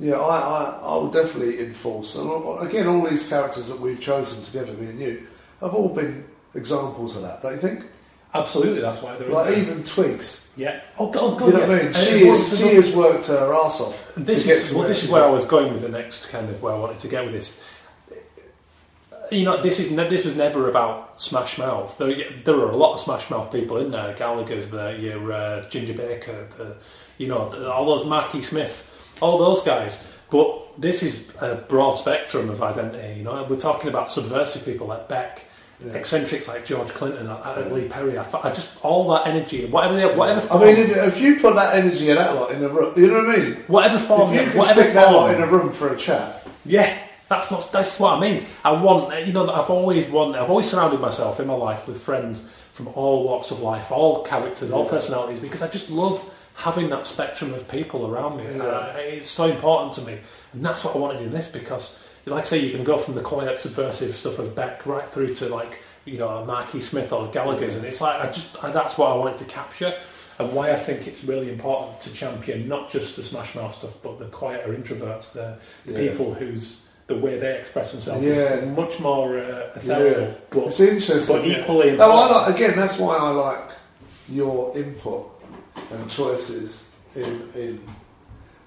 yeah 0.00 0.14
I, 0.14 0.38
I, 0.38 0.80
I 0.82 0.94
will 0.96 1.10
definitely 1.10 1.60
enforce 1.60 2.16
and 2.16 2.28
again 2.60 2.86
all 2.86 3.06
these 3.06 3.28
characters 3.28 3.68
that 3.68 3.80
we've 3.80 4.00
chosen 4.00 4.42
together 4.42 4.72
me 4.74 4.90
and 4.90 5.00
you 5.00 5.26
have 5.60 5.74
all 5.74 5.88
been 5.88 6.24
examples 6.54 7.16
of 7.16 7.22
that 7.22 7.42
don't 7.42 7.52
you 7.52 7.58
think 7.58 7.86
absolutely 8.34 8.80
that's 8.80 9.02
why 9.02 9.16
they're 9.16 9.28
like 9.28 9.56
even 9.56 9.82
Twigs 9.82 10.48
yeah 10.56 10.80
oh 10.98 11.10
god, 11.10 11.22
oh, 11.22 11.36
god 11.36 11.46
you 11.46 11.52
know 11.52 11.60
yeah. 11.60 11.68
what 11.68 11.80
I 11.80 11.82
mean 11.84 11.92
she 11.92 12.28
is 12.28 12.58
she 12.58 12.74
has 12.74 12.94
worked 12.94 13.26
her 13.26 13.54
ass 13.54 13.80
off 13.80 14.12
This 14.16 14.42
to 14.42 14.48
get 14.48 14.56
is 14.58 14.68
to 14.68 14.74
well, 14.74 14.80
where 14.80 14.88
this 14.88 15.04
is 15.04 15.10
where 15.10 15.24
I 15.24 15.30
was 15.30 15.44
going 15.44 15.72
with 15.72 15.82
the 15.82 15.88
next 15.88 16.26
kind 16.26 16.48
of 16.48 16.60
where 16.62 16.74
I 16.74 16.78
wanted 16.78 16.98
to 16.98 17.08
get 17.08 17.24
with 17.24 17.34
this. 17.34 17.60
You 19.30 19.44
know, 19.44 19.60
this 19.60 19.78
is 19.78 19.90
ne- 19.90 20.08
this 20.08 20.24
was 20.24 20.34
never 20.34 20.70
about 20.70 21.20
Smash 21.20 21.58
Mouth. 21.58 21.98
There, 21.98 22.14
there 22.44 22.54
are 22.56 22.70
a 22.70 22.76
lot 22.76 22.94
of 22.94 23.00
Smash 23.00 23.28
Mouth 23.28 23.52
people 23.52 23.76
in 23.76 23.90
there. 23.90 24.14
Gallagher's 24.14 24.70
there, 24.70 24.96
your 24.96 25.32
uh, 25.32 25.68
Ginger 25.68 25.92
Baker, 25.92 26.48
the, 26.56 26.76
you 27.18 27.28
know, 27.28 27.70
all 27.70 27.84
those 27.84 28.06
Marky 28.06 28.40
Smith, 28.40 28.87
all 29.20 29.38
those 29.38 29.62
guys. 29.62 30.02
But 30.30 30.80
this 30.80 31.02
is 31.02 31.30
a 31.40 31.56
broad 31.56 31.92
spectrum 31.92 32.50
of 32.50 32.62
identity. 32.62 33.18
You 33.18 33.24
know, 33.24 33.46
we're 33.48 33.56
talking 33.56 33.88
about 33.88 34.10
subversive 34.10 34.64
people 34.64 34.86
like 34.86 35.08
Beck, 35.08 35.44
Yeah. 35.84 35.92
eccentrics 35.94 36.46
like 36.48 36.64
George 36.64 36.88
Clinton, 36.88 37.26
uh, 37.28 37.68
Lee 37.72 37.88
Perry. 37.88 38.18
I, 38.18 38.26
I 38.42 38.50
just 38.52 38.76
all 38.84 39.08
that 39.12 39.26
energy, 39.26 39.64
whatever 39.66 39.96
they, 39.96 40.06
whatever 40.14 40.46
I 40.52 40.58
mean, 40.58 40.76
if, 40.76 40.96
if 40.96 41.20
you 41.20 41.36
put 41.40 41.54
that 41.54 41.74
energy 41.76 42.10
and 42.10 42.18
that 42.18 42.34
lot 42.34 42.50
in 42.50 42.62
a 42.62 42.68
room, 42.68 42.92
you 42.96 43.06
know 43.08 43.24
what 43.24 43.38
I 43.38 43.38
mean? 43.38 43.54
whatever 43.68 43.98
form, 43.98 44.34
If 44.34 44.40
you 44.40 44.46
could 44.50 44.58
whatever 44.58 44.80
stick 44.82 44.94
that 44.94 45.12
lot 45.12 45.34
in 45.34 45.40
a 45.40 45.46
room 45.46 45.72
for 45.72 45.92
a 45.94 45.96
chat, 45.96 46.46
Yeah, 46.66 46.92
that's 47.28 47.50
what 47.50 47.70
that's 47.72 47.98
what 48.00 48.18
I 48.18 48.20
mean. 48.20 48.46
I 48.64 48.72
want 48.72 49.26
you 49.26 49.32
know 49.32 49.48
I've 49.50 49.70
always 49.70 50.06
wanted 50.08 50.40
I've 50.40 50.50
always 50.50 50.68
surrounded 50.68 51.00
myself 51.00 51.40
in 51.40 51.46
my 51.46 51.54
life 51.54 51.86
with 51.86 52.00
friends 52.02 52.48
from 52.72 52.88
all 52.88 53.24
walks 53.24 53.50
of 53.50 53.60
life, 53.60 53.90
all 53.92 54.22
characters, 54.24 54.70
all 54.70 54.84
personalities 54.88 55.40
because 55.40 55.62
I 55.62 55.68
just 55.68 55.90
love 55.90 56.18
having 56.58 56.90
that 56.90 57.06
spectrum 57.06 57.54
of 57.54 57.68
people 57.68 58.04
around 58.06 58.36
me. 58.36 58.44
Yeah. 58.56 58.64
Uh, 58.64 58.92
it's 58.98 59.30
so 59.30 59.44
important 59.44 59.92
to 59.94 60.00
me, 60.02 60.18
and 60.52 60.64
that's 60.64 60.82
what 60.84 60.94
I 60.96 60.98
want 60.98 61.12
to 61.14 61.18
do 61.20 61.26
in 61.26 61.32
this 61.32 61.46
because, 61.48 61.96
like 62.26 62.42
I 62.42 62.46
say, 62.46 62.58
you 62.58 62.72
can 62.72 62.82
go 62.84 62.98
from 62.98 63.14
the 63.14 63.20
quiet, 63.20 63.56
subversive 63.58 64.14
stuff 64.16 64.38
of 64.40 64.54
Beck 64.56 64.84
right 64.84 65.08
through 65.08 65.34
to 65.36 65.48
like 65.48 65.78
you 66.04 66.18
know 66.18 66.28
a 66.28 66.44
Marky 66.44 66.80
Smith 66.80 67.12
or 67.12 67.28
Gallagher's, 67.28 67.76
and 67.76 67.84
it's 67.86 68.00
like 68.00 68.20
I 68.20 68.30
just 68.32 68.62
I, 68.62 68.70
that's 68.72 68.98
what 68.98 69.12
I 69.12 69.16
wanted 69.16 69.38
to 69.38 69.44
capture. 69.44 69.94
And 70.40 70.52
why 70.52 70.70
I 70.70 70.76
think 70.76 71.08
it's 71.08 71.24
really 71.24 71.48
important 71.50 72.00
to 72.02 72.12
champion 72.12 72.68
not 72.68 72.88
just 72.90 73.16
the 73.16 73.24
Smash 73.24 73.56
Mouth 73.56 73.74
stuff, 73.76 73.94
but 74.02 74.20
the 74.20 74.26
quieter 74.26 74.72
introverts, 74.72 75.32
the, 75.32 75.58
the 75.84 75.92
Yeah. 76.04 76.10
people 76.10 76.32
whose 76.34 76.82
the 77.08 77.16
way 77.16 77.38
they 77.38 77.56
express 77.58 77.90
themselves 77.92 78.22
Yeah. 78.24 78.32
is 78.54 78.76
much 78.76 79.00
more 79.00 79.38
uh, 79.38 79.70
ethereal, 79.74 80.20
Yeah. 80.20 80.34
but, 80.50 80.64
It's 80.66 80.78
interesting. 80.78 81.36
but 81.36 81.44
yeah. 81.46 81.60
equally 81.60 81.96
No, 81.96 82.10
I 82.12 82.30
like, 82.30 82.54
again, 82.54 82.76
that's 82.76 82.98
why 82.98 83.16
I 83.16 83.30
like 83.30 83.70
your 84.28 84.76
input 84.78 85.37
and 85.90 86.10
choices 86.10 86.90
in, 87.14 87.48
in 87.54 87.80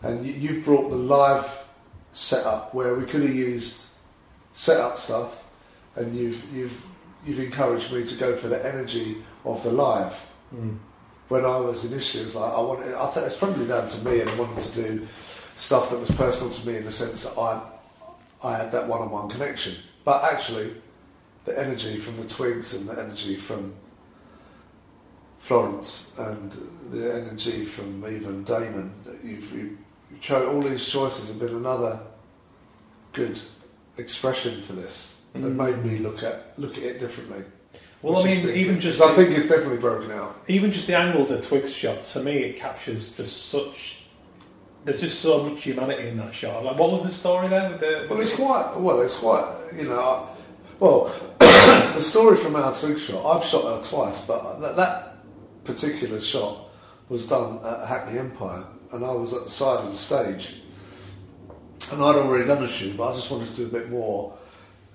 and 0.04 0.26
you, 0.26 0.34
you've 0.34 0.66
brought 0.66 0.90
the 0.90 0.96
live 0.96 1.64
setup 2.12 2.74
where 2.74 2.96
we 2.96 3.06
could 3.06 3.22
have 3.22 3.34
used 3.34 3.86
setup 4.52 4.98
stuff, 4.98 5.44
and 5.96 6.16
you've 6.16 6.52
you've 6.54 6.86
you've 7.26 7.40
encouraged 7.40 7.94
me 7.94 8.04
to 8.04 8.16
go 8.16 8.36
for 8.36 8.48
the 8.48 8.66
energy 8.66 9.18
of 9.46 9.64
the 9.64 9.72
live. 9.72 10.32
Mm. 10.54 10.78
When 11.28 11.46
I 11.46 11.58
was 11.58 11.90
initially, 11.90 12.24
it 12.24 12.26
was 12.26 12.36
like 12.36 12.54
I 12.54 12.60
wanted. 12.60 12.94
I 12.94 13.08
think 13.08 13.26
it's 13.26 13.38
probably 13.38 13.68
down 13.68 13.88
to 13.88 14.06
me, 14.10 14.22
and 14.22 14.30
I 14.30 14.36
wanted 14.36 14.60
to 14.60 14.84
do 14.84 15.08
stuff 15.56 15.90
that 15.92 16.00
was 16.00 16.12
personal 16.12 16.52
to 16.52 16.68
me 16.68 16.78
in 16.78 16.84
the 16.84 16.92
sense 16.92 17.24
that 17.24 17.40
I 17.40 17.62
I 18.44 18.58
had 18.58 18.72
that 18.72 18.88
one-on-one 18.88 19.30
connection. 19.30 19.76
But 20.04 20.24
actually, 20.24 20.74
the 21.46 21.58
energy 21.58 21.98
from 21.98 22.18
the 22.18 22.28
Twigs 22.28 22.74
and 22.74 22.88
the 22.88 23.00
energy 23.00 23.36
from 23.36 23.74
Florence 25.42 26.12
and 26.18 26.52
the 26.92 27.14
energy 27.14 27.66
from 27.66 28.06
even 28.06 28.44
Damon, 28.44 28.94
that 29.06 29.24
you've, 29.24 29.52
you 29.54 29.78
chose 30.22 30.48
all 30.48 30.62
these 30.62 30.88
choices 30.88 31.30
have 31.30 31.40
been 31.40 31.56
another 31.58 32.00
good 33.14 33.40
expression 33.98 34.62
for 34.62 34.74
this 34.74 35.22
that 35.34 35.40
Mm. 35.42 35.56
made 35.56 35.86
me 35.86 35.98
look 36.00 36.24
at 36.24 36.54
look 36.58 36.78
at 36.78 36.84
it 36.84 37.00
differently. 37.00 37.44
Well, 38.02 38.20
I 38.22 38.26
mean, 38.26 38.50
even 38.50 38.80
just 38.80 39.00
'Cause 39.00 39.12
I 39.12 39.16
think 39.16 39.36
it's 39.38 39.48
definitely 39.48 39.78
broken 39.78 40.12
out. 40.12 40.36
even 40.48 40.72
just 40.72 40.88
the 40.88 40.96
angle 40.98 41.22
of 41.24 41.30
the 41.30 41.40
Twigs 41.42 41.74
shot 41.74 42.06
for 42.06 42.20
me, 42.20 42.34
it 42.44 42.58
captures 42.58 43.10
just 43.10 43.50
such. 43.50 43.98
There's 44.86 45.02
just 45.02 45.20
so 45.22 45.44
much 45.44 45.62
humanity 45.64 46.08
in 46.08 46.18
that 46.18 46.34
shot. 46.34 46.66
Like, 46.66 46.78
what 46.78 46.92
was 46.92 47.04
the 47.04 47.12
story 47.12 47.48
there 47.48 47.70
with 47.70 47.80
the? 47.80 48.08
Well, 48.10 48.20
it's 48.20 48.36
quite 48.36 48.76
well. 48.78 49.02
It's 49.02 49.18
quite 49.18 49.46
you 49.76 49.84
know. 49.86 50.00
I- 50.00 50.28
Well, 50.80 51.12
the 51.40 52.02
story 52.02 52.36
from 52.38 52.56
our 52.56 52.74
twig 52.76 52.98
shot. 53.00 53.24
I've 53.26 53.44
shot 53.46 53.64
her 53.64 53.82
twice, 53.88 54.26
but 54.26 54.60
that, 54.62 54.76
that 54.78 55.11
particular 55.64 56.20
shot 56.20 56.70
was 57.10 57.28
done 57.28 57.60
at 57.64 57.88
Hackney 57.88 58.20
Empire, 58.20 58.64
and 58.92 59.06
I 59.06 59.12
was 59.12 59.34
at 59.34 59.44
the 59.44 59.50
side 59.50 59.80
of 59.80 59.90
the 59.90 59.96
stage, 59.96 60.62
and 61.92 62.02
I'd 62.02 62.16
already 62.16 62.46
done 62.46 62.64
a 62.64 62.68
shoot, 62.68 62.96
but 62.96 63.12
I 63.12 63.16
just 63.16 63.30
wanted 63.30 63.50
to 63.50 63.56
do 63.56 63.66
a 63.66 63.80
bit 63.80 63.90
more, 63.90 64.38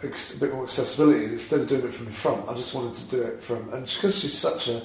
a 0.03 0.07
bit 0.07 0.53
more 0.53 0.65
accessibility. 0.65 1.25
And 1.25 1.33
instead 1.33 1.61
of 1.61 1.69
doing 1.69 1.85
it 1.85 1.93
from 1.93 2.07
the 2.07 2.13
front, 2.13 2.49
I 2.49 2.55
just 2.55 2.75
wanted 2.75 2.95
to 2.95 3.17
do 3.17 3.23
it 3.23 3.43
from, 3.43 3.73
and 3.75 3.85
because 3.85 4.19
she's 4.19 4.37
such 4.37 4.69
a 4.69 4.83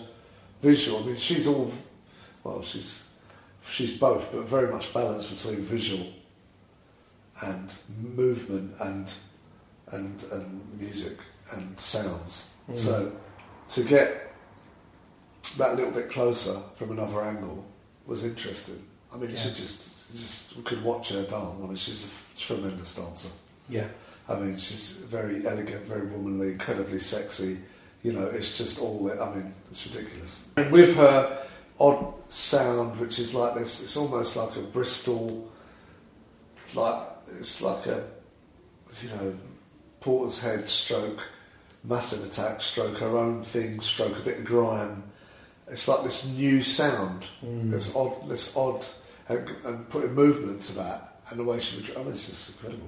visual. 0.61 1.03
I 1.03 1.05
mean, 1.05 1.15
she's 1.17 1.47
all, 1.47 1.71
well, 2.43 2.63
she's 2.63 3.07
she's 3.67 3.97
both, 3.97 4.32
but 4.32 4.43
very 4.45 4.71
much 4.71 4.93
balanced 4.93 5.29
between 5.29 5.61
visual 5.61 6.07
and 7.43 7.73
movement 8.15 8.73
and 8.82 9.13
and 9.88 10.23
and 10.32 10.79
music 10.79 11.17
and 11.53 11.79
sounds. 11.79 12.53
Mm. 12.69 12.77
So 12.77 13.11
to 13.69 13.84
get 13.84 14.30
that 15.57 15.75
little 15.75 15.91
bit 15.91 16.09
closer 16.11 16.59
from 16.75 16.91
another 16.91 17.21
angle 17.23 17.63
was 18.05 18.23
interesting. 18.23 18.81
I 19.13 19.17
mean, 19.17 19.29
she 19.35 19.49
just 19.49 20.11
just 20.13 20.57
we 20.57 20.63
could 20.63 20.83
watch 20.83 21.09
her 21.09 21.23
dance. 21.23 21.61
I 21.63 21.65
mean, 21.67 21.75
she's 21.75 22.05
a 22.05 22.37
tremendous 22.39 22.95
dancer. 22.95 23.29
yeah, 23.69 23.87
I 24.27 24.35
mean, 24.39 24.57
she's 24.57 24.97
very 25.09 25.45
elegant, 25.47 25.83
very 25.85 26.05
womanly, 26.07 26.51
incredibly 26.53 26.99
sexy. 26.99 27.57
You 28.03 28.13
know, 28.13 28.25
it's 28.27 28.57
just 28.57 28.79
all. 28.81 29.03
that- 29.05 29.21
I 29.21 29.35
mean, 29.35 29.53
it's 29.69 29.85
ridiculous. 29.85 30.49
And 30.57 30.71
with 30.71 30.95
her 30.95 31.45
odd 31.79 32.13
sound, 32.29 32.99
which 32.99 33.19
is 33.19 33.33
like 33.33 33.55
this, 33.55 33.81
it's 33.83 33.95
almost 33.97 34.35
like 34.35 34.55
a 34.55 34.61
Bristol. 34.61 35.51
Like 36.75 37.03
it's 37.39 37.61
like 37.61 37.85
a, 37.87 38.03
you 39.01 39.09
know, 39.09 39.35
Portishead 40.01 40.67
stroke, 40.67 41.21
Massive 41.83 42.23
Attack 42.25 42.61
stroke, 42.61 42.97
her 42.97 43.17
own 43.17 43.43
thing 43.43 43.79
stroke, 43.79 44.17
a 44.17 44.21
bit 44.21 44.39
of 44.39 44.45
grime. 44.45 45.03
It's 45.72 45.88
like 45.88 46.03
this 46.03 46.28
new 46.36 46.61
sound. 46.61 47.26
Mm. 47.43 47.72
This 47.72 47.95
odd, 47.95 48.30
this 48.30 48.55
odd, 48.57 48.86
and, 49.30 49.49
and 49.63 49.89
putting 49.89 50.13
movement 50.13 50.61
to 50.61 50.76
that, 50.76 51.22
and 51.30 51.39
the 51.39 51.43
way 51.43 51.59
she 51.59 51.78
would. 51.78 51.89
I 51.95 52.03
mean, 52.03 52.11
it's 52.11 52.28
just 52.30 52.55
incredible. 52.57 52.88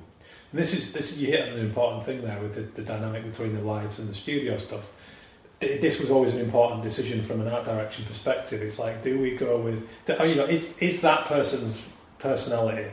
And 0.52 0.60
this 0.62 0.74
is 0.74 0.92
this 0.94 1.18
you 1.18 1.28
hit 1.28 1.48
on 1.50 1.58
an 1.58 1.66
important 1.66 2.04
thing 2.04 2.22
there 2.22 2.40
with 2.40 2.56
the, 2.56 2.62
the 2.62 2.84
dynamic 2.88 3.24
between 3.24 3.56
the 3.56 3.62
lives 3.62 4.00
and 4.00 4.08
the 4.10 4.14
studio 4.14 4.58
stuff. 4.58 4.92
This 5.60 6.00
was 6.02 6.12
always 6.12 6.34
an 6.34 6.42
important 6.42 6.84
decision 6.84 7.22
from 7.22 7.40
an 7.40 7.48
art 7.48 7.64
direction 7.64 8.04
perspective. 8.06 8.62
It's 8.62 8.80
like, 8.80 9.02
do 9.02 9.18
we 9.18 9.36
go 9.36 9.62
with, 9.62 9.88
oh, 10.10 10.24
you 10.26 10.36
know, 10.36 10.46
is 10.46 10.78
is 10.80 11.00
that 11.02 11.26
person's 11.26 11.82
personality 12.20 12.92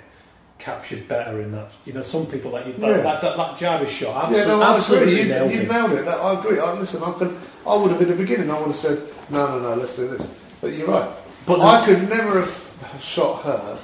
captured 0.58 1.08
better 1.08 1.40
in 1.40 1.50
that? 1.50 1.72
You 1.84 1.94
know, 1.94 2.02
some 2.02 2.26
people 2.26 2.52
like 2.52 2.66
you, 2.66 2.74
Yeah. 2.78 2.98
that, 2.98 3.02
that, 3.02 3.22
that, 3.22 3.36
that 3.36 3.58
Jarvis 3.58 3.90
shot, 3.90 4.30
yeah, 4.30 4.38
absolutely, 4.38 4.64
no, 4.64 4.76
absolutely. 4.76 5.20
You, 5.22 5.24
nails 5.28 5.54
you 5.54 5.60
it. 5.62 5.68
nailed 5.68 5.92
it. 5.92 6.04
That, 6.04 6.20
I 6.20 6.38
agree. 6.38 6.60
I, 6.60 6.72
listen, 6.74 7.02
I 7.02 7.12
could, 7.12 7.36
I 7.66 7.74
would 7.74 7.90
have 7.90 8.00
in 8.02 8.08
the 8.08 8.14
beginning. 8.14 8.50
I 8.52 8.58
would 8.58 8.68
have 8.68 8.76
said, 8.76 9.02
no, 9.30 9.46
no, 9.46 9.60
no, 9.60 9.74
let's 9.74 9.96
do 9.96 10.08
this. 10.08 10.34
But 10.60 10.72
you're 10.72 10.88
right. 10.88 11.10
But 11.46 11.60
I 11.60 11.86
could 11.86 12.08
never 12.08 12.40
have 12.40 13.00
shot 13.00 13.42
her 13.44 13.78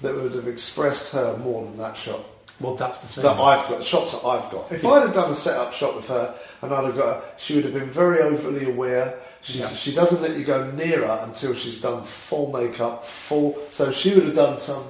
that 0.00 0.14
would 0.14 0.34
have 0.34 0.48
expressed 0.48 1.12
her 1.12 1.36
more 1.38 1.64
than 1.64 1.76
that 1.78 1.96
shot 1.96 2.20
well, 2.60 2.74
that's 2.74 2.98
the 2.98 3.06
thing. 3.06 3.24
that 3.24 3.40
I've 3.40 3.66
got. 3.68 3.82
Shots 3.82 4.12
that 4.12 4.26
I've 4.26 4.50
got. 4.50 4.70
If 4.70 4.84
I'd 4.84 5.00
have 5.00 5.14
done 5.14 5.30
a 5.30 5.34
setup 5.34 5.72
shot 5.72 5.96
with 5.96 6.06
her 6.08 6.34
and 6.60 6.72
I'd 6.72 6.84
have 6.84 6.96
got 6.96 7.16
her, 7.16 7.22
she 7.38 7.54
would 7.54 7.64
have 7.64 7.72
been 7.72 7.90
very 7.90 8.20
overly 8.20 8.66
aware. 8.66 9.18
She's, 9.40 9.60
Yeah. 9.60 9.66
She 9.68 9.94
doesn't 9.94 10.20
let 10.20 10.38
you 10.38 10.44
go 10.44 10.70
near 10.72 11.06
her 11.06 11.20
until 11.24 11.54
she's 11.54 11.80
done 11.80 12.02
full 12.04 12.52
makeup, 12.52 13.04
full. 13.04 13.58
So 13.70 13.90
she 13.90 14.14
would 14.14 14.24
have 14.24 14.34
done 14.34 14.58
some. 14.58 14.84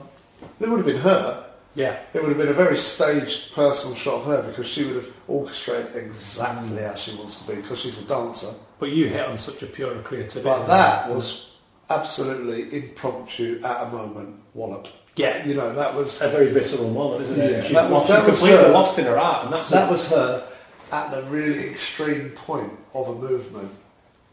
It 0.59 0.69
would 0.69 0.79
have 0.79 0.87
been 0.87 0.99
her. 0.99 1.47
Yeah, 1.75 2.01
It 2.15 2.21
would 2.23 2.29
have 2.31 2.39
been 2.39 2.49
a 2.49 2.53
very 2.53 2.77
staged, 2.77 3.55
personal 3.55 3.95
shot 3.95 4.21
of 4.21 4.25
her 4.27 4.43
because 4.43 4.67
she 4.67 4.85
would 4.85 4.97
have 4.97 5.09
orchestrated 5.29 5.95
exactly 5.97 6.83
how 6.83 6.95
she 6.95 7.15
wants 7.17 7.45
to 7.45 7.53
be 7.55 7.61
because 7.63 7.81
she's 7.81 8.03
a 8.05 8.09
dancer. 8.09 8.53
but 8.79 8.91
you 8.91 9.09
hit 9.09 9.25
on 9.27 9.37
such 9.39 9.63
a 9.63 9.67
pure 9.67 9.95
creativity. 10.03 10.43
But 10.49 10.67
that 10.67 11.09
was 11.09 11.51
absolutely 11.89 12.77
impromptu 12.77 13.61
at 13.65 13.87
a 13.87 13.91
moment 13.91 14.37
wallop. 14.55 14.89
yeah, 15.17 15.45
You 15.45 15.55
know, 15.55 15.73
that 15.75 15.95
was 15.95 16.21
a 16.23 16.29
very 16.29 16.47
visceral 16.49 16.91
moment, 16.91 17.23
isn't 17.23 17.41
it? 17.41 17.51
Yeah, 17.51 17.63
She's 17.63 17.73
that 17.75 17.85
was- 17.91 17.93
lost, 17.93 18.09
that 18.09 18.27
was 18.27 18.39
completely 18.39 18.65
her. 18.65 18.73
lost 18.73 18.99
in 18.99 19.05
her 19.07 19.19
art, 19.19 19.45
and 19.45 19.53
that's 19.53 19.69
that 19.71 19.89
a- 19.89 19.91
was 19.91 20.09
her 20.11 20.45
at 20.93 21.11
the 21.11 21.23
really 21.25 21.69
extreme 21.69 22.31
point 22.31 22.73
of 22.95 23.09
a 23.09 23.15
movement, 23.15 23.71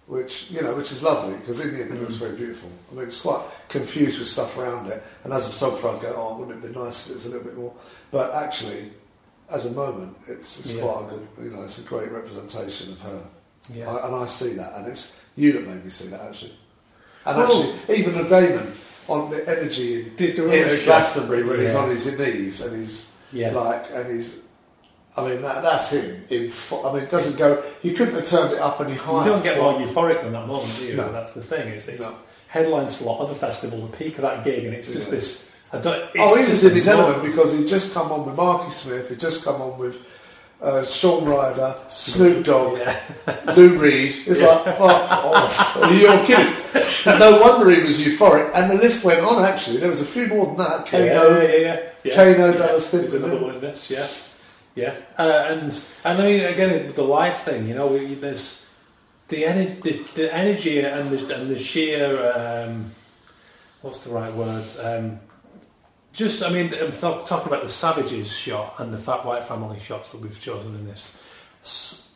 which 0.07 0.49
you 0.51 0.61
know, 0.61 0.73
which 0.75 0.91
is 0.91 1.03
lovely 1.03 1.35
because 1.37 1.59
in 1.59 1.73
the 1.73 1.83
end 1.83 1.91
it 1.93 2.01
looks 2.01 2.15
Mm. 2.15 2.19
very 2.19 2.35
beautiful. 2.35 2.69
I 2.91 2.95
mean, 2.95 3.03
it's 3.05 3.21
quite 3.21 3.41
confused 3.69 4.19
with 4.19 4.27
stuff 4.27 4.57
around 4.57 4.87
it, 4.87 5.03
and 5.23 5.33
as 5.33 5.45
a 5.47 5.49
photographer, 5.51 5.89
I'd 5.89 6.01
go, 6.01 6.13
"Oh, 6.17 6.37
wouldn't 6.37 6.63
it 6.63 6.73
be 6.73 6.79
nice 6.79 7.05
if 7.05 7.11
it 7.11 7.13
was 7.15 7.25
a 7.25 7.29
little 7.29 7.43
bit 7.43 7.57
more?" 7.57 7.73
But 8.11 8.33
actually, 8.33 8.91
as 9.49 9.65
a 9.65 9.71
moment, 9.71 10.15
it's, 10.27 10.59
it's 10.59 10.71
Yeah. 10.71 10.81
quite 10.83 11.05
a 11.05 11.09
good, 11.09 11.27
you 11.43 11.49
know, 11.51 11.61
it's 11.63 11.77
a 11.77 11.81
great 11.81 12.11
representation 12.11 12.93
of 12.93 12.99
her. 13.01 13.21
yeah. 13.73 13.91
I, 13.93 14.07
and 14.07 14.15
I 14.15 14.25
see 14.25 14.53
that, 14.53 14.73
and 14.77 14.87
it's 14.87 15.19
you 15.35 15.51
that 15.53 15.67
made 15.67 15.83
me 15.83 15.89
see 15.89 16.07
that 16.07 16.21
actually. 16.21 16.57
And 17.25 17.37
Well- 17.37 17.45
actually, 17.73 17.97
even 17.97 18.13
the 18.17 18.23
Damon 18.23 18.73
on 19.09 19.29
the 19.29 19.47
energy 19.49 20.01
in, 20.17 20.25
in 20.25 20.35
rubber 20.43 20.55
at 20.55 20.77
shot. 20.79 20.85
Glastonbury 20.85 21.43
when 21.43 21.59
he's 21.61 21.75
on 21.75 21.89
his 21.89 22.17
knees 22.17 22.61
and 22.61 22.77
he's 22.79 23.11
yeah. 23.33 23.51
like, 23.51 23.85
and 23.93 24.13
he's. 24.13 24.41
I 25.17 25.27
mean, 25.27 25.41
that, 25.41 25.63
that's 25.63 25.91
him. 25.91 26.23
In, 26.29 26.51
I 26.85 26.93
mean, 26.93 27.03
it 27.03 27.09
doesn't 27.09 27.37
go. 27.39 27.63
You 27.81 27.93
couldn't 27.93 28.15
have 28.15 28.25
turned 28.25 28.53
it 28.53 28.59
up 28.59 28.79
any 28.81 28.93
higher. 28.95 29.25
You 29.25 29.31
don't 29.33 29.43
get 29.43 29.59
more 29.59 29.73
euphoric 29.73 30.21
than 30.23 30.33
that 30.33 30.45
moment, 30.47 30.75
do 30.77 30.85
you? 30.85 30.95
No. 30.95 31.11
That's 31.11 31.33
the 31.33 31.41
thing. 31.41 31.69
It's, 31.69 31.87
it's 31.87 32.01
No. 32.05 32.15
headline 32.47 32.89
slot 32.89 33.19
of 33.21 33.29
the 33.29 33.35
festival, 33.35 33.81
the 33.87 33.97
peak 33.97 34.15
of 34.17 34.21
that 34.21 34.43
gig, 34.43 34.65
and 34.65 34.73
it's 34.75 34.87
just 34.87 35.07
Yeah. 35.09 35.15
this. 35.15 35.51
I 35.73 35.79
don't. 35.79 35.97
It's 35.97 36.11
Oh, 36.19 36.35
he 36.41 36.47
was 36.49 36.63
in 36.63 36.73
his 36.75 36.87
element 36.87 37.23
because 37.23 37.51
he'd 37.57 37.67
just 37.67 37.93
come 37.93 38.11
on 38.11 38.25
with 38.25 38.35
Marky 38.35 38.69
Smith. 38.71 39.09
He'd 39.09 39.19
just 39.19 39.43
come 39.43 39.61
on 39.61 39.77
with 39.79 40.05
uh, 40.61 40.83
Shaun 40.85 41.25
Ryder, 41.25 41.75
Snoop 41.87 42.45
Dogg, 42.45 42.77
Yeah. 42.77 42.99
Lou 43.55 43.77
Reed. 43.77 44.15
It's 44.25 44.41
like, 44.41 44.63
fuck 44.77 45.11
off. 45.11 45.77
You're 45.91 46.25
kidding. 46.25 46.53
No 47.19 47.39
wonder 47.41 47.69
he 47.69 47.81
was 47.85 47.99
euphoric. 47.99 48.51
And 48.55 48.71
the 48.71 48.75
list 48.75 49.03
went 49.03 49.21
on, 49.21 49.43
actually. 49.43 49.77
There 49.77 49.89
was 49.89 50.01
a 50.01 50.05
few 50.05 50.27
more 50.27 50.45
than 50.47 50.57
that. 50.57 50.85
Kano. 50.87 51.03
yeah, 51.41 51.55
yeah, 51.57 51.89
yeah. 52.03 52.15
Kano 52.15 52.51
yeah. 52.51 52.57
done 52.57 52.75
a 52.75 52.79
stint 52.79 53.03
It's 53.05 53.13
with 53.13 53.23
another 53.25 53.41
one 53.45 53.55
in 53.55 53.61
this, 53.61 53.89
yeah, 53.89 54.07
yeah. 54.77 54.95
Uh, 55.17 55.45
and 55.49 55.85
and 56.05 56.21
I 56.21 56.25
mean 56.25 56.45
again 56.45 56.93
the 56.93 57.03
life 57.03 57.39
thing, 57.39 57.67
you 57.67 57.75
know, 57.75 57.87
we, 57.87 58.15
there's 58.15 58.65
the 59.27 59.45
energy, 59.45 59.79
the, 59.83 60.05
the 60.15 60.33
energy 60.33 60.79
and 60.79 61.11
the 61.11 61.35
and 61.35 61.49
the 61.49 61.59
sheer 61.59 62.31
um, 62.31 62.91
what's 63.81 64.03
the 64.03 64.11
right 64.11 64.33
word? 64.33 64.65
Um, 64.81 65.19
just, 66.13 66.43
I 66.43 66.49
mean, 66.51 66.73
I'm 66.73 66.91
talk, 66.93 67.27
talking 67.27 67.47
about 67.47 67.63
the 67.63 67.69
Savages 67.69 68.31
shot 68.31 68.75
and 68.79 68.93
the 68.93 68.97
Fat 68.97 69.25
White 69.25 69.43
Family 69.43 69.79
shots 69.79 70.11
that 70.11 70.21
we've 70.21 70.39
chosen 70.39 70.73
in 70.75 70.87
this. 70.87 71.17
S- 71.63 72.06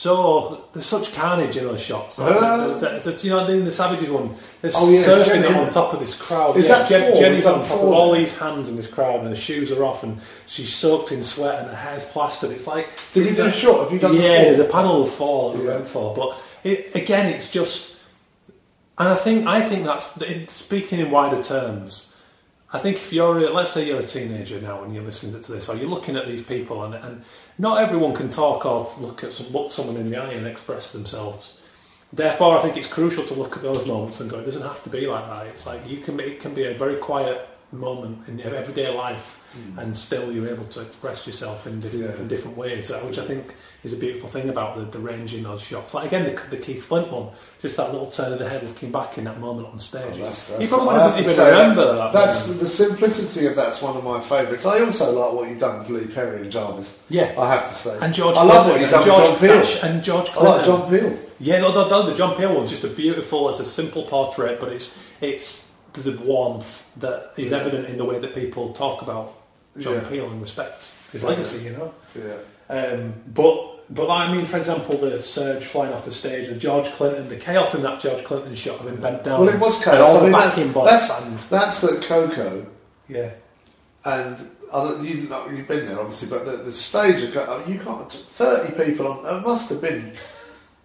so 0.00 0.64
there's 0.72 0.86
such 0.86 1.12
carnage 1.12 1.58
in 1.58 1.64
those 1.64 1.82
shots. 1.82 2.18
Like, 2.18 2.32
the- 2.40 2.56
the- 2.68 2.74
the- 2.80 2.96
it's- 2.96 3.22
you 3.22 3.28
know, 3.32 3.46
in 3.46 3.66
the 3.66 3.70
Savages 3.72 4.08
one, 4.08 4.34
there's 4.62 4.74
Oh, 4.74 4.88
yeah, 4.88 5.00
it's 5.00 5.08
surfing 5.08 5.42
Jenny, 5.42 5.54
on 5.58 5.70
top 5.70 5.92
of 5.92 6.00
this 6.00 6.14
crowd. 6.14 6.56
Is 6.56 6.68
yeah, 6.70 6.78
that 6.78 6.88
Jen- 6.88 7.12
four? 7.12 7.20
Jenny's 7.20 7.44
on 7.46 7.62
top 7.62 7.82
of 7.82 7.88
all 7.92 8.12
these 8.12 8.34
hands 8.38 8.70
in 8.70 8.76
this 8.76 8.86
crowd, 8.86 9.20
and 9.20 9.28
her 9.28 9.36
shoes 9.36 9.70
are 9.70 9.84
off, 9.84 10.02
and 10.02 10.18
she's 10.46 10.72
soaked 10.74 11.12
in 11.12 11.22
sweat, 11.22 11.58
and 11.58 11.68
her 11.68 11.76
hair's 11.76 12.06
plastered. 12.06 12.50
It's 12.50 12.66
like 12.66 12.86
Did 13.12 13.24
it's 13.24 13.30
you 13.32 13.36
do 13.36 13.44
a 13.46 13.52
shot? 13.52 13.80
Have 13.80 13.92
you 13.92 13.98
done 13.98 14.14
Yeah, 14.14 14.36
four? 14.36 14.44
there's 14.44 14.58
a 14.58 14.64
panel 14.64 15.02
of 15.02 15.10
four 15.10 15.52
that 15.52 15.58
we 15.60 15.66
went 15.66 15.86
for, 15.86 16.14
but 16.14 16.34
it, 16.64 16.92
again, 16.94 17.26
it's 17.26 17.50
just, 17.50 17.96
and 18.96 19.06
I 19.06 19.16
think 19.16 19.46
I 19.46 19.60
think 19.60 19.84
that's 19.84 20.14
speaking 20.54 20.98
in 21.00 21.10
wider 21.10 21.42
terms. 21.42 22.09
I 22.72 22.78
think 22.78 22.96
if 22.98 23.12
you're, 23.12 23.38
a, 23.38 23.52
let's 23.52 23.72
say 23.72 23.86
you're 23.86 24.00
a 24.00 24.04
teenager 24.04 24.60
now 24.60 24.84
and 24.84 24.94
you're 24.94 25.02
listening 25.02 25.40
to 25.42 25.52
this, 25.52 25.68
or 25.68 25.76
you're 25.76 25.88
looking 25.88 26.16
at 26.16 26.26
these 26.26 26.42
people, 26.42 26.84
and, 26.84 26.94
and 26.94 27.24
not 27.58 27.82
everyone 27.82 28.14
can 28.14 28.28
talk 28.28 28.64
or 28.64 28.92
look 28.98 29.24
at 29.24 29.32
some, 29.32 29.48
look 29.48 29.72
someone 29.72 29.96
in 29.96 30.08
the 30.08 30.16
eye 30.16 30.32
and 30.32 30.46
express 30.46 30.92
themselves. 30.92 31.54
Therefore, 32.12 32.58
I 32.58 32.62
think 32.62 32.76
it's 32.76 32.86
crucial 32.86 33.24
to 33.24 33.34
look 33.34 33.56
at 33.56 33.62
those 33.62 33.86
moments 33.86 34.20
and 34.20 34.30
go. 34.30 34.38
It 34.38 34.44
doesn't 34.44 34.62
have 34.62 34.82
to 34.84 34.90
be 34.90 35.06
like 35.06 35.26
that. 35.26 35.46
It's 35.46 35.66
like 35.66 35.88
you 35.88 35.98
can. 35.98 36.18
It 36.18 36.40
can 36.40 36.54
be 36.54 36.64
a 36.64 36.74
very 36.74 36.96
quiet 36.96 37.48
moment 37.72 38.26
in 38.28 38.38
your 38.38 38.54
everyday 38.54 38.92
life, 38.94 39.36
and 39.78 39.96
still 39.96 40.30
you're 40.32 40.48
able 40.48 40.64
to 40.64 40.80
express 40.80 41.26
yourself 41.26 41.66
in 41.66 41.80
different, 41.80 42.04
Yeah. 42.04 42.16
in 42.20 42.28
different 42.28 42.56
ways, 42.56 42.90
uh, 42.90 43.00
which 43.00 43.18
I 43.18 43.24
think 43.24 43.54
is 43.82 43.92
a 43.92 43.96
beautiful 43.96 44.28
thing 44.28 44.48
about 44.48 44.76
the, 44.76 44.84
the 44.84 44.98
range 45.00 45.34
in 45.34 45.42
those 45.42 45.60
shots. 45.60 45.92
Like 45.94 46.06
again, 46.06 46.24
the, 46.24 46.56
the 46.56 46.56
Keith 46.56 46.84
Flint 46.84 47.10
one, 47.10 47.30
just 47.60 47.76
that 47.76 47.90
little 47.92 48.06
turn 48.10 48.32
of 48.32 48.38
the 48.38 48.48
head 48.48 48.62
looking 48.62 48.92
back 48.92 49.18
in 49.18 49.24
that 49.24 49.40
moment 49.40 49.66
on 49.68 49.78
stage. 49.80 50.04
Oh, 50.14 50.22
that's, 50.24 50.56
he 50.56 50.66
probably 50.68 50.94
doesn't 50.94 51.18
even 51.32 51.46
remember 51.46 51.74
that's, 51.74 51.98
that. 51.98 52.12
That's 52.12 52.46
moment. 52.48 52.60
the 52.60 52.66
simplicity 52.68 53.46
of 53.46 53.56
that's 53.56 53.82
one 53.82 53.96
of 53.96 54.04
my 54.04 54.20
favourites. 54.20 54.66
I 54.66 54.80
also 54.84 55.10
like 55.12 55.32
what 55.34 55.48
you've 55.48 55.58
done 55.58 55.80
with 55.80 55.90
Lee 55.90 56.06
Perry 56.14 56.42
and 56.42 56.50
Jarvis. 56.52 57.02
yeah. 57.08 57.34
I 57.36 57.52
have 57.52 57.66
to 57.68 57.74
say, 57.74 57.98
And 58.00 58.14
George 58.14 58.36
I 58.36 58.42
love 58.44 58.66
Clinton 58.66 58.70
what 58.70 58.80
you've 58.80 58.92
and 58.92 59.04
done 59.04 59.04
George 59.04 59.40
with 59.40 59.50
John 59.50 59.80
Peel. 59.80 59.90
And 59.90 60.04
George 60.04 60.28
I 60.30 60.42
like 60.42 60.64
John 60.64 60.90
Peel. 60.90 61.18
Yeah, 61.40 61.60
no, 61.60 61.72
no, 61.72 61.88
no, 61.88 62.08
the 62.08 62.14
John 62.14 62.36
Peel 62.36 62.54
one's 62.54 62.70
just 62.70 62.84
a 62.84 62.88
beautiful. 62.88 63.48
It's 63.48 63.58
a 63.60 63.66
simple 63.66 64.04
portrait, 64.04 64.60
but 64.60 64.70
it's 64.70 64.98
it's 65.20 65.69
the 65.94 66.12
warmth 66.18 66.86
that 66.98 67.32
is 67.36 67.50
Yeah. 67.50 67.58
evident 67.58 67.88
in 67.88 67.96
the 67.96 68.04
way 68.04 68.18
that 68.18 68.34
people 68.34 68.72
talk 68.72 69.02
about 69.02 69.32
John 69.78 69.94
Yeah. 69.94 70.08
Peel 70.08 70.26
and 70.30 70.40
respect 70.42 70.90
his 71.12 71.22
legacy. 71.22 71.58
You 71.64 71.70
know, 71.70 71.92
Yeah. 72.14 72.74
um, 72.74 73.14
but 73.34 73.66
but 73.92 74.08
I 74.08 74.30
mean, 74.32 74.46
for 74.46 74.56
example, 74.56 74.96
the 74.98 75.20
Surge 75.20 75.64
flying 75.64 75.92
off 75.92 76.04
the 76.04 76.12
stage, 76.12 76.48
the 76.48 76.54
George 76.54 76.86
Clinton, 76.92 77.28
the 77.28 77.36
chaos 77.36 77.74
in 77.74 77.82
that 77.82 77.98
George 77.98 78.22
Clinton 78.22 78.54
shot 78.54 78.78
of 78.80 78.86
him 78.86 78.96
bent 78.96 79.24
down. 79.24 79.40
Well, 79.40 79.48
it 79.48 79.58
was 79.58 79.82
chaos. 79.82 80.10
I 80.10 80.14
the 80.18 80.22
mean, 80.24 80.32
that- 80.32 80.48
backing 80.50 80.72
that's- 80.72 81.08
bots 81.08 81.22
and 81.26 81.38
That's 81.40 81.82
at 81.84 82.00
KOKO, 82.02 82.66
yeah, 83.08 83.30
and 84.04 84.38
I 84.72 84.84
don't, 84.84 85.04
you, 85.04 85.28
know, 85.28 85.48
you've 85.48 85.66
been 85.66 85.86
there 85.86 85.98
obviously, 85.98 86.28
but 86.28 86.44
the, 86.44 86.58
the 86.58 86.72
stage, 86.72 87.36
I 87.36 87.58
mean, 87.66 87.72
you 87.76 87.80
can't. 87.80 88.12
Thirty 88.12 88.72
people 88.84 89.08
on. 89.08 89.24
There 89.24 89.40
must 89.40 89.68
have 89.70 89.80
been 89.82 90.12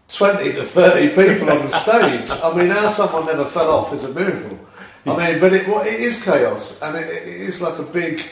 twenty 0.09 0.53
to 0.53 0.63
thirty 0.63 1.09
people 1.09 1.51
on 1.51 1.61
the 1.67 1.69
stage. 1.69 2.27
I 2.31 2.51
mean, 2.57 2.71
how 2.71 2.89
someone 2.89 3.27
never 3.27 3.45
fell 3.45 3.69
off 3.69 3.93
is 3.93 4.03
a 4.05 4.13
miracle. 4.19 4.57
I 5.05 5.31
mean, 5.31 5.39
but 5.39 5.53
it, 5.53 5.67
well, 5.67 5.81
it 5.85 5.99
is 5.99 6.23
chaos, 6.23 6.81
and 6.81 6.97
it, 6.97 7.07
it 7.07 7.41
is 7.41 7.61
like 7.61 7.77
a 7.79 7.83
big. 7.83 8.23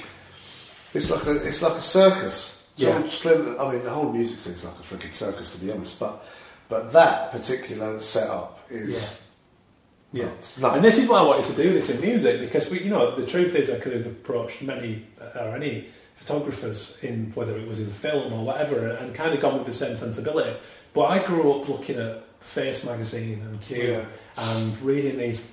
It's 0.94 1.10
like 1.12 1.26
a 1.26 1.36
it's 1.36 1.62
like 1.62 1.74
a 1.74 1.82
circus. 1.82 2.68
Yeah. 2.76 2.98
I 2.98 3.72
mean, 3.72 3.84
the 3.84 3.90
whole 3.92 4.12
music 4.12 4.40
scene's 4.40 4.66
like 4.66 4.74
a 4.76 4.82
freaking 4.84 5.14
circus, 5.14 5.56
to 5.56 5.64
be 5.66 5.72
honest. 5.72 6.00
But 6.00 6.26
but 6.70 6.92
that 6.94 7.32
particular 7.32 8.00
setup 8.00 8.60
is. 8.70 9.20
Yeah. 10.12 10.26
nuts, 10.26 10.60
nuts. 10.60 10.76
And 10.76 10.84
this 10.86 10.98
is 10.98 11.08
why 11.10 11.20
I 11.20 11.24
wanted 11.24 11.46
to 11.46 11.56
do 11.64 11.74
this 11.74 11.90
in 11.90 12.00
music 12.02 12.40
because 12.40 12.70
we, 12.70 12.82
you 12.82 12.90
know, 12.90 13.16
the 13.16 13.26
truth 13.26 13.56
is 13.56 13.70
I 13.72 13.80
could 13.80 13.94
have 13.94 14.06
approached 14.06 14.62
many 14.62 15.08
uh, 15.20 15.40
or 15.40 15.56
any 15.56 15.88
photographers 16.16 17.00
in 17.04 17.32
whether 17.36 17.58
it 17.58 17.68
was 17.68 17.80
in 17.80 17.88
film 17.92 18.32
or 18.34 18.44
whatever, 18.46 18.88
and 18.88 19.14
kind 19.14 19.34
of 19.34 19.40
gone 19.40 19.56
with 19.58 19.66
the 19.66 19.74
same 19.74 19.96
sensibility. 19.96 20.56
But 20.94 21.06
I 21.06 21.24
grew 21.26 21.54
up 21.54 21.68
looking 21.68 21.98
at 21.98 22.24
Face 22.40 22.84
magazine 22.84 23.42
and 23.42 23.60
Q 23.62 23.78
Yeah. 23.94 24.06
and 24.38 24.80
reading 24.82 25.18
these 25.18 25.52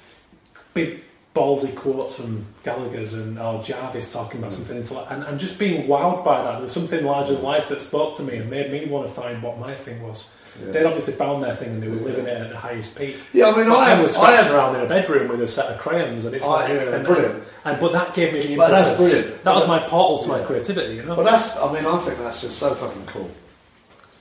big 0.74 1.02
ballsy 1.34 1.74
quotes 1.76 2.16
from 2.16 2.44
Gallagher's 2.64 3.12
and 3.14 3.38
or 3.38 3.62
Jarvis 3.62 4.12
talking 4.12 4.40
about 4.40 4.52
something 4.52 4.76
into 4.76 4.98
and, 5.12 5.22
and 5.22 5.38
just 5.38 5.58
being 5.58 5.86
wowed 5.86 6.24
by 6.24 6.42
that. 6.42 6.52
There 6.54 6.62
was 6.62 6.72
something 6.72 7.04
larger 7.04 7.34
than 7.34 7.42
life 7.42 7.68
that 7.68 7.80
spoke 7.80 8.16
to 8.16 8.22
me 8.22 8.36
and 8.38 8.50
made 8.50 8.70
me 8.72 8.86
want 8.86 9.06
to 9.06 9.12
find 9.12 9.42
what 9.42 9.58
my 9.58 9.74
thing 9.74 10.02
was. 10.02 10.28
Yeah. 10.60 10.72
They'd 10.72 10.84
obviously 10.84 11.14
found 11.14 11.42
their 11.44 11.54
thing 11.54 11.68
and 11.68 11.82
they 11.82 11.88
were 11.88 11.96
Yeah. 11.96 12.02
living 12.02 12.26
it 12.26 12.36
at 12.36 12.48
the 12.50 12.56
highest 12.56 12.96
peak. 12.96 13.16
Yeah, 13.32 13.50
I 13.50 13.56
mean, 13.56 13.68
But 13.68 13.78
I 13.78 13.92
I 13.92 14.02
was 14.02 14.16
I 14.16 14.32
have 14.32 14.52
around 14.52 14.74
in 14.74 14.82
a 14.82 14.86
bedroom 14.88 15.28
with 15.28 15.40
a 15.40 15.46
set 15.46 15.66
of 15.66 15.78
crayons, 15.78 16.24
and 16.24 16.34
it's 16.34 16.44
Oh, 16.44 16.50
like, 16.50 16.68
yeah, 16.68 16.94
and, 16.96 17.06
brilliant. 17.06 17.44
and 17.64 17.80
but 17.80 17.92
that 17.92 18.12
gave 18.12 18.32
me 18.32 18.40
the 18.40 18.56
But 18.56 18.70
that's 18.72 18.96
brilliant. 18.96 19.44
That 19.44 19.54
was 19.54 19.68
my 19.68 19.78
portal 19.78 20.18
to 20.24 20.28
my 20.28 20.42
creativity, 20.42 20.96
you 20.96 21.04
know. 21.04 21.14
But 21.14 21.24
that's, 21.26 21.56
I 21.56 21.72
mean, 21.72 21.86
I 21.86 21.96
think 21.98 22.18
that's 22.18 22.40
just 22.40 22.58
so 22.58 22.74
fucking 22.74 23.06
cool. 23.06 23.30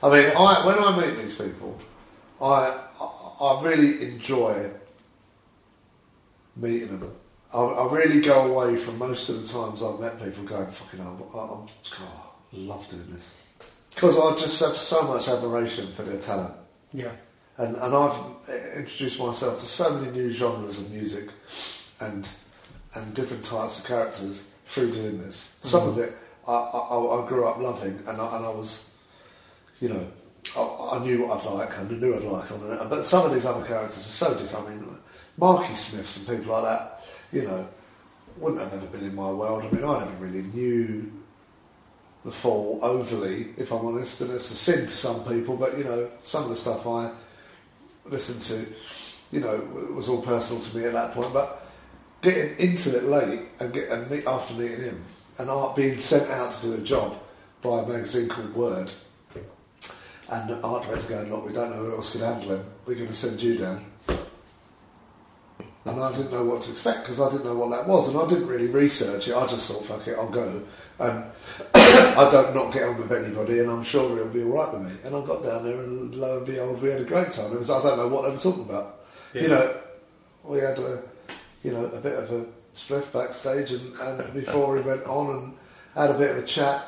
I 0.04 0.10
mean, 0.10 0.32
I, 0.38 0.66
when 0.66 0.78
I 0.78 0.96
meet 0.96 1.18
these 1.18 1.36
people, 1.36 1.78
I, 2.40 2.74
I, 3.02 3.46
I 3.46 3.62
really 3.64 4.02
enjoy 4.04 4.70
meeting 6.62 7.00
them. 7.00 7.16
I, 7.54 7.60
I 7.60 7.92
really 7.92 8.22
go 8.22 8.46
away 8.46 8.76
from 8.78 8.98
most 8.98 9.30
of 9.30 9.42
the 9.42 9.48
times 9.48 9.82
I've 9.82 10.00
met 10.00 10.24
people 10.24 10.44
going, 10.44 10.70
fucking 10.70 11.00
hell, 11.00 11.32
I- 11.34 11.38
I'm, 11.38 11.98
God, 11.98 12.20
I 12.54 12.58
love 12.58 12.90
doing 12.90 13.12
this. 13.14 13.36
Because 13.96 14.20
I 14.20 14.36
just 14.36 14.60
have 14.62 14.78
so 14.78 15.02
much 15.04 15.28
admiration 15.28 15.92
for 15.94 16.04
their 16.04 16.20
talent. 16.20 16.54
yeah, 16.94 17.12
And, 17.58 17.76
and 17.76 17.96
I've 17.96 18.20
introduced 18.76 19.20
myself 19.20 19.60
to 19.60 19.66
so 19.66 19.98
many 19.98 20.12
new 20.12 20.32
genres 20.32 20.80
of 20.80 20.92
music 20.92 21.30
and 22.00 22.28
and 22.96 23.14
different 23.14 23.46
types 23.46 23.80
of 23.80 23.86
characters 23.86 24.50
through 24.66 24.92
doing 24.92 25.20
this. 25.20 25.56
Some 25.62 25.90
of 25.90 25.96
mm-hmm. 25.96 26.06
it 26.06 26.18
I, 26.50 26.54
I, 26.54 27.24
I 27.24 27.28
grew 27.28 27.46
up 27.46 27.60
loving, 27.60 28.00
and 28.08 28.20
I, 28.20 28.38
and 28.38 28.46
I 28.46 28.50
was, 28.50 28.90
you 29.80 29.90
know, 29.90 30.08
I, 30.58 30.98
I 30.98 31.00
knew 31.04 31.28
what 31.28 31.40
I'd 31.40 31.52
like 31.52 31.78
and 31.78 31.92
I 31.92 31.96
knew 31.96 32.16
I'd 32.16 32.24
like 32.24 32.52
on 32.52 32.72
it. 32.72 32.90
But 32.90 33.06
some 33.06 33.26
of 33.26 33.34
these 33.34 33.46
other 33.46 33.66
characters 33.66 34.06
were 34.06 34.12
so 34.12 34.38
different. 34.38 34.68
I 34.68 34.70
mean, 34.72 34.98
Marky 35.40 35.74
Smiths 35.74 36.18
and 36.18 36.38
people 36.38 36.54
like 36.54 36.64
that, 36.64 37.06
you 37.32 37.44
know, 37.44 37.68
wouldn't 38.38 38.62
have 38.62 38.74
ever 38.74 38.86
been 38.88 39.06
in 39.06 39.16
my 39.16 39.32
world. 39.32 39.64
I 39.64 39.72
mean, 39.72 39.84
I 39.84 40.00
never 40.00 40.16
really 40.18 40.42
knew 40.42 41.12
the 42.26 42.32
fall 42.32 42.80
overly, 42.82 43.54
if 43.58 43.72
I'm 43.72 43.86
honest, 43.86 44.22
and 44.22 44.32
it's 44.32 44.52
a 44.52 44.56
sin 44.56 44.82
to 44.82 44.90
some 44.90 45.24
people. 45.26 45.56
But 45.56 45.78
you 45.78 45.86
know, 45.86 46.10
some 46.22 46.44
of 46.44 46.50
the 46.50 46.56
stuff 46.56 46.86
I 46.86 47.12
listened 48.06 48.42
to, 48.44 48.74
you 49.32 49.40
know, 49.40 49.58
was 49.94 50.10
all 50.10 50.22
personal 50.22 50.62
to 50.62 50.78
me 50.78 50.86
at 50.86 50.94
that 50.94 51.14
point. 51.14 51.32
But 51.34 51.66
getting 52.22 52.58
into 52.58 52.98
it 52.98 53.06
late 53.06 53.44
and 53.60 53.72
get 53.72 53.90
and 53.90 54.10
meet 54.12 54.28
after 54.28 54.54
meeting 54.56 54.82
him, 54.82 55.06
and 55.38 55.50
art 55.50 55.76
being 55.76 55.98
sent 55.98 56.30
out 56.30 56.52
to 56.52 56.68
do 56.68 56.74
a 56.74 56.80
job 56.80 57.18
by 57.62 57.82
a 57.82 57.88
magazine 57.88 58.28
called 58.28 58.54
Word, 58.54 58.92
and 60.32 60.64
art 60.64 60.84
director 60.86 61.10
going, 61.10 61.32
look, 61.32 61.46
we 61.46 61.54
don't 61.54 61.72
know 61.72 61.78
who 61.78 61.96
else 61.96 62.12
could 62.12 62.22
handle 62.22 62.52
him. 62.52 62.66
We're 62.86 62.96
going 62.96 63.08
to 63.08 63.14
send 63.14 63.42
you 63.42 63.58
down. 63.58 63.86
And 65.86 66.00
I 66.02 66.12
didn't 66.12 66.32
know 66.32 66.44
what 66.44 66.62
to 66.64 66.72
expect 66.72 67.04
because 67.04 67.22
I 67.22 67.32
didn't 67.32 67.46
know 67.46 67.56
what 67.56 67.70
that 67.72 67.88
was, 67.88 68.10
and 68.10 68.22
I 68.22 68.28
didn't 68.28 68.48
really 68.48 68.68
research 68.68 69.30
it. 69.30 69.36
I 69.36 69.48
just 69.48 69.72
thought, 69.72 69.86
fuck 69.86 70.08
it, 70.08 70.18
I'll 70.18 70.30
go. 70.30 70.62
And 71.00 71.24
I 71.74 72.30
don't 72.30 72.54
not 72.54 72.74
get 72.74 72.84
on 72.84 72.98
with 72.98 73.12
anybody, 73.12 73.60
and 73.60 73.72
I'm 73.72 73.84
sure 73.84 74.18
it'll 74.18 74.28
be 74.28 74.44
all 74.44 74.50
right 74.50 74.74
with 74.74 74.92
me. 74.92 75.00
And 75.06 75.16
I 75.16 75.26
got 75.26 75.42
down 75.42 75.64
there, 75.64 75.82
and 75.82 76.14
lo 76.14 76.38
and 76.38 76.46
behold, 76.46 76.82
we 76.82 76.90
had 76.90 77.02
a 77.02 77.06
great 77.06 77.32
time. 77.32 77.54
It 77.54 77.60
was 77.60 77.70
I 77.70 77.82
don't 77.82 77.98
know 77.98 78.10
what 78.10 78.24
they 78.24 78.32
were 78.32 78.38
talking 78.38 78.64
about. 78.64 79.00
Yeah. 79.34 79.42
You 79.42 79.48
know, 79.48 79.82
we 80.44 80.58
had 80.60 80.78
a 80.80 81.02
you 81.64 81.72
know 81.72 81.86
a 81.86 82.00
bit 82.00 82.20
of 82.20 82.32
a 82.32 82.46
spliff 82.76 83.14
backstage, 83.14 83.72
and, 83.72 83.96
and 84.00 84.34
before 84.34 84.76
we 84.76 84.82
went 84.82 85.06
on, 85.06 85.36
and 85.36 85.58
had 85.96 86.12
a 86.12 86.18
bit 86.18 86.32
of 86.32 86.44
a 86.44 86.46
chat. 86.46 86.86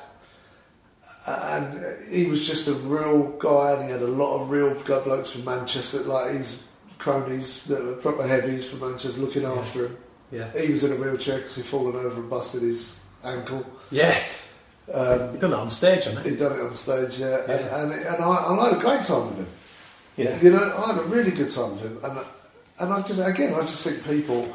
And 1.25 2.09
he 2.11 2.25
was 2.25 2.45
just 2.45 2.67
a 2.67 2.73
real 2.73 3.23
guy, 3.37 3.73
and 3.73 3.85
he 3.85 3.91
had 3.91 4.01
a 4.01 4.07
lot 4.07 4.41
of 4.41 4.49
real 4.49 4.73
good 4.73 5.03
blokes 5.05 5.29
from 5.29 5.45
Manchester, 5.45 5.99
like 5.99 6.33
his 6.33 6.63
cronies 7.01 7.65
that 7.65 7.83
were 7.83 7.93
proper 7.93 8.27
heavies 8.27 8.69
from 8.69 8.79
Manchester, 8.81 9.21
looking 9.21 9.41
Yeah. 9.41 9.53
after 9.53 9.85
him. 9.87 9.97
yeah, 10.31 10.51
He 10.61 10.69
was 10.69 10.83
in 10.83 10.91
a 10.93 10.95
wheelchair 10.95 11.37
because 11.39 11.55
he'd 11.55 11.65
fallen 11.65 11.95
over 11.95 12.21
and 12.21 12.29
busted 12.29 12.61
his 12.61 12.99
ankle. 13.23 13.65
yeah. 13.89 14.15
Um, 14.93 15.19
You've 15.31 15.39
done 15.39 15.51
that 15.51 15.59
on 15.59 15.69
stage, 15.69 16.03
haven't 16.05 16.23
you? 16.25 16.31
He'd 16.31 16.39
done 16.39 16.53
it 16.53 16.61
on 16.61 16.73
stage, 16.73 17.17
yeah, 17.19 17.37
Yeah. 17.47 17.53
and 17.81 17.91
and, 17.93 18.05
and 18.05 18.23
I, 18.23 18.35
and 18.51 18.59
I 18.61 18.69
had 18.69 18.77
a 18.77 18.81
great 18.81 19.03
time 19.03 19.27
with 19.29 19.37
him. 19.37 19.47
Yeah, 20.17 20.41
You 20.41 20.51
know, 20.51 20.65
I 20.77 20.87
had 20.93 20.99
a 20.99 21.03
really 21.03 21.31
good 21.31 21.49
time 21.49 21.71
with 21.71 21.81
him, 21.81 21.97
and 22.03 22.19
and 22.79 22.93
I 22.93 23.01
just 23.01 23.19
again, 23.21 23.53
I 23.53 23.61
just 23.61 23.83
think 23.87 24.03
people 24.05 24.47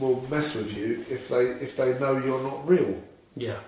will 0.00 0.24
mess 0.30 0.54
with 0.56 0.76
you 0.76 1.04
if 1.08 1.28
they 1.28 1.44
if 1.66 1.76
they 1.76 1.98
know 1.98 2.16
you're 2.18 2.42
not 2.42 2.66
real. 2.68 2.94
yeah, 3.36 3.58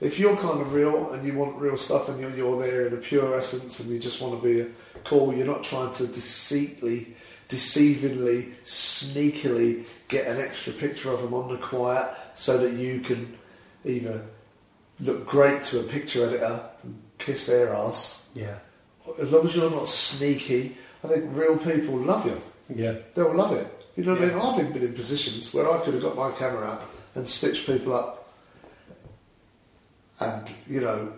If 0.00 0.18
you're 0.18 0.36
kind 0.36 0.60
of 0.60 0.72
real 0.72 1.12
and 1.12 1.26
you 1.26 1.34
want 1.34 1.56
real 1.56 1.76
stuff, 1.76 2.08
and 2.08 2.20
you're 2.20 2.34
you're 2.34 2.60
there 2.62 2.86
in 2.86 2.94
a 2.94 2.98
pure 2.98 3.36
essence, 3.36 3.80
and 3.80 3.90
you 3.90 3.98
just 3.98 4.20
want 4.20 4.40
to 4.40 4.46
be 4.46 4.70
cool, 5.04 5.34
you're 5.34 5.46
not 5.46 5.64
trying 5.64 5.92
to 5.92 6.06
deceitfully, 6.06 7.14
deceivingly, 7.48 8.54
sneakily 8.62 9.86
get 10.08 10.26
an 10.26 10.40
extra 10.40 10.72
picture 10.72 11.12
of 11.12 11.22
them 11.22 11.34
on 11.34 11.48
the 11.48 11.58
quiet 11.58 12.14
so 12.34 12.58
that 12.58 12.74
you 12.74 13.00
can 13.00 13.36
either 13.84 14.24
look 15.00 15.26
great 15.26 15.62
to 15.62 15.80
a 15.80 15.82
picture 15.82 16.26
editor 16.26 16.60
and 16.82 17.00
kiss 17.18 17.46
their 17.46 17.72
ass 17.72 18.18
yeah, 18.34 18.58
as 19.20 19.32
long 19.32 19.44
as 19.44 19.56
you're 19.56 19.70
not 19.70 19.86
sneaky, 19.86 20.76
I 21.02 21.08
think 21.08 21.24
real 21.36 21.56
people 21.56 21.96
love 21.96 22.26
you. 22.26 22.40
yeah, 22.74 22.94
They'll 23.14 23.34
love 23.34 23.52
it. 23.52 23.66
You 23.96 24.04
know 24.04 24.12
what 24.14 24.22
I 24.22 24.26
mean? 24.26 24.38
I've 24.38 24.72
been 24.72 24.82
in 24.82 24.92
positions 24.92 25.52
where 25.52 25.70
I 25.70 25.78
could 25.78 25.94
have 25.94 26.02
got 26.02 26.14
my 26.14 26.30
camera 26.32 26.66
out 26.68 26.82
and 27.14 27.26
stitched 27.26 27.66
people 27.66 27.94
up. 27.94 28.17
And, 30.20 30.48
you 30.68 30.80
know, 30.80 31.12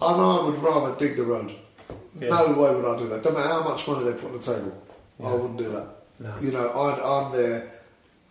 and 0.00 0.20
I 0.20 0.42
would 0.44 0.58
rather 0.58 0.94
dig 0.96 1.16
the 1.16 1.22
road 1.22 1.54
Yeah. 2.20 2.28
No 2.28 2.52
way 2.52 2.74
would 2.74 2.84
I 2.84 2.98
do 2.98 3.08
that. 3.08 3.22
Don't 3.22 3.34
matter 3.34 3.48
how 3.48 3.62
much 3.62 3.86
money 3.88 4.04
they 4.04 4.12
put 4.12 4.26
on 4.26 4.32
the 4.32 4.38
table, 4.38 4.82
I 5.24 5.32
wouldn't 5.32 5.58
do 5.58 5.70
that. 5.70 5.86
No. 6.18 6.34
You 6.40 6.50
know, 6.52 6.68
I, 6.68 7.26
I'm 7.26 7.32
there, 7.32 7.72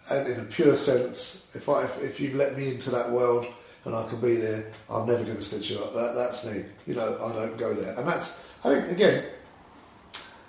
and 0.10 0.28
in 0.28 0.40
a 0.40 0.44
pure 0.44 0.76
sense, 0.76 1.50
if 1.56 1.68
I 1.68 1.84
if, 1.84 2.02
if 2.02 2.20
you've 2.20 2.36
let 2.36 2.58
me 2.58 2.68
into 2.70 2.90
that 2.92 3.10
world 3.12 3.48
and 3.86 3.96
I 3.96 4.08
can 4.08 4.22
be 4.22 4.36
there, 4.36 4.72
I'm 4.90 5.08
never 5.08 5.24
going 5.24 5.38
to 5.38 5.42
stitch 5.42 5.72
you 5.72 5.80
up. 5.80 5.96
That, 5.96 6.14
that's 6.16 6.46
me. 6.46 6.64
You 6.86 6.94
know, 6.94 7.16
I 7.26 7.34
don't 7.34 7.58
go 7.58 7.74
there, 7.74 7.98
and 7.98 8.08
that's 8.08 8.44
I 8.64 8.70
think 8.74 8.92
again, 8.92 9.26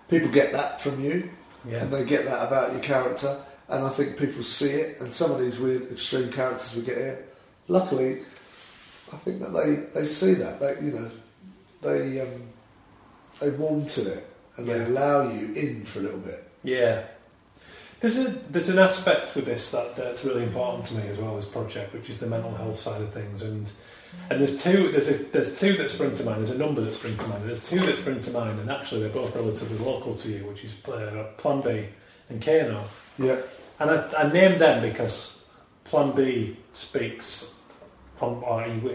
people 0.08 0.28
get 0.30 0.52
that 0.52 0.80
from 0.82 1.00
you, 1.02 1.30
Yeah. 1.66 1.78
and 1.82 1.92
they 1.92 2.04
get 2.04 2.26
that 2.26 2.46
about 2.46 2.72
your 2.72 2.82
character, 2.82 3.40
and 3.68 3.84
I 3.84 3.88
think 3.88 4.18
people 4.18 4.42
see 4.42 4.70
it. 4.70 5.00
And 5.00 5.12
some 5.12 5.30
of 5.30 5.38
these 5.40 5.58
weird 5.58 5.90
extreme 5.90 6.30
characters 6.30 6.76
we 6.76 6.82
get 6.82 6.96
here, 6.98 7.24
luckily, 7.68 8.22
I 9.12 9.16
think 9.16 9.40
that 9.40 9.52
they 9.52 9.74
they 10.00 10.04
see 10.04 10.34
that. 10.34 10.60
They 10.60 10.84
you 10.84 10.92
know, 10.92 11.08
they 11.82 12.20
um, 12.20 12.42
they 13.40 13.50
warm 13.50 13.84
to 13.86 14.12
it, 14.12 14.26
and 14.56 14.68
they 14.68 14.84
allow 14.84 15.30
you 15.30 15.52
in 15.54 15.84
for 15.84 16.00
a 16.00 16.02
little 16.02 16.20
bit. 16.20 16.48
Yeah. 16.62 17.04
There's 18.00 18.16
a 18.16 18.30
there's 18.50 18.68
an 18.68 18.78
aspect 18.78 19.36
with 19.36 19.44
this 19.44 19.70
that, 19.70 19.94
that's 19.94 20.24
really 20.24 20.42
important 20.42 20.86
to 20.86 20.94
me 20.94 21.06
as 21.06 21.18
well, 21.18 21.36
this 21.36 21.44
project, 21.44 21.94
which 21.94 22.08
is 22.10 22.18
the 22.18 22.26
mental 22.26 22.52
health 22.54 22.78
side 22.78 23.00
of 23.00 23.12
things. 23.12 23.42
And 23.42 23.70
and 24.28 24.40
there's 24.40 24.60
two 24.60 24.90
there's 24.90 25.08
a 25.08 25.14
there's 25.14 25.58
two 25.58 25.74
that 25.74 25.90
spring 25.90 26.12
to 26.14 26.24
mind. 26.24 26.38
There's 26.38 26.50
a 26.50 26.58
number 26.58 26.80
that 26.80 26.94
spring 26.94 27.16
to 27.16 27.26
mind. 27.28 27.46
There's 27.46 27.66
two 27.66 27.78
that 27.78 27.96
spring 27.96 28.18
to 28.18 28.30
mind, 28.32 28.58
and 28.58 28.70
actually 28.70 29.02
they're 29.02 29.10
both 29.10 29.36
relatively 29.36 29.78
local 29.78 30.14
to 30.16 30.28
you, 30.28 30.44
which 30.46 30.64
is 30.64 30.76
uh, 30.88 31.28
Plan 31.36 31.60
B 31.60 31.86
and 32.28 32.42
Kano. 32.42 32.84
Yeah. 33.18 33.40
And 33.78 33.90
I, 33.90 34.10
I 34.18 34.32
named 34.32 34.60
them 34.60 34.82
because 34.82 35.44
Plan 35.84 36.10
B 36.12 36.56
speaks 36.72 37.51
on 37.51 37.51
or 37.51 37.51
he- 37.51 37.51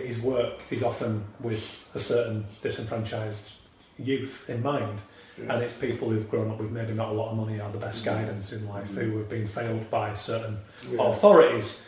his 0.06 0.20
work 0.20 0.60
is 0.70 0.84
often 0.84 1.26
with 1.40 1.84
a 1.94 2.00
certain 2.00 2.46
disenfranchised 2.62 3.54
youth 3.98 4.50
in 4.50 4.62
mind. 4.64 5.00
And 5.38 5.62
it's 5.62 5.74
people 5.74 6.10
who've 6.10 6.30
grown 6.30 6.50
up 6.50 6.60
with 6.60 6.72
maybe 6.72 6.94
not 6.94 7.10
a 7.10 7.12
lot 7.12 7.30
of 7.32 7.38
money 7.38 7.60
or 7.60 7.70
the 7.70 7.78
best 7.78 8.02
mm. 8.02 8.06
guidance 8.06 8.52
in 8.52 8.68
life 8.68 8.90
who 8.96 9.12
mm. 9.12 9.18
have 9.20 9.30
been 9.30 9.48
failed 9.48 9.88
by 9.90 10.14
certain 10.16 10.58
Yeah. 10.90 11.04
authorities. 11.04 11.82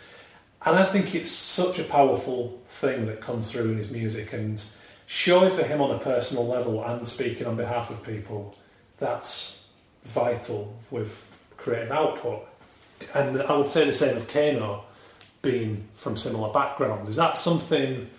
And 0.65 0.77
I 0.77 0.83
think 0.83 1.15
it's 1.15 1.31
such 1.31 1.79
a 1.79 1.83
powerful 1.83 2.61
thing 2.67 3.07
that 3.07 3.21
comes 3.21 3.49
through 3.49 3.71
in 3.71 3.77
his 3.77 3.89
music. 3.89 4.33
And 4.33 4.63
surely 5.07 5.49
for 5.49 5.63
him 5.63 5.81
on 5.81 5.91
a 5.91 5.97
personal 5.97 6.45
level 6.45 6.83
and 6.83 7.07
speaking 7.07 7.47
on 7.47 7.55
behalf 7.55 7.89
of 7.89 8.03
people, 8.03 8.55
that's 8.97 9.63
vital 10.03 10.77
with 10.91 11.25
creative 11.57 11.91
output. 11.91 12.47
And 13.15 13.41
I 13.41 13.57
would 13.57 13.67
say 13.67 13.85
the 13.85 13.93
same 13.93 14.15
of 14.15 14.27
Kano 14.27 14.83
being 15.41 15.87
from 15.95 16.17
similar 16.17 16.51
backgrounds. 16.51 17.09
Is 17.09 17.15
that 17.15 17.37
something 17.37 18.09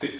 that 0.00 0.12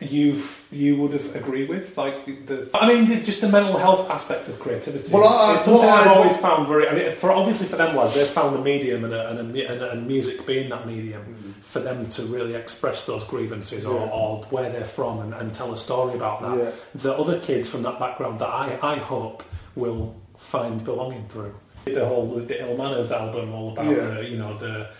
you've 0.00 0.66
you 0.70 0.96
would 0.96 1.12
have 1.12 1.34
agreed 1.34 1.68
with? 1.68 1.96
Like 1.96 2.26
the, 2.26 2.32
the 2.32 2.70
I 2.74 2.92
mean, 2.92 3.06
just 3.24 3.40
the 3.40 3.48
mental 3.48 3.76
health 3.78 4.08
aspect 4.10 4.48
of 4.48 4.58
creativity. 4.60 5.12
Well, 5.12 5.28
I- 5.28 5.54
it's 5.54 5.64
something 5.64 5.88
I've 5.88 6.06
I- 6.06 6.14
always 6.14 6.36
found 6.36 6.68
very. 6.68 6.88
I 6.88 6.94
mean, 6.94 7.12
for 7.12 7.30
obviously 7.32 7.66
for 7.66 7.76
them 7.76 7.96
lads, 7.96 8.14
they've 8.14 8.26
found 8.26 8.56
a 8.56 8.60
medium 8.62 9.04
and 9.04 9.14
a, 9.14 9.28
and, 9.30 9.56
a, 9.56 9.66
and, 9.66 9.82
a, 9.82 9.90
and 9.92 10.06
music 10.06 10.46
being 10.46 10.68
that 10.70 10.86
medium 10.86 11.22
mm. 11.24 11.64
for 11.64 11.80
them 11.80 12.08
to 12.10 12.22
really 12.22 12.54
express 12.54 13.06
those 13.06 13.24
grievances 13.24 13.84
or, 13.84 13.98
or 14.10 14.42
where 14.50 14.70
they're 14.70 14.84
from 14.84 15.20
and, 15.20 15.34
and 15.34 15.54
tell 15.54 15.72
a 15.72 15.76
story 15.76 16.14
about 16.14 16.42
that. 16.42 16.56
Yeah. 16.56 16.70
The 16.94 17.14
other 17.16 17.38
kids 17.40 17.68
from 17.68 17.82
that 17.82 17.98
background 17.98 18.40
that 18.40 18.48
I, 18.48 18.78
I 18.82 18.96
hope 18.96 19.42
will 19.74 20.16
find 20.36 20.82
belonging 20.84 21.28
through. 21.28 21.54
The 21.84 22.06
whole 22.06 22.26
the 22.40 22.60
Ill 22.60 22.76
Manors 22.76 23.10
album, 23.10 23.52
all 23.52 23.72
about 23.72 23.86
Yeah. 23.86 24.10
the, 24.10 24.28
you 24.28 24.36
know 24.36 24.56
the 24.58 24.90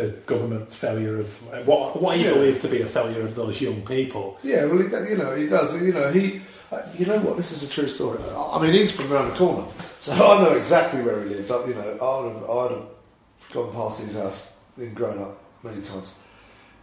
the 0.00 0.08
government's 0.26 0.74
failure 0.76 1.18
of 1.20 1.66
what 1.66 2.00
what 2.02 2.16
he 2.16 2.24
Yeah. 2.24 2.32
believed 2.34 2.60
to 2.62 2.68
be 2.68 2.82
a 2.82 2.86
failure 2.86 3.22
of 3.22 3.34
those 3.34 3.60
young 3.60 3.82
people. 3.82 4.38
Yeah, 4.42 4.64
well, 4.66 4.78
he, 4.78 5.10
you 5.10 5.16
know, 5.18 5.34
he 5.34 5.46
does. 5.46 5.80
You 5.82 5.92
know, 5.92 6.10
he. 6.12 6.40
Uh, 6.70 6.82
you 6.98 7.06
know 7.06 7.18
what? 7.20 7.36
This 7.38 7.50
is 7.50 7.62
a 7.68 7.72
true 7.72 7.88
story. 7.88 8.18
I 8.36 8.60
mean, 8.60 8.74
he's 8.74 8.92
from 8.92 9.10
around 9.10 9.30
the 9.30 9.36
corner, 9.36 9.64
so 9.98 10.12
I 10.12 10.42
know 10.42 10.52
exactly 10.54 11.00
where 11.02 11.22
he 11.22 11.30
lives. 11.30 11.50
I, 11.50 11.64
you 11.66 11.74
know, 11.74 11.80
I'd 11.80 12.32
have, 12.32 12.50
I'd 12.50 12.70
have 12.76 13.52
gone 13.52 13.72
past 13.72 14.00
his 14.02 14.14
house 14.14 14.52
in 14.76 14.92
grown 14.92 15.18
up 15.18 15.38
many 15.62 15.80
times. 15.80 16.14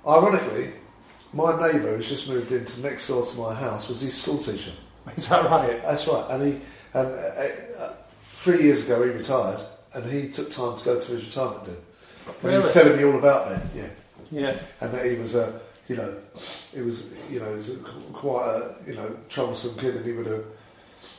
Ironically, 0.08 0.72
my 1.34 1.52
neighbour 1.72 1.96
who's 1.96 2.10
just 2.10 2.28
moved 2.28 2.52
into 2.52 2.82
next 2.82 3.08
door 3.08 3.24
to 3.26 3.38
my 3.38 3.54
house 3.54 3.88
was 3.88 4.02
his 4.02 4.20
school 4.20 4.38
teacher. 4.40 4.72
Is 5.18 5.28
that 5.30 5.46
right? 5.46 5.82
That's 5.84 6.08
right, 6.08 6.26
and 6.32 6.44
he 6.48 6.60
and 6.94 7.08
uh, 7.08 7.48
uh, 7.80 7.94
three 8.30 8.64
years 8.64 8.86
ago 8.86 9.04
he 9.04 9.10
retired, 9.12 9.62
and 9.94 10.12
he 10.12 10.30
took 10.30 10.50
time 10.50 10.78
to 10.78 10.84
go 10.86 11.00
to 11.00 11.12
his 11.12 11.26
retirement 11.26 11.66
do. 11.66 11.78
And 12.42 12.52
he 12.52 12.58
was 12.58 12.74
telling 12.74 12.98
me 12.98 13.04
all 13.06 13.18
about 13.18 13.50
that. 13.50 13.62
Yeah 13.76 13.88
Yeah. 14.32 14.58
and 14.82 14.92
that 14.94 15.06
he 15.06 15.16
was 15.16 15.36
a, 15.36 15.60
you 15.88 15.96
know, 15.96 16.18
he 16.74 16.82
was, 16.82 17.14
you 17.30 17.40
know, 17.40 17.50
he 17.50 17.56
was 17.56 17.70
a, 17.70 17.78
quite 17.78 18.48
a, 18.48 18.76
you 18.88 18.96
know, 18.96 19.16
troublesome 19.30 19.78
kid, 19.78 19.96
and 19.96 20.06
he 20.06 20.12
would 20.14 20.26
have, 20.26 20.46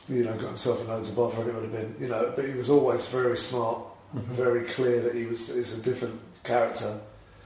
you 0.09 0.23
know, 0.25 0.33
got 0.33 0.47
himself 0.47 0.81
in 0.81 0.87
loads 0.87 1.09
of 1.09 1.15
bother, 1.15 1.39
and 1.41 1.49
it 1.49 1.53
would 1.55 1.63
have 1.63 1.71
been, 1.71 1.95
you 1.99 2.07
know, 2.07 2.33
but 2.35 2.45
he 2.45 2.53
was 2.53 2.69
always 2.69 3.07
very 3.07 3.37
smart, 3.37 3.79
very 4.13 4.65
clear 4.65 5.01
that 5.01 5.15
he 5.15 5.25
was 5.25 5.49
is 5.49 5.77
a 5.77 5.81
different 5.81 6.19
character, 6.43 6.99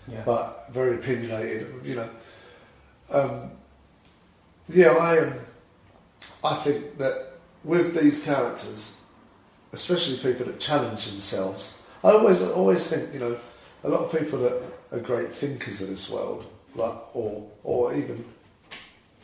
Yeah. 0.07 0.23
but 0.25 0.67
very 0.71 0.95
opinionated, 0.95 1.67
you 1.83 1.95
know. 1.95 2.09
Um, 3.11 3.51
yeah, 4.69 4.91
I 4.91 5.17
am. 5.17 5.39
I 6.43 6.55
think 6.55 6.97
that 6.97 7.33
with 7.63 7.99
these 7.99 8.23
characters, 8.23 8.97
especially 9.73 10.17
people 10.17 10.45
that 10.47 10.59
challenge 10.59 11.07
themselves, 11.11 11.81
I 12.03 12.11
always 12.11 12.41
always 12.41 12.89
think 12.89 13.13
you 13.13 13.19
know 13.19 13.37
a 13.83 13.89
lot 13.89 14.01
of 14.01 14.19
people 14.19 14.39
that 14.39 14.61
are 14.91 14.99
great 14.99 15.31
thinkers 15.31 15.81
of 15.81 15.89
this 15.89 16.09
world, 16.09 16.45
like 16.75 17.15
or 17.15 17.47
or 17.63 17.93
even 17.95 18.23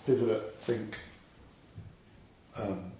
people 0.06 0.28
that 0.28 0.60
think 0.60 0.98
um, 2.56 2.92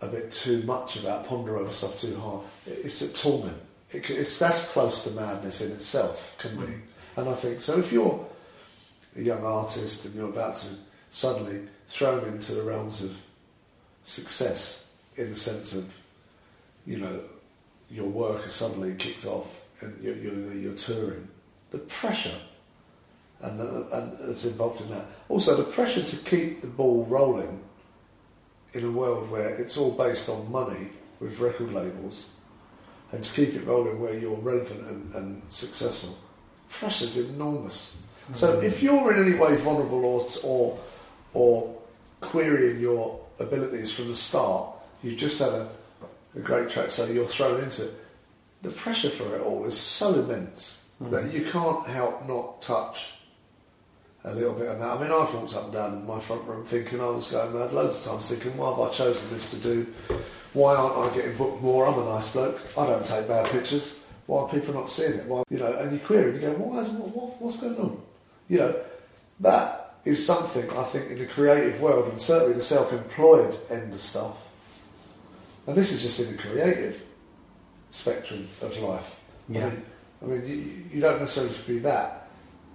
a 0.00 0.06
bit 0.06 0.30
too 0.30 0.62
much 0.62 0.96
about 0.96 1.26
ponder 1.26 1.56
over 1.56 1.72
stuff 1.72 1.98
too 1.98 2.18
hard. 2.18 2.42
It's 2.66 3.02
a 3.02 3.12
torment. 3.12 3.56
It, 3.90 4.08
it's 4.10 4.38
that's 4.38 4.70
close 4.70 5.04
to 5.04 5.10
madness 5.10 5.60
in 5.60 5.72
itself, 5.72 6.34
can 6.38 6.58
be. 6.58 6.72
And 7.16 7.28
I 7.28 7.34
think 7.34 7.60
so. 7.60 7.78
If 7.78 7.92
you're 7.92 8.26
a 9.16 9.22
young 9.22 9.44
artist 9.44 10.04
and 10.04 10.14
you're 10.14 10.28
about 10.28 10.56
to 10.56 10.68
suddenly 11.08 11.60
thrown 11.88 12.24
into 12.26 12.54
the 12.54 12.62
realms 12.62 13.02
of 13.02 13.18
success 14.04 14.90
in 15.16 15.30
the 15.30 15.36
sense 15.36 15.74
of, 15.74 15.94
you 16.86 16.98
know, 16.98 17.20
your 17.90 18.06
work 18.06 18.42
has 18.42 18.52
suddenly 18.52 18.94
kicked 18.94 19.24
off 19.24 19.55
and 19.80 20.02
you're, 20.02 20.16
you're, 20.16 20.52
you're 20.54 20.74
touring, 20.74 21.28
the 21.70 21.78
pressure 21.78 22.38
and, 23.40 23.60
uh, 23.60 23.96
and 23.96 24.30
it's 24.30 24.44
involved 24.44 24.80
in 24.80 24.90
that. 24.90 25.06
Also, 25.28 25.56
the 25.56 25.64
pressure 25.64 26.02
to 26.02 26.16
keep 26.24 26.60
the 26.60 26.66
ball 26.66 27.04
rolling 27.06 27.60
in 28.72 28.84
a 28.84 28.90
world 28.90 29.30
where 29.30 29.54
it's 29.54 29.76
all 29.76 29.92
based 29.92 30.28
on 30.28 30.50
money 30.50 30.88
with 31.20 31.38
record 31.40 31.72
labels 31.72 32.30
and 33.12 33.22
to 33.22 33.32
keep 33.32 33.54
it 33.54 33.66
rolling 33.66 34.00
where 34.00 34.18
you're 34.18 34.36
relevant 34.36 34.80
and, 34.88 35.14
and 35.14 35.42
successful, 35.48 36.18
pressure's 36.68 37.16
enormous. 37.16 38.02
So 38.32 38.60
if 38.60 38.82
you're 38.82 39.14
in 39.14 39.24
any 39.24 39.38
way 39.38 39.56
vulnerable 39.56 40.04
or, 40.04 40.26
or, 40.42 40.78
or 41.32 41.76
querying 42.20 42.80
your 42.80 43.20
abilities 43.38 43.92
from 43.92 44.08
the 44.08 44.14
start, 44.14 44.68
you've 45.02 45.16
just 45.16 45.38
had 45.38 45.50
a, 45.50 45.68
a 46.34 46.40
great 46.40 46.68
track, 46.68 46.90
so 46.90 47.06
you're 47.06 47.26
thrown 47.26 47.62
into 47.62 47.84
it. 47.84 47.94
The 48.66 48.72
pressure 48.72 49.10
for 49.10 49.36
it 49.36 49.42
all 49.42 49.64
is 49.64 49.78
so 49.78 50.12
immense 50.14 50.88
hmm. 50.98 51.10
that 51.10 51.32
you 51.32 51.48
can't 51.52 51.86
help 51.86 52.26
not 52.26 52.60
touch 52.60 53.14
a 54.24 54.34
little 54.34 54.54
bit 54.54 54.66
of 54.66 54.80
that. 54.80 54.90
I 54.90 55.00
mean, 55.00 55.12
I've 55.12 55.32
walked 55.32 55.54
up 55.54 55.64
and 55.66 55.72
down 55.72 55.92
in 55.98 56.04
my 56.04 56.18
front 56.18 56.42
room 56.48 56.64
thinking 56.64 57.00
I 57.00 57.10
was 57.10 57.30
going 57.30 57.56
mad 57.56 57.72
loads 57.72 58.04
of 58.04 58.12
times, 58.12 58.28
thinking, 58.28 58.56
why 58.56 58.70
have 58.70 58.80
I 58.80 58.90
chosen 58.90 59.30
this 59.30 59.52
to 59.52 59.60
do? 59.60 59.86
Why 60.52 60.74
aren't 60.74 60.96
I 60.96 61.14
getting 61.14 61.36
booked 61.36 61.62
more? 61.62 61.86
I'm 61.86 61.96
a 61.96 62.04
nice 62.06 62.32
bloke. 62.32 62.60
I 62.76 62.86
don't 62.86 63.04
take 63.04 63.28
bad 63.28 63.48
pictures. 63.50 64.04
Why 64.26 64.42
are 64.42 64.48
people 64.48 64.74
not 64.74 64.88
seeing 64.88 65.12
it? 65.12 65.26
Why, 65.26 65.44
you 65.48 65.58
know, 65.58 65.72
and 65.72 65.92
you 65.92 66.00
query 66.00 66.32
and 66.32 66.42
you 66.42 66.48
go, 66.48 66.54
why 66.54 66.80
is, 66.80 66.88
what, 66.88 67.14
what, 67.14 67.40
what's 67.40 67.60
going 67.60 67.76
on? 67.76 68.02
You 68.48 68.58
know, 68.58 68.76
that 69.38 69.94
is 70.04 70.26
something 70.26 70.68
I 70.70 70.82
think 70.82 71.12
in 71.12 71.20
the 71.20 71.26
creative 71.26 71.80
world 71.80 72.08
and 72.08 72.20
certainly 72.20 72.54
the 72.54 72.62
self-employed 72.62 73.56
end 73.70 73.94
of 73.94 74.00
stuff. 74.00 74.36
And 75.68 75.76
this 75.76 75.92
is 75.92 76.02
just 76.02 76.18
in 76.18 76.36
the 76.36 76.42
creative 76.42 77.05
spectrum 77.90 78.48
of 78.62 78.78
life. 78.78 79.20
Yeah. 79.48 79.66
I 79.66 79.70
mean, 79.70 79.82
I 80.22 80.24
mean 80.26 80.46
you, 80.46 80.84
you 80.94 81.00
don't 81.00 81.20
necessarily 81.20 81.52
have 81.52 81.64
to 81.64 81.72
be 81.72 81.78
that 81.80 82.28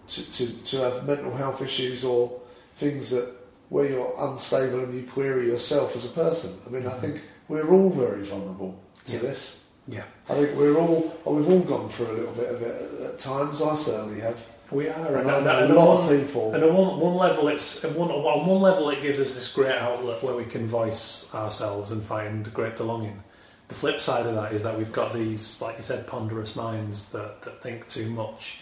to, 0.08 0.32
to, 0.32 0.48
to 0.64 0.78
have 0.78 1.08
mental 1.08 1.36
health 1.36 1.62
issues 1.62 2.04
or 2.04 2.40
things 2.76 3.10
that 3.12 3.30
where 3.70 3.90
you're 3.90 4.14
unstable 4.20 4.84
and 4.84 4.94
you 4.94 5.08
query 5.08 5.48
yourself 5.48 5.96
as 5.96 6.06
a 6.06 6.10
person. 6.10 6.54
I 6.68 6.70
mean, 6.70 6.86
I 6.86 6.90
mm-hmm. 6.90 7.00
think 7.02 7.22
we're 7.48 7.70
all 7.72 7.90
very 7.90 8.22
vulnerable 8.22 8.78
to 9.06 9.14
Yeah. 9.14 9.20
this. 9.20 9.64
Yeah. 9.88 10.04
I 10.30 10.34
think 10.34 10.58
we're 10.58 10.78
all, 10.78 11.18
we've 11.26 11.50
all 11.50 11.60
gone 11.62 11.90
through 11.90 12.12
a 12.12 12.18
little 12.18 12.34
bit 12.34 12.54
of 12.54 12.62
it 12.62 13.02
at 13.02 13.18
times. 13.18 13.62
I 13.62 13.74
certainly 13.74 14.20
have. 14.20 14.46
We 14.72 14.88
are, 14.90 15.16
And 15.16 15.30
and, 15.30 15.50
I 15.50 15.62
and, 15.62 15.72
a 15.72 15.76
lot 15.76 16.02
on, 16.02 16.14
of 16.14 16.20
people. 16.20 16.54
And 16.54 16.64
on 16.64 16.74
one, 16.74 17.00
one 17.00 17.16
level, 17.16 17.48
it's 17.48 17.84
one, 17.84 18.12
on 18.12 18.46
one 18.46 18.62
level 18.62 18.90
it 18.90 19.02
gives 19.02 19.20
us 19.20 19.34
this 19.34 19.48
great 19.52 19.76
outlet 19.76 20.22
where 20.24 20.36
we 20.36 20.46
can 20.46 20.68
voice 20.68 21.34
ourselves 21.34 21.92
and 21.92 22.04
find 22.04 22.54
great 22.54 22.78
belonging. 22.78 23.24
The 23.72 23.78
flip 23.78 24.02
side 24.02 24.26
of 24.26 24.36
that 24.36 24.52
is 24.52 24.64
that 24.64 24.78
we've 24.78 24.92
got 24.92 25.14
these, 25.14 25.62
like 25.62 25.78
you 25.78 25.84
said, 25.84 26.06
ponderous 26.06 26.58
minds 26.58 27.10
that, 27.14 27.42
that 27.44 27.62
think 27.64 27.88
too 27.88 28.10
much. 28.10 28.58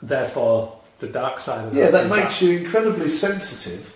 Therefore, 0.00 0.78
the 1.00 1.08
dark 1.08 1.40
side 1.40 1.66
of 1.66 1.74
Yeah, 1.74 1.90
that 1.90 2.08
makes 2.08 2.40
you 2.40 2.58
incredibly 2.60 3.08
sensitive 3.08 3.92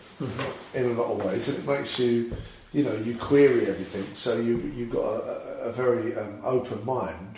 in 0.75 0.85
a 0.85 0.93
lot 1.01 1.13
of 1.13 1.25
ways, 1.25 1.49
and 1.49 1.59
it 1.59 1.65
makes 1.65 2.01
you 2.01 2.37
you 2.73 2.83
know, 2.83 2.93
you 2.97 3.17
query 3.17 3.67
everything, 3.69 4.13
so 4.15 4.37
you 4.37 4.59
you've 4.75 4.91
got 4.91 5.05
a, 5.05 5.69
a- 5.69 5.73
very 5.73 6.17
um, 6.17 6.41
open 6.43 6.85
mind. 6.85 7.37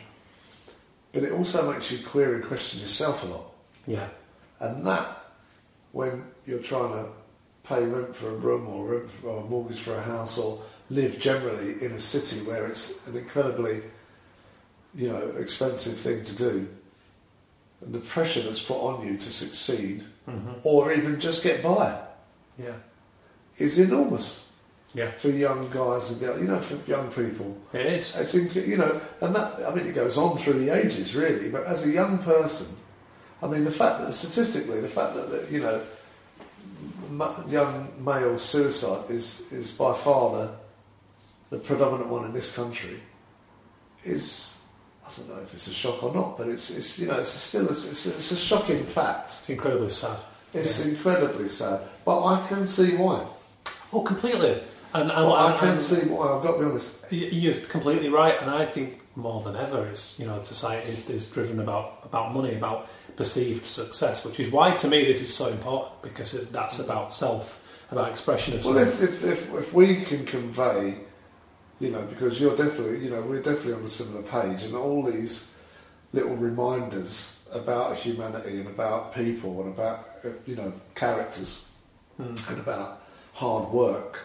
But 1.12 1.22
it 1.24 1.32
also 1.32 1.70
makes 1.70 1.92
you 1.92 1.98
query 2.04 2.36
and 2.36 2.44
question 2.44 2.80
yourself 2.80 3.22
a 3.22 3.26
lot, 3.26 3.52
Yeah. 3.86 4.08
and 4.60 4.86
that 4.86 5.24
when 5.92 6.24
you're 6.46 6.58
trying 6.60 6.92
to 6.94 7.10
pay 7.64 7.84
rent 7.84 8.16
for 8.16 8.30
a 8.30 8.34
room 8.34 8.66
or 8.66 8.86
rent 8.94 9.10
for, 9.10 9.28
or 9.28 9.40
a 9.42 9.44
mortgage 9.44 9.80
for 9.80 9.94
a 9.94 10.00
house 10.02 10.38
or 10.38 10.62
live 10.90 11.18
generally 11.20 11.82
in 11.82 11.92
a 11.92 11.98
city 11.98 12.40
where 12.44 12.66
it's 12.66 13.06
an 13.06 13.16
incredibly, 13.16 13.80
you 14.94 15.08
know, 15.08 15.28
expensive 15.38 15.96
thing 15.96 16.22
to 16.24 16.36
do, 16.36 16.68
and 17.80 17.94
the 17.94 18.00
pressure 18.00 18.42
that's 18.42 18.60
put 18.60 18.76
on 18.78 19.06
you 19.06 19.14
to 19.16 19.30
succeed 19.30 20.02
hmm 20.26 20.52
or 20.64 20.92
even 20.92 21.18
just 21.18 21.42
get 21.42 21.62
by 21.62 21.96
Yeah. 22.58 22.74
is 23.56 23.78
enormous 23.78 24.48
Yeah. 24.94 25.12
for 25.12 25.28
young 25.30 25.70
guys 25.70 26.10
and 26.10 26.20
girls, 26.20 26.40
you 26.40 26.46
know, 26.48 26.60
for 26.60 26.76
young 26.90 27.08
people. 27.10 27.56
It 27.72 27.86
is. 27.86 28.14
I 28.16 28.24
think, 28.24 28.54
you 28.56 28.76
know, 28.76 29.00
and 29.20 29.34
that, 29.34 29.64
I 29.66 29.74
mean, 29.74 29.86
it 29.86 29.94
goes 29.94 30.18
on 30.18 30.36
through 30.38 30.58
the 30.64 30.70
ages, 30.70 31.14
really, 31.14 31.48
but 31.48 31.64
as 31.64 31.86
a 31.86 31.90
young 31.90 32.18
person, 32.18 32.76
I 33.42 33.46
mean, 33.46 33.64
the 33.64 33.70
fact 33.70 34.00
that 34.00 34.12
statistically, 34.12 34.80
the 34.80 34.88
fact 34.88 35.14
that, 35.14 35.50
you 35.50 35.60
know, 35.60 35.80
young 37.48 37.88
male 38.04 38.36
suicide 38.38 39.08
is, 39.10 39.50
is 39.52 39.70
by 39.70 39.94
far 39.94 40.30
the, 40.32 40.50
the 41.50 41.58
predominant 41.58 42.08
one 42.10 42.24
in 42.24 42.32
this 42.32 42.54
country 42.54 43.00
is, 44.04 44.58
I 45.06 45.10
don't 45.16 45.28
know 45.28 45.42
if 45.42 45.52
it's 45.52 45.66
a 45.66 45.72
shock 45.72 46.02
or 46.02 46.14
not, 46.14 46.38
but 46.38 46.48
it's, 46.48 46.70
it's 46.70 46.98
you 46.98 47.08
know, 47.08 47.18
it's 47.18 47.28
still, 47.28 47.66
it's, 47.68 47.86
it's, 47.90 48.06
it's 48.06 48.30
a 48.30 48.36
shocking 48.36 48.84
fact. 48.84 49.24
It's 49.26 49.50
incredibly 49.50 49.90
sad. 49.90 50.18
It's 50.52 50.84
incredibly 50.84 51.48
sad, 51.48 51.80
but 52.04 52.24
I 52.24 52.46
can 52.48 52.64
see 52.64 52.96
why. 52.96 53.24
Oh, 53.92 54.02
completely. 54.02 54.60
And, 54.92 55.10
and, 55.10 55.26
Well, 55.26 55.34
I 55.34 55.56
can 55.58 55.68
and- 55.74 55.80
see 55.82 56.08
why. 56.08 56.36
I've 56.36 56.42
got 56.42 56.52
to 56.54 56.58
be 56.58 56.64
honest. 56.64 57.04
You're 57.12 57.54
completely 57.60 58.08
right, 58.08 58.40
and 58.40 58.50
I 58.50 58.64
think 58.64 59.00
more 59.16 59.40
than 59.42 59.54
ever, 59.56 59.86
it's 59.86 60.18
you 60.18 60.26
know 60.26 60.42
society 60.42 60.96
is 61.12 61.30
driven 61.30 61.60
about 61.60 62.00
about 62.04 62.34
money, 62.34 62.54
about 62.56 62.88
perceived 63.16 63.66
success, 63.66 64.24
which 64.24 64.40
is 64.40 64.50
why 64.50 64.74
to 64.76 64.88
me 64.88 65.04
this 65.04 65.20
is 65.20 65.32
so 65.32 65.48
important 65.48 66.02
because 66.02 66.32
it's, 66.34 66.46
that's 66.48 66.78
about 66.80 67.12
self, 67.12 67.62
about 67.92 68.08
expression 68.10 68.54
of 68.54 68.64
Well, 68.64 68.74
self. 68.84 69.02
if, 69.02 69.22
if, 69.22 69.24
if, 69.24 69.54
if 69.54 69.72
we 69.72 70.02
can 70.04 70.24
convey, 70.24 70.96
you 71.80 71.90
know, 71.90 72.02
because 72.02 72.40
you're 72.40 72.56
definitely, 72.56 73.02
you 73.04 73.10
know, 73.10 73.22
we're 73.22 73.42
definitely 73.42 73.72
on 73.74 73.82
a 73.84 73.88
similar 73.88 74.22
page, 74.22 74.62
and 74.62 74.74
all 74.74 75.02
these 75.02 75.54
little 76.12 76.36
reminders 76.36 77.48
about 77.52 77.96
humanity 77.96 78.58
and 78.60 78.68
about 78.68 79.14
people 79.14 79.62
and 79.62 79.72
about, 79.72 80.06
you 80.46 80.56
know, 80.56 80.72
characters 80.94 81.66
Mm. 82.20 82.50
and 82.50 82.60
about 82.60 83.00
hard 83.32 83.70
work. 83.72 84.18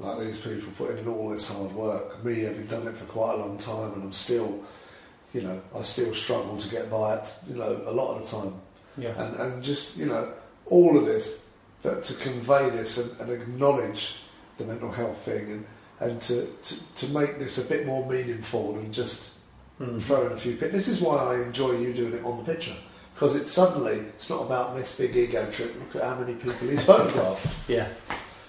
Like 0.00 0.20
these 0.20 0.40
people 0.40 0.72
putting 0.78 0.98
in 0.98 1.08
all 1.08 1.28
this 1.28 1.46
hard 1.52 1.72
work. 1.74 2.24
Me 2.24 2.40
having 2.40 2.64
done 2.66 2.86
it 2.88 2.96
for 2.96 3.04
quite 3.04 3.34
a 3.34 3.36
long 3.36 3.58
time, 3.58 3.92
and 3.92 4.02
I'm 4.04 4.12
still, 4.12 4.64
you 5.34 5.42
know, 5.42 5.60
I 5.76 5.82
still 5.82 6.14
struggle 6.14 6.56
to 6.56 6.68
get 6.70 6.90
by 6.90 7.16
it. 7.16 7.34
You 7.48 7.56
know, 7.56 7.82
a 7.86 7.92
lot 7.92 8.16
of 8.16 8.22
the 8.22 8.36
time 8.36 8.54
Yeah, 8.96 9.10
and, 9.22 9.36
and 9.36 9.62
just 9.62 9.98
you 9.98 10.06
know 10.06 10.32
all 10.66 10.96
of 10.96 11.04
this 11.04 11.44
but 11.82 12.02
to 12.04 12.14
convey 12.14 12.70
this 12.70 12.96
and, 12.96 13.20
and 13.20 13.42
acknowledge 13.42 14.22
the 14.56 14.64
mental 14.64 14.90
health 14.90 15.18
thing 15.18 15.50
and, 15.50 15.66
and 16.02 16.20
to, 16.22 16.46
to, 16.46 16.94
to 16.96 17.06
make 17.12 17.38
this 17.38 17.64
a 17.64 17.68
bit 17.68 17.86
more 17.86 18.08
meaningful 18.10 18.74
than 18.74 18.92
just 18.92 19.30
Mm. 19.80 20.00
throwing 20.00 20.30
a 20.32 20.36
few 20.36 20.52
pictures. 20.52 20.86
This 20.86 20.88
is 20.88 21.00
why 21.00 21.16
I 21.16 21.42
enjoy 21.42 21.72
you 21.72 21.92
doing 21.94 22.12
it 22.12 22.24
on 22.24 22.36
the 22.38 22.44
picture 22.44 22.74
because 23.14 23.34
it's 23.34 23.50
suddenly 23.50 23.94
it's 23.94 24.28
not 24.30 24.42
about 24.42 24.76
this 24.76 24.96
big 24.96 25.16
ego 25.16 25.50
trip. 25.50 25.74
Look 25.80 25.96
at 25.96 26.02
how 26.08 26.14
many 26.20 26.34
people 26.34 26.68
he's 26.68 26.84
photographed. 26.84 27.46
yeah, 27.68 27.88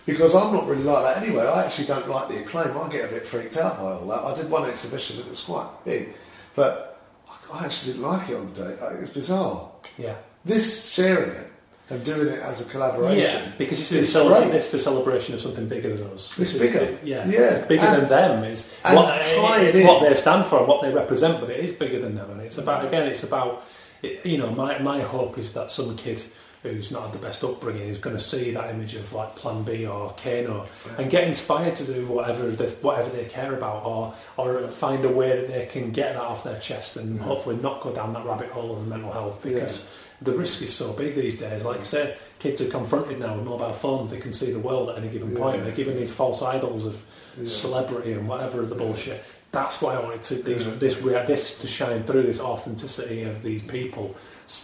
Because 0.06 0.36
I'm 0.36 0.54
not 0.54 0.68
really 0.68 0.84
like 0.84 1.02
that 1.06 1.24
anyway. 1.24 1.46
I 1.48 1.64
actually 1.66 1.88
don't 1.88 2.08
like 2.10 2.28
the 2.28 2.42
acclaim. 2.44 2.78
I 2.78 2.88
get 2.90 3.06
a 3.06 3.08
bit 3.08 3.26
freaked 3.26 3.56
out 3.58 3.78
by 3.78 3.94
all 3.94 4.06
that. 4.08 4.20
I 4.20 4.34
did 4.36 4.52
one 4.52 4.70
exhibition 4.70 5.16
that 5.18 5.30
was 5.30 5.40
quite 5.42 5.70
big, 5.86 6.14
but 6.56 7.02
I- 7.28 7.58
I 7.62 7.66
actually 7.66 7.94
didn't 7.94 8.08
like 8.08 8.30
it 8.30 8.36
on 8.36 8.54
the 8.54 8.66
day. 8.66 8.72
It 8.94 9.00
was 9.02 9.10
bizarre. 9.10 9.72
yeah, 9.98 10.16
This 10.46 10.92
sharing 10.92 11.32
it 11.32 11.52
and 11.94 12.04
doing 12.04 12.28
it 12.28 12.42
as 12.42 12.66
a 12.66 12.70
collaboration. 12.70 13.18
yeah. 13.42 13.52
Because 13.58 13.78
this 13.78 13.92
is, 13.92 14.00
It's 14.00 14.10
a 14.10 14.12
cele- 14.24 14.50
this 14.50 14.68
is 14.68 14.74
a 14.76 14.80
celebration 14.80 15.36
of 15.36 15.42
something 15.42 15.68
bigger 15.68 15.96
than 15.96 16.08
us. 16.08 16.14
It's 16.14 16.36
This 16.38 16.54
is 16.56 16.60
bigger. 16.60 16.80
the- 16.80 16.98
yeah, 17.08 17.28
Yeah. 17.28 17.58
bigger 17.66 17.84
And- 17.86 18.04
than 18.04 18.10
them 18.10 18.44
is 18.44 18.72
what, 18.84 19.10
eh, 19.10 19.62
it 19.62 19.76
it's 19.76 19.88
what 19.88 20.02
they 20.02 20.14
stand 20.16 20.46
for 20.48 20.60
and 20.60 20.68
what 20.68 20.82
they 20.82 20.90
represent, 20.92 21.40
but 21.40 21.50
it 21.50 21.60
is 21.64 21.72
bigger 21.74 22.00
than 22.00 22.16
them. 22.16 22.30
And 22.32 22.42
it's 22.42 22.58
about 22.58 22.86
again, 22.86 23.04
it's 23.08 23.24
about 23.24 23.64
it, 24.02 24.26
you 24.26 24.38
know, 24.38 24.48
my 24.52 24.80
my 24.80 25.00
hope 25.02 25.38
is 25.38 25.52
that 25.54 25.72
some 25.72 25.96
kid 25.96 26.22
who's 26.64 26.92
not 26.92 27.02
had 27.04 27.12
the 27.12 27.20
best 27.20 27.44
upbringing 27.44 27.90
is 27.90 27.98
going 27.98 28.16
to 28.16 28.24
see 28.24 28.52
that 28.52 28.70
image 28.70 28.96
of 28.96 29.12
like 29.12 29.36
Plan 29.36 29.64
B 29.64 29.86
or 29.86 30.14
Kano 30.24 30.64
and 30.98 31.10
get 31.12 31.26
inspired 31.26 31.76
to 31.76 31.84
do 31.84 32.06
whatever 32.06 32.50
they, 32.52 32.68
whatever 32.82 33.10
they 33.10 33.26
care 33.26 33.54
about, 33.54 33.84
or 33.86 34.14
or 34.38 34.66
find 34.70 35.04
a 35.04 35.10
way 35.10 35.28
that 35.42 35.48
they 35.54 35.66
can 35.66 35.92
get 35.92 36.14
that 36.14 36.22
off 36.24 36.46
their 36.46 36.58
chest 36.60 36.96
and 36.96 37.18
Yeah. 37.20 37.24
hopefully 37.26 37.58
not 37.62 37.82
go 37.82 37.92
down 37.92 38.14
that 38.14 38.26
rabbit 38.26 38.50
hole 38.52 38.72
of 38.72 38.88
mental 38.88 39.12
health 39.12 39.40
because. 39.44 39.84
The 40.22 40.32
risk 40.32 40.62
is 40.62 40.74
so 40.74 40.94
big 40.94 41.16
these 41.16 41.38
days. 41.40 41.66
Like 41.66 41.82
I 41.82 41.84
say, 41.84 42.16
kids 42.40 42.62
are 42.62 42.70
confronted 42.70 43.20
now 43.20 43.36
with 43.36 43.46
mobile 43.46 43.74
phones. 43.74 44.12
They 44.12 44.18
can 44.20 44.32
see 44.32 44.52
the 44.52 44.60
world 44.60 44.90
at 44.90 44.98
any 44.98 45.10
given 45.10 45.36
point. 45.36 45.58
Yeah. 45.58 45.64
They're 45.64 45.74
given 45.76 45.98
these 45.98 46.12
false 46.14 46.42
idols 46.42 46.86
of 46.86 47.04
Yeah. 47.38 47.48
celebrity 47.48 48.14
and 48.14 48.28
whatever 48.28 48.62
the 48.66 48.76
bullshit. 48.76 49.24
That's 49.52 49.82
why 49.82 49.96
I 49.96 50.00
wanted 50.00 50.24
to 50.24 50.36
these, 50.36 50.66
Yeah. 50.66 50.72
this 50.80 51.28
this 51.28 51.58
to 51.60 51.68
shine 51.68 52.04
through 52.04 52.24
this 52.24 52.40
authenticity 52.40 53.24
of 53.24 53.44
these 53.44 53.62
people 53.64 54.16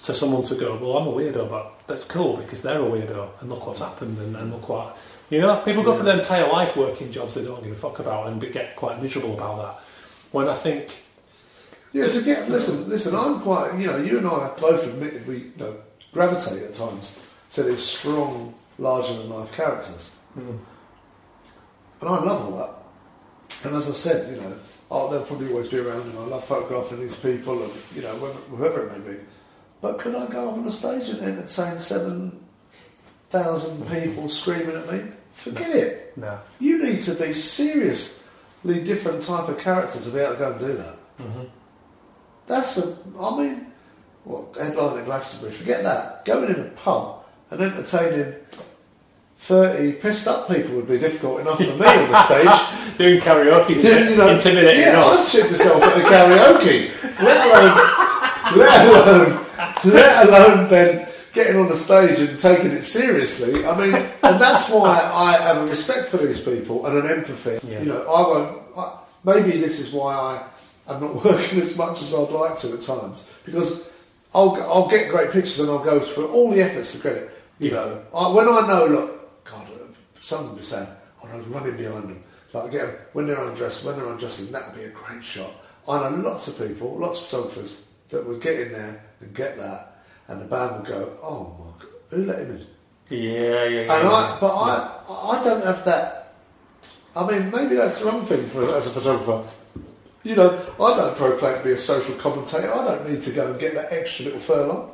to 0.03 0.13
someone 0.13 0.43
to 0.43 0.55
go, 0.55 0.75
well, 0.81 0.97
I'm 0.97 1.07
a 1.07 1.11
weirdo, 1.11 1.49
but 1.49 1.73
that's 1.87 2.03
cool 2.05 2.37
because 2.37 2.61
they're 2.61 2.81
a 2.81 2.85
weirdo, 2.85 3.29
and 3.39 3.49
look 3.49 3.65
what's 3.67 3.79
happened, 3.79 4.17
and, 4.19 4.35
and 4.35 4.51
look 4.51 4.67
what 4.69 4.97
you 5.29 5.39
know. 5.41 5.57
People 5.57 5.83
go 5.83 5.95
for 5.95 6.03
their 6.03 6.17
entire 6.17 6.47
life 6.51 6.75
working 6.75 7.11
jobs 7.11 7.35
they 7.35 7.43
don't 7.43 7.63
give 7.63 7.71
a 7.71 7.75
fuck 7.75 7.99
about 7.99 8.27
and 8.27 8.41
get 8.51 8.75
quite 8.75 9.01
miserable 9.01 9.33
about 9.33 9.57
that. 9.57 9.83
When 10.31 10.47
I 10.47 10.53
think, 10.55 11.01
Yeah, 11.91 12.07
to 12.07 12.21
get 12.21 12.49
listen, 12.49 12.87
listen. 12.89 13.15
I'm 13.15 13.39
quite. 13.41 13.77
You 13.79 13.87
know, 13.87 13.97
you 13.97 14.17
and 14.19 14.27
I 14.27 14.51
both 14.59 14.85
admitted 14.85 15.25
we 15.27 15.37
you 15.37 15.51
know 15.57 15.75
gravitate 16.13 16.63
at 16.63 16.73
times 16.73 17.17
to 17.51 17.63
these 17.63 17.81
strong, 17.81 18.53
larger 18.77 19.13
than 19.13 19.29
life 19.29 19.51
characters, 19.53 20.15
and 20.35 20.59
I 22.01 22.23
love 22.23 22.45
all 22.45 22.57
that. 22.57 23.65
And 23.65 23.75
as 23.75 23.89
I 23.89 23.93
said, 23.93 24.33
you 24.35 24.41
know, 24.41 24.55
oh, 24.91 25.11
they'll 25.11 25.23
probably 25.25 25.49
always 25.49 25.67
be 25.67 25.79
around, 25.79 26.01
and 26.01 26.17
I 26.19 26.23
love 26.25 26.43
photographing 26.45 26.99
these 26.99 27.19
people, 27.19 27.63
and 27.63 27.73
you 27.95 28.01
know, 28.01 28.15
whoever, 28.15 28.87
it 28.87 28.97
may 28.97 29.13
be. 29.13 29.19
But 29.81 29.97
could 29.99 30.15
I 30.15 30.27
go 30.27 30.49
up 30.49 30.57
on 30.57 30.67
a 30.67 30.71
stage 30.71 31.09
and 31.09 31.21
entertain 31.21 31.79
seven 31.79 32.39
thousand 33.29 33.87
people 33.89 34.29
screaming 34.29 34.75
at 34.75 34.91
me? 34.91 35.01
Forget 35.33 35.75
it. 35.75 36.17
no, 36.17 36.39
You 36.59 36.83
need 36.83 36.99
to 37.01 37.13
be 37.15 37.31
seriously 37.33 38.83
different 38.83 39.21
type 39.23 39.47
of 39.47 39.57
character 39.57 39.99
to 39.99 40.09
be 40.09 40.19
able 40.19 40.33
to 40.33 40.39
go 40.39 40.51
and 40.51 40.59
do 40.59 40.73
that. 40.77 40.95
mm-hmm. 41.19 41.43
That's 42.49 42.79
a, 42.79 42.97
I 43.19 43.37
mean, 43.37 43.67
what, 44.23 44.55
headline 44.59 44.97
at 44.97 45.05
Glastonbury, 45.05 45.53
forget 45.53 45.83
that. 45.83 46.25
Going 46.25 46.49
in 46.49 46.59
a 46.59 46.69
pub 46.71 47.23
and 47.51 47.61
entertaining 47.61 48.33
30 49.37 49.93
pissed 49.93 50.27
up 50.27 50.47
people 50.47 50.75
would 50.75 50.87
be 50.87 50.97
difficult 50.97 51.41
enough 51.41 51.59
for 51.59 51.63
me 51.63 51.85
on 51.85 52.11
the 52.11 52.23
stage. 52.23 52.97
doing 52.97 53.21
karaoke 53.21 53.75
You 54.09 54.17
know, 54.17 54.29
intimidating 54.29 54.81
yeah, 54.81 54.99
I'd 54.99 55.33
enough. 55.33 55.51
myself 55.51 55.83
at 55.83 55.95
the 55.95 56.01
karaoke, 56.01 57.23
let 57.23 57.45
alone, 57.45 58.57
let 58.57 59.07
alone, 59.07 59.45
let 59.85 60.27
alone 60.27 60.67
then 60.69 61.07
getting 61.31 61.61
on 61.61 61.69
the 61.69 61.77
stage 61.77 62.17
and 62.19 62.37
taking 62.39 62.71
it 62.71 62.81
seriously. 62.81 63.63
I 63.63 63.77
mean, 63.77 63.93
and 63.93 64.41
that's 64.41 64.69
why 64.71 64.99
I 65.13 65.33
have 65.33 65.57
a 65.57 65.65
respect 65.67 66.09
for 66.09 66.17
these 66.17 66.41
people 66.41 66.87
and 66.87 66.97
an 66.97 67.05
empathy. 67.05 67.65
Yeah. 67.65 67.79
You 67.79 67.85
know, 67.89 68.11
I 68.11 68.21
won't. 68.21 68.61
I, 68.75 68.97
maybe 69.23 69.59
this 69.59 69.79
is 69.79 69.93
why 69.93 70.15
I 70.15 70.43
am 70.89 71.01
not 71.01 71.15
working 71.25 71.59
as 71.59 71.77
much 71.77 72.01
as 72.01 72.13
I'd 72.13 72.29
like 72.29 72.57
to 72.57 72.73
at 72.73 72.81
times 72.81 73.31
because 73.45 73.89
I'll 74.33 74.55
I'll 74.63 74.87
get 74.87 75.09
great 75.09 75.31
pictures 75.31 75.59
and 75.59 75.69
I'll 75.69 75.83
go 75.83 75.99
for 75.99 76.25
all 76.25 76.51
the 76.51 76.61
efforts 76.61 76.97
to 76.97 77.03
get 77.03 77.17
it. 77.17 77.31
You 77.59 77.71
know, 77.71 78.03
I, 78.13 78.29
when 78.29 78.47
I 78.47 78.67
know, 78.67 78.85
look, 78.85 79.43
God, 79.43 79.67
uh, 79.73 79.85
someone 80.21 80.55
be 80.55 80.61
saying, 80.61 80.87
"Oh, 81.23 81.37
was 81.37 81.47
running 81.47 81.77
behind 81.77 82.03
them." 82.03 82.23
Like 82.53 82.69
again, 82.69 82.95
when 83.13 83.27
they're 83.27 83.43
undressed, 83.43 83.85
when 83.85 83.97
they're 83.97 84.07
undressing, 84.07 84.51
that 84.51 84.67
would 84.67 84.77
be 84.77 84.85
a 84.85 84.89
great 84.89 85.23
shot. 85.23 85.51
I 85.87 86.09
know 86.09 86.17
lots 86.17 86.47
of 86.47 86.67
people, 86.67 86.97
lots 86.97 87.19
of 87.19 87.27
photographers 87.27 87.87
that 88.09 88.25
would 88.25 88.41
get 88.41 88.59
in 88.59 88.71
there 88.71 89.03
and 89.19 89.35
get 89.35 89.57
that, 89.57 90.03
and 90.27 90.41
the 90.41 90.45
band 90.45 90.77
would 90.77 90.87
go, 90.87 91.17
"Oh 91.21 91.55
my 91.59 91.83
God, 91.83 91.91
who 92.09 92.25
let 92.25 92.39
him 92.39 92.51
in?" 92.51 92.67
Yeah, 93.09 93.63
yeah, 93.65 93.65
yeah. 93.65 93.81
And 93.81 94.03
yeah. 94.03 94.11
I, 94.11 94.37
but 94.39 94.55
I, 94.55 95.01
I 95.09 95.43
don't 95.43 95.65
have 95.65 95.83
that. 95.85 96.33
I 97.15 97.25
mean, 97.29 97.49
maybe 97.49 97.75
that's 97.75 98.01
the 98.01 98.11
wrong 98.11 98.23
thing 98.23 98.45
for 98.47 98.75
as 98.75 98.87
a 98.87 98.91
photographer. 98.91 99.43
You 100.23 100.35
know, 100.35 100.51
I 100.79 100.95
don't 100.95 101.15
proclaim 101.15 101.57
to 101.59 101.63
be 101.63 101.71
a 101.71 101.77
social 101.77 102.15
commentator. 102.15 102.73
I 102.73 102.85
don't 102.85 103.09
need 103.09 103.21
to 103.21 103.31
go 103.31 103.51
and 103.51 103.59
get 103.59 103.73
that 103.75 103.91
extra 103.93 104.25
little 104.25 104.39
furlong. 104.39 104.91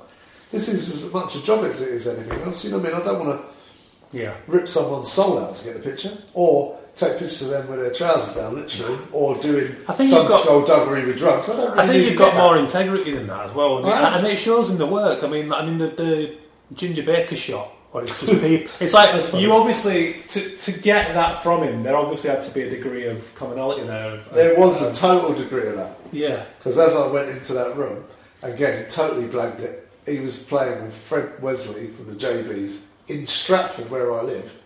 This 0.52 0.68
is 0.68 1.04
as 1.04 1.14
much 1.14 1.36
a 1.36 1.44
job 1.44 1.66
as 1.66 1.82
it 1.82 1.90
is 1.90 2.08
anything 2.08 2.40
else. 2.42 2.64
You 2.64 2.72
know 2.72 2.78
what 2.78 2.88
I 2.88 2.92
mean? 2.92 3.02
I 3.02 3.04
don't 3.04 3.28
want 3.28 3.42
to 3.42 4.18
yeah. 4.18 4.36
rip 4.48 4.68
someone's 4.68 5.12
soul 5.12 5.40
out 5.40 5.56
to 5.56 5.66
get 5.66 5.74
the 5.74 5.80
picture, 5.82 6.16
or 6.34 6.78
take 6.96 7.14
pictures 7.14 7.42
of 7.44 7.50
them 7.50 7.68
with 7.68 7.80
their 7.80 7.92
trousers 7.92 8.36
down, 8.36 8.56
literally, 8.56 8.96
mm-hmm. 8.96 9.16
or 9.16 9.36
doing 9.40 9.76
I 9.90 9.94
think 9.94 10.10
some 10.10 10.22
you've 10.22 10.30
got- 10.30 10.44
skullduggery 10.44 11.06
with 11.06 11.18
drugs. 11.18 11.50
I 11.50 11.56
don't 11.56 11.72
really 11.72 11.84
I 11.84 11.88
think 11.88 12.10
you've 12.10 12.18
got 12.18 12.36
more 12.36 12.58
integrity 12.58 13.12
than 13.12 13.28
that 13.28 13.50
as 13.50 13.56
well, 13.56 13.80
and, 13.80 13.88
I 13.88 14.10
have. 14.10 14.24
and 14.24 14.28
it 14.32 14.38
shows 14.38 14.70
in 14.70 14.78
the 14.78 14.86
work. 14.86 15.24
I 15.24 15.28
mean, 15.28 15.52
I 15.52 15.66
mean 15.66 15.78
the, 15.78 15.88
the 15.88 16.38
Ginger 16.74 17.04
Baker 17.04 17.36
shot 17.36 17.72
or 17.96 18.04
it's 18.04 18.20
just 18.20 18.42
people. 18.42 18.74
It's 18.82 18.94
like 18.94 19.34
you 19.42 19.54
obviously 19.54 20.22
to 20.28 20.58
to 20.58 20.72
get 20.74 21.14
that 21.14 21.42
from 21.42 21.64
him. 21.64 21.82
There 21.82 21.96
obviously 21.96 22.30
had 22.30 22.44
to 22.44 22.54
be 22.54 22.64
a 22.64 22.70
degree 22.70 23.08
of 23.08 23.34
commonality 23.36 23.88
there. 23.88 24.16
Of, 24.16 24.34
There 24.34 24.60
was 24.60 24.82
um, 24.82 24.92
a 24.92 24.94
total 24.94 25.34
degree 25.34 25.68
of 25.68 25.78
that. 25.78 25.96
yeah. 26.12 26.44
Because 26.58 26.78
as 26.78 26.94
I 26.94 27.08
went 27.08 27.30
into 27.30 27.54
that 27.54 27.78
room, 27.78 28.04
again, 28.44 28.86
totally 28.90 29.30
blagged 29.30 29.62
it. 29.62 29.88
He 30.06 30.20
was 30.20 30.44
playing 30.44 30.84
with 30.84 30.94
Fred 30.94 31.42
Wesley 31.42 31.88
from 31.88 32.08
the 32.08 32.16
JBs 32.16 32.84
in 33.08 33.26
Stratford, 33.26 33.90
where 33.90 34.14
I 34.14 34.24
live. 34.24 34.62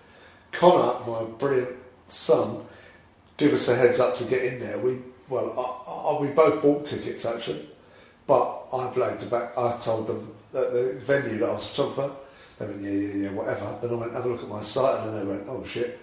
Connor, 0.51 0.99
my 1.05 1.23
brilliant 1.37 1.77
son, 2.07 2.65
give 3.37 3.53
us 3.53 3.69
a 3.69 3.75
heads 3.75 3.99
up 3.99 4.15
to 4.15 4.23
get 4.23 4.43
in 4.43 4.59
there. 4.59 4.79
We 4.79 4.97
well, 5.29 5.53
I, 5.55 5.91
I, 5.91 6.19
we 6.19 6.29
both 6.29 6.63
bought 6.63 6.83
tickets 6.83 7.27
actually, 7.27 7.69
but 8.25 8.65
I 8.73 8.87
blagged 8.87 9.27
about. 9.27 9.55
I 9.55 9.77
told 9.77 10.07
them 10.07 10.33
that 10.51 10.73
the 10.73 10.97
venue 10.99 11.37
that 11.37 11.49
I 11.49 11.53
was 11.53 11.69
photographer. 11.69 12.15
They 12.59 12.65
went, 12.65 12.81
yeah, 12.81 12.91
yeah, 12.91 13.13
yeah, 13.15 13.31
whatever. 13.31 13.77
Then 13.81 13.91
I 13.91 13.93
went, 13.95 14.13
have 14.13 14.25
a 14.25 14.29
look 14.29 14.43
at 14.43 14.49
my 14.49 14.61
site, 14.61 14.99
and 14.99 15.13
then 15.13 15.25
they 15.25 15.33
went, 15.33 15.47
oh 15.47 15.63
shit. 15.63 15.99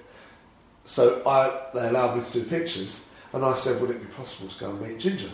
So 0.84 1.22
I, 1.26 1.68
they 1.74 1.88
allowed 1.88 2.16
me 2.16 2.24
to 2.24 2.32
do 2.32 2.44
pictures, 2.44 3.06
and 3.32 3.44
I 3.44 3.54
said, 3.54 3.80
would 3.80 3.90
it 3.90 4.00
be 4.00 4.06
possible 4.14 4.48
to 4.48 4.58
go 4.58 4.70
and 4.70 4.80
meet 4.80 4.98
Ginger? 4.98 5.28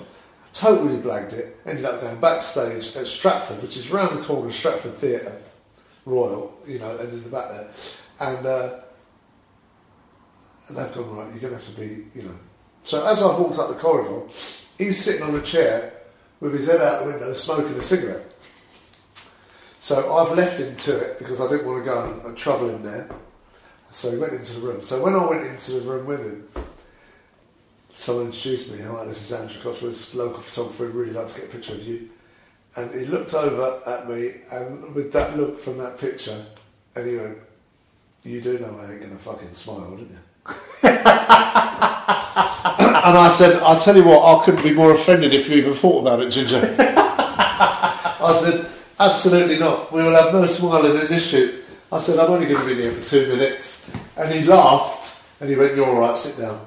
Totally 0.53 0.99
blagged 0.99 1.33
it. 1.35 1.59
Ended 1.65 1.85
up 1.85 2.01
going 2.01 2.21
backstage 2.21 2.97
at 2.97 3.07
Stratford, 3.07 3.63
which 3.63 3.77
is 3.77 3.91
round 3.91 4.19
the 4.19 4.25
corner 4.25 4.49
of 4.49 4.55
Stratford 4.55 4.95
Theatre 4.95 5.41
Royal, 6.05 6.53
you 6.67 6.79
know, 6.79 6.97
and 6.99 7.13
in 7.13 7.23
the 7.23 7.29
back 7.29 7.49
there. 7.49 7.71
And, 8.21 8.45
uh, 8.45 8.81
and 10.69 10.77
they've 10.77 10.93
gone, 10.93 11.17
right, 11.17 11.31
you're 11.31 11.41
going 11.41 11.59
to 11.59 11.65
have 11.65 11.75
to 11.75 11.81
be, 11.81 12.07
you 12.15 12.25
know. 12.25 12.37
So 12.83 13.07
as 13.07 13.23
I've 13.23 13.39
walked 13.39 13.59
up 13.59 13.69
the 13.69 13.77
corridor, 13.77 14.27
he's 14.77 15.03
sitting 15.03 15.23
on 15.23 15.35
a 15.37 15.43
chair 15.43 15.93
with 16.41 16.53
his 16.53 16.67
head 16.67 16.81
out 16.81 17.05
the 17.05 17.13
window 17.13 17.33
smoking 17.33 17.75
a 17.75 17.81
cigarette. 17.81 18.32
So 19.83 20.17
I've 20.17 20.39
left 20.39 20.61
him 20.61 20.77
to 20.77 20.97
it 20.97 21.19
because 21.19 21.41
I 21.41 21.49
didn't 21.49 21.67
want 21.67 21.85
to 21.85 21.85
go 21.85 22.05
and, 22.05 22.23
and 22.23 22.39
trouble 22.39 22.69
him 22.69 22.85
there. 22.85 23.09
So 23.91 24.13
he 24.13 24.17
went 24.17 24.33
into 24.33 24.61
the 24.61 24.61
room. 24.61 24.81
So 24.81 25.03
when 25.03 25.17
I 25.17 25.25
went 25.25 25.45
into 25.45 25.73
the 25.73 25.81
room 25.81 26.07
with 26.07 26.21
him, 26.21 26.49
someone 27.91 28.27
introduced 28.27 28.71
me. 28.73 28.81
Hi, 28.81 29.05
this 29.07 29.23
is 29.23 29.33
Andrew 29.33 29.61
Cotterill, 29.61 30.15
local 30.15 30.39
photographer. 30.39 30.87
I'd 30.87 30.95
really 30.95 31.13
like 31.13 31.27
to 31.27 31.41
get 31.41 31.49
a 31.49 31.53
picture 31.53 31.73
of 31.73 31.83
you. 31.83 32.11
And 32.77 32.95
he 32.95 33.07
looked 33.07 33.35
over 33.35 33.83
at 33.85 34.09
me, 34.09 34.35
and 34.53 34.95
with 34.95 35.13
that 35.15 35.37
look 35.37 35.61
from 35.61 35.79
that 35.79 35.99
picture, 35.99 36.47
and 36.95 37.05
he 37.05 37.17
went, 37.17 37.39
"You 38.23 38.41
do 38.41 38.61
know 38.61 38.79
I 38.81 38.93
ain't 38.93 39.01
gonna 39.01 39.19
fucking 39.19 39.53
smile, 39.53 39.91
didn't 39.97 40.11
you?" 40.11 40.19
and 40.85 41.09
I 43.19 43.35
said, 43.37 43.61
"I'll 43.65 43.81
tell 43.81 43.97
you 43.97 44.05
what, 44.05 44.23
I 44.23 44.45
couldn't 44.45 44.63
be 44.63 44.75
more 44.75 44.95
offended 44.95 45.35
if 45.35 45.49
you 45.49 45.57
even 45.57 45.75
thought 45.75 46.03
about 46.03 46.21
it, 46.23 46.31
Ginger." 46.31 46.77
I 46.79 48.33
said, 48.33 48.69
"Absolutely 49.11 49.59
not. 49.59 49.93
We 49.93 50.03
will 50.03 50.15
have 50.15 50.33
no 50.33 50.47
smiling 50.47 50.99
in 50.99 51.07
this 51.09 51.27
shoot." 51.29 51.65
I 51.91 51.99
said, 51.99 52.19
"I'm 52.19 52.31
only 52.31 52.47
going 52.47 52.61
to 52.61 52.67
be 52.75 52.81
here 52.81 52.93
for 52.93 53.03
two 53.05 53.27
minutes," 53.29 53.87
and 54.17 54.33
he 54.33 54.43
laughed, 54.45 55.23
and 55.41 55.51
he 55.51 55.57
went, 55.57 55.77
"You're 55.77 55.87
all 55.87 56.01
right. 56.01 56.17
Sit 56.17 56.39
down." 56.39 56.61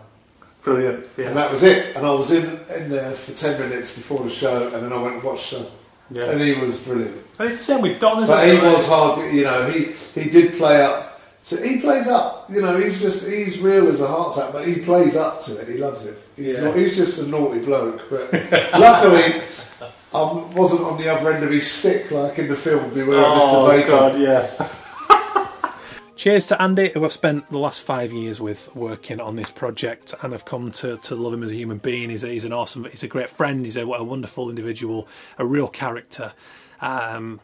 Brilliant. 0.63 1.05
And 1.17 1.35
that 1.37 1.51
was 1.51 1.61
it. 1.61 1.95
And 1.95 2.05
I 2.05 2.11
was 2.11 2.31
in, 2.31 2.59
in 2.75 2.89
there 2.89 3.11
for 3.11 3.33
10 3.33 3.59
minutes 3.59 3.95
before 3.95 4.23
the 4.23 4.31
show, 4.31 4.63
and 4.73 4.83
then 4.83 4.91
I 4.91 4.99
went 4.99 5.13
and 5.15 5.23
watched 5.23 5.51
the 5.51 5.57
show. 5.59 5.65
Yeah. 6.09 6.31
And 6.31 6.41
he 6.41 6.53
was 6.55 6.77
brilliant. 6.79 7.15
And 7.37 7.49
it's 7.49 7.57
the 7.59 7.63
same 7.63 7.81
with 7.83 7.99
Don, 7.99 8.25
But 8.25 8.47
he 8.47 8.57
was 8.57 8.87
hard, 8.87 9.31
you 9.31 9.43
know, 9.43 9.69
he, 9.69 9.91
he 10.19 10.27
did 10.27 10.53
play 10.57 10.81
up. 10.83 11.21
So 11.43 11.57
he 11.61 11.77
plays 11.79 12.07
up, 12.07 12.49
you 12.49 12.61
know, 12.63 12.79
he's 12.79 12.99
just, 12.99 13.29
he's 13.29 13.59
real 13.59 13.87
as 13.89 14.01
a 14.01 14.07
heart 14.07 14.35
attack, 14.35 14.53
but 14.53 14.67
he 14.67 14.77
plays 14.77 15.15
up 15.15 15.39
to 15.41 15.55
it. 15.59 15.67
He 15.67 15.77
loves 15.77 16.03
it. 16.07 16.17
He's, 16.35 16.55
Yeah. 16.55 16.61
not, 16.61 16.75
he's 16.75 16.97
just 16.97 17.21
a 17.21 17.27
naughty 17.27 17.59
bloke. 17.59 18.01
But 18.09 18.31
luckily, 18.79 19.41
I 20.15 20.31
wasn't 20.53 20.81
on 20.83 20.97
the 20.97 21.09
other 21.09 21.31
end 21.31 21.43
of 21.43 21.51
his 21.51 21.69
stick 21.69 22.09
like 22.09 22.39
in 22.39 22.47
the 22.47 22.55
film 22.55 22.93
Beware 22.93 23.19
of 23.19 23.25
Oh, 23.41 23.67
Mr. 23.69 23.77
Baker. 23.77 23.89
God, 23.89 24.17
yeah. 24.19 24.69
Cheers 26.15 26.47
to 26.47 26.61
Andy, 26.61 26.91
who 26.93 27.03
I've 27.03 27.11
spent 27.11 27.49
the 27.49 27.59
last 27.59 27.81
five 27.81 28.13
years 28.13 28.39
with 28.39 28.73
working 28.73 29.19
on 29.19 29.35
this 29.35 29.51
project, 29.51 30.13
and 30.21 30.33
I've 30.33 30.45
come 30.45 30.71
to, 30.71 30.95
to 30.97 31.15
love 31.15 31.33
him 31.33 31.43
as 31.43 31.51
a 31.51 31.55
human 31.55 31.77
being. 31.79 32.09
He's, 32.09 32.23
a, 32.23 32.27
he's 32.29 32.45
an 32.45 32.53
awesome, 32.53 32.85
he's 32.85 33.03
a 33.03 33.07
great 33.09 33.29
friend. 33.29 33.65
He's 33.65 33.75
a, 33.75 33.81
a 33.81 34.03
wonderful 34.03 34.49
individual, 34.49 35.09
a 35.37 35.45
real 35.45 35.67
character, 35.67 36.31
um, 36.79 37.41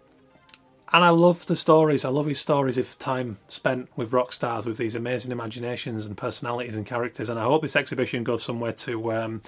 and 0.93 1.03
I 1.03 1.09
love 1.09 1.45
the 1.47 1.55
stories. 1.57 2.05
I 2.05 2.09
love 2.09 2.25
his 2.25 2.39
stories 2.39 2.77
of 2.77 2.97
time 2.97 3.37
spent 3.49 3.89
with 3.97 4.13
rock 4.13 4.31
stars 4.31 4.65
with 4.65 4.77
these 4.77 4.95
amazing 4.95 5.33
imaginations 5.33 6.05
and 6.05 6.15
personalities 6.15 6.75
and 6.77 6.85
characters. 6.85 7.29
And 7.29 7.37
I 7.39 7.43
hope 7.43 7.61
this 7.61 7.75
exhibition 7.77 8.23
goes 8.23 8.43
somewhere 8.43 8.73
to. 8.73 9.13
Um, 9.13 9.41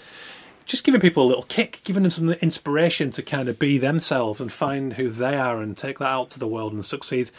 just 0.65 0.83
giving 0.83 1.01
people 1.01 1.23
a 1.23 1.27
little 1.27 1.43
kick, 1.43 1.81
giving 1.83 2.03
them 2.03 2.11
some 2.11 2.31
inspiration 2.33 3.11
to 3.11 3.21
kind 3.21 3.49
of 3.49 3.59
be 3.59 3.77
themselves 3.77 4.39
and 4.39 4.51
find 4.51 4.93
who 4.93 5.09
they 5.09 5.35
are 5.35 5.61
and 5.61 5.77
take 5.77 5.99
that 5.99 6.07
out 6.07 6.31
to 6.31 6.39
the 6.39 6.47
world 6.47 6.73
and 6.73 6.85
succeed. 6.85 7.31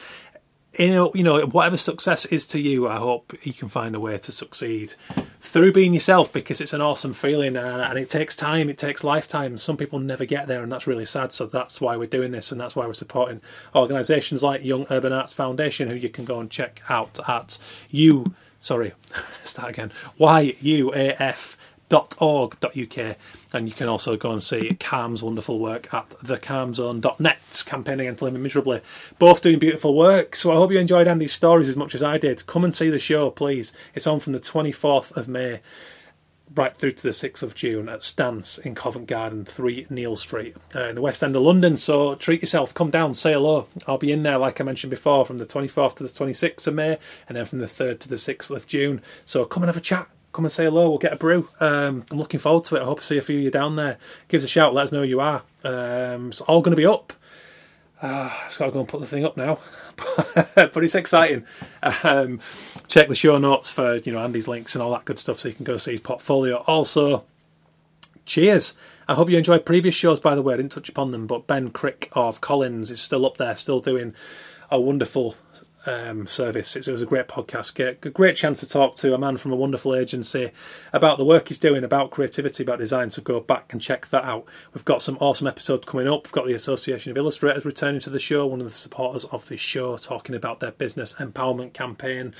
You 0.79 0.89
know, 0.89 1.13
you 1.15 1.23
know, 1.23 1.47
whatever 1.47 1.77
success 1.77 2.25
is 2.27 2.45
to 2.47 2.61
you, 2.61 2.89
I 2.89 2.97
hope 2.97 3.33
you 3.45 3.53
can 3.53 3.69
find 3.69 3.95
a 3.95 4.01
way 4.01 4.19
to 4.19 4.33
succeed 4.33 4.95
through 5.41 5.73
being 5.73 5.95
yourself 5.95 6.33
because 6.33 6.61
it's 6.61 6.73
an 6.73 6.81
awesome 6.81 7.13
feeling 7.13 7.57
and, 7.57 7.97
it 7.97 8.09
takes 8.09 8.35
time, 8.35 8.69
it 8.69 8.77
takes 8.77 9.05
lifetime. 9.05 9.57
Some 9.57 9.77
people 9.77 10.01
never 10.01 10.25
get 10.25 10.49
there, 10.49 10.65
and 10.65 10.73
that's 10.73 10.89
really 10.89 11.05
sad. 11.05 11.33
So 11.33 11.47
that's 11.47 11.81
why 11.81 11.97
we're 11.97 12.09
doing 12.09 12.33
this, 12.33 12.51
and 12.51 12.61
that's 12.61 12.75
why 12.75 12.87
we're 12.89 12.95
supporting 12.95 13.41
organisations 13.73 14.43
like 14.43 14.65
Young 14.65 14.87
Urban 14.91 15.13
Arts 15.13 15.33
Foundation, 15.33 15.89
who 15.89 15.95
you 15.95 16.09
can 16.09 16.25
go 16.25 16.41
and 16.41 16.51
check 16.51 16.83
out 16.89 17.21
at 17.29 17.57
you. 17.89 18.35
Sorry, 18.59 18.95
start 19.45 19.71
again. 19.71 19.93
YUAF 20.19 21.55
org.uk 21.93 23.17
and 23.53 23.69
you 23.69 23.75
can 23.75 23.89
also 23.89 24.17
go 24.17 24.33
and 24.33 24.43
see 24.43 24.77
CALM's 24.81 25.23
wonderful 25.23 25.59
work 25.59 25.93
at 25.93 26.11
thecalmzone.net 26.11 27.63
campaigning 27.67 28.07
against 28.07 28.23
living 28.23 28.43
miserably. 28.43 28.81
Both 29.19 29.43
doing 29.43 29.59
beautiful 29.59 29.95
work 29.95 30.37
so 30.37 30.53
I 30.53 30.57
hope 30.57 30.73
you 30.73 30.79
enjoyed 30.79 31.09
Andy's 31.09 31.33
stories 31.33 31.69
as 31.69 31.77
much 31.77 31.95
as 31.95 32.03
I 32.03 32.19
did. 32.19 32.47
Come 32.47 32.65
and 32.65 32.75
see 32.75 32.91
the 32.91 32.99
show 32.99 33.31
please. 33.31 33.73
It's 33.95 34.07
on 34.07 34.21
from 34.21 34.33
the 34.33 34.41
24th 34.41 35.13
of 35.17 35.29
May 35.29 35.61
right 36.55 36.77
through 36.77 36.93
to 36.93 37.03
the 37.03 37.09
6th 37.09 37.43
of 37.43 37.55
June 37.55 37.89
at 37.89 38.03
Stance 38.03 38.59
in 38.59 38.75
Covent 38.75 39.07
Garden 39.07 39.45
3 39.45 39.87
Neal 39.91 40.17
Street 40.17 40.57
uh, 40.75 40.85
in 40.85 40.95
the 40.95 41.01
West 41.01 41.23
End 41.23 41.35
of 41.35 41.43
London. 41.43 41.77
So 41.77 42.15
treat 42.15 42.43
yourself. 42.43 42.75
Come 42.75 42.91
down 42.91 43.15
say 43.15 43.33
hello. 43.33 43.67
I'll 43.87 43.99
be 43.99 44.13
in 44.13 44.23
there 44.23 44.39
like 44.39 44.61
I 44.61 44.65
mentioned 44.65 44.91
before 44.91 45.25
from 45.25 45.39
the 45.39 45.47
24th 45.47 45.97
to 45.97 46.03
the 46.05 46.09
26th 46.09 46.67
of 46.67 46.75
May 46.75 46.99
and 47.29 47.37
then 47.37 47.45
from 47.45 47.59
the 47.59 47.67
3rd 47.67 48.01
to 48.01 48.09
the 48.09 48.17
6th 48.17 48.51
of 48.51 48.67
June. 48.67 49.03
So 49.25 49.45
come 49.45 49.63
and 49.63 49.69
have 49.69 49.77
a 49.77 49.81
chat 49.81 50.09
come 50.35 50.45
and 50.45 50.53
say 50.53 50.65
hello. 50.65 50.91
We'll 50.91 50.99
get 50.99 51.13
a 51.13 51.17
brew. 51.17 51.49
Um, 51.61 52.05
I'm 52.11 52.19
looking 52.19 52.41
forward 52.41 52.65
to 52.67 52.77
it. 52.77 52.83
I 52.83 52.85
hope 52.85 53.01
to 53.01 53.07
see 53.07 53.17
a 53.17 53.23
few 53.23 53.39
of 53.39 53.45
you 53.45 53.51
down 53.51 53.77
there. 53.77 53.97
Give 54.29 54.39
us 54.39 54.45
a 54.45 54.49
shout. 54.49 54.75
Let 54.75 54.83
us 54.83 54.93
know 54.93 55.01
who 55.03 55.09
you 55.09 55.21
are. 55.21 55.43
Um, 55.63 56.29
it's 56.29 56.41
all 56.43 56.61
going 56.61 56.73
to 56.73 56.77
be 56.77 56.85
up. 56.85 57.13
Uh, 58.03 58.31
just 58.47 58.59
got 58.59 58.67
to 58.67 58.73
go 58.73 58.81
and 58.81 58.89
put 58.89 59.01
the 59.01 59.07
thing 59.07 59.25
up 59.25 59.37
now, 59.37 59.59
but 60.35 60.77
it's 60.77 60.95
exciting. 60.95 61.45
Um, 62.03 62.41
check 62.87 63.09
the 63.09 63.15
show 63.15 63.39
notes 63.39 63.71
for 63.71 63.97
you 63.97 64.13
know 64.13 64.19
Andy's 64.19 64.47
links 64.47 64.75
and 64.75 64.83
all 64.83 64.91
that 64.91 65.07
good 65.07 65.19
stuff, 65.19 65.39
so 65.39 65.49
you 65.49 65.55
can 65.55 65.65
go 65.65 65.79
see 65.79 65.93
his 65.93 66.01
portfolio. 66.01 66.57
Also, 66.67 67.25
cheers. 68.27 68.75
I 69.09 69.15
hope 69.15 69.31
you 69.31 69.39
enjoyed 69.39 69.65
previous 69.65 69.95
shows. 69.95 70.21
By 70.21 70.35
the 70.35 70.43
way, 70.43 70.53
I 70.53 70.57
didn't 70.59 70.73
touch 70.73 70.89
upon 70.91 71.13
them, 71.13 71.27
but 71.27 71.47
Ben 71.47 71.71
Crick 71.71 72.11
of 72.13 72.43
Collins 72.43 72.91
is 72.91 73.01
still 73.01 73.25
up 73.25 73.39
there, 73.39 73.57
still 73.57 73.81
doing 73.81 74.15
a 74.71 74.79
wonderful 74.79 75.37
um, 75.87 76.27
service. 76.27 76.77
It 76.77 76.87
was 76.89 77.03
a 77.03 77.07
great 77.07 77.29
podcast. 77.29 77.79
A 78.05 78.11
great 78.11 78.37
chance 78.37 78.61
to 78.61 78.69
talk 78.69 78.97
to 78.97 79.15
a 79.15 79.19
man 79.19 79.37
from 79.37 79.53
a 79.53 79.57
wonderful 79.57 79.95
agency 79.95 80.51
about 80.93 81.19
the 81.19 81.25
work 81.25 81.49
he's 81.49 81.59
doing, 81.59 81.85
about 81.85 82.11
creativity, 82.11 82.63
about 82.63 82.79
design. 82.79 83.11
So 83.11 83.23
go 83.23 83.41
back 83.41 83.73
and 83.73 83.81
check 83.81 84.09
that 84.09 84.25
out. 84.25 84.47
We've 84.73 84.85
got 84.85 85.03
some 85.03 85.19
awesome 85.21 85.47
episodes 85.47 85.87
coming 85.87 86.09
up. 86.09 86.25
We've 86.25 86.33
got 86.33 86.47
the 86.47 86.55
Association 86.55 87.11
of 87.11 87.17
Illustrators 87.17 87.65
returning 87.65 88.01
to 88.01 88.11
the 88.11 88.19
show, 88.19 88.47
one 88.47 88.61
of 88.61 88.67
the 88.67 88.73
supporters 88.73 89.25
of 89.27 89.49
the 89.49 89.57
show, 89.57 89.97
talking 89.97 90.35
about 90.35 90.61
their 90.61 90.73
business 90.73 91.15
empowerment 91.15 91.73
campaign. 91.73 92.35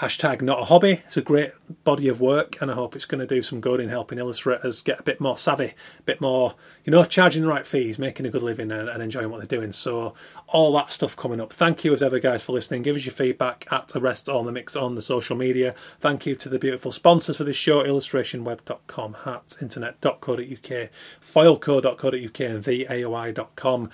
Hashtag 0.00 0.42
not 0.42 0.60
a 0.60 0.64
hobby. 0.64 1.02
It's 1.06 1.16
a 1.16 1.22
great 1.22 1.52
body 1.84 2.08
of 2.08 2.20
work, 2.20 2.60
and 2.60 2.68
I 2.68 2.74
hope 2.74 2.96
it's 2.96 3.04
going 3.04 3.20
to 3.20 3.26
do 3.32 3.42
some 3.42 3.60
good 3.60 3.78
in 3.78 3.90
helping 3.90 4.18
illustrators 4.18 4.82
get 4.82 4.98
a 4.98 5.04
bit 5.04 5.20
more 5.20 5.36
savvy, 5.36 5.74
a 5.98 6.02
bit 6.02 6.20
more, 6.20 6.54
you 6.84 6.90
know, 6.90 7.04
charging 7.04 7.42
the 7.42 7.48
right 7.48 7.64
fees, 7.64 7.96
making 7.96 8.26
a 8.26 8.30
good 8.30 8.42
living, 8.42 8.72
and, 8.72 8.88
and 8.88 9.00
enjoying 9.00 9.30
what 9.30 9.38
they're 9.38 9.58
doing. 9.58 9.70
So, 9.70 10.12
all 10.48 10.72
that 10.72 10.90
stuff 10.90 11.16
coming 11.16 11.40
up. 11.40 11.52
Thank 11.52 11.84
you 11.84 11.94
as 11.94 12.02
ever, 12.02 12.18
guys, 12.18 12.42
for 12.42 12.52
listening. 12.52 12.82
Give 12.82 12.96
us 12.96 13.04
your 13.04 13.14
feedback 13.14 13.68
at 13.70 13.92
Arrest 13.94 14.28
All 14.28 14.44
Mimics 14.44 14.74
on 14.80 14.96
the 14.96 15.02
social 15.02 15.36
media. 15.36 15.76
Thank 16.00 16.26
you 16.26 16.34
to 16.34 16.48
the 16.48 16.58
beautiful 16.58 16.90
sponsors 16.90 17.36
for 17.36 17.44
this 17.44 17.56
show 17.56 17.84
illustrationweb.com, 17.84 19.14
heartinternet.co.uk, 19.24 20.90
foilco.co.uk, 21.24 22.40
and 22.40 22.64
theaoi.com. 22.64 23.90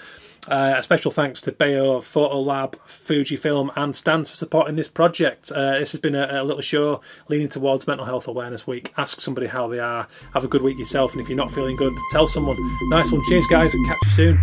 Uh, 0.49 0.75
a 0.77 0.83
special 0.83 1.11
thanks 1.11 1.43
to 1.43 1.53
Bayeux, 1.53 2.01
Photolab, 2.01 2.77
Fujifilm, 2.87 3.71
and 3.77 3.95
Stance 3.95 4.31
for 4.31 4.37
supporting 4.37 4.77
this 4.77 4.89
project. 4.89 5.53
Uh, 5.53 5.79
this 5.79 5.93
has 5.93 6.01
been 6.01 6.15
a, 6.15 6.29
a, 6.31 6.45
little 6.45 6.63
show 6.63 7.03
leaning 7.29 7.49
towards 7.49 7.87
Mental 7.87 8.07
Health 8.07 8.27
Awareness 8.27 8.67
Week. 8.67 8.91
Ask 8.97 9.21
somebody 9.21 9.49
how 9.49 9.69
they 9.69 9.81
are. 9.81 10.09
Have 10.33 10.45
a 10.45 10.49
good 10.49 10.63
week 10.63 10.79
yourself, 10.79 11.13
and 11.13 11.21
if 11.21 11.29
you're 11.29 11.37
not 11.37 11.51
feeling 11.51 11.77
good, 11.77 11.93
tell 12.11 12.27
someone. 12.27 12.57
Nice 12.89 13.13
one. 13.13 13.23
Cheers, 13.29 13.47
guys. 13.49 13.75
Catch 13.87 13.99
you 14.05 14.11
soon. 14.11 14.41